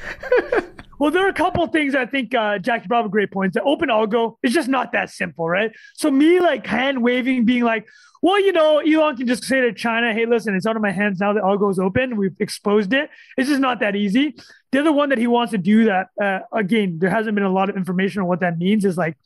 Yeah. 0.52 0.60
Well, 0.98 1.10
there 1.10 1.24
are 1.24 1.28
a 1.28 1.34
couple 1.34 1.66
things 1.68 1.94
I 1.94 2.06
think 2.06 2.34
uh, 2.34 2.58
Jackie 2.58 2.88
brought 2.88 3.04
up 3.04 3.10
great 3.10 3.30
point. 3.30 3.52
The 3.52 3.62
open 3.62 3.88
algo 3.88 4.36
is 4.42 4.52
just 4.52 4.68
not 4.68 4.92
that 4.92 5.10
simple, 5.10 5.48
right? 5.48 5.70
So 5.94 6.10
me 6.10 6.40
like 6.40 6.66
hand 6.66 7.02
waving, 7.02 7.44
being 7.44 7.62
like, 7.62 7.86
well, 8.20 8.40
you 8.40 8.52
know, 8.52 8.78
Elon 8.78 9.16
can 9.16 9.28
just 9.28 9.44
say 9.44 9.60
to 9.60 9.72
China, 9.72 10.12
hey, 10.12 10.26
listen, 10.26 10.56
it's 10.56 10.66
out 10.66 10.74
of 10.74 10.82
my 10.82 10.90
hands 10.90 11.20
now. 11.20 11.32
The 11.32 11.40
algo 11.40 11.70
is 11.70 11.78
open. 11.78 12.16
We've 12.16 12.34
exposed 12.40 12.92
it. 12.92 13.10
It's 13.36 13.48
just 13.48 13.60
not 13.60 13.78
that 13.80 13.94
easy. 13.94 14.34
The 14.72 14.80
other 14.80 14.92
one 14.92 15.10
that 15.10 15.18
he 15.18 15.28
wants 15.28 15.52
to 15.52 15.58
do 15.58 15.84
that, 15.84 16.08
uh, 16.20 16.40
again, 16.52 16.98
there 16.98 17.10
hasn't 17.10 17.34
been 17.36 17.44
a 17.44 17.52
lot 17.52 17.70
of 17.70 17.76
information 17.76 18.20
on 18.20 18.26
what 18.26 18.40
that 18.40 18.58
means. 18.58 18.84
Is 18.84 18.96
like, 18.96 19.16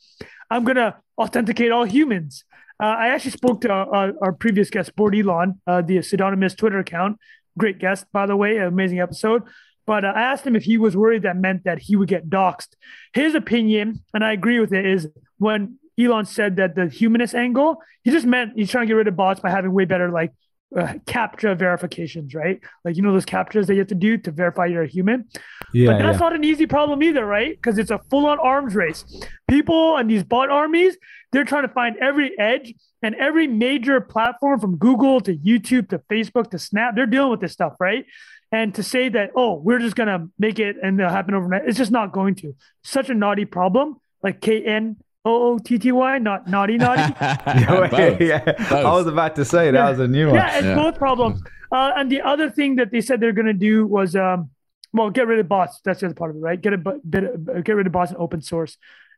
I'm 0.51 0.63
gonna 0.63 0.97
authenticate 1.17 1.71
all 1.71 1.85
humans. 1.85 2.43
Uh, 2.79 2.85
I 2.85 3.07
actually 3.09 3.31
spoke 3.31 3.61
to 3.61 3.73
uh, 3.73 4.11
our 4.21 4.31
previous 4.33 4.69
guest, 4.69 4.95
Bored 4.95 5.15
Elon, 5.15 5.59
uh, 5.65 5.81
the 5.81 5.97
pseudonymous 5.97 6.55
Twitter 6.55 6.79
account. 6.79 7.17
Great 7.57 7.79
guest, 7.79 8.05
by 8.11 8.25
the 8.25 8.35
way, 8.35 8.57
amazing 8.57 8.99
episode. 8.99 9.43
But 9.85 10.05
uh, 10.05 10.13
I 10.15 10.21
asked 10.21 10.45
him 10.45 10.55
if 10.55 10.63
he 10.63 10.77
was 10.77 10.95
worried 10.95 11.23
that 11.23 11.37
meant 11.37 11.65
that 11.65 11.79
he 11.79 11.95
would 11.95 12.07
get 12.07 12.29
doxxed. 12.29 12.75
His 13.13 13.35
opinion, 13.35 14.03
and 14.13 14.23
I 14.23 14.31
agree 14.31 14.59
with 14.59 14.73
it, 14.73 14.85
is 14.85 15.07
when 15.37 15.77
Elon 15.99 16.25
said 16.25 16.55
that 16.55 16.75
the 16.75 16.87
humanist 16.87 17.35
angle, 17.35 17.81
he 18.03 18.11
just 18.11 18.25
meant 18.25 18.53
he's 18.55 18.69
trying 18.69 18.83
to 18.83 18.87
get 18.87 18.93
rid 18.93 19.07
of 19.07 19.15
bots 19.15 19.39
by 19.39 19.49
having 19.49 19.73
way 19.73 19.85
better 19.85 20.09
like 20.09 20.31
uh, 20.75 20.93
captcha 21.05 21.57
verifications, 21.57 22.33
right? 22.33 22.59
Like 22.83 22.95
you 22.95 23.03
know 23.03 23.13
those 23.13 23.25
captchas 23.25 23.67
that 23.67 23.73
you 23.73 23.79
have 23.79 23.87
to 23.89 23.95
do 23.95 24.17
to 24.17 24.31
verify 24.31 24.65
you're 24.65 24.83
a 24.83 24.87
human. 24.87 25.25
Yeah, 25.73 25.91
But 25.91 25.99
that's 25.99 26.15
yeah. 26.15 26.19
not 26.19 26.33
an 26.33 26.43
easy 26.43 26.65
problem 26.65 27.03
either, 27.03 27.25
right? 27.25 27.55
Because 27.55 27.77
it's 27.77 27.91
a 27.91 27.99
full 28.09 28.25
on 28.25 28.39
arms 28.39 28.75
race. 28.75 29.05
People 29.47 29.97
and 29.97 30.09
these 30.09 30.23
bot 30.23 30.49
armies, 30.49 30.97
they're 31.31 31.43
trying 31.43 31.67
to 31.67 31.73
find 31.73 31.97
every 31.97 32.37
edge 32.39 32.73
and 33.03 33.15
every 33.15 33.47
major 33.47 33.99
platform 34.01 34.59
from 34.59 34.77
Google 34.77 35.19
to 35.21 35.35
YouTube 35.35 35.89
to 35.89 35.99
Facebook 36.09 36.49
to 36.51 36.59
Snap, 36.59 36.95
they're 36.95 37.05
dealing 37.05 37.31
with 37.31 37.41
this 37.41 37.51
stuff, 37.51 37.73
right? 37.79 38.05
And 38.53 38.73
to 38.75 38.83
say 38.83 39.09
that, 39.09 39.31
oh, 39.35 39.53
we're 39.65 39.79
just 39.79 39.95
going 39.95 40.07
to 40.15 40.29
make 40.37 40.59
it 40.59 40.75
and 40.83 40.99
it'll 40.99 41.11
happen 41.11 41.33
overnight, 41.33 41.63
it's 41.67 41.77
just 41.83 41.91
not 41.91 42.11
going 42.11 42.35
to. 42.35 42.53
Such 42.83 43.09
a 43.09 43.15
naughty 43.15 43.45
problem, 43.45 43.97
like 44.21 44.41
K 44.41 44.63
N 44.63 44.97
O 45.25 45.33
O 45.53 45.57
T 45.57 45.79
T 45.79 45.91
Y, 45.91 46.19
not 46.19 46.47
naughty, 46.47 46.77
naughty. 46.77 47.01
Yeah, 47.19 47.87
Both. 47.89 48.21
yeah. 48.21 48.55
I 48.69 48.91
was 48.99 49.07
about 49.07 49.35
to 49.37 49.45
say 49.45 49.71
that 49.71 49.77
Yeah. 49.83 49.89
was 49.89 49.99
a 49.99 50.07
new 50.07 50.27
one. 50.27 50.35
Yeah, 50.35 50.57
it's 50.57 50.65
Yeah. 50.65 50.75
both 50.75 50.97
problems. 50.97 51.41
Uh, 51.71 51.91
and 51.97 52.11
the 52.11 52.21
other 52.21 52.47
thing 52.51 52.75
that 52.75 52.91
they 52.91 53.01
said 53.01 53.19
they're 53.19 53.31
going 53.41 53.47
to 53.47 53.53
do 53.71 53.87
was, 53.87 54.15
um, 54.15 54.51
well, 54.93 55.09
get 55.09 55.25
rid 55.25 55.39
of 55.39 55.47
bots. 55.49 55.81
That's 55.83 56.01
the 56.01 56.05
other 56.07 56.13
part 56.15 56.29
of 56.31 56.35
it, 56.37 56.41
right? 56.41 56.61
Get 56.61 56.73
a 56.73 56.77
bit, 56.77 57.23
uh, 57.23 57.61
get 57.61 57.75
rid 57.75 57.87
of 57.87 57.93
bots 57.93 58.11
and 58.11 58.19
open 58.19 58.41
source. 58.43 58.77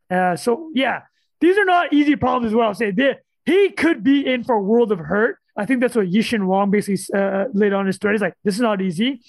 Uh, 0.10 0.38
so 0.38 0.72
yeah, 0.74 1.02
these 1.42 1.58
are 1.58 1.66
not 1.66 1.92
easy 1.92 2.16
problems. 2.16 2.48
As 2.52 2.56
well, 2.56 2.68
I'll 2.70 2.74
say. 2.74 2.92
They, 2.92 3.16
he 3.46 3.72
could 3.72 4.02
be 4.02 4.26
in 4.26 4.46
for 4.46 4.56
a 4.56 4.62
world 4.62 4.94
of 4.94 5.00
hurt. 5.00 5.40
I 5.58 5.66
think 5.66 5.82
that's 5.82 5.96
what 5.96 6.08
Yishan 6.08 6.46
Wang 6.46 6.72
basically 6.72 7.18
uh, 7.18 7.46
laid 7.54 7.74
on 7.74 7.86
his 7.86 7.98
thread. 7.98 8.14
He's 8.14 8.22
like, 8.22 8.36
this 8.44 8.56
is 8.56 8.62
not 8.62 8.82
easy. 8.82 9.22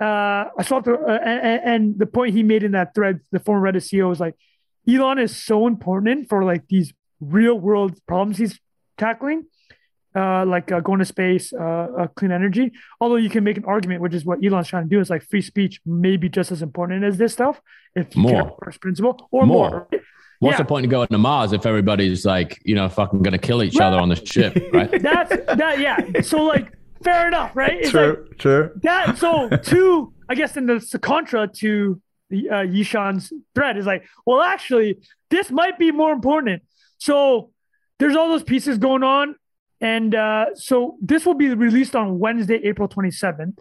Uh, 0.00 0.46
I 0.58 0.62
saw 0.62 0.80
the, 0.80 0.94
uh, 0.94 1.18
and, 1.24 1.62
and 1.64 1.98
the 1.98 2.06
point 2.06 2.34
he 2.34 2.42
made 2.42 2.62
in 2.62 2.72
that 2.72 2.94
thread, 2.94 3.20
the 3.30 3.38
former 3.38 3.70
Reddit 3.70 3.82
CEO 3.82 4.08
was 4.08 4.20
like, 4.20 4.34
Elon 4.88 5.18
is 5.18 5.36
so 5.36 5.66
important 5.66 6.28
for 6.28 6.42
like 6.42 6.66
these 6.68 6.92
real 7.20 7.58
world 7.58 7.98
problems 8.06 8.38
he's 8.38 8.58
tackling 8.96 9.44
uh, 10.14 10.44
like 10.44 10.72
uh, 10.72 10.80
going 10.80 10.98
to 10.98 11.04
space, 11.04 11.52
uh, 11.52 11.86
uh, 11.98 12.06
clean 12.08 12.32
energy. 12.32 12.72
Although 13.00 13.16
you 13.16 13.30
can 13.30 13.44
make 13.44 13.56
an 13.56 13.64
argument, 13.64 14.00
which 14.00 14.14
is 14.14 14.24
what 14.24 14.44
Elon's 14.44 14.68
trying 14.68 14.84
to 14.84 14.88
do, 14.88 15.00
is 15.00 15.10
like 15.10 15.22
free 15.22 15.42
speech 15.42 15.80
may 15.86 16.16
be 16.16 16.28
just 16.28 16.50
as 16.50 16.62
important 16.62 17.04
as 17.04 17.16
this 17.16 17.32
stuff, 17.32 17.60
if 17.94 18.14
More. 18.16 18.56
first 18.62 18.80
principle, 18.80 19.28
or 19.30 19.46
More. 19.46 19.70
more. 19.70 19.88
What's 20.40 20.54
Yeah. 20.54 20.62
the 20.62 20.68
point 20.68 20.84
of 20.86 20.90
going 20.90 21.08
to 21.08 21.18
Mars 21.18 21.52
if 21.52 21.64
everybody's 21.66 22.24
like, 22.26 22.60
you 22.64 22.74
know, 22.74 22.88
fucking 22.88 23.22
going 23.22 23.32
to 23.32 23.38
kill 23.38 23.62
each 23.62 23.78
other 23.78 23.98
on 23.98 24.08
the 24.08 24.16
ship, 24.16 24.56
right? 24.72 24.90
That's 24.90 25.30
that, 25.54 25.78
yeah. 25.78 26.20
So 26.22 26.42
like, 26.42 26.72
fair 27.04 27.28
enough, 27.28 27.54
right? 27.54 27.74
It's 27.80 27.92
like 27.94 28.14
True, 28.14 28.28
true. 28.38 28.70
that. 28.82 29.18
So 29.18 29.48
two, 29.62 30.12
I 30.28 30.34
guess, 30.34 30.56
in 30.56 30.66
the 30.66 30.98
contra 31.00 31.46
to 31.46 32.00
the 32.30 32.48
uh, 32.48 32.54
Yishan's 32.64 33.32
thread 33.54 33.76
is 33.76 33.86
like, 33.86 34.04
well, 34.26 34.40
actually, 34.40 34.98
this 35.30 35.50
might 35.50 35.78
be 35.78 35.90
more 35.92 36.12
important. 36.12 36.62
So 36.98 37.50
there's 37.98 38.16
all 38.16 38.28
those 38.28 38.42
pieces 38.44 38.78
going 38.78 39.02
on, 39.02 39.34
and 39.80 40.14
uh, 40.14 40.54
so 40.54 40.96
this 41.02 41.26
will 41.26 41.34
be 41.34 41.48
released 41.54 41.94
on 41.96 42.18
Wednesday, 42.18 42.56
April 42.64 42.88
27th. 42.88 43.58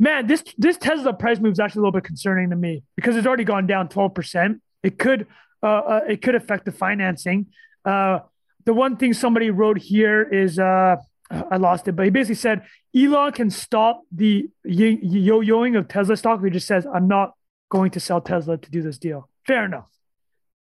Man, 0.00 0.26
this 0.26 0.42
this 0.58 0.76
Tesla 0.76 1.12
price 1.12 1.38
move 1.38 1.52
is 1.52 1.60
actually 1.60 1.80
a 1.80 1.82
little 1.82 1.92
bit 1.92 2.04
concerning 2.04 2.50
to 2.50 2.56
me 2.56 2.82
because 2.96 3.16
it's 3.16 3.26
already 3.26 3.44
gone 3.44 3.66
down 3.68 3.88
12%. 3.88 4.60
It 4.82 4.98
could 4.98 5.26
uh, 5.62 5.66
uh, 5.66 6.00
it 6.08 6.22
could 6.22 6.34
affect 6.34 6.64
the 6.64 6.72
financing. 6.72 7.46
Uh, 7.84 8.20
the 8.64 8.74
one 8.74 8.96
thing 8.96 9.12
somebody 9.12 9.50
wrote 9.50 9.78
here 9.78 10.22
is 10.22 10.58
uh, 10.58 10.96
I 11.30 11.56
lost 11.56 11.88
it, 11.88 11.92
but 11.92 12.04
he 12.04 12.10
basically 12.10 12.36
said 12.36 12.62
Elon 12.94 13.32
can 13.32 13.50
stop 13.50 14.02
the 14.12 14.48
yo-yoing 14.64 15.78
of 15.78 15.88
Tesla 15.88 16.16
stock. 16.16 16.42
He 16.44 16.50
just 16.50 16.66
says, 16.66 16.86
"I'm 16.86 17.08
not 17.08 17.34
going 17.68 17.90
to 17.92 18.00
sell 18.00 18.20
Tesla 18.20 18.58
to 18.58 18.70
do 18.70 18.82
this 18.82 18.98
deal." 18.98 19.28
Fair 19.46 19.64
enough, 19.64 19.88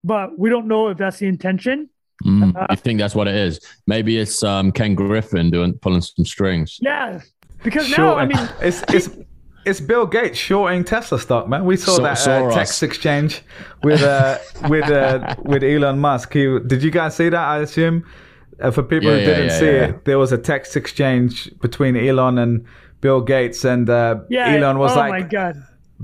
but 0.02 0.38
we 0.38 0.50
don't 0.50 0.66
know 0.66 0.88
if 0.88 0.98
that's 0.98 1.18
the 1.18 1.26
intention. 1.26 1.90
Mm, 2.24 2.56
uh, 2.56 2.66
I 2.68 2.76
think 2.76 3.00
that's 3.00 3.14
what 3.14 3.28
it 3.28 3.34
is. 3.34 3.60
Maybe 3.86 4.18
it's 4.18 4.42
um, 4.42 4.72
Ken 4.72 4.94
Griffin 4.94 5.50
doing 5.50 5.74
pulling 5.74 6.02
some 6.02 6.24
strings. 6.24 6.78
Yeah, 6.80 7.20
because 7.62 7.90
now 7.96 8.14
I 8.16 8.26
mean, 8.26 8.48
it's 8.60 8.82
it's 8.88 9.08
it's 9.64 9.80
Bill 9.80 10.06
Gates 10.06 10.38
shorting 10.38 10.84
Tesla 10.84 11.18
stock, 11.18 11.48
man. 11.48 11.64
We 11.64 11.76
saw 11.76 11.96
so, 11.96 12.02
that 12.02 12.26
uh, 12.26 12.54
text 12.54 12.82
exchange 12.82 13.42
with 13.82 14.02
uh, 14.02 14.38
with 14.68 14.90
uh, 14.90 15.36
with 15.42 15.62
Elon 15.62 15.98
Musk. 15.98 16.32
He, 16.32 16.58
did 16.66 16.82
you 16.82 16.90
guys 16.90 17.16
see 17.16 17.28
that? 17.28 17.40
I 17.40 17.58
assume. 17.58 18.06
Uh, 18.60 18.70
for 18.70 18.82
people 18.82 19.10
yeah, 19.10 19.18
who 19.18 19.24
didn't 19.24 19.48
yeah, 19.48 19.58
see 19.58 19.66
yeah, 19.66 19.84
it, 19.86 20.04
there 20.04 20.18
was 20.18 20.30
a 20.30 20.38
text 20.38 20.76
exchange 20.76 21.50
between 21.60 21.96
Elon 21.96 22.38
and 22.38 22.64
Bill 23.00 23.20
Gates, 23.20 23.64
and 23.64 23.90
uh, 23.90 24.20
Elon 24.30 24.78
was 24.78 24.92
oh 24.92 25.00
like 25.00 25.32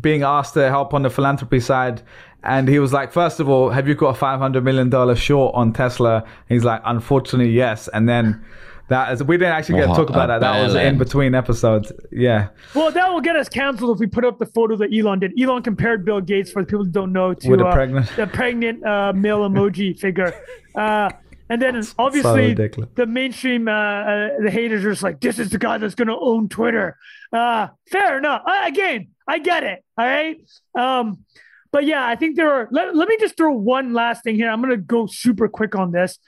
being 0.00 0.22
asked 0.22 0.54
to 0.54 0.68
help 0.68 0.94
on 0.94 1.02
the 1.02 1.11
philanthropy 1.11 1.61
side. 1.61 2.02
And 2.44 2.68
he 2.68 2.78
was 2.78 2.92
like, 2.92 3.12
first 3.12 3.40
of 3.40 3.48
all, 3.48 3.70
have 3.70 3.88
you 3.88 3.94
got 3.94 4.16
a 4.16 4.18
$500 4.18 4.62
million 4.62 5.16
short 5.16 5.54
on 5.56 5.72
Tesla? 5.72 6.24
he's 6.48 6.64
like, 6.64 6.80
unfortunately, 6.84 7.52
yes. 7.52 7.88
And 7.88 8.09
then 8.09 8.44
that 8.89 9.12
is, 9.12 9.22
we 9.22 9.36
didn't 9.36 9.53
actually 9.53 9.80
get 9.80 9.89
to 9.89 9.95
talk 9.95 10.11
about 10.11 10.26
that. 10.28 10.41
That 10.41 10.62
was 10.62 10.74
in 10.74 10.99
between 10.99 11.34
episodes. 11.34 11.93
Yeah. 12.11 12.49
Well, 12.74 12.91
that 12.91 13.12
will 13.12 13.20
get 13.20 13.36
us 13.36 13.49
canceled 13.49 13.97
if 13.97 14.01
we 14.01 14.07
put 14.07 14.24
up 14.24 14.39
the 14.39 14.47
photo 14.47 14.76
that 14.76 14.91
Elon 14.97 15.20
did. 15.20 15.39
Elon 15.41 15.62
compared 15.62 16.05
Bill 16.05 16.20
Gates, 16.20 16.51
for 16.51 16.62
the 16.62 16.66
people 16.66 16.84
who 16.84 16.91
don't 16.91 17.12
know, 17.12 17.34
to 17.34 17.51
With 17.51 17.61
a 17.61 17.66
uh, 17.66 17.72
pregnant. 17.72 18.11
the 18.16 18.26
pregnant 18.26 18.84
uh, 18.84 19.12
male 19.14 19.41
emoji 19.41 19.99
figure. 20.01 20.34
Uh, 20.74 21.11
and 21.51 21.61
then 21.61 21.74
that's 21.74 21.95
obviously 21.99 22.55
so 22.57 22.68
the 22.95 23.07
mainstream, 23.07 23.68
uh, 23.68 23.72
uh, 23.72 24.28
the 24.43 24.51
haters 24.51 24.84
are 24.84 24.91
just 24.91 25.03
like, 25.03 25.20
this 25.20 25.39
is 25.39 25.51
the 25.51 25.59
guy 25.59 25.78
that's 25.78 25.95
going 25.95 26.09
to 26.09 26.18
own 26.18 26.49
Twitter. 26.49 26.97
Uh, 27.32 27.68
fair 27.91 28.18
enough. 28.18 28.43
again, 28.64 29.09
I 29.26 29.39
get 29.39 29.64
it. 29.64 29.84
All 29.97 30.07
right. 30.07 30.36
Um, 30.74 31.24
but 31.70 31.84
yeah, 31.84 32.07
I 32.07 32.16
think 32.16 32.36
there 32.36 32.51
are. 32.51 32.68
Let, 32.70 32.97
let 32.97 33.09
me 33.09 33.16
just 33.20 33.36
throw 33.36 33.53
one 33.53 33.93
last 33.93 34.24
thing 34.24 34.36
here. 34.36 34.49
I'm 34.49 34.62
going 34.62 34.70
to 34.70 34.78
go 34.78 35.07
super 35.07 35.49
quick 35.49 35.74
on 35.74 35.93
this. 35.93 36.18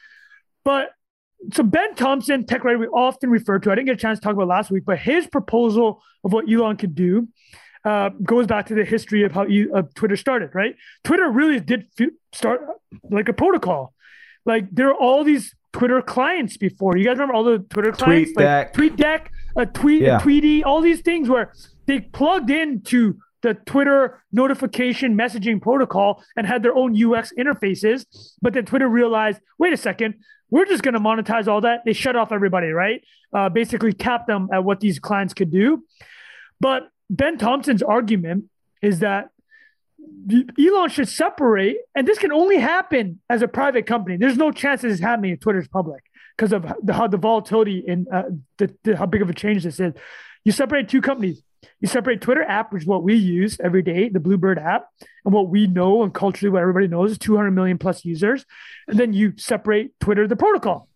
But 0.64 0.90
so 1.52 1.62
Ben 1.62 1.94
Thompson, 1.94 2.44
tech 2.44 2.64
writer, 2.64 2.78
we 2.78 2.86
often 2.88 3.30
refer 3.30 3.58
to. 3.58 3.70
I 3.70 3.74
didn't 3.74 3.86
get 3.86 3.94
a 3.94 4.00
chance 4.00 4.18
to 4.18 4.24
talk 4.24 4.34
about 4.34 4.48
last 4.48 4.70
week, 4.70 4.84
but 4.84 4.98
his 4.98 5.26
proposal 5.26 6.02
of 6.24 6.32
what 6.32 6.50
Elon 6.50 6.76
could 6.76 6.94
do 6.94 7.28
uh, 7.84 8.10
goes 8.22 8.46
back 8.46 8.66
to 8.66 8.74
the 8.74 8.84
history 8.84 9.24
of 9.24 9.32
how 9.32 9.44
uh, 9.44 9.82
Twitter 9.94 10.16
started. 10.16 10.50
Right? 10.54 10.76
Twitter 11.04 11.30
really 11.30 11.60
did 11.60 11.86
start 12.32 12.60
like 13.10 13.28
a 13.28 13.32
protocol. 13.32 13.94
Like 14.44 14.66
there 14.70 14.88
are 14.88 14.94
all 14.94 15.24
these 15.24 15.54
Twitter 15.72 16.02
clients 16.02 16.56
before. 16.56 16.96
You 16.96 17.04
guys 17.04 17.14
remember 17.14 17.34
all 17.34 17.44
the 17.44 17.58
Twitter 17.58 17.92
clients, 17.92 18.32
tweet 18.32 18.44
like 18.44 18.72
TweetDeck, 18.72 19.26
a 19.56 19.66
tweet, 19.66 20.02
yeah. 20.02 20.18
Tweetie, 20.20 20.64
all 20.64 20.80
these 20.80 21.00
things 21.00 21.28
where 21.28 21.52
they 21.86 22.00
plugged 22.00 22.50
into 22.50 23.16
the 23.42 23.54
Twitter 23.54 24.22
notification 24.32 25.16
messaging 25.16 25.60
protocol 25.60 26.22
and 26.36 26.46
had 26.46 26.62
their 26.62 26.74
own 26.74 26.92
UX 26.92 27.32
interfaces. 27.38 28.04
But 28.42 28.52
then 28.52 28.66
Twitter 28.66 28.88
realized, 28.88 29.40
wait 29.58 29.72
a 29.72 29.76
second, 29.76 30.14
we're 30.50 30.66
just 30.66 30.82
going 30.82 30.94
to 30.94 31.00
monetize 31.00 31.48
all 31.48 31.60
that. 31.62 31.84
They 31.84 31.92
shut 31.92 32.16
off 32.16 32.32
everybody, 32.32 32.68
right? 32.68 33.02
Uh, 33.32 33.48
basically, 33.48 33.92
cap 33.92 34.26
them 34.26 34.48
at 34.52 34.64
what 34.64 34.80
these 34.80 34.98
clients 34.98 35.34
could 35.34 35.50
do. 35.50 35.84
But 36.60 36.88
Ben 37.08 37.38
Thompson's 37.38 37.82
argument 37.82 38.44
is 38.82 39.00
that 39.00 39.30
Elon 40.58 40.88
should 40.90 41.08
separate, 41.08 41.78
and 41.94 42.06
this 42.06 42.18
can 42.18 42.32
only 42.32 42.58
happen 42.58 43.20
as 43.28 43.42
a 43.42 43.48
private 43.48 43.86
company. 43.86 44.16
There's 44.16 44.36
no 44.36 44.50
chance 44.50 44.82
this 44.82 44.94
is 44.94 45.00
happening 45.00 45.32
if 45.32 45.40
Twitter's 45.40 45.68
public 45.68 46.04
because 46.36 46.52
of 46.52 46.72
the, 46.82 46.92
how 46.92 47.06
the 47.06 47.16
volatility 47.16 47.84
and 47.86 48.06
uh, 48.12 48.24
the, 48.58 48.74
the, 48.84 48.96
how 48.96 49.06
big 49.06 49.22
of 49.22 49.30
a 49.30 49.34
change 49.34 49.64
this 49.64 49.80
is. 49.80 49.94
You 50.44 50.52
separate 50.52 50.88
two 50.88 51.00
companies. 51.00 51.42
You 51.80 51.88
separate 51.88 52.20
Twitter 52.20 52.42
app, 52.42 52.72
which 52.72 52.82
is 52.82 52.88
what 52.88 53.02
we 53.02 53.14
use 53.14 53.58
every 53.62 53.82
day, 53.82 54.08
the 54.08 54.20
Bluebird 54.20 54.58
app, 54.58 54.86
and 55.24 55.34
what 55.34 55.48
we 55.48 55.66
know 55.66 56.02
and 56.02 56.12
culturally 56.12 56.50
what 56.50 56.62
everybody 56.62 56.88
knows 56.88 57.12
is 57.12 57.18
200 57.18 57.50
million 57.50 57.78
plus 57.78 58.04
users. 58.04 58.44
And 58.88 58.98
then 58.98 59.12
you 59.12 59.34
separate 59.36 59.98
Twitter, 60.00 60.26
the 60.26 60.36
protocol. 60.36 60.88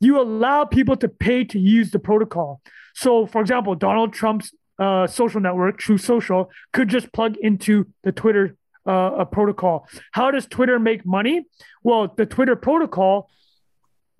You 0.00 0.20
allow 0.20 0.64
people 0.64 0.96
to 0.96 1.08
pay 1.08 1.44
to 1.44 1.58
use 1.58 1.90
the 1.90 1.98
protocol. 1.98 2.60
So, 2.94 3.26
for 3.26 3.40
example, 3.40 3.74
Donald 3.74 4.12
Trump's 4.12 4.52
uh, 4.78 5.06
social 5.06 5.40
network, 5.40 5.78
Truth 5.78 6.02
Social, 6.02 6.50
could 6.72 6.88
just 6.88 7.12
plug 7.12 7.36
into 7.36 7.86
the 8.04 8.12
Twitter 8.12 8.56
uh, 8.86 9.24
protocol. 9.26 9.86
How 10.12 10.30
does 10.30 10.46
Twitter 10.46 10.78
make 10.78 11.04
money? 11.04 11.46
Well, 11.82 12.12
the 12.16 12.26
Twitter 12.26 12.56
protocol, 12.56 13.28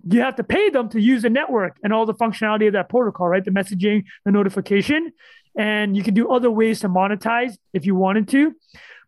you 0.07 0.21
have 0.21 0.35
to 0.35 0.43
pay 0.43 0.69
them 0.69 0.89
to 0.89 1.01
use 1.01 1.23
the 1.23 1.29
network 1.29 1.77
and 1.83 1.91
all 1.91 2.05
the 2.05 2.13
functionality 2.13 2.67
of 2.67 2.73
that 2.73 2.87
protocol, 2.87 3.27
right? 3.27 3.43
The 3.43 3.51
messaging, 3.51 4.05
the 4.25 4.31
notification, 4.31 5.11
and 5.59 5.95
you 5.97 6.03
can 6.03 6.13
do 6.13 6.31
other 6.31 6.49
ways 6.49 6.79
to 6.79 6.89
monetize 6.89 7.57
if 7.73 7.85
you 7.85 7.93
wanted 7.93 8.29
to. 8.29 8.55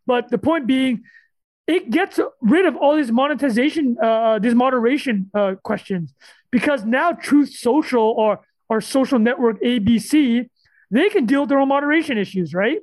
But 0.06 0.28
the 0.28 0.36
point 0.38 0.66
being, 0.66 1.02
it 1.66 1.90
gets 1.90 2.20
rid 2.42 2.66
of 2.66 2.76
all 2.76 2.94
these 2.94 3.10
monetization, 3.10 3.96
uh, 4.02 4.38
these 4.38 4.54
moderation 4.54 5.30
uh, 5.34 5.54
questions, 5.62 6.12
because 6.50 6.84
now 6.84 7.12
Truth 7.12 7.54
Social 7.54 8.02
or 8.02 8.40
or 8.68 8.80
social 8.80 9.18
network 9.18 9.60
ABC 9.60 10.48
they 10.90 11.08
can 11.08 11.24
deal 11.24 11.40
with 11.40 11.48
their 11.48 11.58
own 11.58 11.68
moderation 11.68 12.18
issues, 12.18 12.52
right? 12.52 12.80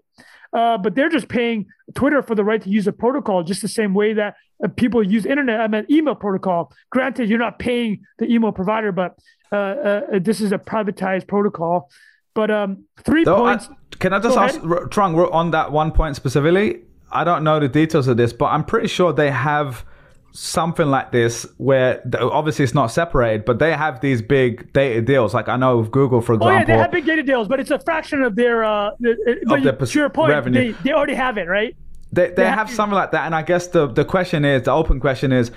Uh, 0.51 0.79
but 0.79 0.95
they're 0.95 1.09
just 1.09 1.27
paying 1.27 1.67
Twitter 1.93 2.23
for 2.23 2.33
the 2.33 2.43
right 2.43 2.59
to 2.59 2.69
use 2.69 2.87
a 2.87 2.91
protocol, 2.91 3.43
just 3.43 3.61
the 3.61 3.67
same 3.67 3.93
way 3.93 4.13
that 4.13 4.33
uh, 4.63 4.67
people 4.67 5.03
use 5.03 5.27
internet. 5.27 5.61
I 5.61 5.67
mean, 5.67 5.85
email 5.91 6.15
protocol. 6.15 6.73
Granted, 6.89 7.29
you're 7.29 7.37
not 7.37 7.59
paying 7.59 8.01
the 8.17 8.25
email 8.25 8.51
provider, 8.51 8.91
but 8.91 9.19
uh, 9.51 9.55
uh 9.55 10.19
this 10.19 10.41
is 10.41 10.51
a 10.51 10.57
privatized 10.57 11.27
protocol. 11.27 11.91
But 12.33 12.51
um, 12.51 12.85
three 13.03 13.23
Though 13.23 13.37
points. 13.37 13.67
I, 13.69 13.95
can 13.97 14.13
I 14.13 14.19
just 14.19 14.35
Go 14.35 14.41
ask, 14.41 14.59
Trung, 14.59 15.33
on 15.33 15.51
that 15.51 15.71
one 15.71 15.91
point 15.91 16.15
specifically? 16.15 16.81
I 17.11 17.23
don't 17.23 17.43
know 17.43 17.59
the 17.59 17.67
details 17.67 18.07
of 18.07 18.17
this, 18.17 18.33
but 18.33 18.45
I'm 18.45 18.63
pretty 18.63 18.87
sure 18.87 19.11
they 19.11 19.31
have 19.31 19.83
something 20.31 20.87
like 20.87 21.11
this 21.11 21.45
where 21.57 22.03
obviously 22.21 22.63
it's 22.63 22.75
not 22.75 22.87
separated, 22.87 23.45
but 23.45 23.59
they 23.59 23.73
have 23.73 23.99
these 24.01 24.21
big 24.21 24.71
data 24.73 25.01
deals. 25.01 25.33
Like 25.33 25.49
I 25.49 25.57
know 25.57 25.77
with 25.79 25.91
Google, 25.91 26.21
for 26.21 26.33
example. 26.33 26.49
Oh 26.49 26.59
yeah, 26.59 26.65
they 26.65 26.77
have 26.77 26.91
big 26.91 27.05
data 27.05 27.23
deals, 27.23 27.47
but 27.47 27.59
it's 27.59 27.71
a 27.71 27.79
fraction 27.79 28.21
of 28.21 28.35
their 28.35 28.63
uh, 28.63 28.91
of 28.91 29.63
their 29.63 29.73
to 29.73 29.99
your 29.99 30.09
point, 30.09 30.29
revenue. 30.29 30.73
They, 30.73 30.83
they 30.83 30.91
already 30.91 31.15
have 31.15 31.37
it, 31.37 31.47
right? 31.47 31.75
They, 32.11 32.27
they, 32.27 32.35
they 32.35 32.45
have, 32.45 32.67
have 32.67 32.71
something 32.71 32.95
like 32.95 33.11
that, 33.11 33.25
and 33.25 33.35
I 33.35 33.41
guess 33.41 33.67
the 33.67 33.87
the 33.87 34.05
question 34.05 34.45
is 34.45 34.63
the 34.63 34.71
open 34.71 34.99
question 34.99 35.31
is, 35.31 35.51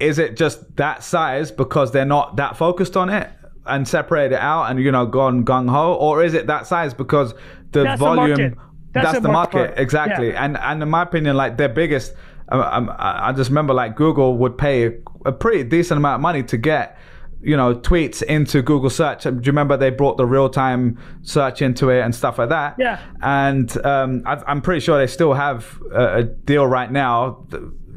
is 0.00 0.18
it 0.18 0.36
just 0.36 0.76
that 0.76 1.04
size 1.04 1.52
because 1.52 1.92
they're 1.92 2.04
not 2.04 2.36
that 2.36 2.56
focused 2.56 2.96
on 2.96 3.10
it 3.10 3.30
and 3.70 3.86
separate 3.86 4.32
it 4.32 4.38
out 4.40 4.64
and 4.70 4.80
you 4.80 4.92
know 4.92 5.06
gone 5.06 5.44
gung 5.44 5.70
ho, 5.70 5.94
or 5.94 6.22
is 6.22 6.34
it 6.34 6.46
that 6.46 6.66
size 6.66 6.94
because 6.94 7.34
the 7.72 7.84
that's 7.84 8.00
volume? 8.00 8.36
The 8.36 8.56
that's, 8.92 9.12
that's 9.12 9.22
the 9.22 9.30
market, 9.30 9.74
exactly. 9.76 10.28
Yeah. 10.30 10.44
And 10.44 10.56
and 10.58 10.82
in 10.82 10.88
my 10.88 11.02
opinion, 11.02 11.36
like 11.36 11.56
their 11.56 11.68
biggest 11.68 12.14
I, 12.50 13.28
I, 13.28 13.32
just 13.32 13.50
remember 13.50 13.72
like 13.72 13.94
Google 13.96 14.36
would 14.38 14.58
pay 14.58 14.86
a, 14.86 14.92
a, 15.26 15.32
pretty 15.32 15.62
decent 15.64 15.98
amount 15.98 16.16
of 16.16 16.20
money 16.20 16.42
to 16.42 16.56
get 16.56 16.98
you 17.42 17.56
know 17.56 17.74
tweets 17.74 18.22
into 18.22 18.60
Google 18.62 18.90
search. 18.90 19.22
Do 19.22 19.30
you 19.30 19.40
remember 19.46 19.76
they 19.76 19.90
brought 19.90 20.16
the 20.16 20.26
real 20.26 20.48
time 20.48 20.98
search 21.22 21.62
into 21.62 21.90
it 21.90 22.00
and 22.00 22.14
stuff 22.14 22.38
like 22.38 22.48
that? 22.48 22.74
Yeah. 22.78 23.00
And 23.22 23.74
um, 23.86 24.22
I, 24.26 24.42
am 24.50 24.62
pretty 24.62 24.80
sure 24.80 24.98
they 24.98 25.06
still 25.06 25.34
have 25.34 25.80
a, 25.92 26.18
a, 26.18 26.22
deal 26.24 26.66
right 26.66 26.90
now. 26.90 27.46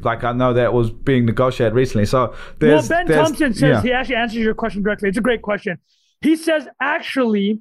Like 0.04 0.24
I 0.24 0.32
know 0.32 0.52
that 0.52 0.72
was 0.72 0.90
being 0.90 1.26
negotiated 1.26 1.74
recently. 1.74 2.06
So 2.06 2.34
well, 2.60 2.86
Ben 2.86 3.06
Thompson 3.06 3.54
says 3.54 3.62
yeah. 3.62 3.82
he 3.82 3.92
actually 3.92 4.16
answers 4.16 4.38
your 4.38 4.54
question 4.54 4.82
directly. 4.82 5.08
It's 5.08 5.18
a 5.18 5.22
great 5.22 5.42
question. 5.42 5.78
He 6.20 6.36
says 6.36 6.66
actually, 6.80 7.60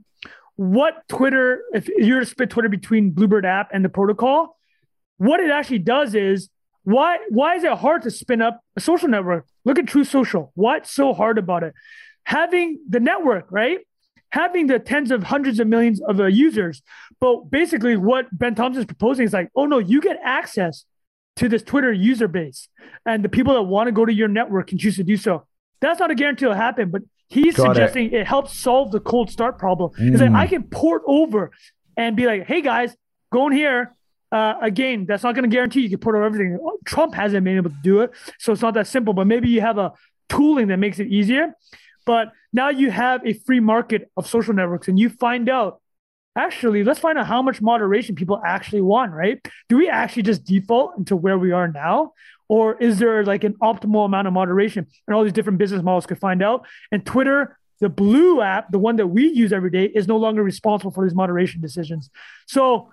what 0.56 1.08
Twitter, 1.08 1.64
if 1.74 1.88
you're 1.88 2.20
to 2.20 2.26
split 2.26 2.50
Twitter 2.50 2.70
between 2.70 3.12
Bluebird 3.12 3.46
app 3.46 3.70
and 3.74 3.84
the 3.84 3.90
protocol, 3.90 4.58
what 5.18 5.40
it 5.40 5.50
actually 5.50 5.80
does 5.80 6.16
is 6.16 6.50
why 6.84 7.18
why 7.30 7.56
is 7.56 7.64
it 7.64 7.74
hard 7.78 8.02
to 8.04 8.12
spin 8.12 8.42
up 8.42 8.62
a 8.76 8.80
social 8.80 9.08
network? 9.08 9.46
Look 9.66 9.80
at 9.80 9.88
Truth 9.88 10.10
Social. 10.10 10.52
What's 10.56 10.92
so 10.92 11.14
hard 11.14 11.38
about 11.38 11.64
it? 11.64 11.74
Having 12.26 12.80
the 12.88 13.00
network, 13.00 13.48
right? 13.50 13.80
Having 14.30 14.68
the 14.68 14.80
tens 14.80 15.12
of 15.12 15.24
hundreds 15.24 15.60
of 15.60 15.68
millions 15.68 16.02
of 16.02 16.20
uh, 16.20 16.26
users. 16.26 16.82
But 17.20 17.50
basically, 17.50 17.96
what 17.96 18.28
Ben 18.38 18.56
Thompson 18.56 18.82
is 18.82 18.86
proposing 18.86 19.26
is 19.26 19.34
like, 19.34 19.50
oh 19.56 19.66
no, 19.66 19.78
you 19.78 20.02
get 20.02 20.20
access 20.24 20.86
to 21.38 21.50
this 21.50 21.64
Twitter 21.64 21.92
user 21.92 22.28
base, 22.28 22.68
and 23.06 23.24
the 23.24 23.30
people 23.30 23.54
that 23.56 23.64
want 23.64 23.88
to 23.88 23.92
go 23.92 24.06
to 24.06 24.14
your 24.14 24.28
network 24.28 24.68
can 24.68 24.78
choose 24.78 24.96
to 24.98 25.04
do 25.04 25.18
so. 25.18 25.46
That's 25.82 26.00
not 26.00 26.12
a 26.12 26.16
guarantee 26.16 26.46
it'll 26.46 26.56
happen, 26.56 26.90
but 26.90 27.02
he's 27.28 27.56
Got 27.56 27.68
suggesting 27.68 28.08
it. 28.08 28.14
it. 28.14 28.28
helps 28.28 28.58
solve 28.58 28.92
the 28.92 29.00
cold 29.00 29.30
start 29.30 29.58
problem. 29.58 29.92
Mm. 30.00 30.14
It's 30.14 30.22
like 30.22 30.32
I 30.32 30.48
can 30.48 30.64
port 30.64 31.02
over 31.06 31.52
and 31.98 32.16
be 32.16 32.26
like, 32.26 32.46
hey 32.46 32.62
guys, 32.62 32.96
go 33.32 33.48
in 33.48 33.54
here, 33.54 33.96
uh, 34.32 34.56
again, 34.62 35.06
that's 35.08 35.24
not 35.24 35.36
going 35.36 35.48
to 35.48 35.54
guarantee 35.54 35.82
you 35.82 35.90
can 35.90 36.00
port 36.00 36.16
over 36.16 36.26
everything. 36.26 36.58
Trump 36.86 37.14
hasn't 37.14 37.44
been 37.44 37.58
able 37.58 37.70
to 37.70 37.76
do 37.84 38.02
it, 38.02 38.12
so 38.40 38.52
it's 38.52 38.62
not 38.62 38.74
that 38.74 38.88
simple. 38.88 39.14
But 39.14 39.28
maybe 39.28 39.50
you 39.50 39.62
have 39.62 39.78
a 39.78 39.94
tooling 40.30 40.68
that 40.70 40.78
makes 40.78 41.00
it 41.00 41.08
easier. 41.08 41.54
But 42.06 42.32
now 42.52 42.70
you 42.70 42.90
have 42.90 43.26
a 43.26 43.34
free 43.34 43.60
market 43.60 44.10
of 44.18 44.28
social 44.28 44.54
networks, 44.54 44.88
and 44.88 45.00
you 45.00 45.10
find 45.10 45.50
out 45.50 45.82
actually, 46.36 46.84
let's 46.84 47.00
find 47.00 47.18
out 47.18 47.28
how 47.28 47.42
much 47.42 47.62
moderation 47.62 48.16
people 48.16 48.42
actually 48.46 48.82
want, 48.82 49.12
right? 49.12 49.46
Do 49.70 49.78
we 49.78 49.90
actually 49.90 50.24
just 50.24 50.44
default 50.44 50.98
into 50.98 51.16
where 51.16 51.38
we 51.38 51.52
are 51.52 51.68
now? 51.68 52.14
Or 52.50 52.76
is 52.82 53.00
there 53.00 53.24
like 53.24 53.44
an 53.44 53.54
optimal 53.62 54.06
amount 54.06 54.28
of 54.28 54.34
moderation? 54.34 54.88
And 55.08 55.16
all 55.16 55.24
these 55.24 55.34
different 55.34 55.60
business 55.60 55.82
models 55.82 56.06
could 56.06 56.20
find 56.20 56.44
out. 56.44 56.66
And 56.92 57.06
Twitter, 57.06 57.58
the 57.80 57.90
blue 57.90 58.42
app, 58.42 58.72
the 58.72 58.80
one 58.80 58.96
that 58.98 59.08
we 59.08 59.28
use 59.28 59.54
every 59.54 59.72
day, 59.72 59.86
is 59.86 60.08
no 60.08 60.18
longer 60.18 60.44
responsible 60.44 60.92
for 60.92 61.06
these 61.06 61.16
moderation 61.16 61.62
decisions. 61.62 62.10
So 62.48 62.92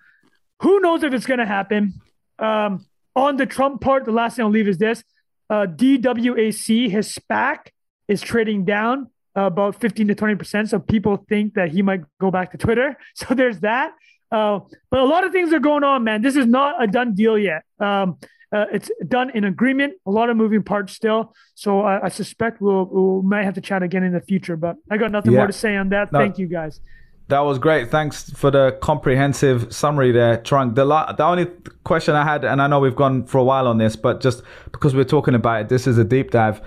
who 0.63 0.81
knows 0.81 1.03
if 1.03 1.13
it's 1.13 1.27
going 1.27 1.41
to 1.41 1.47
happen? 1.47 1.95
Um, 2.39 2.87
on 3.17 3.37
the 3.37 3.47
Trump 3.47 3.81
part, 3.81 4.05
the 4.05 4.13
last 4.13 4.37
thing 4.37 4.45
I'll 4.45 4.51
leave 4.51 4.69
is 4.69 4.79
this 4.79 5.03
uh, 5.49 5.67
DWAC, 5.67 6.91
his 6.91 7.15
SPAC, 7.15 7.69
is 8.09 8.21
trading 8.21 8.65
down 8.65 9.11
about 9.47 9.81
15 9.81 10.09
to 10.09 10.15
20%. 10.15 10.69
So 10.69 10.79
people 10.79 11.25
think 11.29 11.55
that 11.55 11.71
he 11.71 11.83
might 11.83 12.03
go 12.21 12.31
back 12.31 12.53
to 12.53 12.59
Twitter. 12.59 12.97
So 13.15 13.35
there's 13.35 13.61
that. 13.61 13.93
Uh, 14.33 14.61
but 14.91 15.01
a 15.01 15.05
lot 15.05 15.25
of 15.25 15.33
things 15.33 15.53
are 15.53 15.59
going 15.59 15.85
on, 15.85 16.05
man. 16.05 16.23
This 16.23 16.37
is 16.37 16.47
not 16.47 16.83
a 16.83 16.87
done 16.87 17.15
deal 17.15 17.37
yet. 17.37 17.65
Um, 17.81 18.19
uh, 18.53 18.67
it's 18.73 18.91
done 19.07 19.31
in 19.31 19.45
agreement. 19.45 19.95
A 20.07 20.11
lot 20.11 20.31
of 20.31 20.37
moving 20.37 20.63
parts 20.63 20.93
still. 20.93 21.35
So 21.55 21.83
I, 21.83 22.07
I 22.07 22.09
suspect 22.09 22.61
we'll, 22.61 22.85
we 22.87 23.29
might 23.29 23.45
have 23.45 23.55
to 23.55 23.61
chat 23.61 23.83
again 23.83 24.03
in 24.03 24.13
the 24.13 24.21
future. 24.21 24.57
But 24.57 24.77
I 24.91 24.97
got 24.97 25.13
nothing 25.13 25.33
yeah. 25.33 25.39
more 25.39 25.47
to 25.47 25.53
say 25.53 25.77
on 25.77 25.89
that. 25.91 26.13
No. 26.13 26.19
Thank 26.19 26.39
you, 26.39 26.47
guys. 26.47 26.81
That 27.29 27.41
was 27.41 27.61
great. 27.61 27.93
Thanks 27.93 28.29
for 28.31 28.51
the 28.51 28.77
comprehensive 28.83 29.73
summary 29.73 30.11
there, 30.11 30.39
Trung. 30.39 30.75
The, 30.75 30.85
la- 30.85 31.13
the 31.13 31.23
only 31.23 31.47
question 31.85 32.17
I 32.17 32.25
had, 32.25 32.45
and 32.45 32.61
I 32.61 32.67
know 32.67 32.81
we've 32.81 32.97
gone 32.97 33.25
for 33.25 33.39
a 33.39 33.45
while 33.45 33.69
on 33.69 33.79
this, 33.79 33.95
but 33.95 34.21
just 34.21 34.43
because 34.73 34.97
we're 34.97 35.05
talking 35.05 35.37
about 35.37 35.61
it, 35.61 35.69
this 35.69 35.87
is 35.87 35.97
a 35.97 36.03
deep 36.03 36.33
dive. 36.33 36.61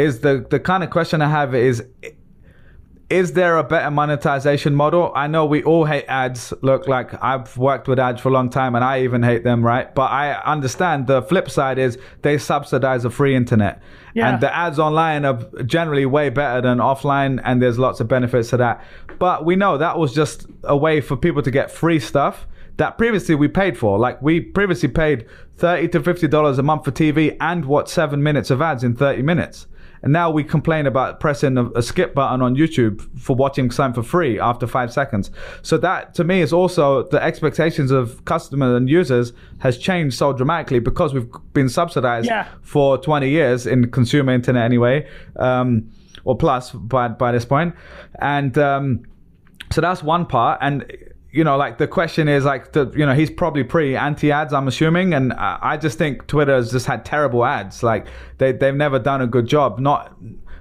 Is 0.00 0.20
the 0.20 0.46
the 0.48 0.60
kind 0.60 0.82
of 0.82 0.90
question 0.90 1.22
I 1.22 1.28
have 1.28 1.54
is 1.54 1.84
is 3.10 3.32
there 3.32 3.58
a 3.58 3.64
better 3.64 3.90
monetization 3.90 4.76
model? 4.76 5.12
I 5.16 5.26
know 5.26 5.44
we 5.44 5.64
all 5.64 5.84
hate 5.84 6.04
ads. 6.06 6.54
Look, 6.62 6.86
like 6.86 7.12
I've 7.20 7.58
worked 7.58 7.88
with 7.88 7.98
ads 7.98 8.20
for 8.20 8.28
a 8.28 8.32
long 8.32 8.50
time 8.50 8.76
and 8.76 8.84
I 8.84 9.02
even 9.02 9.24
hate 9.24 9.42
them, 9.42 9.66
right? 9.66 9.92
But 9.92 10.12
I 10.12 10.40
understand 10.44 11.08
the 11.08 11.20
flip 11.22 11.50
side 11.50 11.76
is 11.76 11.98
they 12.22 12.38
subsidize 12.38 13.04
a 13.04 13.10
free 13.10 13.34
internet. 13.34 13.82
Yeah. 14.14 14.28
And 14.28 14.40
the 14.40 14.54
ads 14.54 14.78
online 14.78 15.24
are 15.24 15.40
generally 15.64 16.06
way 16.06 16.30
better 16.30 16.60
than 16.60 16.78
offline 16.78 17.40
and 17.44 17.60
there's 17.60 17.80
lots 17.80 17.98
of 17.98 18.06
benefits 18.06 18.50
to 18.50 18.56
that. 18.58 18.84
But 19.18 19.44
we 19.44 19.56
know 19.56 19.76
that 19.76 19.98
was 19.98 20.14
just 20.14 20.46
a 20.62 20.76
way 20.76 21.00
for 21.00 21.16
people 21.16 21.42
to 21.42 21.50
get 21.50 21.72
free 21.72 21.98
stuff 21.98 22.46
that 22.76 22.96
previously 22.96 23.34
we 23.34 23.48
paid 23.48 23.76
for. 23.76 23.98
Like 23.98 24.22
we 24.22 24.40
previously 24.40 24.88
paid 24.88 25.26
30 25.58 25.88
to 25.88 26.00
$50 26.00 26.58
a 26.58 26.62
month 26.62 26.84
for 26.84 26.92
TV 26.92 27.36
and 27.40 27.64
what 27.64 27.88
7 27.88 28.22
minutes 28.22 28.50
of 28.50 28.62
ads 28.62 28.84
in 28.84 28.94
30 28.94 29.22
minutes. 29.22 29.66
And 30.02 30.12
now 30.12 30.30
we 30.30 30.44
complain 30.44 30.86
about 30.86 31.20
pressing 31.20 31.58
a, 31.58 31.68
a, 31.70 31.82
skip 31.82 32.14
button 32.14 32.40
on 32.40 32.56
YouTube 32.56 33.00
for 33.18 33.36
watching 33.36 33.70
something 33.70 34.02
for 34.02 34.08
free 34.08 34.40
after 34.40 34.66
five 34.66 34.92
seconds. 34.92 35.30
So 35.62 35.76
that 35.78 36.14
to 36.14 36.24
me 36.24 36.40
is 36.40 36.52
also 36.52 37.02
the 37.08 37.22
expectations 37.22 37.90
of 37.90 38.24
customers 38.24 38.76
and 38.76 38.88
users 38.88 39.32
has 39.58 39.76
changed 39.76 40.16
so 40.16 40.32
dramatically 40.32 40.78
because 40.78 41.12
we've 41.12 41.30
been 41.52 41.68
subsidized 41.68 42.26
yeah. 42.26 42.48
for 42.62 42.96
20 42.98 43.28
years 43.28 43.66
in 43.66 43.90
consumer 43.90 44.32
internet 44.32 44.64
anyway, 44.64 45.06
um, 45.36 45.90
or 46.24 46.36
plus 46.36 46.70
by 46.70 47.08
by 47.08 47.32
this 47.32 47.44
point, 47.44 47.74
and 48.20 48.56
um, 48.58 49.04
so 49.72 49.80
that's 49.80 50.02
one 50.02 50.26
part. 50.26 50.58
And 50.60 50.84
you 51.32 51.44
know, 51.44 51.56
like 51.56 51.78
the 51.78 51.86
question 51.86 52.28
is 52.28 52.44
like, 52.44 52.72
the, 52.72 52.90
you 52.96 53.06
know, 53.06 53.14
he's 53.14 53.30
probably 53.30 53.62
pretty 53.62 53.96
anti-ads, 53.96 54.52
I'm 54.52 54.66
assuming, 54.66 55.14
and 55.14 55.32
I 55.34 55.76
just 55.76 55.96
think 55.96 56.26
Twitter 56.26 56.54
has 56.54 56.72
just 56.72 56.86
had 56.86 57.04
terrible 57.04 57.44
ads. 57.44 57.82
Like 57.82 58.06
they 58.38 58.52
they've 58.52 58.74
never 58.74 58.98
done 58.98 59.20
a 59.20 59.26
good 59.26 59.46
job, 59.46 59.78
not 59.78 60.16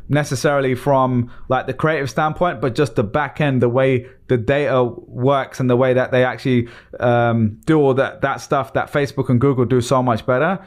necessarily 0.10 0.76
from 0.76 1.32
like 1.48 1.68
the 1.68 1.74
creative 1.74 2.10
standpoint, 2.10 2.62
but 2.62 2.76
just 2.76 2.96
the 2.96 3.04
back 3.04 3.40
end, 3.40 3.62
the 3.62 3.70
way 3.70 4.08
the 4.28 4.38
data 4.38 4.84
works, 4.84 5.60
and 5.60 5.70
the 5.70 5.78
way 5.78 5.94
that 5.94 6.12
they 6.12 6.24
actually 6.24 6.68
um, 7.00 7.60
do 7.66 7.80
all 7.80 7.94
that 7.96 8.22
that 8.22 8.42
stuff 8.42 8.74
that 8.74 8.92
Facebook 8.92 9.30
and 9.30 9.42
Google 9.42 9.66
do 9.66 9.82
so 9.82 10.04
much 10.04 10.26
better. 10.26 10.60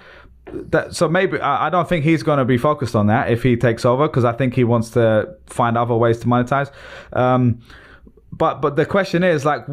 That, 0.47 0.97
so 0.97 1.09
maybe 1.09 1.39
I, 1.39 1.69
I 1.69 1.71
don't 1.71 1.89
think 1.89 2.05
he's 2.05 2.25
going 2.25 2.39
to 2.39 2.45
be 2.45 2.59
focused 2.59 2.97
on 2.97 3.07
that 3.07 3.31
if 3.31 3.45
he 3.45 3.57
takes 3.57 3.85
over 3.85 4.09
because 4.09 4.25
I 4.25 4.33
think 4.33 4.55
he 4.55 4.65
wants 4.65 4.91
to 4.91 5.37
find 5.47 5.79
other 5.79 5.95
ways 5.95 6.19
to 6.21 6.27
monetize. 6.27 6.73
Um, 7.13 7.61
but 8.33 8.61
but 8.63 8.77
the 8.77 8.87
question 8.87 9.23
is 9.23 9.45
like 9.45 9.65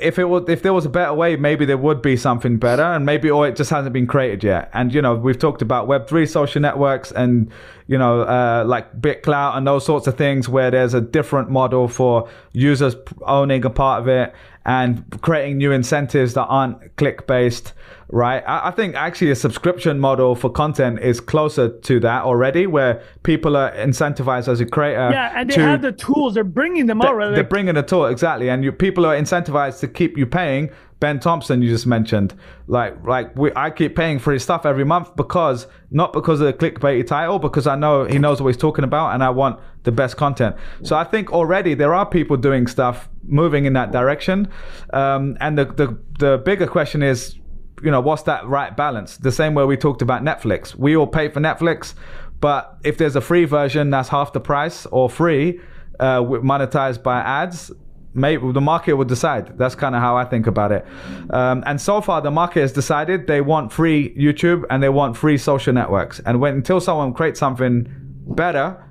if 0.00 0.18
it 0.18 0.24
was 0.24 0.48
if 0.48 0.62
there 0.62 0.72
was 0.72 0.86
a 0.86 0.88
better 0.88 1.12
way 1.12 1.34
maybe 1.34 1.64
there 1.64 1.76
would 1.76 2.00
be 2.00 2.16
something 2.16 2.56
better 2.56 2.84
and 2.84 3.04
maybe 3.04 3.28
or 3.28 3.48
it 3.48 3.56
just 3.56 3.70
hasn't 3.70 3.92
been 3.92 4.06
created 4.06 4.44
yet. 4.44 4.70
And 4.72 4.94
you 4.94 5.02
know 5.02 5.16
we've 5.16 5.38
talked 5.38 5.60
about 5.60 5.88
web3 5.88 6.28
social 6.28 6.62
networks 6.62 7.10
and 7.10 7.50
you 7.88 7.98
know 7.98 8.22
uh, 8.22 8.64
like 8.66 9.00
bitclout 9.00 9.56
and 9.56 9.66
those 9.66 9.84
sorts 9.84 10.06
of 10.06 10.16
things 10.16 10.48
where 10.48 10.70
there's 10.70 10.94
a 10.94 11.00
different 11.00 11.50
model 11.50 11.88
for 11.88 12.28
users 12.52 12.94
owning 13.22 13.64
a 13.64 13.70
part 13.70 14.02
of 14.02 14.08
it 14.08 14.32
and 14.66 15.04
creating 15.22 15.56
new 15.56 15.72
incentives 15.72 16.34
that 16.34 16.44
aren't 16.44 16.96
click 16.96 17.26
based 17.26 17.72
right? 18.08 18.42
I, 18.46 18.68
I, 18.68 18.70
think 18.70 18.94
actually 18.94 19.30
a 19.30 19.34
subscription 19.34 19.98
model 19.98 20.34
for 20.34 20.50
content 20.50 21.00
is 21.00 21.20
closer 21.20 21.68
to 21.68 22.00
that 22.00 22.22
already, 22.22 22.66
where 22.66 23.02
people 23.22 23.56
are 23.56 23.72
incentivized 23.72 24.48
as 24.48 24.60
a 24.60 24.66
creator. 24.66 25.10
Yeah, 25.12 25.32
and 25.34 25.50
they 25.50 25.54
to, 25.54 25.60
have 25.60 25.82
the 25.82 25.92
tools. 25.92 26.34
They're 26.34 26.44
bringing 26.44 26.86
them 26.86 27.02
out. 27.02 27.16
Right? 27.16 27.34
They're 27.34 27.44
bringing 27.44 27.74
the 27.74 27.82
tool 27.82 28.06
exactly, 28.06 28.48
and 28.48 28.62
you, 28.62 28.72
people 28.72 29.06
are 29.06 29.16
incentivized 29.16 29.80
to 29.80 29.88
keep 29.88 30.16
you 30.16 30.26
paying. 30.26 30.70
Ben 30.98 31.20
Thompson, 31.20 31.60
you 31.60 31.68
just 31.68 31.86
mentioned, 31.86 32.34
like 32.68 33.04
like 33.04 33.36
we, 33.36 33.52
I 33.54 33.70
keep 33.70 33.94
paying 33.94 34.18
for 34.18 34.32
his 34.32 34.42
stuff 34.42 34.64
every 34.64 34.84
month 34.84 35.14
because 35.14 35.66
not 35.90 36.12
because 36.12 36.40
of 36.40 36.46
the 36.46 36.52
clickbaity 36.54 37.06
title, 37.06 37.38
because 37.38 37.66
I 37.66 37.76
know 37.76 38.04
he 38.04 38.18
knows 38.18 38.40
what 38.40 38.48
he's 38.48 38.56
talking 38.56 38.84
about, 38.84 39.12
and 39.12 39.22
I 39.22 39.28
want 39.28 39.60
the 39.82 39.92
best 39.92 40.16
content. 40.16 40.56
So 40.82 40.96
I 40.96 41.04
think 41.04 41.32
already 41.32 41.74
there 41.74 41.94
are 41.94 42.06
people 42.06 42.38
doing 42.38 42.66
stuff 42.66 43.10
moving 43.24 43.66
in 43.66 43.74
that 43.74 43.92
direction, 43.92 44.48
um, 44.94 45.36
and 45.40 45.58
the, 45.58 45.66
the 45.66 45.98
the 46.18 46.38
bigger 46.38 46.66
question 46.66 47.02
is 47.02 47.36
you 47.82 47.90
know, 47.90 48.00
what's 48.00 48.22
that 48.22 48.46
right 48.46 48.74
balance? 48.74 49.18
The 49.18 49.32
same 49.32 49.54
way 49.54 49.64
we 49.64 49.76
talked 49.76 50.00
about 50.00 50.22
Netflix. 50.22 50.74
We 50.74 50.96
all 50.96 51.06
pay 51.06 51.28
for 51.28 51.40
Netflix, 51.40 51.92
but 52.40 52.78
if 52.84 52.96
there's 52.96 53.16
a 53.16 53.20
free 53.20 53.44
version 53.44 53.90
that's 53.90 54.08
half 54.08 54.32
the 54.32 54.40
price 54.40 54.86
or 54.86 55.10
free, 55.10 55.60
uh, 56.00 56.20
monetized 56.20 57.02
by 57.02 57.20
ads, 57.20 57.70
maybe 58.16 58.50
the 58.52 58.60
market 58.60 58.94
will 58.94 59.04
decide. 59.04 59.56
That's 59.58 59.74
kind 59.74 59.94
of 59.94 60.00
how 60.00 60.16
I 60.16 60.24
think 60.24 60.46
about 60.46 60.72
it. 60.72 60.86
Um, 61.30 61.62
and 61.66 61.80
so 61.80 62.00
far, 62.00 62.20
the 62.20 62.30
market 62.30 62.62
has 62.62 62.72
decided 62.72 63.26
they 63.26 63.40
want 63.40 63.72
free 63.72 64.14
YouTube 64.16 64.64
and 64.70 64.82
they 64.82 64.88
want 64.88 65.16
free 65.16 65.38
social 65.38 65.72
networks. 65.72 66.20
And 66.20 66.40
when 66.40 66.54
until 66.54 66.80
someone 66.80 67.12
creates 67.12 67.38
something 67.38 67.86
better, 68.26 68.82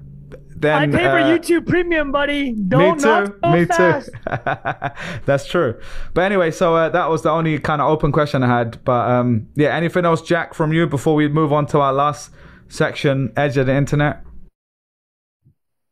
then 0.57 0.93
I 0.93 0.97
pay 0.97 1.03
for 1.03 1.19
uh, 1.19 1.37
YouTube 1.37 1.67
Premium, 1.67 2.11
buddy. 2.11 2.53
Don't 2.53 2.95
me 2.97 3.03
too. 3.03 3.35
So 3.43 3.51
me 3.51 3.65
fast. 3.65 4.09
too. 4.09 5.19
That's 5.25 5.45
true. 5.45 5.79
But 6.13 6.21
anyway, 6.21 6.51
so 6.51 6.75
uh, 6.75 6.89
that 6.89 7.09
was 7.09 7.23
the 7.23 7.29
only 7.29 7.59
kind 7.59 7.81
of 7.81 7.89
open 7.89 8.11
question 8.11 8.41
I 8.41 8.47
had. 8.47 8.83
But 8.85 9.09
um, 9.09 9.47
yeah, 9.55 9.75
anything 9.75 10.05
else, 10.05 10.21
Jack, 10.21 10.53
from 10.53 10.71
you 10.71 10.87
before 10.87 11.15
we 11.15 11.27
move 11.27 11.51
on 11.51 11.65
to 11.67 11.81
our 11.81 11.91
last 11.91 12.31
section, 12.69 13.33
edge 13.35 13.57
of 13.57 13.65
the 13.65 13.75
internet? 13.75 14.23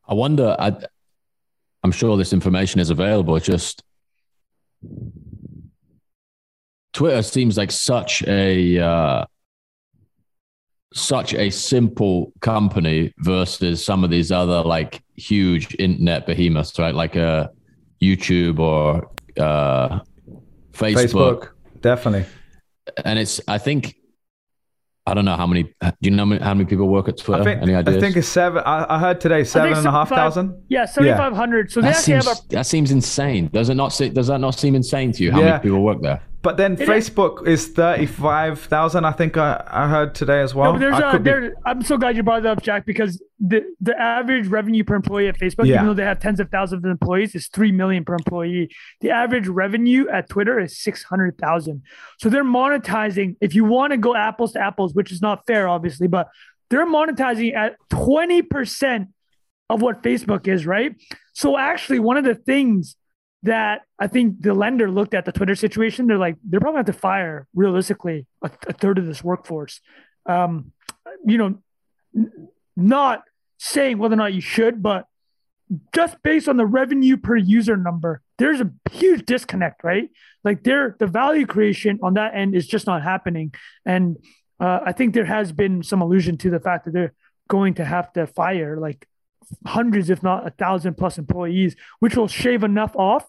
I 0.07 0.13
wonder. 0.13 0.55
I, 0.57 0.77
I'm 1.83 1.91
sure 1.91 2.17
this 2.17 2.33
information 2.33 2.79
is 2.79 2.89
available. 2.89 3.35
It's 3.35 3.45
just 3.45 3.83
Twitter 6.93 7.21
seems 7.23 7.57
like 7.57 7.71
such 7.71 8.23
a 8.23 8.79
uh, 8.79 9.25
such 10.93 11.33
a 11.33 11.49
simple 11.49 12.31
company 12.39 13.13
versus 13.17 13.83
some 13.83 14.03
of 14.03 14.09
these 14.09 14.31
other 14.31 14.61
like 14.61 15.03
huge 15.15 15.75
internet 15.79 16.25
behemoths, 16.25 16.77
right? 16.79 16.93
Like 16.93 17.15
a 17.15 17.27
uh, 17.27 17.47
YouTube 18.01 18.59
or 18.59 19.11
uh, 19.37 19.99
Facebook. 20.71 21.09
Facebook, 21.11 21.49
definitely. 21.81 22.25
And 23.03 23.17
it's, 23.17 23.41
I 23.47 23.57
think, 23.57 23.95
I 25.05 25.13
don't 25.13 25.25
know 25.25 25.35
how 25.35 25.45
many. 25.45 25.63
Do 25.63 25.91
you 26.01 26.11
know 26.11 26.25
how 26.39 26.53
many 26.53 26.65
people 26.65 26.87
work 26.87 27.09
at 27.09 27.17
Twitter? 27.17 27.41
I 27.41 27.45
think, 27.45 27.61
Any 27.61 27.75
ideas? 27.75 27.97
I 27.97 27.99
think 27.99 28.15
it's 28.15 28.27
seven. 28.27 28.63
I, 28.65 28.95
I 28.95 28.99
heard 28.99 29.19
today 29.19 29.43
seven 29.43 29.73
and 29.73 29.85
a 29.85 29.91
half 29.91 30.09
thousand. 30.09 30.63
Yeah, 30.69 30.85
seventy 30.85 31.13
five 31.13 31.33
hundred. 31.33 31.71
So 31.71 31.81
that 31.81 31.97
seems, 31.97 32.25
a, 32.25 32.35
that 32.49 32.65
seems 32.65 32.91
insane. 32.91 33.47
Does 33.47 33.69
it 33.69 33.75
not? 33.75 33.97
Does 34.13 34.27
that 34.27 34.39
not 34.39 34.57
seem 34.57 34.75
insane 34.75 35.11
to 35.13 35.23
you? 35.23 35.31
How 35.31 35.39
yeah. 35.39 35.45
many 35.45 35.63
people 35.63 35.83
work 35.83 36.01
there? 36.01 36.21
But 36.43 36.57
then 36.57 36.73
it 36.73 36.89
Facebook 36.89 37.47
is, 37.47 37.67
is 37.67 37.73
thirty 37.73 38.05
five 38.05 38.59
thousand. 38.59 39.05
I 39.05 39.13
think 39.13 39.37
I, 39.37 39.63
I 39.65 39.87
heard 39.87 40.13
today 40.13 40.41
as 40.41 40.53
well. 40.53 40.73
No, 40.73 40.79
there's 40.79 40.99
a, 40.99 41.17
there, 41.17 41.41
be... 41.41 41.55
I'm 41.65 41.81
so 41.81 41.97
glad 41.97 42.17
you 42.17 42.21
brought 42.21 42.43
that 42.43 42.57
up, 42.57 42.61
Jack, 42.61 42.85
because 42.85 43.23
the 43.39 43.63
the 43.79 43.97
average 43.97 44.47
revenue 44.47 44.83
per 44.83 44.93
employee 44.93 45.29
at 45.29 45.39
Facebook, 45.39 45.67
yeah. 45.67 45.75
even 45.75 45.87
though 45.87 45.93
they 45.93 46.03
have 46.03 46.19
tens 46.19 46.41
of 46.41 46.49
thousands 46.49 46.83
of 46.83 46.91
employees, 46.91 47.33
is 47.33 47.47
three 47.47 47.71
million 47.71 48.03
per 48.03 48.13
employee. 48.13 48.69
The 48.99 49.09
average 49.09 49.47
revenue 49.47 50.09
at 50.09 50.27
Twitter 50.27 50.59
is 50.59 50.77
six 50.77 51.03
hundred 51.03 51.37
thousand. 51.37 51.81
So 52.19 52.27
they're 52.27 52.43
monetizing. 52.43 53.37
If 53.39 53.55
you 53.55 53.63
want 53.63 53.91
to 53.91 53.97
go 53.97 54.13
apples 54.13 54.51
to 54.51 54.59
apples, 54.59 54.93
which 54.93 55.13
is 55.13 55.21
not 55.21 55.47
fair, 55.47 55.69
obviously, 55.69 56.07
but 56.07 56.27
they're 56.69 56.85
monetizing 56.85 57.55
at 57.55 57.77
twenty 57.89 58.41
percent 58.41 59.07
of 59.69 59.81
what 59.81 60.03
Facebook 60.03 60.49
is, 60.49 60.65
right? 60.65 60.93
So 61.31 61.57
actually, 61.57 61.99
one 61.99 62.17
of 62.17 62.25
the 62.25 62.35
things 62.35 62.97
that 63.43 63.81
I 63.99 64.07
think 64.07 64.41
the 64.41 64.53
lender 64.53 64.89
looked 64.89 65.13
at 65.13 65.25
the 65.25 65.31
Twitter 65.31 65.55
situation. 65.55 66.07
They're 66.07 66.17
like, 66.17 66.37
they're 66.43 66.59
probably 66.59 66.79
have 66.79 66.85
to 66.87 66.93
fire 66.93 67.47
realistically 67.53 68.25
a, 68.41 68.49
a 68.67 68.73
third 68.73 68.97
of 68.97 69.05
this 69.05 69.23
workforce. 69.23 69.81
Um, 70.25 70.71
you 71.25 71.37
know, 71.37 71.55
n- 72.15 72.49
not 72.75 73.23
saying 73.57 73.97
whether 73.97 74.13
or 74.13 74.17
not 74.17 74.33
you 74.33 74.41
should, 74.41 74.81
but 74.81 75.07
just 75.93 76.21
based 76.23 76.47
on 76.47 76.57
the 76.57 76.65
revenue 76.65 77.17
per 77.17 77.35
user 77.35 77.75
number, 77.75 78.21
there's 78.37 78.61
a 78.61 78.71
huge 78.91 79.25
disconnect, 79.25 79.83
right? 79.83 80.09
Like 80.43 80.63
there, 80.63 80.95
the 80.99 81.07
value 81.07 81.45
creation 81.45 81.99
on 82.01 82.13
that 82.15 82.35
end 82.35 82.55
is 82.55 82.67
just 82.67 82.87
not 82.87 83.03
happening. 83.03 83.53
And 83.85 84.17
uh, 84.59 84.79
I 84.85 84.91
think 84.93 85.13
there 85.13 85.25
has 85.25 85.51
been 85.51 85.83
some 85.83 86.01
allusion 86.01 86.37
to 86.39 86.49
the 86.49 86.59
fact 86.59 86.85
that 86.85 86.91
they're 86.93 87.13
going 87.49 87.73
to 87.75 87.85
have 87.85 88.11
to 88.13 88.25
fire 88.25 88.77
like 88.77 89.07
hundreds, 89.65 90.09
if 90.09 90.23
not 90.23 90.47
a 90.47 90.51
thousand 90.51 90.95
plus 90.95 91.17
employees, 91.17 91.75
which 91.99 92.15
will 92.15 92.27
shave 92.27 92.63
enough 92.63 92.95
off 92.95 93.25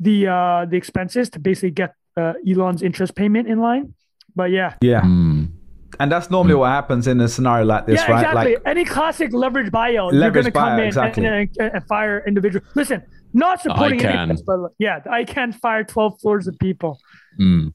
the 0.00 0.28
uh, 0.28 0.66
the 0.68 0.76
expenses 0.76 1.30
to 1.30 1.38
basically 1.38 1.70
get 1.70 1.94
uh, 2.16 2.34
Elon's 2.48 2.82
interest 2.82 3.14
payment 3.14 3.48
in 3.48 3.58
line. 3.60 3.94
But 4.34 4.50
yeah, 4.50 4.74
Yeah. 4.80 5.02
Mm. 5.02 5.52
And 6.00 6.10
that's 6.10 6.30
normally 6.30 6.54
what 6.54 6.70
happens 6.70 7.06
in 7.06 7.20
a 7.20 7.28
scenario 7.28 7.66
like 7.66 7.86
this, 7.86 8.00
yeah, 8.00 8.10
right? 8.10 8.24
exactly. 8.24 8.54
Like, 8.54 8.62
Any 8.64 8.84
classic 8.86 9.32
leverage 9.34 9.70
buyout, 9.70 10.12
you're 10.12 10.30
going 10.30 10.46
to 10.46 10.50
come 10.50 10.78
in 10.78 10.86
exactly. 10.86 11.26
and, 11.26 11.50
and, 11.58 11.74
and 11.74 11.86
fire 11.86 12.24
individual. 12.26 12.64
Listen, 12.74 13.02
not 13.34 13.60
supporting 13.60 14.02
any 14.02 14.14
ICANN. 14.14 14.22
of 14.22 14.28
this, 14.30 14.42
but 14.42 14.58
yeah, 14.78 15.00
I 15.10 15.24
can 15.24 15.52
fire 15.52 15.84
12 15.84 16.20
floors 16.20 16.46
of 16.48 16.58
people. 16.58 16.98
Mm. 17.38 17.74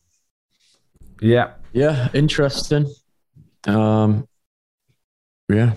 yeah. 1.22 1.54
Yeah, 1.74 2.10
interesting. 2.16 2.92
Um, 3.68 4.28
yeah, 5.48 5.74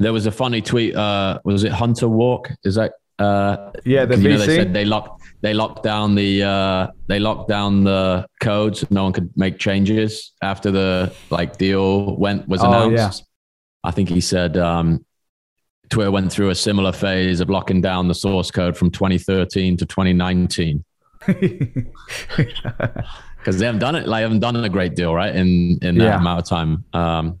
there 0.00 0.12
was 0.12 0.26
a 0.26 0.32
funny 0.32 0.60
tweet. 0.60 0.94
Uh, 0.96 1.38
was 1.44 1.62
it 1.64 1.72
Hunter 1.72 2.08
Walk? 2.08 2.50
Is 2.64 2.74
that? 2.74 2.92
Uh, 3.18 3.70
Yeah, 3.84 4.06
the 4.06 4.14
'cause, 4.14 4.22
you 4.24 4.30
know, 4.30 4.38
they 4.38 4.56
said 4.56 4.72
they 4.72 4.84
locked 4.86 5.22
they 5.42 5.52
locked 5.54 5.82
down 5.82 6.14
the 6.14 6.42
uh, 6.42 6.86
they 7.06 7.18
locked 7.18 7.48
down 7.48 7.84
the 7.84 8.26
codes. 8.42 8.84
No 8.90 9.04
one 9.04 9.12
could 9.12 9.30
make 9.36 9.58
changes 9.58 10.32
after 10.42 10.70
the 10.70 11.12
like 11.30 11.58
deal 11.58 12.16
went 12.16 12.48
was 12.48 12.62
Oh, 12.62 12.66
announced. 12.66 13.24
I 13.84 13.90
think 13.90 14.08
he 14.08 14.20
said 14.20 14.56
um, 14.56 15.04
Twitter 15.90 16.10
went 16.10 16.32
through 16.32 16.50
a 16.50 16.54
similar 16.54 16.92
phase 16.92 17.40
of 17.40 17.50
locking 17.50 17.80
down 17.82 18.08
the 18.08 18.14
source 18.14 18.50
code 18.50 18.76
from 18.76 18.90
2013 18.90 19.76
to 19.78 19.86
2019 19.86 20.84
because 21.26 21.84
they 23.58 23.66
haven't 23.66 23.80
done 23.80 23.96
it. 23.96 24.08
Like, 24.08 24.22
haven't 24.22 24.40
done 24.40 24.56
a 24.56 24.68
great 24.68 24.94
deal, 24.96 25.14
right? 25.14 25.34
In 25.34 25.78
in 25.82 25.98
that 25.98 26.04
Yeah. 26.04 26.16
amount 26.16 26.40
of 26.40 26.46
time. 26.48 26.84
Um, 26.94 27.38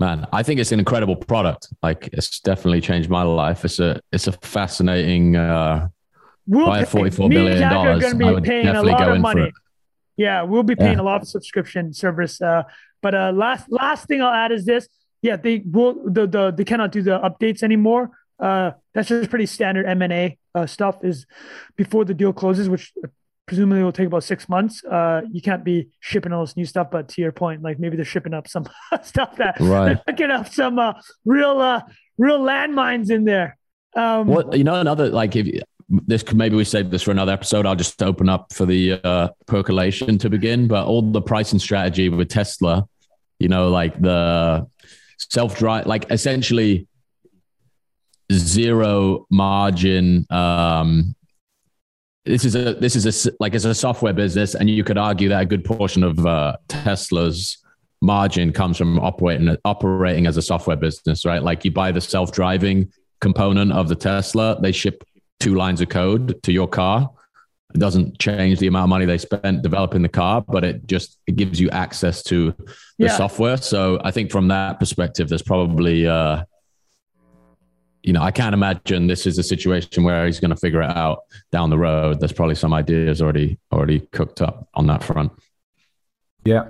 man, 0.00 0.26
I 0.32 0.42
think 0.42 0.58
it's 0.58 0.72
an 0.72 0.78
incredible 0.80 1.14
product. 1.14 1.68
Like, 1.82 2.08
it's 2.12 2.40
definitely 2.40 2.80
changed 2.80 3.08
my 3.10 3.22
life. 3.22 3.64
It's 3.64 3.78
a 3.78 4.00
it's 4.10 4.26
a 4.26 4.32
fascinating. 4.32 5.36
Uh, 5.36 5.88
We'll 6.46 6.66
Buy 6.66 6.80
pay, 6.80 6.86
44 6.86 7.28
me 7.28 7.36
and 7.36 7.44
billion 7.44 7.58
Jack 7.60 7.70
are 7.72 7.74
dollars, 7.84 8.02
going 8.02 8.18
to 8.18 8.24
I 8.24 8.28
be 8.28 8.34
would 8.34 8.44
paying 8.44 8.66
a 8.66 8.82
lot 8.82 8.98
go 8.98 9.12
of 9.12 9.20
money. 9.20 9.52
Yeah, 10.16 10.42
we'll 10.42 10.64
be 10.64 10.74
paying 10.74 10.98
Yeah. 10.98 11.02
a 11.04 11.10
lot 11.10 11.22
of 11.22 11.28
subscription 11.28 11.92
service. 11.92 12.40
Uh, 12.42 12.64
but 13.02 13.14
uh, 13.14 13.30
last 13.32 13.70
last 13.70 14.08
thing 14.08 14.20
I'll 14.20 14.34
add 14.34 14.50
is 14.50 14.64
this: 14.64 14.88
yeah, 15.22 15.36
they 15.36 15.62
will 15.64 15.94
the 16.10 16.26
the 16.26 16.50
they 16.50 16.64
cannot 16.64 16.90
do 16.90 17.02
the 17.02 17.20
updates 17.20 17.62
anymore. 17.62 18.10
Uh, 18.40 18.72
that's 18.94 19.08
just 19.10 19.30
pretty 19.30 19.46
standard 19.46 19.86
M 19.86 20.02
and 20.02 20.12
A 20.12 20.38
uh, 20.56 20.66
stuff. 20.66 21.04
Is 21.04 21.24
before 21.76 22.04
the 22.04 22.14
deal 22.14 22.32
closes, 22.32 22.68
which 22.68 22.92
presumably 23.50 23.82
will 23.82 23.90
take 23.90 24.06
about 24.06 24.22
six 24.22 24.48
months. 24.48 24.84
Uh, 24.84 25.22
you 25.32 25.42
can't 25.42 25.64
be 25.64 25.88
shipping 25.98 26.32
all 26.32 26.44
this 26.46 26.56
new 26.56 26.64
stuff. 26.64 26.88
But 26.92 27.08
to 27.08 27.20
your 27.20 27.32
point, 27.32 27.62
like 27.62 27.80
maybe 27.80 27.96
they're 27.96 28.04
shipping 28.04 28.32
up 28.32 28.46
some 28.46 28.64
stuff 29.02 29.34
that 29.38 29.58
Right. 29.58 29.86
they're 29.86 30.02
picking 30.06 30.30
up 30.30 30.46
some 30.48 30.78
uh, 30.78 30.92
real 31.24 31.58
uh, 31.60 31.80
real 32.16 32.38
landmines 32.38 33.10
in 33.10 33.24
there. 33.24 33.58
Um, 33.96 34.28
What 34.28 34.56
you 34.56 34.62
know, 34.62 34.76
another 34.76 35.08
like 35.08 35.34
if 35.34 35.62
this 36.06 36.22
could 36.22 36.36
maybe 36.36 36.54
we 36.54 36.62
save 36.62 36.92
this 36.92 37.02
for 37.02 37.10
another 37.10 37.32
episode. 37.32 37.66
I'll 37.66 37.74
just 37.74 38.00
open 38.04 38.28
up 38.28 38.52
for 38.52 38.66
the 38.66 39.00
uh, 39.02 39.28
percolation 39.48 40.16
to 40.18 40.30
begin. 40.30 40.68
But 40.68 40.86
all 40.86 41.02
the 41.02 41.20
pricing 41.20 41.58
strategy 41.58 42.08
with 42.08 42.28
Tesla, 42.28 42.86
you 43.40 43.48
know, 43.48 43.68
like 43.68 44.00
the 44.00 44.68
self 45.18 45.58
drive, 45.58 45.86
like 45.86 46.08
essentially 46.12 46.86
zero 48.32 49.26
margin. 49.28 50.24
Um, 50.30 51.16
this 52.24 52.44
is 52.44 52.54
a 52.54 52.74
this 52.74 52.96
is 52.96 53.26
a 53.26 53.32
like 53.40 53.54
it's 53.54 53.64
a 53.64 53.74
software 53.74 54.12
business, 54.12 54.54
and 54.54 54.68
you 54.68 54.84
could 54.84 54.98
argue 54.98 55.28
that 55.30 55.42
a 55.42 55.46
good 55.46 55.64
portion 55.64 56.02
of 56.02 56.24
uh, 56.26 56.56
Tesla's 56.68 57.58
margin 58.02 58.52
comes 58.52 58.76
from 58.76 58.98
operating 58.98 59.56
operating 59.64 60.26
as 60.26 60.36
a 60.36 60.42
software 60.42 60.76
business, 60.76 61.24
right? 61.24 61.42
Like 61.42 61.64
you 61.64 61.70
buy 61.70 61.92
the 61.92 62.00
self 62.00 62.32
driving 62.32 62.92
component 63.20 63.72
of 63.72 63.88
the 63.88 63.94
Tesla, 63.94 64.58
they 64.60 64.72
ship 64.72 65.04
two 65.40 65.54
lines 65.54 65.80
of 65.80 65.88
code 65.88 66.42
to 66.42 66.52
your 66.52 66.68
car. 66.68 67.10
It 67.74 67.78
doesn't 67.78 68.18
change 68.18 68.58
the 68.58 68.66
amount 68.66 68.84
of 68.84 68.88
money 68.88 69.04
they 69.06 69.18
spent 69.18 69.62
developing 69.62 70.02
the 70.02 70.08
car, 70.08 70.42
but 70.46 70.64
it 70.64 70.86
just 70.86 71.18
it 71.26 71.36
gives 71.36 71.60
you 71.60 71.70
access 71.70 72.22
to 72.24 72.52
the 72.98 73.06
Yeah. 73.06 73.16
software. 73.16 73.56
So 73.58 74.00
I 74.04 74.10
think 74.10 74.30
from 74.30 74.48
that 74.48 74.78
perspective, 74.80 75.28
there's 75.28 75.42
probably 75.42 76.06
uh, 76.06 76.44
you 78.02 78.12
know, 78.12 78.22
I 78.22 78.30
can't 78.30 78.54
imagine 78.54 79.06
this 79.06 79.26
is 79.26 79.38
a 79.38 79.42
situation 79.42 80.04
where 80.04 80.26
he's 80.26 80.40
going 80.40 80.50
to 80.50 80.56
figure 80.56 80.82
it 80.82 80.96
out 80.96 81.24
down 81.52 81.70
the 81.70 81.78
road. 81.78 82.20
There's 82.20 82.32
probably 82.32 82.54
some 82.54 82.72
ideas 82.72 83.20
already 83.20 83.58
already 83.72 84.00
cooked 84.12 84.40
up 84.40 84.68
on 84.74 84.86
that 84.86 85.02
front. 85.02 85.32
Yeah. 86.44 86.68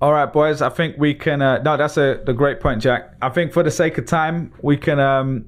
All 0.00 0.12
right, 0.12 0.32
boys. 0.32 0.62
I 0.62 0.70
think 0.70 0.96
we 0.96 1.14
can. 1.14 1.42
Uh, 1.42 1.62
no, 1.62 1.76
that's 1.76 1.96
a 1.96 2.22
the 2.24 2.32
great 2.32 2.60
point, 2.60 2.80
Jack. 2.80 3.14
I 3.20 3.28
think 3.28 3.52
for 3.52 3.62
the 3.62 3.70
sake 3.70 3.98
of 3.98 4.06
time, 4.06 4.52
we 4.62 4.76
can 4.76 4.98
um, 4.98 5.44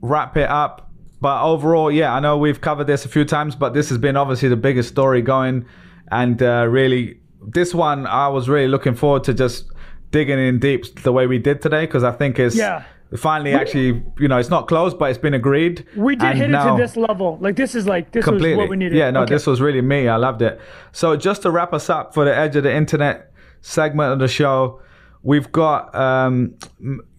wrap 0.00 0.36
it 0.36 0.48
up. 0.48 0.90
But 1.20 1.42
overall, 1.42 1.90
yeah, 1.90 2.14
I 2.14 2.20
know 2.20 2.38
we've 2.38 2.62
covered 2.62 2.86
this 2.86 3.04
a 3.04 3.08
few 3.08 3.26
times, 3.26 3.54
but 3.54 3.74
this 3.74 3.90
has 3.90 3.98
been 3.98 4.16
obviously 4.16 4.48
the 4.48 4.56
biggest 4.56 4.88
story 4.88 5.20
going, 5.20 5.66
and 6.10 6.42
uh, 6.42 6.66
really, 6.66 7.20
this 7.46 7.74
one 7.74 8.06
I 8.06 8.28
was 8.28 8.48
really 8.48 8.68
looking 8.68 8.94
forward 8.94 9.24
to 9.24 9.34
just 9.34 9.70
digging 10.12 10.38
in 10.38 10.58
deep 10.58 11.02
the 11.02 11.12
way 11.12 11.26
we 11.26 11.38
did 11.38 11.60
today 11.60 11.84
because 11.84 12.04
I 12.04 12.12
think 12.12 12.38
it's 12.38 12.56
Yeah. 12.56 12.84
Finally 13.16 13.52
actually 13.54 14.02
you 14.18 14.28
know 14.28 14.38
it's 14.38 14.50
not 14.50 14.68
closed, 14.68 14.98
but 14.98 15.10
it's 15.10 15.18
been 15.18 15.34
agreed. 15.34 15.84
we 15.96 16.16
did 16.16 16.36
hit 16.36 16.50
it 16.50 16.52
to 16.52 16.74
this 16.78 16.96
level. 16.96 17.38
Like 17.40 17.56
this 17.56 17.74
is 17.74 17.86
like 17.86 18.12
this 18.12 18.24
completely. 18.24 18.50
was 18.50 18.58
what 18.58 18.68
we 18.70 18.76
needed. 18.76 18.96
Yeah, 18.96 19.10
no, 19.10 19.22
Okay. 19.22 19.34
this 19.34 19.46
was 19.46 19.60
really 19.60 19.80
me. 19.80 20.08
I 20.08 20.16
loved 20.16 20.42
it. 20.42 20.60
So 20.92 21.16
just 21.16 21.42
to 21.42 21.50
wrap 21.50 21.72
us 21.72 21.90
up 21.90 22.14
for 22.14 22.24
the 22.24 22.36
edge 22.36 22.56
of 22.56 22.62
the 22.62 22.74
internet 22.74 23.32
segment 23.62 24.12
of 24.12 24.18
the 24.20 24.28
show, 24.28 24.80
we've 25.22 25.50
got 25.52 25.94
um, 25.94 26.54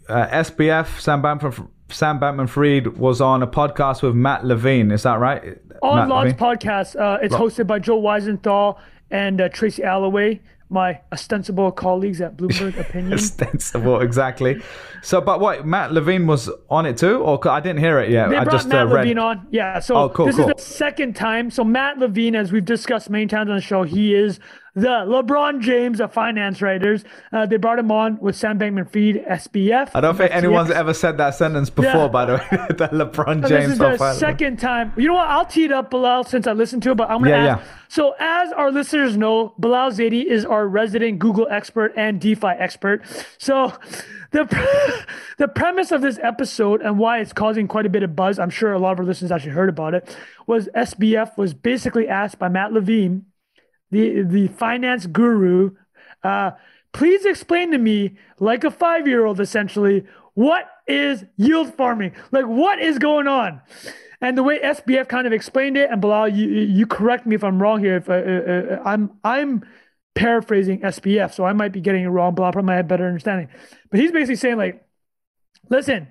uh, 0.09 0.27
SBF 0.27 0.99
Sam 0.99 1.21
Bankman 1.21 1.67
Sam 1.89 2.19
Bankman 2.19 2.47
Fried 2.47 2.97
was 2.97 3.19
on 3.19 3.43
a 3.43 3.47
podcast 3.47 4.01
with 4.01 4.15
Matt 4.15 4.45
Levine. 4.45 4.91
Is 4.91 5.03
that 5.03 5.19
right? 5.19 5.57
On 5.81 6.07
Matt 6.07 6.09
Levine? 6.09 6.35
Podcast. 6.37 6.99
Uh, 6.99 7.19
it's 7.21 7.35
hosted 7.35 7.67
by 7.67 7.79
Joe 7.79 8.01
Weisenthal 8.01 8.77
and 9.09 9.41
uh, 9.41 9.49
Tracy 9.49 9.83
Alloway, 9.83 10.39
my 10.71 10.99
ostensible 11.11 11.71
colleagues 11.71 12.21
at 12.21 12.37
Bloomberg 12.37 12.79
Opinion. 12.79 13.13
Ostensible, 13.13 13.99
exactly. 13.99 14.61
So, 15.03 15.19
but 15.19 15.39
what 15.39 15.67
Matt 15.67 15.91
Levine 15.91 16.25
was 16.27 16.49
on 16.69 16.85
it 16.85 16.97
too, 16.97 17.17
or 17.17 17.45
I 17.49 17.59
didn't 17.59 17.79
hear 17.79 17.99
it 17.99 18.09
yet. 18.09 18.29
They 18.29 18.37
I 18.37 18.43
brought 18.43 18.53
just 18.53 18.67
Matt 18.69 18.87
uh. 18.87 18.91
Levine 18.91 19.17
on. 19.19 19.47
Yeah. 19.51 19.79
So 19.79 19.95
Oh, 19.95 20.09
cool, 20.09 20.27
this 20.27 20.37
cool. 20.37 20.49
is 20.49 20.55
the 20.55 20.61
second 20.61 21.15
time. 21.15 21.51
So 21.51 21.63
Matt 21.63 21.97
Levine, 21.99 22.35
as 22.35 22.51
we've 22.51 22.63
discussed 22.65 23.09
many 23.09 23.27
times 23.27 23.49
on 23.49 23.57
the 23.57 23.61
show, 23.61 23.83
he 23.83 24.15
is 24.15 24.39
the 24.73 24.87
LeBron 24.87 25.59
James 25.61 25.99
of 25.99 26.13
finance 26.13 26.61
writers. 26.61 27.03
Uh, 27.31 27.45
they 27.45 27.57
brought 27.57 27.77
him 27.79 27.91
on 27.91 28.17
with 28.19 28.35
Sam 28.35 28.57
Bankman-Fried, 28.57 29.25
SBF. 29.25 29.91
I 29.93 30.01
don't 30.01 30.15
think 30.15 30.33
anyone's 30.33 30.71
ever 30.71 30.93
said 30.93 31.17
that 31.17 31.35
sentence 31.35 31.69
before. 31.69 31.91
Yeah. 31.91 32.07
By 32.07 32.25
the 32.25 32.33
way, 32.35 32.47
the 32.69 32.87
LeBron 32.87 33.31
And 33.31 33.41
James 33.47 33.63
this 33.65 33.71
is 33.73 33.77
the 33.79 33.97
finance. 33.97 34.17
second 34.19 34.59
time. 34.59 34.93
You 34.97 35.07
know 35.07 35.15
what? 35.15 35.27
I'll 35.27 35.45
tee 35.45 35.65
it 35.65 35.71
up, 35.71 35.91
Bilal, 35.91 36.23
since 36.23 36.47
I 36.47 36.53
listened 36.53 36.83
to 36.83 36.91
it, 36.91 36.95
but 36.95 37.09
I'm 37.09 37.19
going 37.19 37.31
to 37.31 37.37
Yeah, 37.37 37.55
ask. 37.57 37.65
yeah. 37.65 37.73
So, 37.89 38.15
as 38.19 38.53
our 38.53 38.71
listeners 38.71 39.17
know, 39.17 39.53
Bilal 39.59 39.91
Zaidi 39.91 40.23
is 40.25 40.45
our 40.45 40.65
resident 40.65 41.19
Google 41.19 41.47
expert 41.51 41.91
and 41.97 42.21
DeFi 42.21 42.47
expert. 42.47 43.03
So, 43.37 43.73
the, 44.31 44.45
the 45.37 45.49
premise 45.49 45.91
of 45.91 46.01
this 46.01 46.17
episode 46.23 46.81
and 46.81 46.97
why 46.97 47.19
it's 47.19 47.33
causing 47.33 47.67
quite 47.67 47.85
a 47.85 47.89
bit 47.89 48.03
of 48.03 48.15
buzz, 48.15 48.39
I'm 48.39 48.49
sure 48.49 48.71
a 48.71 48.79
lot 48.79 48.93
of 48.93 48.99
our 48.99 49.05
listeners 49.05 49.29
actually 49.31 49.51
heard 49.51 49.67
about 49.67 49.93
it, 49.93 50.15
was 50.47 50.69
SBF 50.73 51.37
was 51.37 51.53
basically 51.53 52.07
asked 52.07 52.39
by 52.39 52.47
Matt 52.47 52.71
Levine, 52.71 53.25
the, 53.91 54.23
the 54.23 54.47
finance 54.47 55.05
guru, 55.05 55.71
uh, 56.23 56.51
please 56.93 57.25
explain 57.25 57.71
to 57.71 57.77
me, 57.77 58.17
like 58.39 58.63
a 58.63 58.71
five 58.71 59.07
year 59.07 59.25
old 59.25 59.39
essentially, 59.39 60.05
what 60.33 60.69
is 60.87 61.25
yield 61.37 61.73
farming? 61.75 62.13
Like, 62.31 62.45
what 62.45 62.79
is 62.79 62.97
going 62.97 63.27
on? 63.27 63.61
And 64.21 64.37
the 64.37 64.43
way 64.43 64.59
SBF 64.59 65.07
kind 65.07 65.25
of 65.25 65.33
explained 65.33 65.77
it, 65.77 65.89
and 65.89 65.99
Bilal, 65.99 66.29
you, 66.29 66.47
you 66.47 66.85
correct 66.85 67.25
me 67.25 67.35
if 67.35 67.43
I'm 67.43 67.61
wrong 67.61 67.79
here. 67.79 67.97
If 67.97 68.09
uh, 68.09 68.13
uh, 68.13 68.75
uh, 68.75 68.83
I'm 68.85 69.11
I'm 69.23 69.63
paraphrasing 70.13 70.81
SBF, 70.81 71.33
so 71.33 71.43
I 71.43 71.53
might 71.53 71.71
be 71.71 71.81
getting 71.81 72.03
it 72.03 72.07
wrong. 72.07 72.35
Bilal 72.35 72.51
probably 72.51 72.75
have 72.75 72.87
better 72.87 73.07
understanding. 73.07 73.49
But 73.89 73.99
he's 73.99 74.11
basically 74.11 74.35
saying 74.35 74.57
like, 74.57 74.85
listen, 75.69 76.07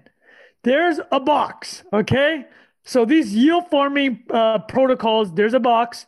there's 0.65 0.99
a 1.13 1.21
box, 1.21 1.85
okay? 1.93 2.47
So 2.85 3.05
these 3.05 3.35
yield 3.35 3.69
farming 3.71 4.25
uh, 4.31 4.59
protocols, 4.61 5.33
there's 5.35 5.55
a 5.55 5.61
box. 5.61 6.07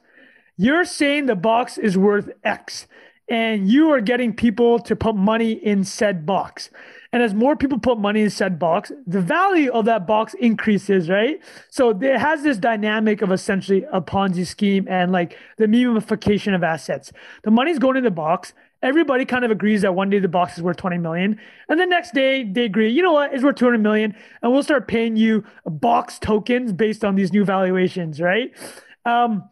You're 0.56 0.84
saying 0.84 1.26
the 1.26 1.36
box 1.36 1.78
is 1.78 1.96
worth 1.96 2.30
X, 2.44 2.86
and 3.28 3.68
you 3.68 3.90
are 3.90 4.00
getting 4.00 4.34
people 4.34 4.78
to 4.80 4.94
put 4.94 5.16
money 5.16 5.52
in 5.52 5.84
said 5.84 6.26
box. 6.26 6.70
And 7.12 7.22
as 7.22 7.34
more 7.34 7.56
people 7.56 7.78
put 7.78 7.98
money 7.98 8.22
in 8.22 8.30
said 8.30 8.58
box, 8.58 8.90
the 9.06 9.20
value 9.20 9.70
of 9.72 9.84
that 9.84 10.06
box 10.06 10.34
increases, 10.34 11.10
right? 11.10 11.40
So 11.70 11.90
it 11.90 12.18
has 12.18 12.42
this 12.42 12.56
dynamic 12.56 13.20
of 13.20 13.30
essentially 13.30 13.84
a 13.92 14.00
Ponzi 14.00 14.46
scheme 14.46 14.86
and 14.88 15.12
like 15.12 15.36
the 15.58 15.66
memification 15.66 16.54
of 16.54 16.62
assets. 16.62 17.12
The 17.44 17.50
money's 17.50 17.78
going 17.78 17.96
in 17.98 18.04
the 18.04 18.10
box, 18.10 18.54
everybody 18.82 19.24
kind 19.24 19.44
of 19.44 19.50
agrees 19.50 19.82
that 19.82 19.94
one 19.94 20.10
day 20.10 20.18
the 20.18 20.28
box 20.28 20.56
is 20.56 20.62
worth 20.62 20.76
20 20.78 20.98
million. 20.98 21.38
And 21.68 21.78
the 21.78 21.86
next 21.86 22.14
day 22.14 22.44
they 22.44 22.64
agree, 22.64 22.90
you 22.90 23.02
know 23.02 23.12
what, 23.12 23.32
it's 23.32 23.44
worth 23.44 23.56
200 23.56 23.82
million. 23.82 24.14
And 24.42 24.52
we'll 24.52 24.62
start 24.62 24.88
paying 24.88 25.16
you 25.16 25.44
box 25.66 26.18
tokens 26.18 26.72
based 26.72 27.04
on 27.04 27.14
these 27.14 27.32
new 27.32 27.44
valuations, 27.44 28.20
right? 28.20 28.52
Um, 29.04 29.48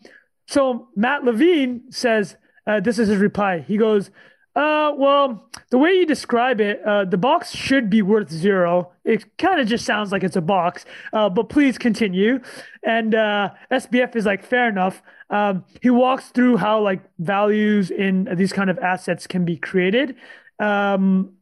so 0.50 0.88
Matt 0.96 1.22
Levine 1.22 1.82
says, 1.90 2.36
uh, 2.66 2.80
this 2.80 2.98
is 2.98 3.06
his 3.06 3.18
reply. 3.18 3.60
He 3.60 3.76
goes, 3.76 4.10
uh, 4.56 4.92
well, 4.98 5.48
the 5.70 5.78
way 5.78 5.92
you 5.92 6.04
describe 6.04 6.60
it, 6.60 6.82
uh, 6.84 7.04
the 7.04 7.16
box 7.16 7.52
should 7.52 7.88
be 7.88 8.02
worth 8.02 8.30
zero. 8.30 8.90
It 9.04 9.24
kind 9.38 9.60
of 9.60 9.68
just 9.68 9.86
sounds 9.86 10.10
like 10.10 10.24
it's 10.24 10.34
a 10.34 10.40
box, 10.40 10.84
uh, 11.12 11.28
but 11.28 11.50
please 11.50 11.78
continue. 11.78 12.40
And 12.82 13.14
uh, 13.14 13.50
SBF 13.70 14.16
is 14.16 14.26
like, 14.26 14.44
fair 14.44 14.68
enough. 14.68 15.02
Um, 15.30 15.64
he 15.82 15.90
walks 15.90 16.30
through 16.30 16.56
how 16.56 16.80
like 16.82 17.00
values 17.20 17.92
in 17.92 18.28
these 18.34 18.52
kind 18.52 18.70
of 18.70 18.78
assets 18.80 19.28
can 19.28 19.44
be 19.44 19.56
created. 19.56 20.16
Um, 20.58 21.34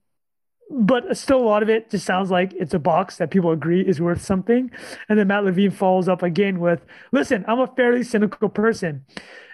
but 0.70 1.16
still, 1.16 1.38
a 1.38 1.44
lot 1.44 1.62
of 1.62 1.68
it 1.68 1.90
just 1.90 2.04
sounds 2.04 2.30
like 2.30 2.52
it's 2.54 2.74
a 2.74 2.78
box 2.78 3.16
that 3.16 3.30
people 3.30 3.50
agree 3.50 3.80
is 3.80 4.00
worth 4.00 4.22
something. 4.22 4.70
And 5.08 5.18
then 5.18 5.28
Matt 5.28 5.44
Levine 5.44 5.70
follows 5.70 6.08
up 6.08 6.22
again 6.22 6.60
with, 6.60 6.84
listen, 7.12 7.44
I'm 7.48 7.60
a 7.60 7.66
fairly 7.66 8.02
cynical 8.02 8.48
person. 8.48 9.04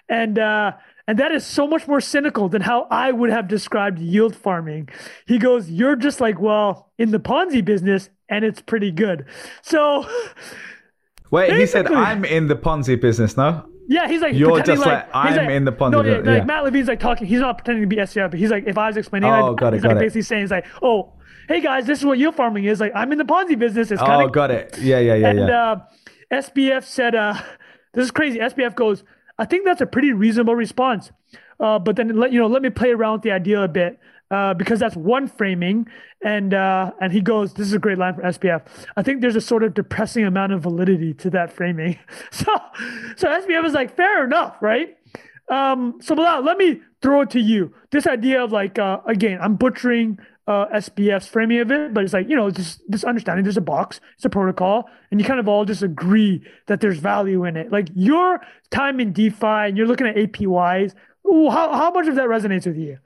And, 0.09 0.37
uh, 0.37 0.73
and 1.07 1.19
that 1.19 1.31
is 1.31 1.45
so 1.45 1.67
much 1.67 1.87
more 1.87 2.01
cynical 2.01 2.49
than 2.49 2.61
how 2.61 2.87
I 2.89 3.11
would 3.11 3.29
have 3.29 3.47
described 3.47 3.99
yield 3.99 4.35
farming. 4.35 4.89
He 5.27 5.37
goes, 5.37 5.69
You're 5.69 5.95
just 5.95 6.19
like, 6.19 6.39
well, 6.39 6.91
in 6.97 7.11
the 7.11 7.19
Ponzi 7.19 7.63
business, 7.63 8.09
and 8.27 8.43
it's 8.43 8.61
pretty 8.61 8.91
good. 8.91 9.25
So, 9.61 10.09
wait, 11.29 11.53
he 11.53 11.67
said, 11.67 11.91
I'm 11.91 12.25
in 12.25 12.47
the 12.47 12.55
Ponzi 12.55 12.99
business, 12.99 13.37
no? 13.37 13.69
Yeah, 13.87 14.07
he's 14.07 14.21
like, 14.21 14.33
You're 14.35 14.61
just 14.61 14.81
like, 14.81 15.05
like 15.05 15.09
I'm 15.13 15.35
like, 15.35 15.49
in 15.49 15.65
the 15.65 15.71
Ponzi 15.71 15.91
no, 15.91 16.03
business. 16.03 16.39
Like, 16.39 16.47
Matt 16.47 16.63
Levine's 16.63 16.87
like 16.87 16.99
talking, 16.99 17.27
he's 17.27 17.39
not 17.39 17.57
pretending 17.57 17.87
to 17.87 17.95
be 17.95 18.03
SCR, 18.03 18.27
but 18.27 18.39
he's 18.39 18.49
like, 18.49 18.63
if 18.65 18.77
I 18.77 18.87
was 18.87 18.97
explaining, 18.97 19.29
oh, 19.29 19.51
like, 19.51 19.57
got 19.57 19.73
it, 19.73 19.77
he's 19.77 19.83
got 19.83 19.89
like 19.89 19.97
it. 19.97 19.99
basically 19.99 20.21
saying, 20.23 20.41
he's 20.41 20.51
like, 20.51 20.65
Oh, 20.81 21.13
hey 21.47 21.61
guys, 21.61 21.85
this 21.85 21.99
is 21.99 22.05
what 22.05 22.17
yield 22.17 22.35
farming 22.35 22.65
is. 22.65 22.79
Like, 22.79 22.93
I'm 22.95 23.11
in 23.11 23.17
the 23.17 23.25
Ponzi 23.25 23.57
business. 23.57 23.91
It's 23.91 24.01
kind 24.01 24.21
of. 24.21 24.29
Oh, 24.29 24.31
got 24.31 24.49
it. 24.49 24.77
Yeah, 24.79 24.99
yeah, 24.99 25.15
yeah. 25.15 25.29
And 25.29 25.39
yeah. 25.39 25.71
Uh, 25.71 25.85
SBF 26.31 26.83
said, 26.83 27.13
uh, 27.13 27.35
This 27.95 28.05
is 28.05 28.11
crazy. 28.11 28.39
SBF 28.39 28.75
goes, 28.75 29.03
I 29.39 29.45
think 29.45 29.65
that's 29.65 29.81
a 29.81 29.85
pretty 29.85 30.11
reasonable 30.11 30.55
response. 30.55 31.11
Uh, 31.59 31.79
but 31.79 31.95
then 31.95 32.09
let 32.19 32.33
you 32.33 32.39
know, 32.39 32.47
let 32.47 32.61
me 32.61 32.69
play 32.69 32.91
around 32.91 33.13
with 33.13 33.21
the 33.21 33.31
idea 33.31 33.63
a 33.63 33.67
bit. 33.69 33.97
Uh, 34.31 34.55
because 34.55 34.79
that's 34.79 34.95
one 34.95 35.27
framing, 35.27 35.87
and 36.23 36.55
uh, 36.55 36.91
and 36.99 37.13
he 37.13 37.21
goes, 37.21 37.53
"This 37.53 37.67
is 37.67 37.73
a 37.73 37.79
great 37.79 37.99
line 37.99 38.15
for 38.15 38.23
SBF." 38.23 38.63
I 38.97 39.03
think 39.03 39.21
there's 39.21 39.35
a 39.35 39.41
sort 39.41 39.63
of 39.63 39.75
depressing 39.75 40.25
amount 40.25 40.51
of 40.51 40.63
validity 40.63 41.13
to 41.13 41.29
that 41.31 41.53
framing. 41.53 41.99
So, 42.31 42.51
so 43.17 43.27
SBF 43.27 43.65
is 43.65 43.73
like, 43.73 43.95
"Fair 43.95 44.25
enough, 44.25 44.55
right?" 44.61 44.97
Um, 45.49 45.99
so 46.01 46.15
Bilal, 46.15 46.43
let 46.43 46.57
me 46.57 46.81
throw 47.01 47.21
it 47.21 47.29
to 47.31 47.39
you. 47.39 47.73
This 47.91 48.07
idea 48.07 48.43
of 48.43 48.51
like, 48.51 48.79
uh, 48.79 48.99
again, 49.05 49.37
I'm 49.39 49.55
butchering 49.55 50.17
uh, 50.47 50.79
framing 51.21 51.59
of 51.59 51.71
it, 51.71 51.93
but 51.93 52.03
it's 52.03 52.13
like 52.13 52.29
you 52.29 52.35
know, 52.35 52.49
just 52.51 52.81
this 52.87 53.03
understanding. 53.03 53.43
There's 53.43 53.57
a 53.57 53.61
box, 53.61 53.99
it's 54.15 54.25
a 54.25 54.29
protocol, 54.29 54.89
and 55.11 55.19
you 55.19 55.25
kind 55.25 55.39
of 55.39 55.47
all 55.47 55.65
just 55.65 55.81
agree 55.81 56.43
that 56.67 56.81
there's 56.81 56.99
value 56.99 57.45
in 57.45 57.57
it. 57.57 57.71
Like 57.71 57.89
your 57.95 58.41
time 58.69 58.99
in 58.99 59.11
DeFi, 59.11 59.45
and 59.45 59.77
you're 59.77 59.87
looking 59.87 60.07
at 60.07 60.15
APYs. 60.15 60.93
How 61.25 61.73
how 61.73 61.91
much 61.91 62.07
of 62.07 62.15
that 62.15 62.27
resonates 62.27 62.67
with 62.67 62.77
you? 62.77 62.99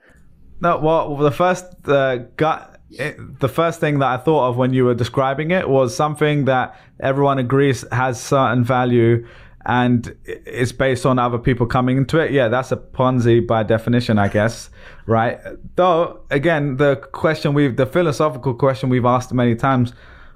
No, 0.62 0.78
well, 0.78 1.16
the 1.16 1.32
first 1.32 1.66
uh, 1.88 2.18
gut. 2.36 2.76
It, 2.92 3.40
the 3.40 3.48
first 3.48 3.80
thing 3.80 4.00
that 4.00 4.08
I 4.08 4.18
thought 4.18 4.50
of 4.50 4.58
when 4.58 4.74
you 4.74 4.84
were 4.84 4.96
describing 4.96 5.52
it 5.52 5.70
was 5.70 5.96
something 5.96 6.46
that 6.46 6.76
everyone 7.00 7.38
agrees 7.38 7.86
has 7.92 8.20
certain 8.20 8.64
value 8.64 9.28
and 9.66 10.16
it's 10.26 10.72
based 10.72 11.06
on 11.06 11.20
other 11.20 11.38
people 11.38 11.68
coming 11.68 11.98
into 11.98 12.18
it. 12.18 12.32
Yeah, 12.32 12.48
that's 12.48 12.72
a 12.72 12.78
Ponzi 12.78 13.46
by 13.46 13.62
definition, 13.62 14.18
I 14.18 14.28
guess, 14.28 14.72
right? 15.06 15.40
Though, 15.76 16.22
again, 16.32 16.78
the 16.78 16.96
question 16.96 17.54
we've, 17.54 17.76
the 17.76 17.86
philosophical 17.86 18.56
question 18.56 18.90
we've 18.90 19.06
asked 19.06 19.32
many 19.34 19.56
times 19.56 19.94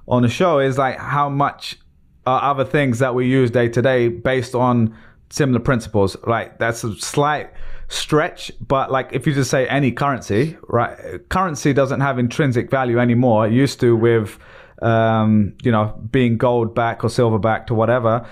on 0.07 0.21
the 0.21 0.29
show 0.29 0.59
is 0.59 0.77
like, 0.77 0.99
how 0.99 1.29
much 1.29 1.79
are 2.27 2.51
other 2.51 2.65
things 2.65 2.99
that 2.99 3.15
we 3.15 3.25
use 3.27 3.49
day 3.49 3.69
to 3.69 3.81
day 3.81 4.09
based 4.09 4.53
on 4.53 4.95
similar 5.31 5.59
principles? 5.59 6.15
Like, 6.27 6.59
that's 6.59 6.83
a 6.83 6.93
slight 6.97 7.51
stretch, 7.93 8.51
but 8.65 8.91
like 8.91 9.09
if 9.11 9.27
you 9.27 9.33
just 9.33 9.51
say 9.51 9.67
any 9.67 9.91
currency, 9.91 10.57
right? 10.67 10.97
Currency 11.29 11.73
doesn't 11.73 12.01
have 12.01 12.19
intrinsic 12.19 12.69
value 12.69 12.99
anymore. 12.99 13.47
It 13.47 13.53
used 13.53 13.79
to 13.81 13.95
with, 13.95 14.37
um, 14.81 15.55
you 15.63 15.71
know, 15.71 15.99
being 16.11 16.37
gold 16.37 16.75
back 16.75 17.03
or 17.03 17.09
silver 17.09 17.39
backed 17.39 17.71
or 17.71 17.75
whatever 17.75 18.27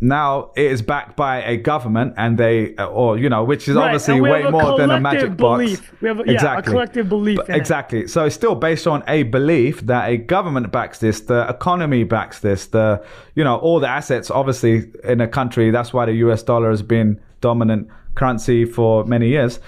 now 0.00 0.50
it 0.56 0.66
is 0.66 0.80
backed 0.80 1.16
by 1.16 1.42
a 1.42 1.56
government 1.56 2.14
and 2.16 2.38
they 2.38 2.74
or 2.76 3.18
you 3.18 3.28
know 3.28 3.44
which 3.44 3.68
is 3.68 3.76
right. 3.76 3.84
obviously 3.84 4.20
way 4.20 4.42
more 4.44 4.78
than 4.78 4.90
a 4.90 4.98
magic 4.98 5.36
belief. 5.36 5.80
box 5.80 6.00
we 6.00 6.08
have 6.08 6.20
a, 6.20 6.22
exactly. 6.22 6.32
Yeah, 6.34 6.58
a 6.58 6.62
collective 6.62 7.08
belief 7.08 7.38
exactly 7.48 8.00
it. 8.00 8.10
so 8.10 8.24
it's 8.24 8.34
still 8.34 8.54
based 8.54 8.86
on 8.86 9.04
a 9.08 9.24
belief 9.24 9.82
that 9.82 10.08
a 10.08 10.16
government 10.16 10.72
backs 10.72 10.98
this 10.98 11.20
the 11.20 11.46
economy 11.48 12.02
backs 12.02 12.40
this 12.40 12.66
the 12.68 13.04
you 13.34 13.44
know 13.44 13.56
all 13.56 13.78
the 13.78 13.88
assets 13.88 14.30
obviously 14.30 14.90
in 15.04 15.20
a 15.20 15.28
country 15.28 15.70
that's 15.70 15.92
why 15.92 16.06
the 16.06 16.12
us 16.12 16.42
dollar 16.42 16.70
has 16.70 16.82
been 16.82 17.20
dominant 17.40 17.86
currency 18.14 18.64
for 18.64 19.04
many 19.04 19.28
years 19.28 19.60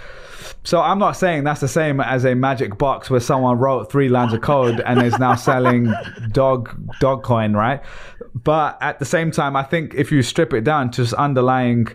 so 0.64 0.80
I'm 0.80 0.98
not 0.98 1.12
saying 1.12 1.44
that's 1.44 1.60
the 1.60 1.68
same 1.68 2.00
as 2.00 2.24
a 2.24 2.34
magic 2.34 2.76
box 2.76 3.08
where 3.08 3.20
someone 3.20 3.58
wrote 3.58 3.90
three 3.90 4.08
lines 4.08 4.32
of 4.32 4.40
code 4.40 4.80
and 4.80 5.02
is 5.02 5.18
now 5.18 5.34
selling 5.34 5.92
dog 6.32 6.74
dog 7.00 7.22
coin, 7.22 7.54
right? 7.54 7.82
But 8.34 8.78
at 8.80 8.98
the 8.98 9.04
same 9.04 9.30
time, 9.30 9.56
I 9.56 9.62
think 9.62 9.94
if 9.94 10.10
you 10.10 10.22
strip 10.22 10.52
it 10.52 10.64
down 10.64 10.90
to 10.92 11.02
just 11.02 11.14
underlying 11.14 11.88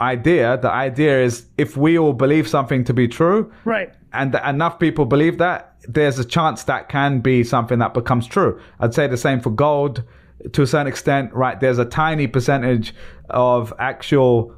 idea, 0.00 0.58
the 0.58 0.70
idea 0.70 1.22
is 1.22 1.46
if 1.58 1.76
we 1.76 1.98
all 1.98 2.12
believe 2.12 2.48
something 2.48 2.84
to 2.84 2.94
be 2.94 3.08
true, 3.08 3.52
right, 3.64 3.92
and 4.12 4.34
enough 4.44 4.78
people 4.78 5.06
believe 5.06 5.38
that, 5.38 5.74
there's 5.88 6.18
a 6.18 6.24
chance 6.24 6.64
that 6.64 6.88
can 6.88 7.20
be 7.20 7.42
something 7.42 7.78
that 7.78 7.94
becomes 7.94 8.26
true. 8.26 8.60
I'd 8.78 8.94
say 8.94 9.06
the 9.06 9.16
same 9.16 9.40
for 9.40 9.50
gold 9.50 10.04
to 10.52 10.62
a 10.62 10.66
certain 10.66 10.86
extent, 10.86 11.32
right? 11.32 11.58
There's 11.58 11.78
a 11.78 11.84
tiny 11.84 12.26
percentage 12.26 12.94
of 13.30 13.72
actual 13.78 14.54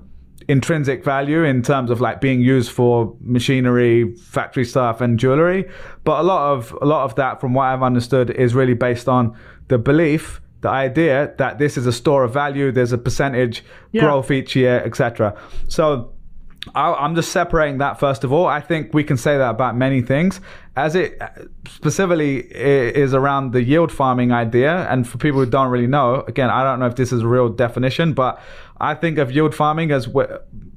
intrinsic 0.49 1.05
value 1.05 1.45
in 1.45 1.63
terms 1.63 1.91
of 1.91 2.01
like 2.01 2.21
being 2.21 2.41
used 2.41 2.71
for 2.71 3.17
machinery, 3.21 4.15
factory 4.17 4.65
stuff, 4.65 5.01
and 5.01 5.19
jewelry. 5.19 5.69
But 6.05 6.21
a 6.21 6.23
lot 6.23 6.53
of 6.53 6.77
a 6.83 6.87
lot 6.87 7.05
of 7.05 7.15
that, 7.17 7.41
from 7.41 7.55
what 7.55 7.65
I've 7.65 7.83
understood, 7.83 8.31
is 8.31 8.55
really 8.55 8.75
based 8.75 9.09
on 9.09 9.37
the 9.69 9.79
belief, 9.79 10.41
the 10.61 10.69
idea 10.69 11.35
that 11.39 11.59
this 11.59 11.77
is 11.77 11.87
a 11.87 11.93
store 11.93 12.25
of 12.25 12.33
value. 12.33 12.73
There's 12.73 12.93
a 12.93 12.99
percentage 12.99 13.65
yeah. 13.93 14.03
growth 14.03 14.31
each 14.31 14.57
year, 14.57 14.83
etc. 14.85 15.37
So. 15.69 16.11
I'm 16.75 17.15
just 17.15 17.31
separating 17.31 17.77
that 17.79 18.01
first 18.01 18.25
of 18.25 18.33
all. 18.33 18.47
I 18.47 18.59
think 18.59 18.95
we 18.95 19.05
can 19.05 19.19
say 19.19 19.37
that 19.37 19.51
about 19.51 19.77
many 19.77 20.01
things. 20.01 20.41
As 20.77 20.95
it 20.95 21.21
specifically 21.69 22.39
is 22.39 23.13
around 23.13 23.53
the 23.53 23.63
yield 23.63 23.93
farming 23.93 24.33
idea, 24.33 24.89
and 24.89 25.07
for 25.07 25.19
people 25.19 25.41
who 25.41 25.47
don't 25.51 25.69
really 25.69 25.87
know, 25.87 26.25
again, 26.27 26.49
I 26.49 26.65
don't 26.65 26.81
know 26.81 26.87
if 26.87 26.97
this 26.97 27.13
is 27.13 27.21
a 27.21 27.27
real 27.27 27.51
definition, 27.51 28.15
but 28.15 28.41
I 28.81 28.95
think 28.95 29.19
of 29.19 29.33
yield 29.33 29.55
farming 29.55 29.91
as 29.93 30.09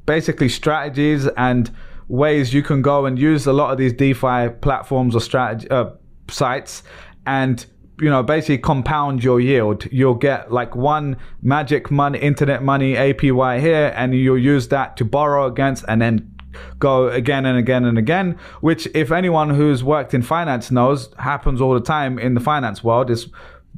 basically 0.06 0.49
strategies 0.49 1.28
and 1.28 1.72
ways 2.07 2.53
you 2.53 2.64
can 2.64 2.82
go 2.82 3.06
and 3.06 3.19
use 3.19 3.45
a 3.45 3.53
lot 3.53 3.72
of 3.72 3.78
these 3.78 3.94
DeFi 3.94 4.49
platforms 4.61 5.15
or 5.15 5.22
strategy 5.22 5.69
uh, 5.69 5.90
sites 6.30 6.84
and 7.26 7.65
you 7.99 8.10
know 8.10 8.24
basically 8.24 8.57
compound 8.57 9.24
your 9.24 9.40
yield. 9.40 9.86
You'll 9.91 10.15
get 10.15 10.52
like 10.52 10.76
one 10.76 11.18
magic 11.41 11.91
money 11.91 12.19
internet 12.19 12.64
money 12.64 12.94
apy 12.94 13.60
here 13.60 13.94
and 13.95 14.14
you'll 14.14 14.38
use 14.38 14.69
that 14.69 14.98
to 14.98 15.06
borrow 15.06 15.48
against 15.48 15.84
and 15.88 16.02
then 16.02 16.34
go 16.80 17.10
again 17.10 17.45
and 17.45 17.57
again 17.57 17.86
and 17.86 17.99
again 17.99 18.36
which 18.61 18.88
if 18.95 19.11
anyone 19.11 19.52
who's 19.52 19.84
worked 19.84 20.15
in 20.15 20.24
finance 20.24 20.72
knows 20.72 21.14
happens 21.19 21.61
all 21.61 21.76
the 21.76 21.80
time 21.80 22.18
in 22.18 22.34
the 22.34 22.40
finance 22.40 22.84
world 22.84 23.11
is 23.11 23.28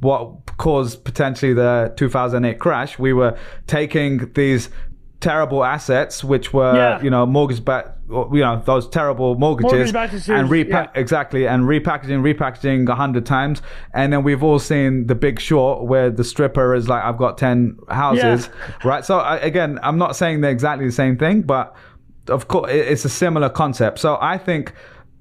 what 0.00 0.56
caused 0.56 1.04
potentially 1.04 1.52
the 1.52 1.92
2008 1.96 2.58
crash. 2.58 2.98
We 2.98 3.12
were 3.12 3.38
taking 3.66 4.32
these 4.34 4.70
terrible 5.20 5.62
assets, 5.64 6.24
which 6.24 6.52
were 6.52 6.74
yeah. 6.74 7.02
you 7.02 7.10
know 7.10 7.26
mortgage 7.26 7.64
back, 7.64 7.86
you 8.08 8.40
know 8.40 8.62
those 8.64 8.88
terrible 8.88 9.36
mortgages, 9.36 9.90
and 9.94 10.48
repa- 10.48 10.68
yeah. 10.68 10.86
exactly 10.94 11.46
and 11.46 11.64
repackaging, 11.64 12.34
repackaging 12.34 12.88
a 12.88 12.94
hundred 12.94 13.26
times, 13.26 13.62
and 13.94 14.12
then 14.12 14.22
we've 14.22 14.42
all 14.42 14.58
seen 14.58 15.06
the 15.06 15.14
Big 15.14 15.38
Short 15.38 15.84
where 15.84 16.10
the 16.10 16.24
stripper 16.24 16.74
is 16.74 16.88
like, 16.88 17.04
I've 17.04 17.18
got 17.18 17.38
ten 17.38 17.78
houses, 17.88 18.48
yeah. 18.48 18.88
right? 18.88 19.04
So 19.04 19.18
I, 19.18 19.36
again, 19.36 19.78
I'm 19.82 19.98
not 19.98 20.16
saying 20.16 20.40
they're 20.40 20.50
exactly 20.50 20.86
the 20.86 20.92
same 20.92 21.18
thing, 21.18 21.42
but 21.42 21.76
of 22.28 22.48
course 22.48 22.70
it's 22.72 23.04
a 23.04 23.10
similar 23.10 23.50
concept. 23.50 23.98
So 23.98 24.18
I 24.20 24.38
think 24.38 24.72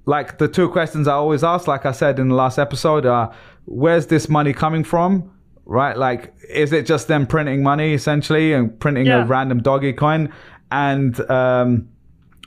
like 0.10 0.40
the 0.40 0.48
two 0.48 0.69
questions 0.69 1.07
I 1.07 1.14
always 1.14 1.44
ask, 1.44 1.68
like 1.68 1.86
I 1.86 1.91
said 1.91 2.18
in 2.18 2.30
the 2.30 2.36
last 2.36 2.57
episode, 2.57 3.06
are 3.06 3.31
where's 3.65 4.07
this 4.07 4.27
money 4.27 4.53
coming 4.53 4.84
from? 4.84 5.31
Right? 5.65 5.95
Like, 5.95 6.34
is 6.49 6.73
it 6.73 6.88
just 6.88 7.07
them 7.07 7.27
printing 7.27 7.61
money 7.61 7.94
essentially 7.94 8.53
and 8.53 8.77
printing 8.80 9.06
yeah. 9.06 9.23
a 9.23 9.27
random 9.27 9.61
doggy 9.61 9.94
coin? 9.94 10.34
And 10.72 11.19
um, 11.30 11.90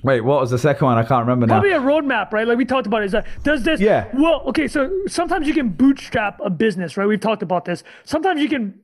wait, 0.03 0.23
what 0.23 0.41
was 0.41 0.51
the 0.51 0.59
second 0.59 0.85
one? 0.85 0.99
I 0.99 1.05
can't 1.05 1.21
remember 1.21 1.47
Probably 1.47 1.71
now. 1.71 1.79
Probably 1.79 2.01
a 2.01 2.03
roadmap, 2.03 2.33
right? 2.33 2.49
Like 2.49 2.59
we 2.59 2.65
talked 2.65 2.89
about. 2.89 3.05
Is 3.05 3.13
that 3.13 3.27
does 3.45 3.63
this? 3.63 3.81
Yeah. 3.81 4.09
Well, 4.13 4.43
okay. 4.49 4.67
So 4.67 4.91
sometimes 5.07 5.47
you 5.47 5.55
can 5.55 5.69
bootstrap 5.69 6.41
a 6.45 6.51
business, 6.51 6.97
right? 6.97 7.07
We've 7.07 7.21
talked 7.21 7.45
about 7.45 7.65
this. 7.65 7.85
Sometimes 8.03 8.41
you 8.41 8.49
can 8.49 8.83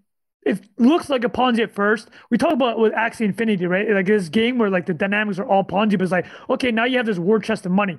it 0.48 0.66
looks 0.78 1.10
like 1.10 1.24
a 1.24 1.28
Ponzi 1.28 1.60
at 1.60 1.74
first. 1.74 2.08
We 2.30 2.38
talk 2.38 2.52
about 2.52 2.78
with 2.78 2.92
Axie 2.94 3.22
Infinity, 3.22 3.66
right? 3.66 3.90
Like 3.90 4.06
this 4.06 4.28
game 4.28 4.56
where 4.56 4.70
like 4.70 4.86
the 4.86 4.94
dynamics 4.94 5.38
are 5.38 5.46
all 5.46 5.64
Ponzi, 5.64 5.92
but 5.92 6.02
it's 6.02 6.12
like, 6.12 6.26
okay, 6.48 6.70
now 6.70 6.84
you 6.84 6.96
have 6.96 7.06
this 7.06 7.18
war 7.18 7.38
chest 7.38 7.66
of 7.66 7.72
money. 7.72 7.98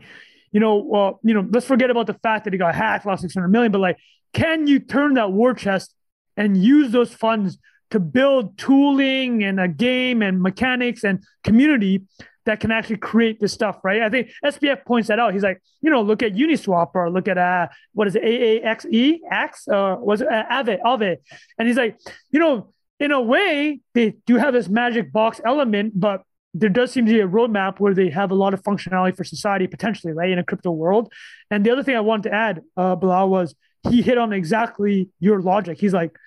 You 0.52 0.60
know, 0.60 0.78
well, 0.78 1.20
you 1.24 1.34
know, 1.34 1.48
let's 1.52 1.66
forget 1.66 1.90
about 1.90 2.08
the 2.08 2.14
fact 2.16 2.46
that 2.46 2.54
he 2.54 2.60
got 2.60 2.76
hacked, 2.76 3.06
lost 3.06 3.22
600 3.22 3.48
million, 3.48 3.72
but 3.72 3.82
like, 3.82 3.98
can 4.34 4.68
you 4.68 4.80
turn 4.80 5.16
that 5.16 5.32
war 5.32 5.54
chest 5.54 5.94
and 6.38 6.58
use 6.58 6.92
those 6.92 7.14
funds 7.14 7.58
to 7.92 8.00
build 8.00 8.58
tooling 8.58 9.44
and 9.44 9.60
a 9.60 9.68
game 9.68 10.22
and 10.22 10.42
mechanics 10.42 11.04
and 11.04 11.24
community 11.44 12.04
that 12.46 12.60
can 12.60 12.72
actually 12.72 12.98
create 12.98 13.40
this 13.40 13.54
stuff, 13.54 13.80
right? 13.84 14.02
I 14.02 14.10
think 14.10 14.32
SBF 14.44 14.86
points 14.86 15.08
that 15.10 15.20
out. 15.20 15.34
He's 15.34 15.44
like, 15.44 15.62
you 15.82 15.90
know, 15.90 16.02
look 16.02 16.24
at 16.24 16.34
Uniswap 16.34 16.92
or 16.96 17.10
look 17.10 17.28
at 17.28 17.38
uh, 17.38 17.68
what 17.94 18.08
is 18.08 18.16
it, 18.16 18.24
AAXE, 18.24 19.20
X, 19.30 19.68
or 19.68 19.98
was 19.98 20.22
it 20.22 20.28
uh, 20.28 20.46
Aave, 20.52 20.82
Aave, 20.82 21.18
and 21.58 21.68
he's 21.68 21.78
like, 21.78 22.00
you 22.32 22.40
know, 22.40 22.74
in 23.00 23.12
a 23.12 23.22
way, 23.22 23.80
they 23.94 24.16
do 24.26 24.36
have 24.36 24.54
this 24.54 24.68
magic 24.68 25.12
box 25.12 25.40
element, 25.46 26.00
but 26.00 26.24
there 26.54 26.70
does 26.70 26.92
seem 26.92 27.06
to 27.06 27.12
be 27.12 27.20
a 27.20 27.28
roadmap 27.28 27.80
where 27.80 27.94
they 27.94 28.10
have 28.10 28.32
a 28.32 28.36
lot 28.36 28.54
of 28.54 28.64
functionality 28.64 29.16
for 29.16 29.24
society 29.24 29.68
potentially, 29.68 30.14
right, 30.14 30.30
in 30.30 30.40
a 30.40 30.44
crypto 30.44 30.72
world. 30.72 31.12
And 31.52 31.66
the 31.66 31.72
other 31.72 31.84
thing 31.84 31.96
I 31.96 32.02
wanted 32.02 32.30
to 32.30 32.36
add, 32.36 32.62
uh, 32.76 32.96
Bilal, 32.96 33.30
was 33.30 33.56
he 33.88 34.02
hit 34.02 34.18
on 34.18 34.34
exactly 34.34 35.10
your 35.20 35.42
logic. 35.42 35.80
He's 35.80 35.94
like, 35.94 36.18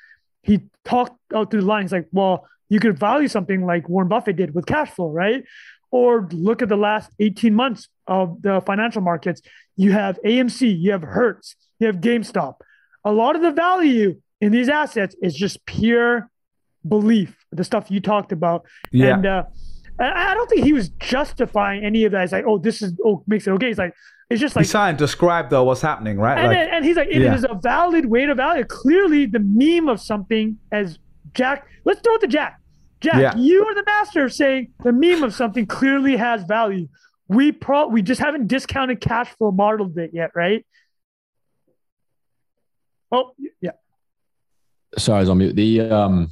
he 0.42 0.62
talked 0.84 1.18
out 1.34 1.50
through 1.50 1.62
the 1.62 1.66
line. 1.66 1.82
He's 1.82 1.92
like, 1.92 2.08
well, 2.12 2.46
you 2.68 2.80
could 2.80 2.98
value 2.98 3.28
something 3.28 3.66
like 3.66 3.88
Warren 3.88 4.08
Buffett 4.08 4.36
did 4.36 4.54
with 4.54 4.66
cash 4.66 4.90
flow, 4.90 5.10
right? 5.10 5.44
Or 5.90 6.28
look 6.32 6.62
at 6.62 6.68
the 6.68 6.76
last 6.76 7.10
18 7.20 7.54
months 7.54 7.88
of 8.06 8.40
the 8.42 8.62
financial 8.64 9.02
markets. 9.02 9.42
You 9.76 9.92
have 9.92 10.18
AMC, 10.24 10.80
you 10.80 10.92
have 10.92 11.02
Hertz, 11.02 11.56
you 11.78 11.86
have 11.86 11.96
GameStop. 11.96 12.56
A 13.04 13.12
lot 13.12 13.36
of 13.36 13.42
the 13.42 13.50
value 13.50 14.20
in 14.40 14.52
these 14.52 14.68
assets 14.68 15.14
is 15.20 15.34
just 15.34 15.64
pure 15.66 16.30
belief, 16.86 17.36
the 17.50 17.64
stuff 17.64 17.90
you 17.90 18.00
talked 18.00 18.32
about. 18.32 18.64
Yeah. 18.90 19.14
And 19.14 19.26
uh, 19.26 19.42
I 20.10 20.34
don't 20.34 20.48
think 20.50 20.64
he 20.64 20.72
was 20.72 20.88
justifying 20.90 21.84
any 21.84 22.04
of 22.04 22.12
that. 22.12 22.24
It's 22.24 22.32
like, 22.32 22.44
oh, 22.46 22.58
this 22.58 22.82
is 22.82 22.92
oh 23.04 23.22
makes 23.26 23.46
it 23.46 23.50
okay. 23.52 23.70
It's 23.70 23.78
like 23.78 23.94
it's 24.30 24.40
just 24.40 24.56
like 24.56 24.64
He's 24.64 24.70
trying 24.70 24.96
to 24.96 25.04
describe 25.04 25.50
though 25.50 25.64
what's 25.64 25.80
happening, 25.82 26.18
right? 26.18 26.38
and, 26.38 26.48
Like, 26.48 26.56
then- 26.56 26.68
and 26.74 26.84
he's 26.84 26.96
like, 26.96 27.08
it 27.08 27.22
is 27.22 27.42
yeah. 27.42 27.54
a 27.56 27.60
valid 27.60 28.06
way 28.06 28.26
to 28.26 28.34
value. 28.34 28.64
Clearly, 28.64 29.26
the 29.26 29.40
meme 29.40 29.88
of 29.88 30.00
something 30.00 30.58
as 30.70 30.98
Jack. 31.34 31.66
Let's 31.84 32.00
throw 32.00 32.14
it 32.14 32.20
to 32.22 32.26
Jack. 32.28 32.58
Jack, 33.00 33.14
Yeah. 33.20 33.36
you 33.36 33.64
are 33.66 33.74
the 33.74 33.82
master 33.84 34.24
of 34.24 34.32
saying 34.32 34.72
the 34.84 34.92
meme 34.92 35.22
of 35.22 35.34
something 35.34 35.66
clearly 35.66 36.16
has 36.16 36.44
value. 36.44 36.88
We 37.28 37.50
pro 37.52 37.86
we 37.88 38.02
just 38.02 38.20
haven't 38.20 38.46
discounted 38.48 39.00
cash 39.00 39.28
flow 39.36 39.50
modeled 39.50 39.96
it 39.98 40.10
yet, 40.12 40.30
right? 40.34 40.64
Oh 43.10 43.32
yeah, 43.60 43.72
Sorry, 44.96 45.18
I 45.18 45.20
was 45.20 45.28
on 45.28 45.38
mute. 45.38 45.54
The 45.56 45.80
um, 45.82 46.30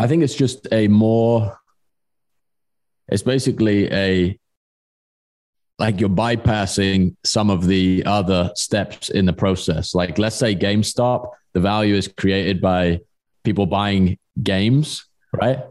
I 0.00 0.06
think 0.06 0.22
it's 0.22 0.34
just 0.34 0.66
a 0.72 0.88
more. 0.88 1.60
It's 3.08 3.22
basically 3.22 3.92
a 3.92 4.38
like 5.78 6.00
you're 6.00 6.08
bypassing 6.08 7.16
some 7.22 7.50
of 7.50 7.66
the 7.66 8.02
other 8.06 8.50
steps 8.54 9.10
in 9.10 9.26
the 9.26 9.34
process. 9.34 9.94
Like 9.94 10.16
let's 10.16 10.36
say 10.36 10.56
GameStop, 10.56 11.28
the 11.52 11.60
value 11.60 11.96
is 11.96 12.08
created 12.08 12.62
by 12.62 13.00
people 13.44 13.66
buying 13.66 14.18
games, 14.42 15.04
right? 15.34 15.64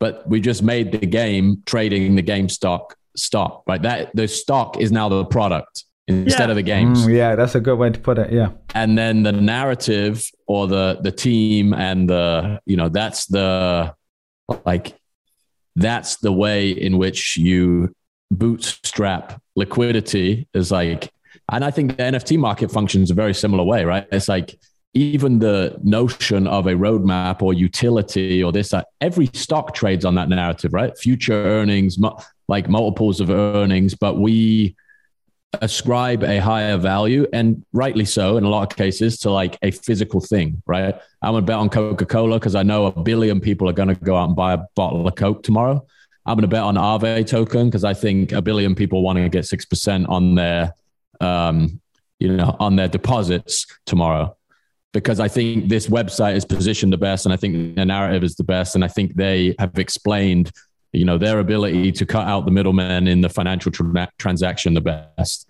But 0.00 0.28
we 0.28 0.40
just 0.40 0.64
made 0.64 0.90
the 0.90 1.06
game 1.06 1.62
trading 1.64 2.16
the 2.16 2.22
game 2.22 2.48
stock 2.48 2.96
stock, 3.16 3.62
right? 3.68 3.82
That 3.82 4.10
the 4.16 4.26
stock 4.26 4.78
is 4.78 4.90
now 4.90 5.08
the 5.08 5.24
product 5.24 5.84
instead 6.08 6.46
Yeah. 6.46 6.50
of 6.50 6.56
the 6.56 6.62
games 6.62 7.06
Mm, 7.06 7.14
yeah, 7.14 7.34
that's 7.36 7.54
a 7.54 7.60
good 7.60 7.78
way 7.78 7.90
to 7.90 7.98
put 8.00 8.18
it. 8.18 8.32
Yeah. 8.32 8.50
and 8.74 8.96
then 8.98 9.22
the 9.22 9.32
narrative 9.32 10.28
or 10.46 10.66
the 10.66 10.98
the 11.02 11.12
team 11.12 11.72
and 11.74 12.08
the 12.10 12.60
you 12.66 12.76
know 12.76 12.88
that's 12.88 13.26
the 13.26 13.94
like 14.66 14.98
that's 15.76 16.16
the 16.16 16.32
way 16.32 16.70
in 16.70 16.98
which 16.98 17.36
you 17.36 17.94
bootstrap 18.30 19.40
liquidity 19.56 20.48
is 20.54 20.70
like 20.70 21.10
and 21.52 21.64
i 21.64 21.70
think 21.70 21.96
the 21.96 22.02
nft 22.02 22.38
market 22.38 22.70
functions 22.70 23.10
a 23.10 23.14
very 23.14 23.32
similar 23.34 23.64
way 23.64 23.84
right 23.84 24.06
it's 24.10 24.28
like 24.28 24.58
even 24.94 25.38
the 25.38 25.78
notion 25.82 26.46
of 26.46 26.66
a 26.66 26.72
roadmap 26.72 27.40
or 27.40 27.54
utility 27.54 28.42
or 28.42 28.52
this 28.52 28.70
that 28.70 28.88
every 29.00 29.26
stock 29.32 29.72
trades 29.74 30.04
on 30.04 30.14
that 30.16 30.28
narrative 30.28 30.72
right 30.74 30.98
future 30.98 31.32
earnings 31.56 31.98
mu- 31.98 32.10
like 32.48 32.68
multiples 32.68 33.20
of 33.20 33.30
earnings 33.30 33.94
but 33.94 34.18
we 34.18 34.74
ascribe 35.60 36.24
a 36.24 36.38
higher 36.38 36.78
value 36.78 37.26
and 37.32 37.64
rightly 37.72 38.04
so 38.04 38.38
in 38.38 38.44
a 38.44 38.48
lot 38.48 38.70
of 38.70 38.76
cases 38.76 39.18
to 39.18 39.30
like 39.30 39.58
a 39.62 39.70
physical 39.70 40.20
thing 40.20 40.62
right? 40.66 40.94
I'm 41.20 41.34
gonna 41.34 41.44
bet 41.44 41.56
on 41.56 41.68
coca-cola 41.68 42.38
because 42.38 42.54
i 42.54 42.62
know 42.62 42.86
a 42.86 43.02
billion 43.02 43.40
people 43.40 43.68
are 43.68 43.72
to 43.72 43.94
go 43.94 44.16
out 44.16 44.28
and 44.28 44.36
buy 44.36 44.54
a 44.54 44.58
bottle 44.74 45.06
of 45.06 45.14
coke 45.14 45.42
tomorrow. 45.42 45.84
I'm 46.24 46.38
to 46.38 46.46
bet 46.46 46.62
on 46.62 46.76
Aave 46.76 47.26
token 47.26 47.68
because 47.68 47.84
i 47.84 47.92
think 47.92 48.32
a 48.32 48.40
billion 48.40 48.74
people 48.74 49.02
want 49.02 49.18
to 49.18 49.28
get 49.28 49.44
6% 49.44 50.08
on 50.08 50.34
their 50.34 50.74
um, 51.20 51.80
you 52.18 52.28
know 52.28 52.56
on 52.58 52.76
their 52.76 52.88
deposits 52.88 53.66
tomorrow. 53.84 54.36
Because 54.92 55.20
i 55.20 55.28
think 55.28 55.68
this 55.68 55.86
website 55.86 56.34
is 56.34 56.44
positioned 56.46 56.92
the 56.92 56.98
best 56.98 57.26
and 57.26 57.32
i 57.32 57.36
think 57.36 57.76
the 57.76 57.84
narrative 57.84 58.24
is 58.24 58.36
the 58.36 58.44
best 58.44 58.74
and 58.74 58.84
i 58.84 58.88
think 58.88 59.14
they 59.14 59.54
have 59.58 59.78
explained 59.78 60.50
you 60.92 61.04
know 61.04 61.18
their 61.18 61.38
ability 61.38 61.92
to 61.92 62.06
cut 62.06 62.26
out 62.26 62.44
the 62.44 62.50
middlemen 62.50 63.08
in 63.08 63.20
the 63.20 63.28
financial 63.28 63.72
tra- 63.72 64.10
transaction 64.18 64.74
the 64.74 64.80
best. 64.80 65.48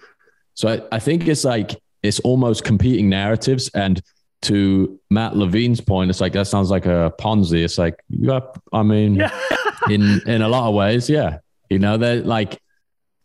So 0.54 0.68
I, 0.68 0.96
I 0.96 0.98
think 0.98 1.26
it's 1.28 1.44
like 1.44 1.80
it's 2.02 2.20
almost 2.20 2.64
competing 2.64 3.08
narratives. 3.08 3.70
And 3.74 4.00
to 4.42 4.98
matt 5.08 5.36
levine's 5.36 5.80
point 5.80 6.10
it's 6.10 6.20
like 6.20 6.32
that 6.32 6.48
sounds 6.48 6.70
like 6.70 6.86
a 6.86 7.12
ponzi. 7.20 7.64
It's 7.64 7.78
like 7.78 7.94
you 8.08 8.26
got 8.26 8.58
i 8.72 8.82
mean 8.82 9.14
yeah, 9.14 9.30
in 9.88 10.20
in 10.26 10.42
a 10.42 10.48
lot 10.48 10.68
of 10.68 10.74
ways 10.74 11.08
yeah. 11.08 11.38
You 11.70 11.78
know 11.78 11.96
that 11.96 12.26
like 12.26 12.60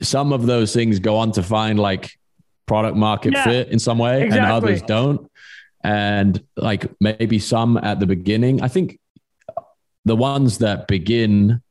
some 0.01 0.31
of 0.31 0.45
those 0.45 0.73
things 0.73 0.99
go 0.99 1.17
on 1.17 1.31
to 1.33 1.43
find 1.43 1.79
like 1.79 2.11
product 2.67 2.95
market 2.95 3.33
Yeah, 3.33 3.43
fit 3.43 3.69
in 3.69 3.79
some 3.79 3.97
way 3.97 4.23
and 4.23 4.39
others 4.39 4.81
don't. 4.83 5.29
And 5.83 6.43
like 6.55 6.85
maybe 6.99 7.39
some 7.39 7.77
at 7.77 7.99
the 7.99 8.05
beginning. 8.05 8.61
I 8.61 8.67
think 8.67 8.99
the 10.05 10.15
ones 10.15 10.59
that 10.59 10.87
begin 10.87 11.61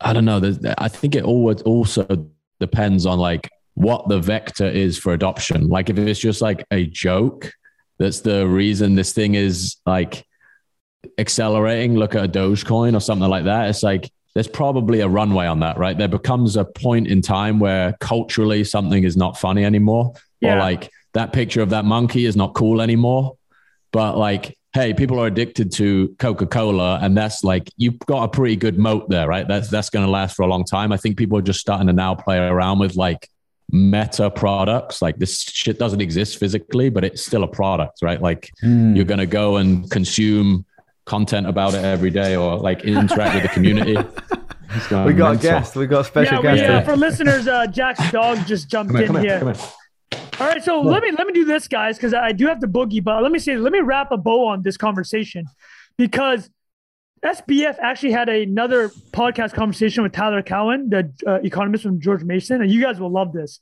i 0.00 0.12
don't 0.12 0.24
know. 0.24 0.40
I 0.78 0.88
think 0.88 1.14
it 1.14 1.24
always 1.24 1.62
also 1.62 2.30
depends 2.60 3.06
on 3.06 3.18
like 3.18 3.50
what 3.74 4.08
the 4.08 4.18
vector 4.18 4.66
is 4.66 4.96
for 4.96 5.12
adoption. 5.12 5.68
Like 5.68 5.90
if 5.90 5.98
it's 5.98 6.20
just 6.20 6.40
like 6.40 6.64
a 6.70 6.86
joke 6.86 7.52
that's 7.98 8.20
the 8.20 8.46
reason 8.46 8.94
this 8.94 9.12
thing 9.12 9.34
is 9.34 9.76
like 9.86 10.26
accelerating 11.18 11.96
look 11.96 12.14
at 12.14 12.24
a 12.24 12.28
dogecoin 12.28 12.96
or 12.96 13.00
something 13.00 13.28
like 13.28 13.44
that 13.44 13.70
it's 13.70 13.82
like 13.82 14.10
there's 14.34 14.48
probably 14.48 15.00
a 15.00 15.08
runway 15.08 15.46
on 15.46 15.60
that 15.60 15.78
right? 15.78 15.96
There 15.96 16.08
becomes 16.08 16.56
a 16.56 16.64
point 16.64 17.06
in 17.06 17.22
time 17.22 17.58
where 17.58 17.94
culturally 18.00 18.64
something 18.64 19.02
is 19.04 19.16
not 19.16 19.38
funny 19.38 19.64
anymore 19.64 20.12
or 20.42 20.56
like 20.56 20.90
that 21.14 21.32
picture 21.32 21.62
of 21.62 21.70
that 21.70 21.86
monkey 21.86 22.26
is 22.26 22.36
not 22.36 22.54
cool 22.54 22.82
anymore. 22.82 23.36
But 23.92 24.18
like 24.18 24.58
hey 24.74 24.92
people 24.92 25.18
are 25.20 25.26
addicted 25.26 25.72
to 25.72 26.14
coca-cola 26.18 26.98
and 27.02 27.16
that's 27.16 27.42
like 27.44 27.70
you've 27.76 27.98
got 28.00 28.24
a 28.24 28.28
pretty 28.28 28.56
good 28.56 28.78
moat 28.78 29.08
there 29.08 29.26
right 29.28 29.48
that's 29.48 29.68
that's 29.68 29.90
going 29.90 30.04
to 30.04 30.10
last 30.10 30.36
for 30.36 30.42
a 30.42 30.46
long 30.46 30.64
time 30.64 30.92
i 30.92 30.96
think 30.96 31.16
people 31.16 31.38
are 31.38 31.42
just 31.42 31.60
starting 31.60 31.86
to 31.86 31.92
now 31.92 32.14
play 32.14 32.38
around 32.38 32.78
with 32.78 32.94
like 32.96 33.28
meta 33.72 34.30
products 34.30 35.00
like 35.02 35.16
this 35.18 35.40
shit 35.42 35.78
doesn't 35.78 36.00
exist 36.00 36.38
physically 36.38 36.88
but 36.88 37.04
it's 37.04 37.24
still 37.24 37.42
a 37.42 37.48
product 37.48 37.98
right 38.02 38.20
like 38.22 38.50
Mm. 38.62 38.94
you're 38.94 39.04
going 39.04 39.18
to 39.18 39.26
go 39.26 39.56
and 39.56 39.90
consume 39.90 40.64
content 41.04 41.46
about 41.46 41.74
it 41.74 41.84
every 41.84 42.10
day 42.10 42.36
or 42.36 42.56
like 42.58 42.84
interact 42.84 43.34
with 43.34 43.42
the 43.44 43.48
community 43.50 43.96
We 44.76 44.80
got 44.90 45.06
a 45.06 45.14
mental. 45.14 45.36
guest. 45.36 45.76
We 45.76 45.86
got 45.86 46.00
a 46.00 46.04
special 46.04 46.42
yeah, 46.44 46.52
we, 46.52 46.58
guest. 46.58 46.70
uh, 46.70 46.82
for 46.90 46.96
listeners, 46.96 47.46
uh, 47.46 47.66
Jack's 47.68 48.10
dog 48.10 48.44
just 48.46 48.68
jumped 48.68 48.92
Come 48.92 48.96
here, 49.00 49.06
in 49.06 49.12
come 49.14 49.22
here. 49.22 49.30
here, 49.30 49.38
come 49.38 49.54
here. 49.54 49.64
All 50.38 50.46
right, 50.46 50.62
so 50.62 50.80
let 50.80 51.02
me 51.02 51.12
let 51.12 51.26
me 51.26 51.32
do 51.32 51.44
this, 51.44 51.66
guys, 51.66 51.96
because 51.96 52.12
I 52.12 52.32
do 52.32 52.46
have 52.46 52.60
to 52.60 52.68
boogie. 52.68 53.02
But 53.02 53.22
let 53.22 53.32
me 53.32 53.38
say, 53.38 53.56
let 53.56 53.72
me 53.72 53.80
wrap 53.80 54.12
a 54.12 54.16
bow 54.16 54.46
on 54.48 54.62
this 54.62 54.76
conversation 54.76 55.46
because 55.96 56.50
SBF 57.24 57.76
actually 57.80 58.12
had 58.12 58.28
another 58.28 58.90
podcast 59.12 59.54
conversation 59.54 60.02
with 60.02 60.12
Tyler 60.12 60.42
Cowen, 60.42 60.90
the 60.90 61.10
uh, 61.26 61.40
economist 61.42 61.84
from 61.84 62.00
George 62.00 62.22
Mason, 62.22 62.60
and 62.60 62.70
you 62.70 62.82
guys 62.82 63.00
will 63.00 63.10
love 63.10 63.32
this. 63.32 63.60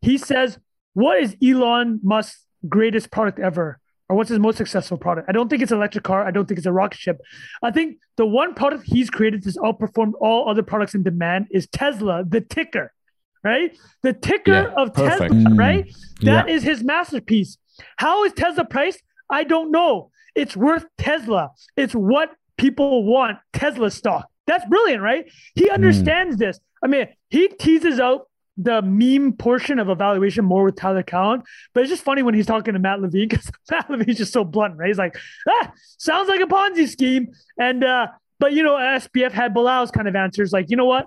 He 0.00 0.18
says, 0.18 0.58
"What 0.94 1.22
is 1.22 1.36
Elon 1.42 2.00
Musk's 2.02 2.44
greatest 2.68 3.10
product 3.10 3.38
ever?" 3.38 3.78
Or 4.08 4.16
what's 4.16 4.30
his 4.30 4.38
most 4.38 4.56
successful 4.56 4.96
product? 4.96 5.28
I 5.28 5.32
don't 5.32 5.48
think 5.48 5.62
it's 5.62 5.70
an 5.70 5.78
electric 5.78 6.02
car. 6.02 6.26
I 6.26 6.30
don't 6.30 6.48
think 6.48 6.56
it's 6.56 6.66
a 6.66 6.72
rocket 6.72 6.98
ship. 6.98 7.20
I 7.62 7.70
think 7.70 7.98
the 8.16 8.24
one 8.24 8.54
product 8.54 8.84
he's 8.86 9.10
created 9.10 9.44
that's 9.44 9.58
outperformed 9.58 10.12
all 10.18 10.48
other 10.48 10.62
products 10.62 10.94
in 10.94 11.02
demand 11.02 11.48
is 11.50 11.68
Tesla, 11.68 12.24
the 12.26 12.40
ticker, 12.40 12.94
right? 13.44 13.76
The 14.02 14.12
ticker 14.12 14.52
Yeah, 14.52 14.72
of 14.76 14.94
perfect. 14.94 15.32
Tesla, 15.32 15.50
Mm. 15.50 15.58
right? 15.58 15.84
That 16.22 16.48
Yeah. 16.48 16.54
is 16.54 16.62
his 16.62 16.82
masterpiece. 16.84 17.58
How 17.96 18.24
is 18.24 18.32
Tesla 18.32 18.64
priced? 18.64 19.02
I 19.30 19.44
don't 19.44 19.70
know. 19.70 20.10
It's 20.34 20.56
worth 20.56 20.86
Tesla. 20.98 21.50
It's 21.76 21.94
what 21.94 22.30
people 22.56 23.04
want 23.04 23.38
Tesla 23.52 23.90
stock. 23.90 24.28
That's 24.46 24.64
brilliant, 24.66 25.02
right? 25.02 25.30
He 25.54 25.68
understands 25.70 26.36
this. 26.38 26.58
I 26.82 26.86
mean, 26.86 27.08
he 27.30 27.48
teases 27.48 28.00
out 28.00 28.26
the 28.56 28.82
meme 28.82 29.32
portion 29.34 29.78
of 29.78 29.88
evaluation 29.88 30.44
more 30.44 30.64
with 30.64 30.74
Tyler 30.74 31.04
Cowen, 31.04 31.42
but 31.74 31.82
it's 31.82 31.90
just 31.90 32.02
funny 32.02 32.22
when 32.24 32.34
he's 32.34 32.46
talking 32.46 32.72
to 32.74 32.80
Matt 32.80 33.00
Levine 33.00 33.28
because 33.30 33.50
Matt 33.70 33.88
Levine's 33.90 34.18
just 34.18 34.32
so 34.32 34.42
blunt, 34.44 34.76
right? 34.76 34.88
He's 34.88 34.98
like, 34.98 35.16
ah, 35.48 35.72
sounds 35.98 36.28
like 36.28 36.40
a 36.40 36.44
Ponzi 36.46 36.88
scheme. 36.88 37.28
And 37.58 37.84
uh, 37.84 38.08
but 38.40 38.52
you 38.54 38.62
know, 38.64 38.74
SBF 38.76 39.30
had 39.32 39.54
Bilal's 39.54 39.90
kind 39.92 40.08
of 40.08 40.16
answers, 40.16 40.52
like, 40.52 40.70
you 40.70 40.76
know 40.76 40.86
what? 40.86 41.06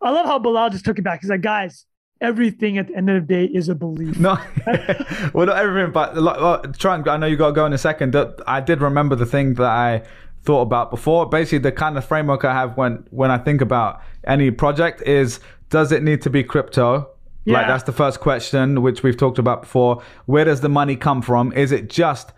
I 0.00 0.10
love 0.10 0.26
how 0.26 0.38
Bilal 0.38 0.70
just 0.70 0.84
took 0.84 0.98
it 0.98 1.02
back. 1.02 1.20
He's 1.20 1.30
like, 1.30 1.40
guys, 1.40 1.84
everything 2.20 2.78
at 2.78 2.88
the 2.88 2.96
end 2.96 3.10
of 3.10 3.26
the 3.26 3.34
day 3.34 3.44
is 3.44 3.68
a 3.68 3.74
belief. 3.74 4.18
No, 4.18 4.38
well, 5.34 5.46
not 5.46 5.58
everything, 5.58 5.92
but 5.92 6.16
like, 6.16 6.76
try 6.78 6.94
and, 6.94 7.08
I 7.08 7.16
know 7.16 7.26
you 7.26 7.36
got 7.36 7.48
to 7.48 7.52
go 7.52 7.66
in 7.66 7.72
a 7.72 7.78
second. 7.78 8.16
I 8.46 8.60
did 8.60 8.80
remember 8.80 9.16
the 9.16 9.26
thing 9.26 9.54
that 9.54 9.66
I 9.66 10.02
thought 10.42 10.62
about 10.62 10.90
before. 10.90 11.28
Basically, 11.28 11.58
the 11.58 11.72
kind 11.72 11.98
of 11.98 12.04
framework 12.04 12.44
I 12.44 12.52
have 12.52 12.76
when 12.76 13.06
when 13.10 13.30
I 13.30 13.38
think 13.38 13.60
about 13.60 14.00
any 14.24 14.50
project 14.50 15.02
is 15.02 15.40
does 15.70 15.92
it 15.92 16.02
need 16.02 16.22
to 16.22 16.30
be 16.30 16.42
crypto? 16.42 17.10
Yeah. 17.44 17.54
Like 17.54 17.66
that's 17.66 17.84
the 17.84 17.92
first 17.92 18.20
question, 18.20 18.82
which 18.82 19.02
we've 19.02 19.16
talked 19.16 19.38
about 19.38 19.62
before. 19.62 20.02
Where 20.26 20.44
does 20.44 20.60
the 20.60 20.68
money 20.68 20.96
come 20.96 21.22
from? 21.22 21.52
Is 21.52 21.72
it 21.72 21.88
just 21.88 22.32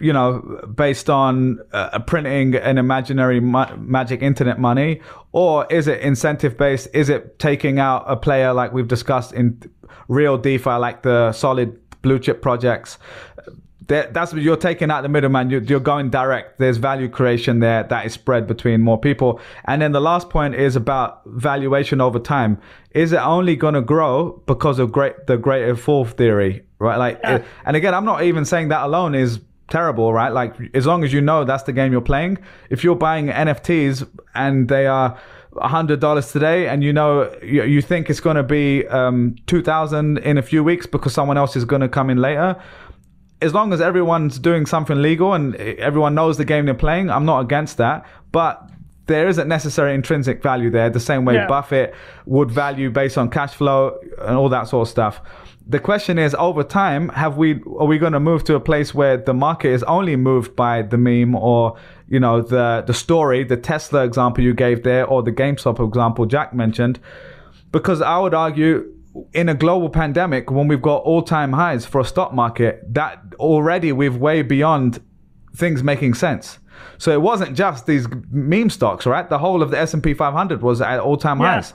you 0.00 0.12
know, 0.12 0.60
based 0.74 1.08
on 1.08 1.60
uh, 1.72 1.98
printing 2.00 2.54
an 2.54 2.78
imaginary 2.78 3.40
ma- 3.40 3.74
magic 3.76 4.22
internet 4.22 4.58
money, 4.58 5.00
or 5.32 5.66
is 5.70 5.88
it 5.88 6.00
incentive 6.00 6.56
based? 6.56 6.88
Is 6.92 7.08
it 7.08 7.38
taking 7.38 7.78
out 7.78 8.04
a 8.06 8.16
player 8.16 8.52
like 8.52 8.72
we've 8.72 8.88
discussed 8.88 9.32
in 9.32 9.60
real 10.08 10.38
DeFi, 10.38 10.70
like 10.70 11.02
the 11.02 11.32
solid 11.32 11.78
blue 12.02 12.18
chip 12.18 12.42
projects? 12.42 12.98
that's 13.86 14.32
you're 14.32 14.56
taking 14.56 14.90
out 14.90 15.02
the 15.02 15.08
middleman. 15.08 15.50
You're, 15.50 15.62
you're 15.62 15.80
going 15.80 16.10
direct. 16.10 16.58
There's 16.58 16.76
value 16.76 17.08
creation 17.08 17.60
there 17.60 17.84
that 17.84 18.06
is 18.06 18.12
spread 18.12 18.46
between 18.46 18.80
more 18.80 18.98
people. 18.98 19.40
And 19.64 19.80
then 19.80 19.92
the 19.92 20.00
last 20.00 20.30
point 20.30 20.54
is 20.54 20.76
about 20.76 21.22
valuation 21.26 22.00
over 22.00 22.18
time. 22.18 22.60
Is 22.92 23.12
it 23.12 23.18
only 23.18 23.56
going 23.56 23.74
to 23.74 23.82
grow 23.82 24.42
because 24.46 24.78
of 24.78 24.90
great 24.90 25.26
the 25.26 25.36
greater 25.36 25.76
fool 25.76 26.04
theory, 26.04 26.64
right? 26.78 26.96
Like, 26.96 27.20
yeah. 27.22 27.44
and 27.64 27.76
again, 27.76 27.94
I'm 27.94 28.04
not 28.04 28.22
even 28.22 28.44
saying 28.44 28.68
that 28.68 28.84
alone 28.84 29.14
is 29.14 29.38
terrible, 29.68 30.12
right? 30.12 30.32
Like, 30.32 30.54
as 30.74 30.86
long 30.86 31.04
as 31.04 31.12
you 31.12 31.20
know 31.20 31.44
that's 31.44 31.64
the 31.64 31.72
game 31.72 31.92
you're 31.92 32.00
playing. 32.00 32.38
If 32.70 32.84
you're 32.84 32.96
buying 32.96 33.28
NFTs 33.28 34.08
and 34.34 34.68
they 34.68 34.86
are 34.86 35.18
hundred 35.58 36.00
dollars 36.00 36.32
today, 36.32 36.68
and 36.68 36.82
you 36.82 36.92
know 36.92 37.34
you, 37.42 37.64
you 37.64 37.80
think 37.80 38.10
it's 38.10 38.20
going 38.20 38.36
to 38.36 38.42
be 38.42 38.86
um, 38.88 39.36
two 39.46 39.62
thousand 39.62 40.18
in 40.18 40.38
a 40.38 40.42
few 40.42 40.62
weeks 40.62 40.86
because 40.86 41.14
someone 41.14 41.38
else 41.38 41.56
is 41.56 41.64
going 41.64 41.82
to 41.82 41.88
come 41.88 42.10
in 42.10 42.18
later 42.18 42.60
as 43.42 43.52
long 43.52 43.72
as 43.72 43.80
everyone's 43.80 44.38
doing 44.38 44.66
something 44.66 45.00
legal 45.02 45.34
and 45.34 45.56
everyone 45.56 46.14
knows 46.14 46.38
the 46.38 46.44
game 46.44 46.64
they're 46.64 46.74
playing, 46.74 47.10
I'm 47.10 47.26
not 47.26 47.40
against 47.40 47.76
that. 47.76 48.06
But 48.32 48.70
there 49.06 49.28
isn't 49.28 49.46
necessary 49.48 49.94
intrinsic 49.94 50.42
value 50.42 50.70
there, 50.70 50.90
the 50.90 51.00
same 51.00 51.24
way 51.24 51.34
yeah. 51.34 51.46
Buffett 51.46 51.94
would 52.24 52.50
value 52.50 52.90
based 52.90 53.18
on 53.18 53.30
cash 53.30 53.54
flow 53.54 53.98
and 54.20 54.36
all 54.36 54.48
that 54.48 54.68
sort 54.68 54.88
of 54.88 54.90
stuff. 54.90 55.20
The 55.68 55.80
question 55.80 56.16
is, 56.18 56.34
over 56.38 56.62
time, 56.62 57.08
have 57.08 57.36
we 57.36 57.60
are 57.78 57.86
we 57.86 57.98
going 57.98 58.12
to 58.12 58.20
move 58.20 58.44
to 58.44 58.54
a 58.54 58.60
place 58.60 58.94
where 58.94 59.16
the 59.16 59.34
market 59.34 59.70
is 59.70 59.82
only 59.84 60.14
moved 60.14 60.54
by 60.54 60.82
the 60.82 60.96
meme 60.96 61.34
or 61.34 61.76
you 62.08 62.20
know 62.20 62.40
the 62.40 62.84
the 62.86 62.94
story, 62.94 63.42
the 63.42 63.56
Tesla 63.56 64.04
example 64.04 64.44
you 64.44 64.54
gave 64.54 64.84
there, 64.84 65.04
or 65.04 65.22
the 65.22 65.32
GameStop 65.32 65.84
example 65.84 66.26
Jack 66.26 66.54
mentioned? 66.54 67.00
Because 67.72 68.00
I 68.00 68.18
would 68.18 68.32
argue 68.32 68.92
in 69.32 69.48
a 69.48 69.54
global 69.54 69.88
pandemic, 69.88 70.50
when 70.50 70.68
we've 70.68 70.82
got 70.82 70.98
all 71.02 71.22
time 71.22 71.52
highs 71.52 71.84
for 71.84 72.00
a 72.00 72.04
stock 72.04 72.32
market, 72.32 72.82
that 72.94 73.20
already 73.38 73.92
we've 73.92 74.16
way 74.16 74.42
beyond 74.42 75.02
things 75.54 75.82
making 75.82 76.14
sense. 76.14 76.58
So 76.98 77.12
it 77.12 77.22
wasn't 77.22 77.56
just 77.56 77.86
these 77.86 78.06
meme 78.30 78.70
stocks, 78.70 79.06
right? 79.06 79.28
The 79.28 79.38
whole 79.38 79.62
of 79.62 79.70
the 79.70 79.78
S 79.78 79.94
and 79.94 80.02
P 80.02 80.14
500 80.14 80.62
was 80.62 80.80
at 80.80 81.00
all 81.00 81.16
time 81.16 81.40
yeah. 81.40 81.54
highs, 81.54 81.72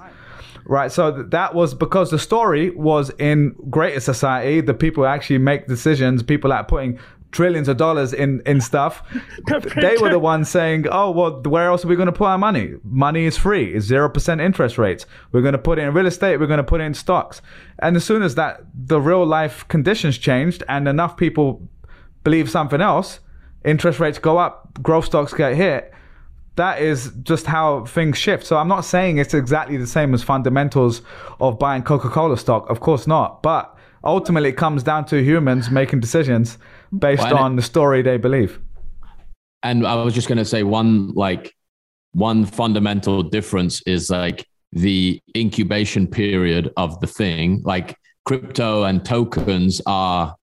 right? 0.65 0.91
So 0.91 1.11
that 1.11 1.53
was 1.53 1.73
because 1.73 2.11
the 2.11 2.19
story 2.19 2.69
was 2.71 3.11
in 3.19 3.55
greater 3.69 3.99
society, 3.99 4.61
the 4.61 4.73
people 4.73 5.05
actually 5.05 5.39
make 5.39 5.67
decisions, 5.67 6.23
people 6.23 6.49
that 6.49 6.57
are 6.57 6.65
putting 6.65 6.99
trillions 7.31 7.67
of 7.67 7.77
dollars 7.77 8.13
in 8.13 8.41
in 8.45 8.61
stuff. 8.61 9.03
they 9.81 9.97
were 9.97 10.09
the 10.09 10.19
ones 10.19 10.49
saying, 10.49 10.85
"Oh, 10.91 11.11
well, 11.11 11.41
where 11.41 11.67
else 11.67 11.83
are 11.83 11.87
we 11.87 11.95
going 11.95 12.07
to 12.07 12.11
put 12.11 12.25
our 12.25 12.37
money? 12.37 12.73
Money 12.83 13.25
is 13.25 13.37
free. 13.37 13.73
It's 13.73 13.85
zero 13.85 14.09
percent 14.09 14.41
interest 14.41 14.77
rates. 14.77 15.05
We're 15.31 15.41
going 15.41 15.53
to 15.53 15.57
put 15.57 15.79
it 15.79 15.83
in 15.83 15.93
real 15.93 16.05
estate. 16.05 16.39
We're 16.39 16.47
going 16.47 16.57
to 16.57 16.63
put 16.63 16.81
it 16.81 16.85
in 16.85 16.93
stocks." 16.93 17.41
And 17.79 17.95
as 17.95 18.03
soon 18.03 18.21
as 18.21 18.35
that 18.35 18.61
the 18.73 19.01
real 19.01 19.25
life 19.25 19.67
conditions 19.67 20.17
changed 20.17 20.63
and 20.67 20.87
enough 20.87 21.17
people 21.17 21.67
believe 22.23 22.49
something 22.49 22.81
else, 22.81 23.19
interest 23.65 23.99
rates 23.99 24.19
go 24.19 24.37
up, 24.37 24.81
growth 24.81 25.05
stocks 25.05 25.33
get 25.33 25.55
hit. 25.55 25.93
That 26.55 26.81
is 26.81 27.11
just 27.23 27.45
how 27.45 27.85
things 27.85 28.17
shift. 28.17 28.45
So 28.45 28.57
I'm 28.57 28.67
not 28.67 28.81
saying 28.81 29.17
it's 29.17 29.33
exactly 29.33 29.77
the 29.77 29.87
same 29.87 30.13
as 30.13 30.21
fundamentals 30.21 31.01
of 31.39 31.57
buying 31.57 31.81
Coca-Cola 31.81 32.37
stock. 32.37 32.69
Of 32.69 32.81
course 32.81 33.07
not. 33.07 33.41
But 33.41 33.75
ultimately, 34.03 34.49
it 34.49 34.57
comes 34.57 34.83
down 34.83 35.05
to 35.05 35.23
humans 35.23 35.71
making 35.71 36.01
decisions 36.01 36.57
based 36.97 37.23
well, 37.23 37.37
on 37.37 37.53
it, 37.53 37.55
the 37.55 37.61
story 37.61 38.01
they 38.01 38.17
believe. 38.17 38.59
And 39.63 39.87
I 39.87 39.95
was 39.95 40.13
just 40.13 40.27
going 40.27 40.39
to 40.39 40.45
say 40.45 40.63
one 40.63 41.13
like 41.13 41.55
one 42.13 42.45
fundamental 42.45 43.23
difference 43.23 43.81
is 43.85 44.09
like 44.09 44.45
the 44.73 45.21
incubation 45.35 46.07
period 46.07 46.71
of 46.75 46.99
the 46.99 47.07
thing. 47.07 47.61
Like 47.63 47.97
crypto 48.25 48.83
and 48.83 49.05
tokens 49.05 49.81
are 49.85 50.35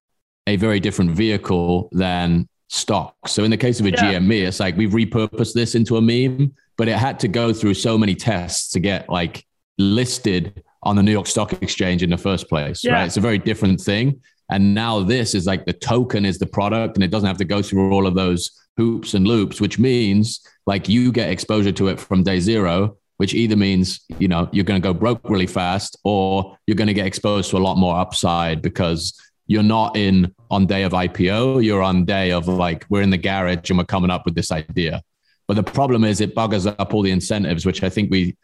a 0.46 0.56
very 0.56 0.80
different 0.80 1.10
vehicle 1.10 1.90
than 1.92 2.48
stocks. 2.68 3.32
So 3.32 3.44
in 3.44 3.50
the 3.50 3.56
case 3.56 3.80
of 3.80 3.86
a 3.86 3.90
yeah. 3.90 4.14
GME, 4.14 4.46
it's 4.46 4.60
like 4.60 4.76
we've 4.76 4.90
repurposed 4.90 5.54
this 5.54 5.74
into 5.74 5.96
a 5.96 6.02
meme, 6.02 6.54
but 6.76 6.88
it 6.88 6.96
had 6.96 7.18
to 7.20 7.28
go 7.28 7.52
through 7.52 7.74
so 7.74 7.98
many 7.98 8.14
tests 8.14 8.70
to 8.72 8.80
get 8.80 9.08
like 9.08 9.44
listed 9.78 10.62
on 10.82 10.96
the 10.96 11.02
New 11.02 11.12
York 11.12 11.26
Stock 11.26 11.60
Exchange 11.62 12.02
in 12.02 12.10
the 12.10 12.18
first 12.18 12.48
place. 12.48 12.84
Yeah. 12.84 12.92
Right. 12.92 13.06
It's 13.06 13.16
a 13.16 13.20
very 13.20 13.38
different 13.38 13.80
thing. 13.80 14.20
And 14.50 14.74
now 14.74 15.00
this 15.00 15.34
is 15.34 15.46
like 15.46 15.66
the 15.66 15.72
token 15.72 16.24
is 16.24 16.38
the 16.38 16.46
product 16.46 16.96
and 16.96 17.04
it 17.04 17.10
doesn't 17.10 17.26
have 17.26 17.36
to 17.38 17.44
go 17.44 17.62
through 17.62 17.92
all 17.92 18.06
of 18.06 18.14
those 18.14 18.50
hoops 18.76 19.14
and 19.14 19.26
loops, 19.26 19.60
which 19.60 19.78
means 19.78 20.40
like 20.66 20.88
you 20.88 21.12
get 21.12 21.30
exposure 21.30 21.72
to 21.72 21.88
it 21.88 22.00
from 22.00 22.22
day 22.22 22.40
zero, 22.40 22.96
which 23.18 23.34
either 23.34 23.56
means, 23.56 24.00
you 24.18 24.28
know, 24.28 24.48
you're 24.52 24.64
going 24.64 24.80
to 24.80 24.86
go 24.86 24.94
broke 24.94 25.28
really 25.28 25.46
fast 25.46 25.98
or 26.04 26.56
you're 26.66 26.76
going 26.76 26.88
to 26.88 26.94
get 26.94 27.06
exposed 27.06 27.50
to 27.50 27.56
a 27.56 27.58
lot 27.58 27.76
more 27.76 27.98
upside 27.98 28.62
because 28.62 29.20
you're 29.48 29.62
not 29.62 29.96
in 29.96 30.32
on 30.50 30.66
day 30.66 30.84
of 30.84 30.92
IPO. 30.92 31.64
You're 31.64 31.82
on 31.82 32.04
day 32.04 32.30
of 32.30 32.46
like, 32.46 32.86
we're 32.88 33.02
in 33.02 33.10
the 33.10 33.18
garage 33.18 33.70
and 33.70 33.78
we're 33.78 33.84
coming 33.84 34.10
up 34.10 34.24
with 34.24 34.34
this 34.34 34.52
idea. 34.52 35.02
But 35.48 35.54
the 35.54 35.62
problem 35.62 36.04
is 36.04 36.20
it 36.20 36.36
buggers 36.36 36.72
up 36.78 36.94
all 36.94 37.02
the 37.02 37.10
incentives, 37.10 37.64
which 37.64 37.82
I 37.82 37.88
think 37.88 38.10
we 38.10 38.36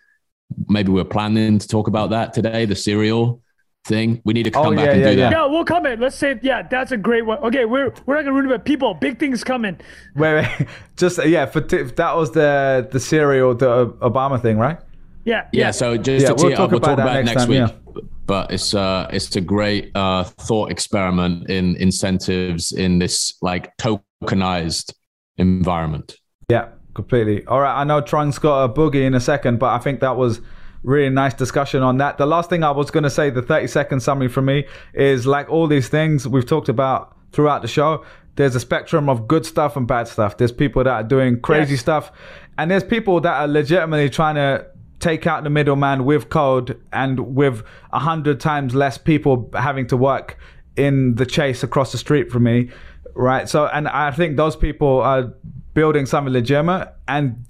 maybe 0.69 0.91
we're 0.91 1.05
planning 1.05 1.59
to 1.59 1.69
talk 1.69 1.87
about 1.87 2.11
that 2.11 2.33
today, 2.33 2.65
the 2.65 2.75
serial 2.75 3.43
thing. 3.85 4.23
We 4.25 4.33
need 4.33 4.45
to 4.45 4.51
oh, 4.59 4.65
come 4.65 4.73
oh, 4.73 4.77
back 4.77 4.87
yeah, 4.87 4.93
and 4.93 5.01
yeah, 5.01 5.11
do 5.11 5.19
yeah. 5.19 5.31
that. 5.31 5.37
Yeah, 5.37 5.47
we'll 5.47 5.65
come 5.67 5.85
in. 5.85 6.01
Let's 6.01 6.17
say, 6.17 6.41
yeah, 6.43 6.63
that's 6.63 6.93
a 6.93 6.97
great 6.97 7.27
one. 7.27 7.39
Okay, 7.41 7.67
we're 7.67 7.93
we're 8.07 8.15
not 8.15 8.25
gonna 8.25 8.33
ruin 8.33 8.51
it. 8.51 8.65
People, 8.65 8.95
big 8.95 9.19
things 9.19 9.45
coming. 9.45 9.79
Wait, 10.17 10.35
wait, 10.35 10.69
just 10.97 11.23
yeah. 11.27 11.45
For 11.45 11.61
t- 11.61 11.83
that 11.83 12.17
was 12.17 12.31
the 12.31 12.89
the 12.91 12.99
serial, 12.99 13.55
the 13.55 13.89
Obama 14.01 14.41
thing, 14.41 14.57
right? 14.57 14.79
Yeah, 15.27 15.49
yeah. 15.53 15.67
yeah 15.67 15.71
so 15.71 15.99
just 15.99 16.27
to 16.27 16.35
we'll 16.35 16.51
talk, 16.53 16.61
up, 16.61 16.71
we'll 16.71 16.79
about, 16.79 16.97
talk 16.97 16.99
about, 17.01 17.25
next, 17.25 17.27
next 17.27 17.47
time, 17.47 17.95
week. 17.95 18.05
But 18.27 18.53
it's 18.53 18.75
uh 18.75 19.09
it's 19.13 19.35
a 19.37 19.41
great 19.41 19.91
uh 19.95 20.25
thought 20.25 20.71
experiment 20.71 21.51
in 21.51 21.77
incentives 21.77 22.73
in 22.73 22.99
this 22.99 23.35
like 23.43 23.77
tokenized 23.77 24.95
environment. 25.37 26.17
Yeah, 26.49 26.69
completely. 26.95 27.45
All 27.47 27.61
right, 27.61 27.81
I 27.81 27.85
know 27.85 28.01
Trung's 28.01 28.39
got 28.39 28.65
a 28.65 28.69
boogie 28.69 29.05
in 29.05 29.15
a 29.15 29.21
second, 29.21 29.59
but 29.59 29.69
I 29.69 29.79
think 29.79 30.01
that 30.01 30.17
was 30.17 30.41
really 30.83 31.11
nice 31.11 31.35
discussion 31.35 31.83
on 31.83 31.97
that. 31.99 32.19
The 32.19 32.27
last 32.27 32.51
thing 32.51 32.63
I 32.63 32.71
was 32.71 32.91
going 32.91 33.05
to 33.05 33.11
say, 33.11 33.31
the 33.31 33.43
30 33.43 33.67
second 33.67 34.01
summary 34.01 34.29
for 34.29 34.43
me 34.43 34.67
is 34.93 35.27
like 35.27 35.49
all 35.49 35.67
these 35.67 35.89
things 35.89 36.29
we've 36.29 36.47
talked 36.47 36.69
about 36.69 37.17
throughout 37.33 37.63
the 37.63 37.69
show, 37.69 38.05
there's 38.37 38.55
a 38.55 38.61
spectrum 38.61 39.09
of 39.09 39.27
good 39.27 39.47
stuff 39.47 39.77
and 39.77 39.87
bad 39.87 40.09
stuff. 40.09 40.37
There's 40.37 40.53
people 40.53 40.85
that 40.85 40.93
are 40.93 41.03
doing 41.03 41.41
crazy 41.41 41.73
yes. 41.73 41.81
stuff, 41.81 42.13
and 42.59 42.71
there's 42.71 42.85
people 42.85 43.21
that 43.21 43.33
are 43.33 43.49
legitimately 43.49 44.11
trying 44.11 44.35
to 44.37 44.67
take 45.05 45.27
out 45.27 45.45
the 45.45 45.51
middleman 45.51 46.07
with 46.07 46.31
code 46.31 46.81
and 46.91 47.37
with 47.37 47.63
a 47.93 47.99
hundred 47.99 48.41
times 48.41 48.75
less 48.75 48.97
people 48.97 49.51
having 49.53 49.87
to 49.87 49.97
work 49.99 50.39
in 50.77 51.15
the 51.17 51.27
chase 51.27 51.63
across 51.63 51.93
the 51.93 51.99
street 51.99 52.33
from 52.33 52.45
me, 52.45 52.71
right? 53.15 53.47
So, 53.47 53.67
and 53.67 53.87
I 53.87 54.11
think 54.13 54.39
those 54.39 54.57
people 54.57 55.01
are 55.03 55.35
building 55.75 56.07
something 56.07 56.33
legitimate, 56.33 56.89
and 57.07 57.45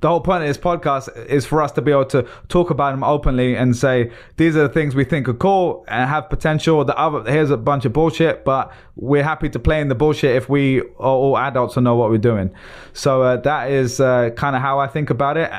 the 0.00 0.08
whole 0.08 0.20
point 0.20 0.42
of 0.42 0.48
this 0.48 0.58
podcast 0.58 1.04
is 1.26 1.44
for 1.44 1.60
us 1.60 1.72
to 1.72 1.82
be 1.82 1.90
able 1.90 2.04
to 2.06 2.26
talk 2.48 2.70
about 2.70 2.92
them 2.92 3.04
openly 3.04 3.56
and 3.56 3.76
say 3.76 4.10
these 4.36 4.56
are 4.56 4.62
the 4.62 4.68
things 4.68 4.94
we 4.94 5.04
think 5.04 5.28
are 5.28 5.34
cool 5.34 5.84
and 5.88 6.08
have 6.08 6.28
potential. 6.28 6.84
The 6.84 6.96
other 6.96 7.30
here's 7.30 7.50
a 7.50 7.56
bunch 7.56 7.84
of 7.84 7.92
bullshit, 7.92 8.44
but 8.44 8.72
we're 8.96 9.24
happy 9.24 9.48
to 9.50 9.58
play 9.58 9.80
in 9.80 9.88
the 9.88 9.94
bullshit 9.94 10.36
if 10.36 10.48
we 10.48 10.80
are 10.80 11.16
all 11.22 11.38
adults 11.38 11.76
and 11.76 11.84
know 11.84 11.96
what 11.96 12.10
we're 12.10 12.18
doing. 12.18 12.52
So 12.92 13.22
uh, 13.22 13.36
that 13.38 13.70
is 13.70 14.00
uh, 14.00 14.30
kind 14.36 14.54
of 14.56 14.62
how 14.62 14.78
I 14.78 14.86
think 14.86 15.10
about 15.10 15.36
it. 15.36 15.50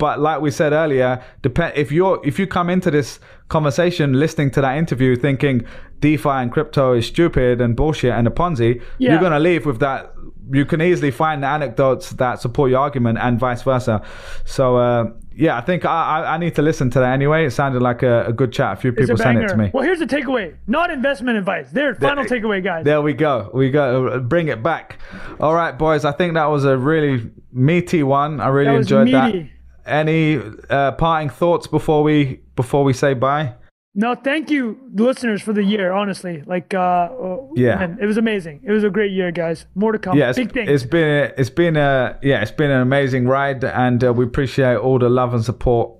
But 0.00 0.18
like 0.18 0.40
we 0.40 0.50
said 0.50 0.72
earlier, 0.72 1.22
depend 1.42 1.72
if 1.76 1.92
you're 1.92 2.20
if 2.24 2.38
you 2.40 2.46
come 2.48 2.68
into 2.68 2.90
this 2.90 3.20
conversation 3.48 4.06
listening 4.24 4.50
to 4.52 4.60
that 4.60 4.76
interview 4.78 5.14
thinking 5.16 5.64
DeFi 6.00 6.28
and 6.42 6.50
crypto 6.50 6.94
is 6.94 7.06
stupid 7.06 7.60
and 7.60 7.76
bullshit 7.76 8.12
and 8.12 8.26
a 8.26 8.30
Ponzi, 8.30 8.80
Yeah. 8.98 9.10
you're 9.12 9.20
gonna 9.20 9.38
leave 9.50 9.66
with 9.66 9.80
that. 9.80 10.12
You 10.52 10.64
can 10.64 10.80
easily 10.82 11.10
find 11.12 11.42
the 11.44 11.46
anecdotes 11.46 12.10
that 12.22 12.40
support 12.40 12.70
your 12.70 12.80
argument 12.80 13.18
and 13.20 13.38
vice 13.38 13.62
versa. 13.62 14.02
So 14.44 14.76
uh, 14.78 15.10
yeah, 15.44 15.56
I 15.56 15.60
think 15.60 15.84
I, 15.84 15.98
I 16.16 16.34
I 16.34 16.38
need 16.38 16.54
to 16.56 16.62
listen 16.62 16.90
to 16.90 16.98
that 17.00 17.12
anyway. 17.12 17.46
It 17.46 17.52
sounded 17.52 17.82
like 17.82 18.02
a, 18.02 18.24
a 18.26 18.32
good 18.32 18.52
chat. 18.52 18.70
A 18.72 18.76
few 18.80 18.90
It's 18.90 18.98
a 18.98 19.02
people 19.02 19.16
sent 19.18 19.38
it 19.38 19.48
to 19.48 19.56
me. 19.56 19.70
Well, 19.74 19.84
here's 19.84 20.00
the 20.00 20.06
takeaway. 20.16 20.46
Not 20.66 20.90
investment 20.90 21.38
advice. 21.38 21.70
There, 21.70 21.94
final 21.94 22.24
takeaway, 22.24 22.60
guys. 22.64 22.84
There 22.84 23.00
we 23.08 23.14
go. 23.14 23.50
We 23.54 23.70
go. 23.70 24.18
Bring 24.20 24.48
it 24.48 24.60
back. 24.62 24.98
All 25.38 25.54
right, 25.54 25.74
boys. 25.86 26.04
I 26.04 26.12
think 26.12 26.34
that 26.34 26.46
was 26.54 26.64
a 26.64 26.76
really 26.76 27.30
meaty 27.52 28.02
one. 28.02 28.40
I 28.40 28.48
really 28.48 28.74
enjoyed 28.74 29.04
meaty. 29.04 29.42
that. 29.42 29.59
Any 29.86 30.40
uh, 30.68 30.92
parting 30.92 31.30
thoughts 31.30 31.66
before 31.66 32.02
we 32.02 32.40
before 32.56 32.84
we 32.84 32.92
say 32.92 33.14
bye? 33.14 33.54
No, 33.92 34.14
thank 34.14 34.50
you, 34.50 34.78
listeners, 34.94 35.42
for 35.42 35.52
the 35.52 35.64
year. 35.64 35.90
Honestly, 35.92 36.44
like, 36.46 36.72
uh, 36.74 37.08
oh, 37.10 37.52
Yeah. 37.56 37.74
man, 37.74 37.98
it 38.00 38.06
was 38.06 38.16
amazing. 38.18 38.60
It 38.62 38.70
was 38.70 38.84
a 38.84 38.88
great 38.90 39.10
year, 39.10 39.32
guys. 39.32 39.66
More 39.74 39.90
to 39.90 39.98
come. 39.98 40.16
Yeah, 40.16 40.28
it's, 40.30 40.38
Big 40.38 40.52
things. 40.52 40.70
it's 40.70 40.84
been 40.84 41.32
it's 41.36 41.50
been 41.50 41.76
a 41.76 42.16
yeah 42.22 42.40
it's 42.40 42.52
been 42.52 42.70
an 42.70 42.82
amazing 42.82 43.26
ride, 43.26 43.64
and 43.64 44.02
uh, 44.04 44.12
we 44.12 44.24
appreciate 44.24 44.76
all 44.76 44.98
the 45.00 45.08
love 45.08 45.34
and 45.34 45.44
support. 45.44 45.90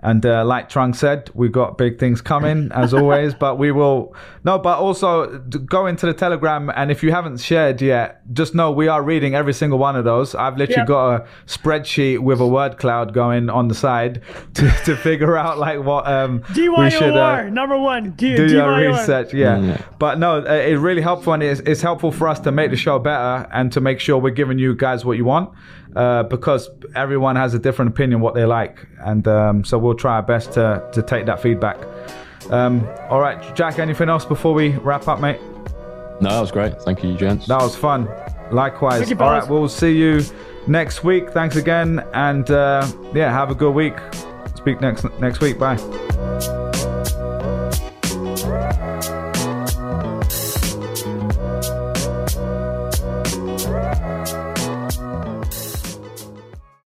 And 0.00 0.24
uh, 0.26 0.44
like 0.44 0.68
Trung 0.68 0.94
said, 0.94 1.30
we've 1.34 1.50
got 1.52 1.78
big 1.78 1.98
things 1.98 2.20
coming 2.20 2.70
as 2.72 2.92
always. 3.00 3.32
But 3.34 3.58
we 3.58 3.72
will 3.72 4.14
no, 4.44 4.58
but 4.58 4.78
also 4.78 5.38
go 5.38 5.86
into 5.86 6.04
the 6.06 6.12
Telegram, 6.14 6.70
and 6.76 6.90
if 6.90 7.02
you 7.02 7.10
haven't 7.12 7.38
shared 7.38 7.80
yet, 7.80 8.20
just 8.32 8.54
know 8.54 8.70
we 8.70 8.88
are 8.88 9.02
reading 9.02 9.34
every 9.34 9.54
single 9.54 9.78
one 9.78 9.96
of 9.96 10.04
those. 10.04 10.34
I've 10.34 10.56
literally 10.58 10.82
Yeah. 10.82 10.86
got 10.86 11.14
a 11.22 11.26
spreadsheet 11.46 12.18
with 12.20 12.40
a 12.40 12.46
word 12.46 12.76
cloud 12.78 13.14
going 13.14 13.48
on 13.48 13.68
the 13.68 13.74
side 13.74 14.20
to, 14.54 14.70
to 14.84 14.96
figure 14.96 15.36
out 15.36 15.58
like 15.58 15.82
what 15.82 16.06
um 16.06 16.42
we 16.54 16.90
should. 16.90 17.16
Uh, 17.16 17.48
number 17.48 17.78
one. 17.78 18.10
D- 18.12 18.36
do 18.36 18.46
your 18.46 18.76
research 18.76 19.32
yeah 19.32 19.58
Yeah. 19.58 19.82
but 19.98 20.18
no 20.18 20.38
uh, 20.38 20.52
it's 20.52 20.80
really 20.80 21.02
helpful 21.02 21.32
and 21.32 21.42
it's, 21.42 21.60
it's 21.60 21.80
helpful 21.80 22.12
for 22.12 22.28
us 22.28 22.38
to 22.40 22.52
make 22.52 22.70
the 22.70 22.76
show 22.76 22.98
better 22.98 23.48
and 23.52 23.72
to 23.72 23.80
make 23.80 23.98
sure 24.00 24.18
we're 24.18 24.30
giving 24.30 24.58
you 24.58 24.74
guys 24.74 25.04
what 25.04 25.16
you 25.16 25.24
want 25.24 25.50
uh, 25.96 26.22
because 26.24 26.68
everyone 26.94 27.36
has 27.36 27.54
a 27.54 27.58
different 27.58 27.90
opinion 27.90 28.20
what 28.20 28.34
they 28.34 28.44
like. 28.44 28.86
And 29.00 29.26
um, 29.26 29.64
so 29.64 29.78
we'll 29.78 29.94
try 29.94 30.16
our 30.16 30.22
best 30.22 30.52
to, 30.52 30.86
to 30.92 31.02
take 31.02 31.26
that 31.26 31.40
feedback. 31.40 31.78
Um, 32.50 32.86
all 33.10 33.20
right 33.20 33.56
jack 33.56 33.80
anything 33.80 34.08
else 34.08 34.24
before 34.24 34.54
we 34.54 34.70
wrap 34.76 35.08
up 35.08 35.20
mate? 35.20 35.40
No, 36.20 36.30
that 36.30 36.40
was 36.40 36.52
great. 36.52 36.80
Thank 36.82 37.02
you, 37.02 37.16
gents. 37.16 37.46
that 37.48 37.60
was 37.60 37.74
fun. 37.74 38.08
Likewise. 38.52 39.00
Thank 39.00 39.18
you, 39.18 39.24
all 39.24 39.32
right 39.32 39.48
we'll 39.48 39.68
see 39.68 39.96
you 39.96 40.22
next 40.68 41.02
week. 41.02 41.30
Thanks 41.30 41.56
again. 41.56 42.04
And 42.14 42.48
uh, 42.50 42.86
yeah 43.12 43.32
have 43.32 43.50
a 43.50 43.54
good 43.54 43.72
week. 43.72 43.96
Speak 44.54 44.80
next 44.80 45.04
next 45.18 45.40
week. 45.40 45.58
Bye 45.58 46.72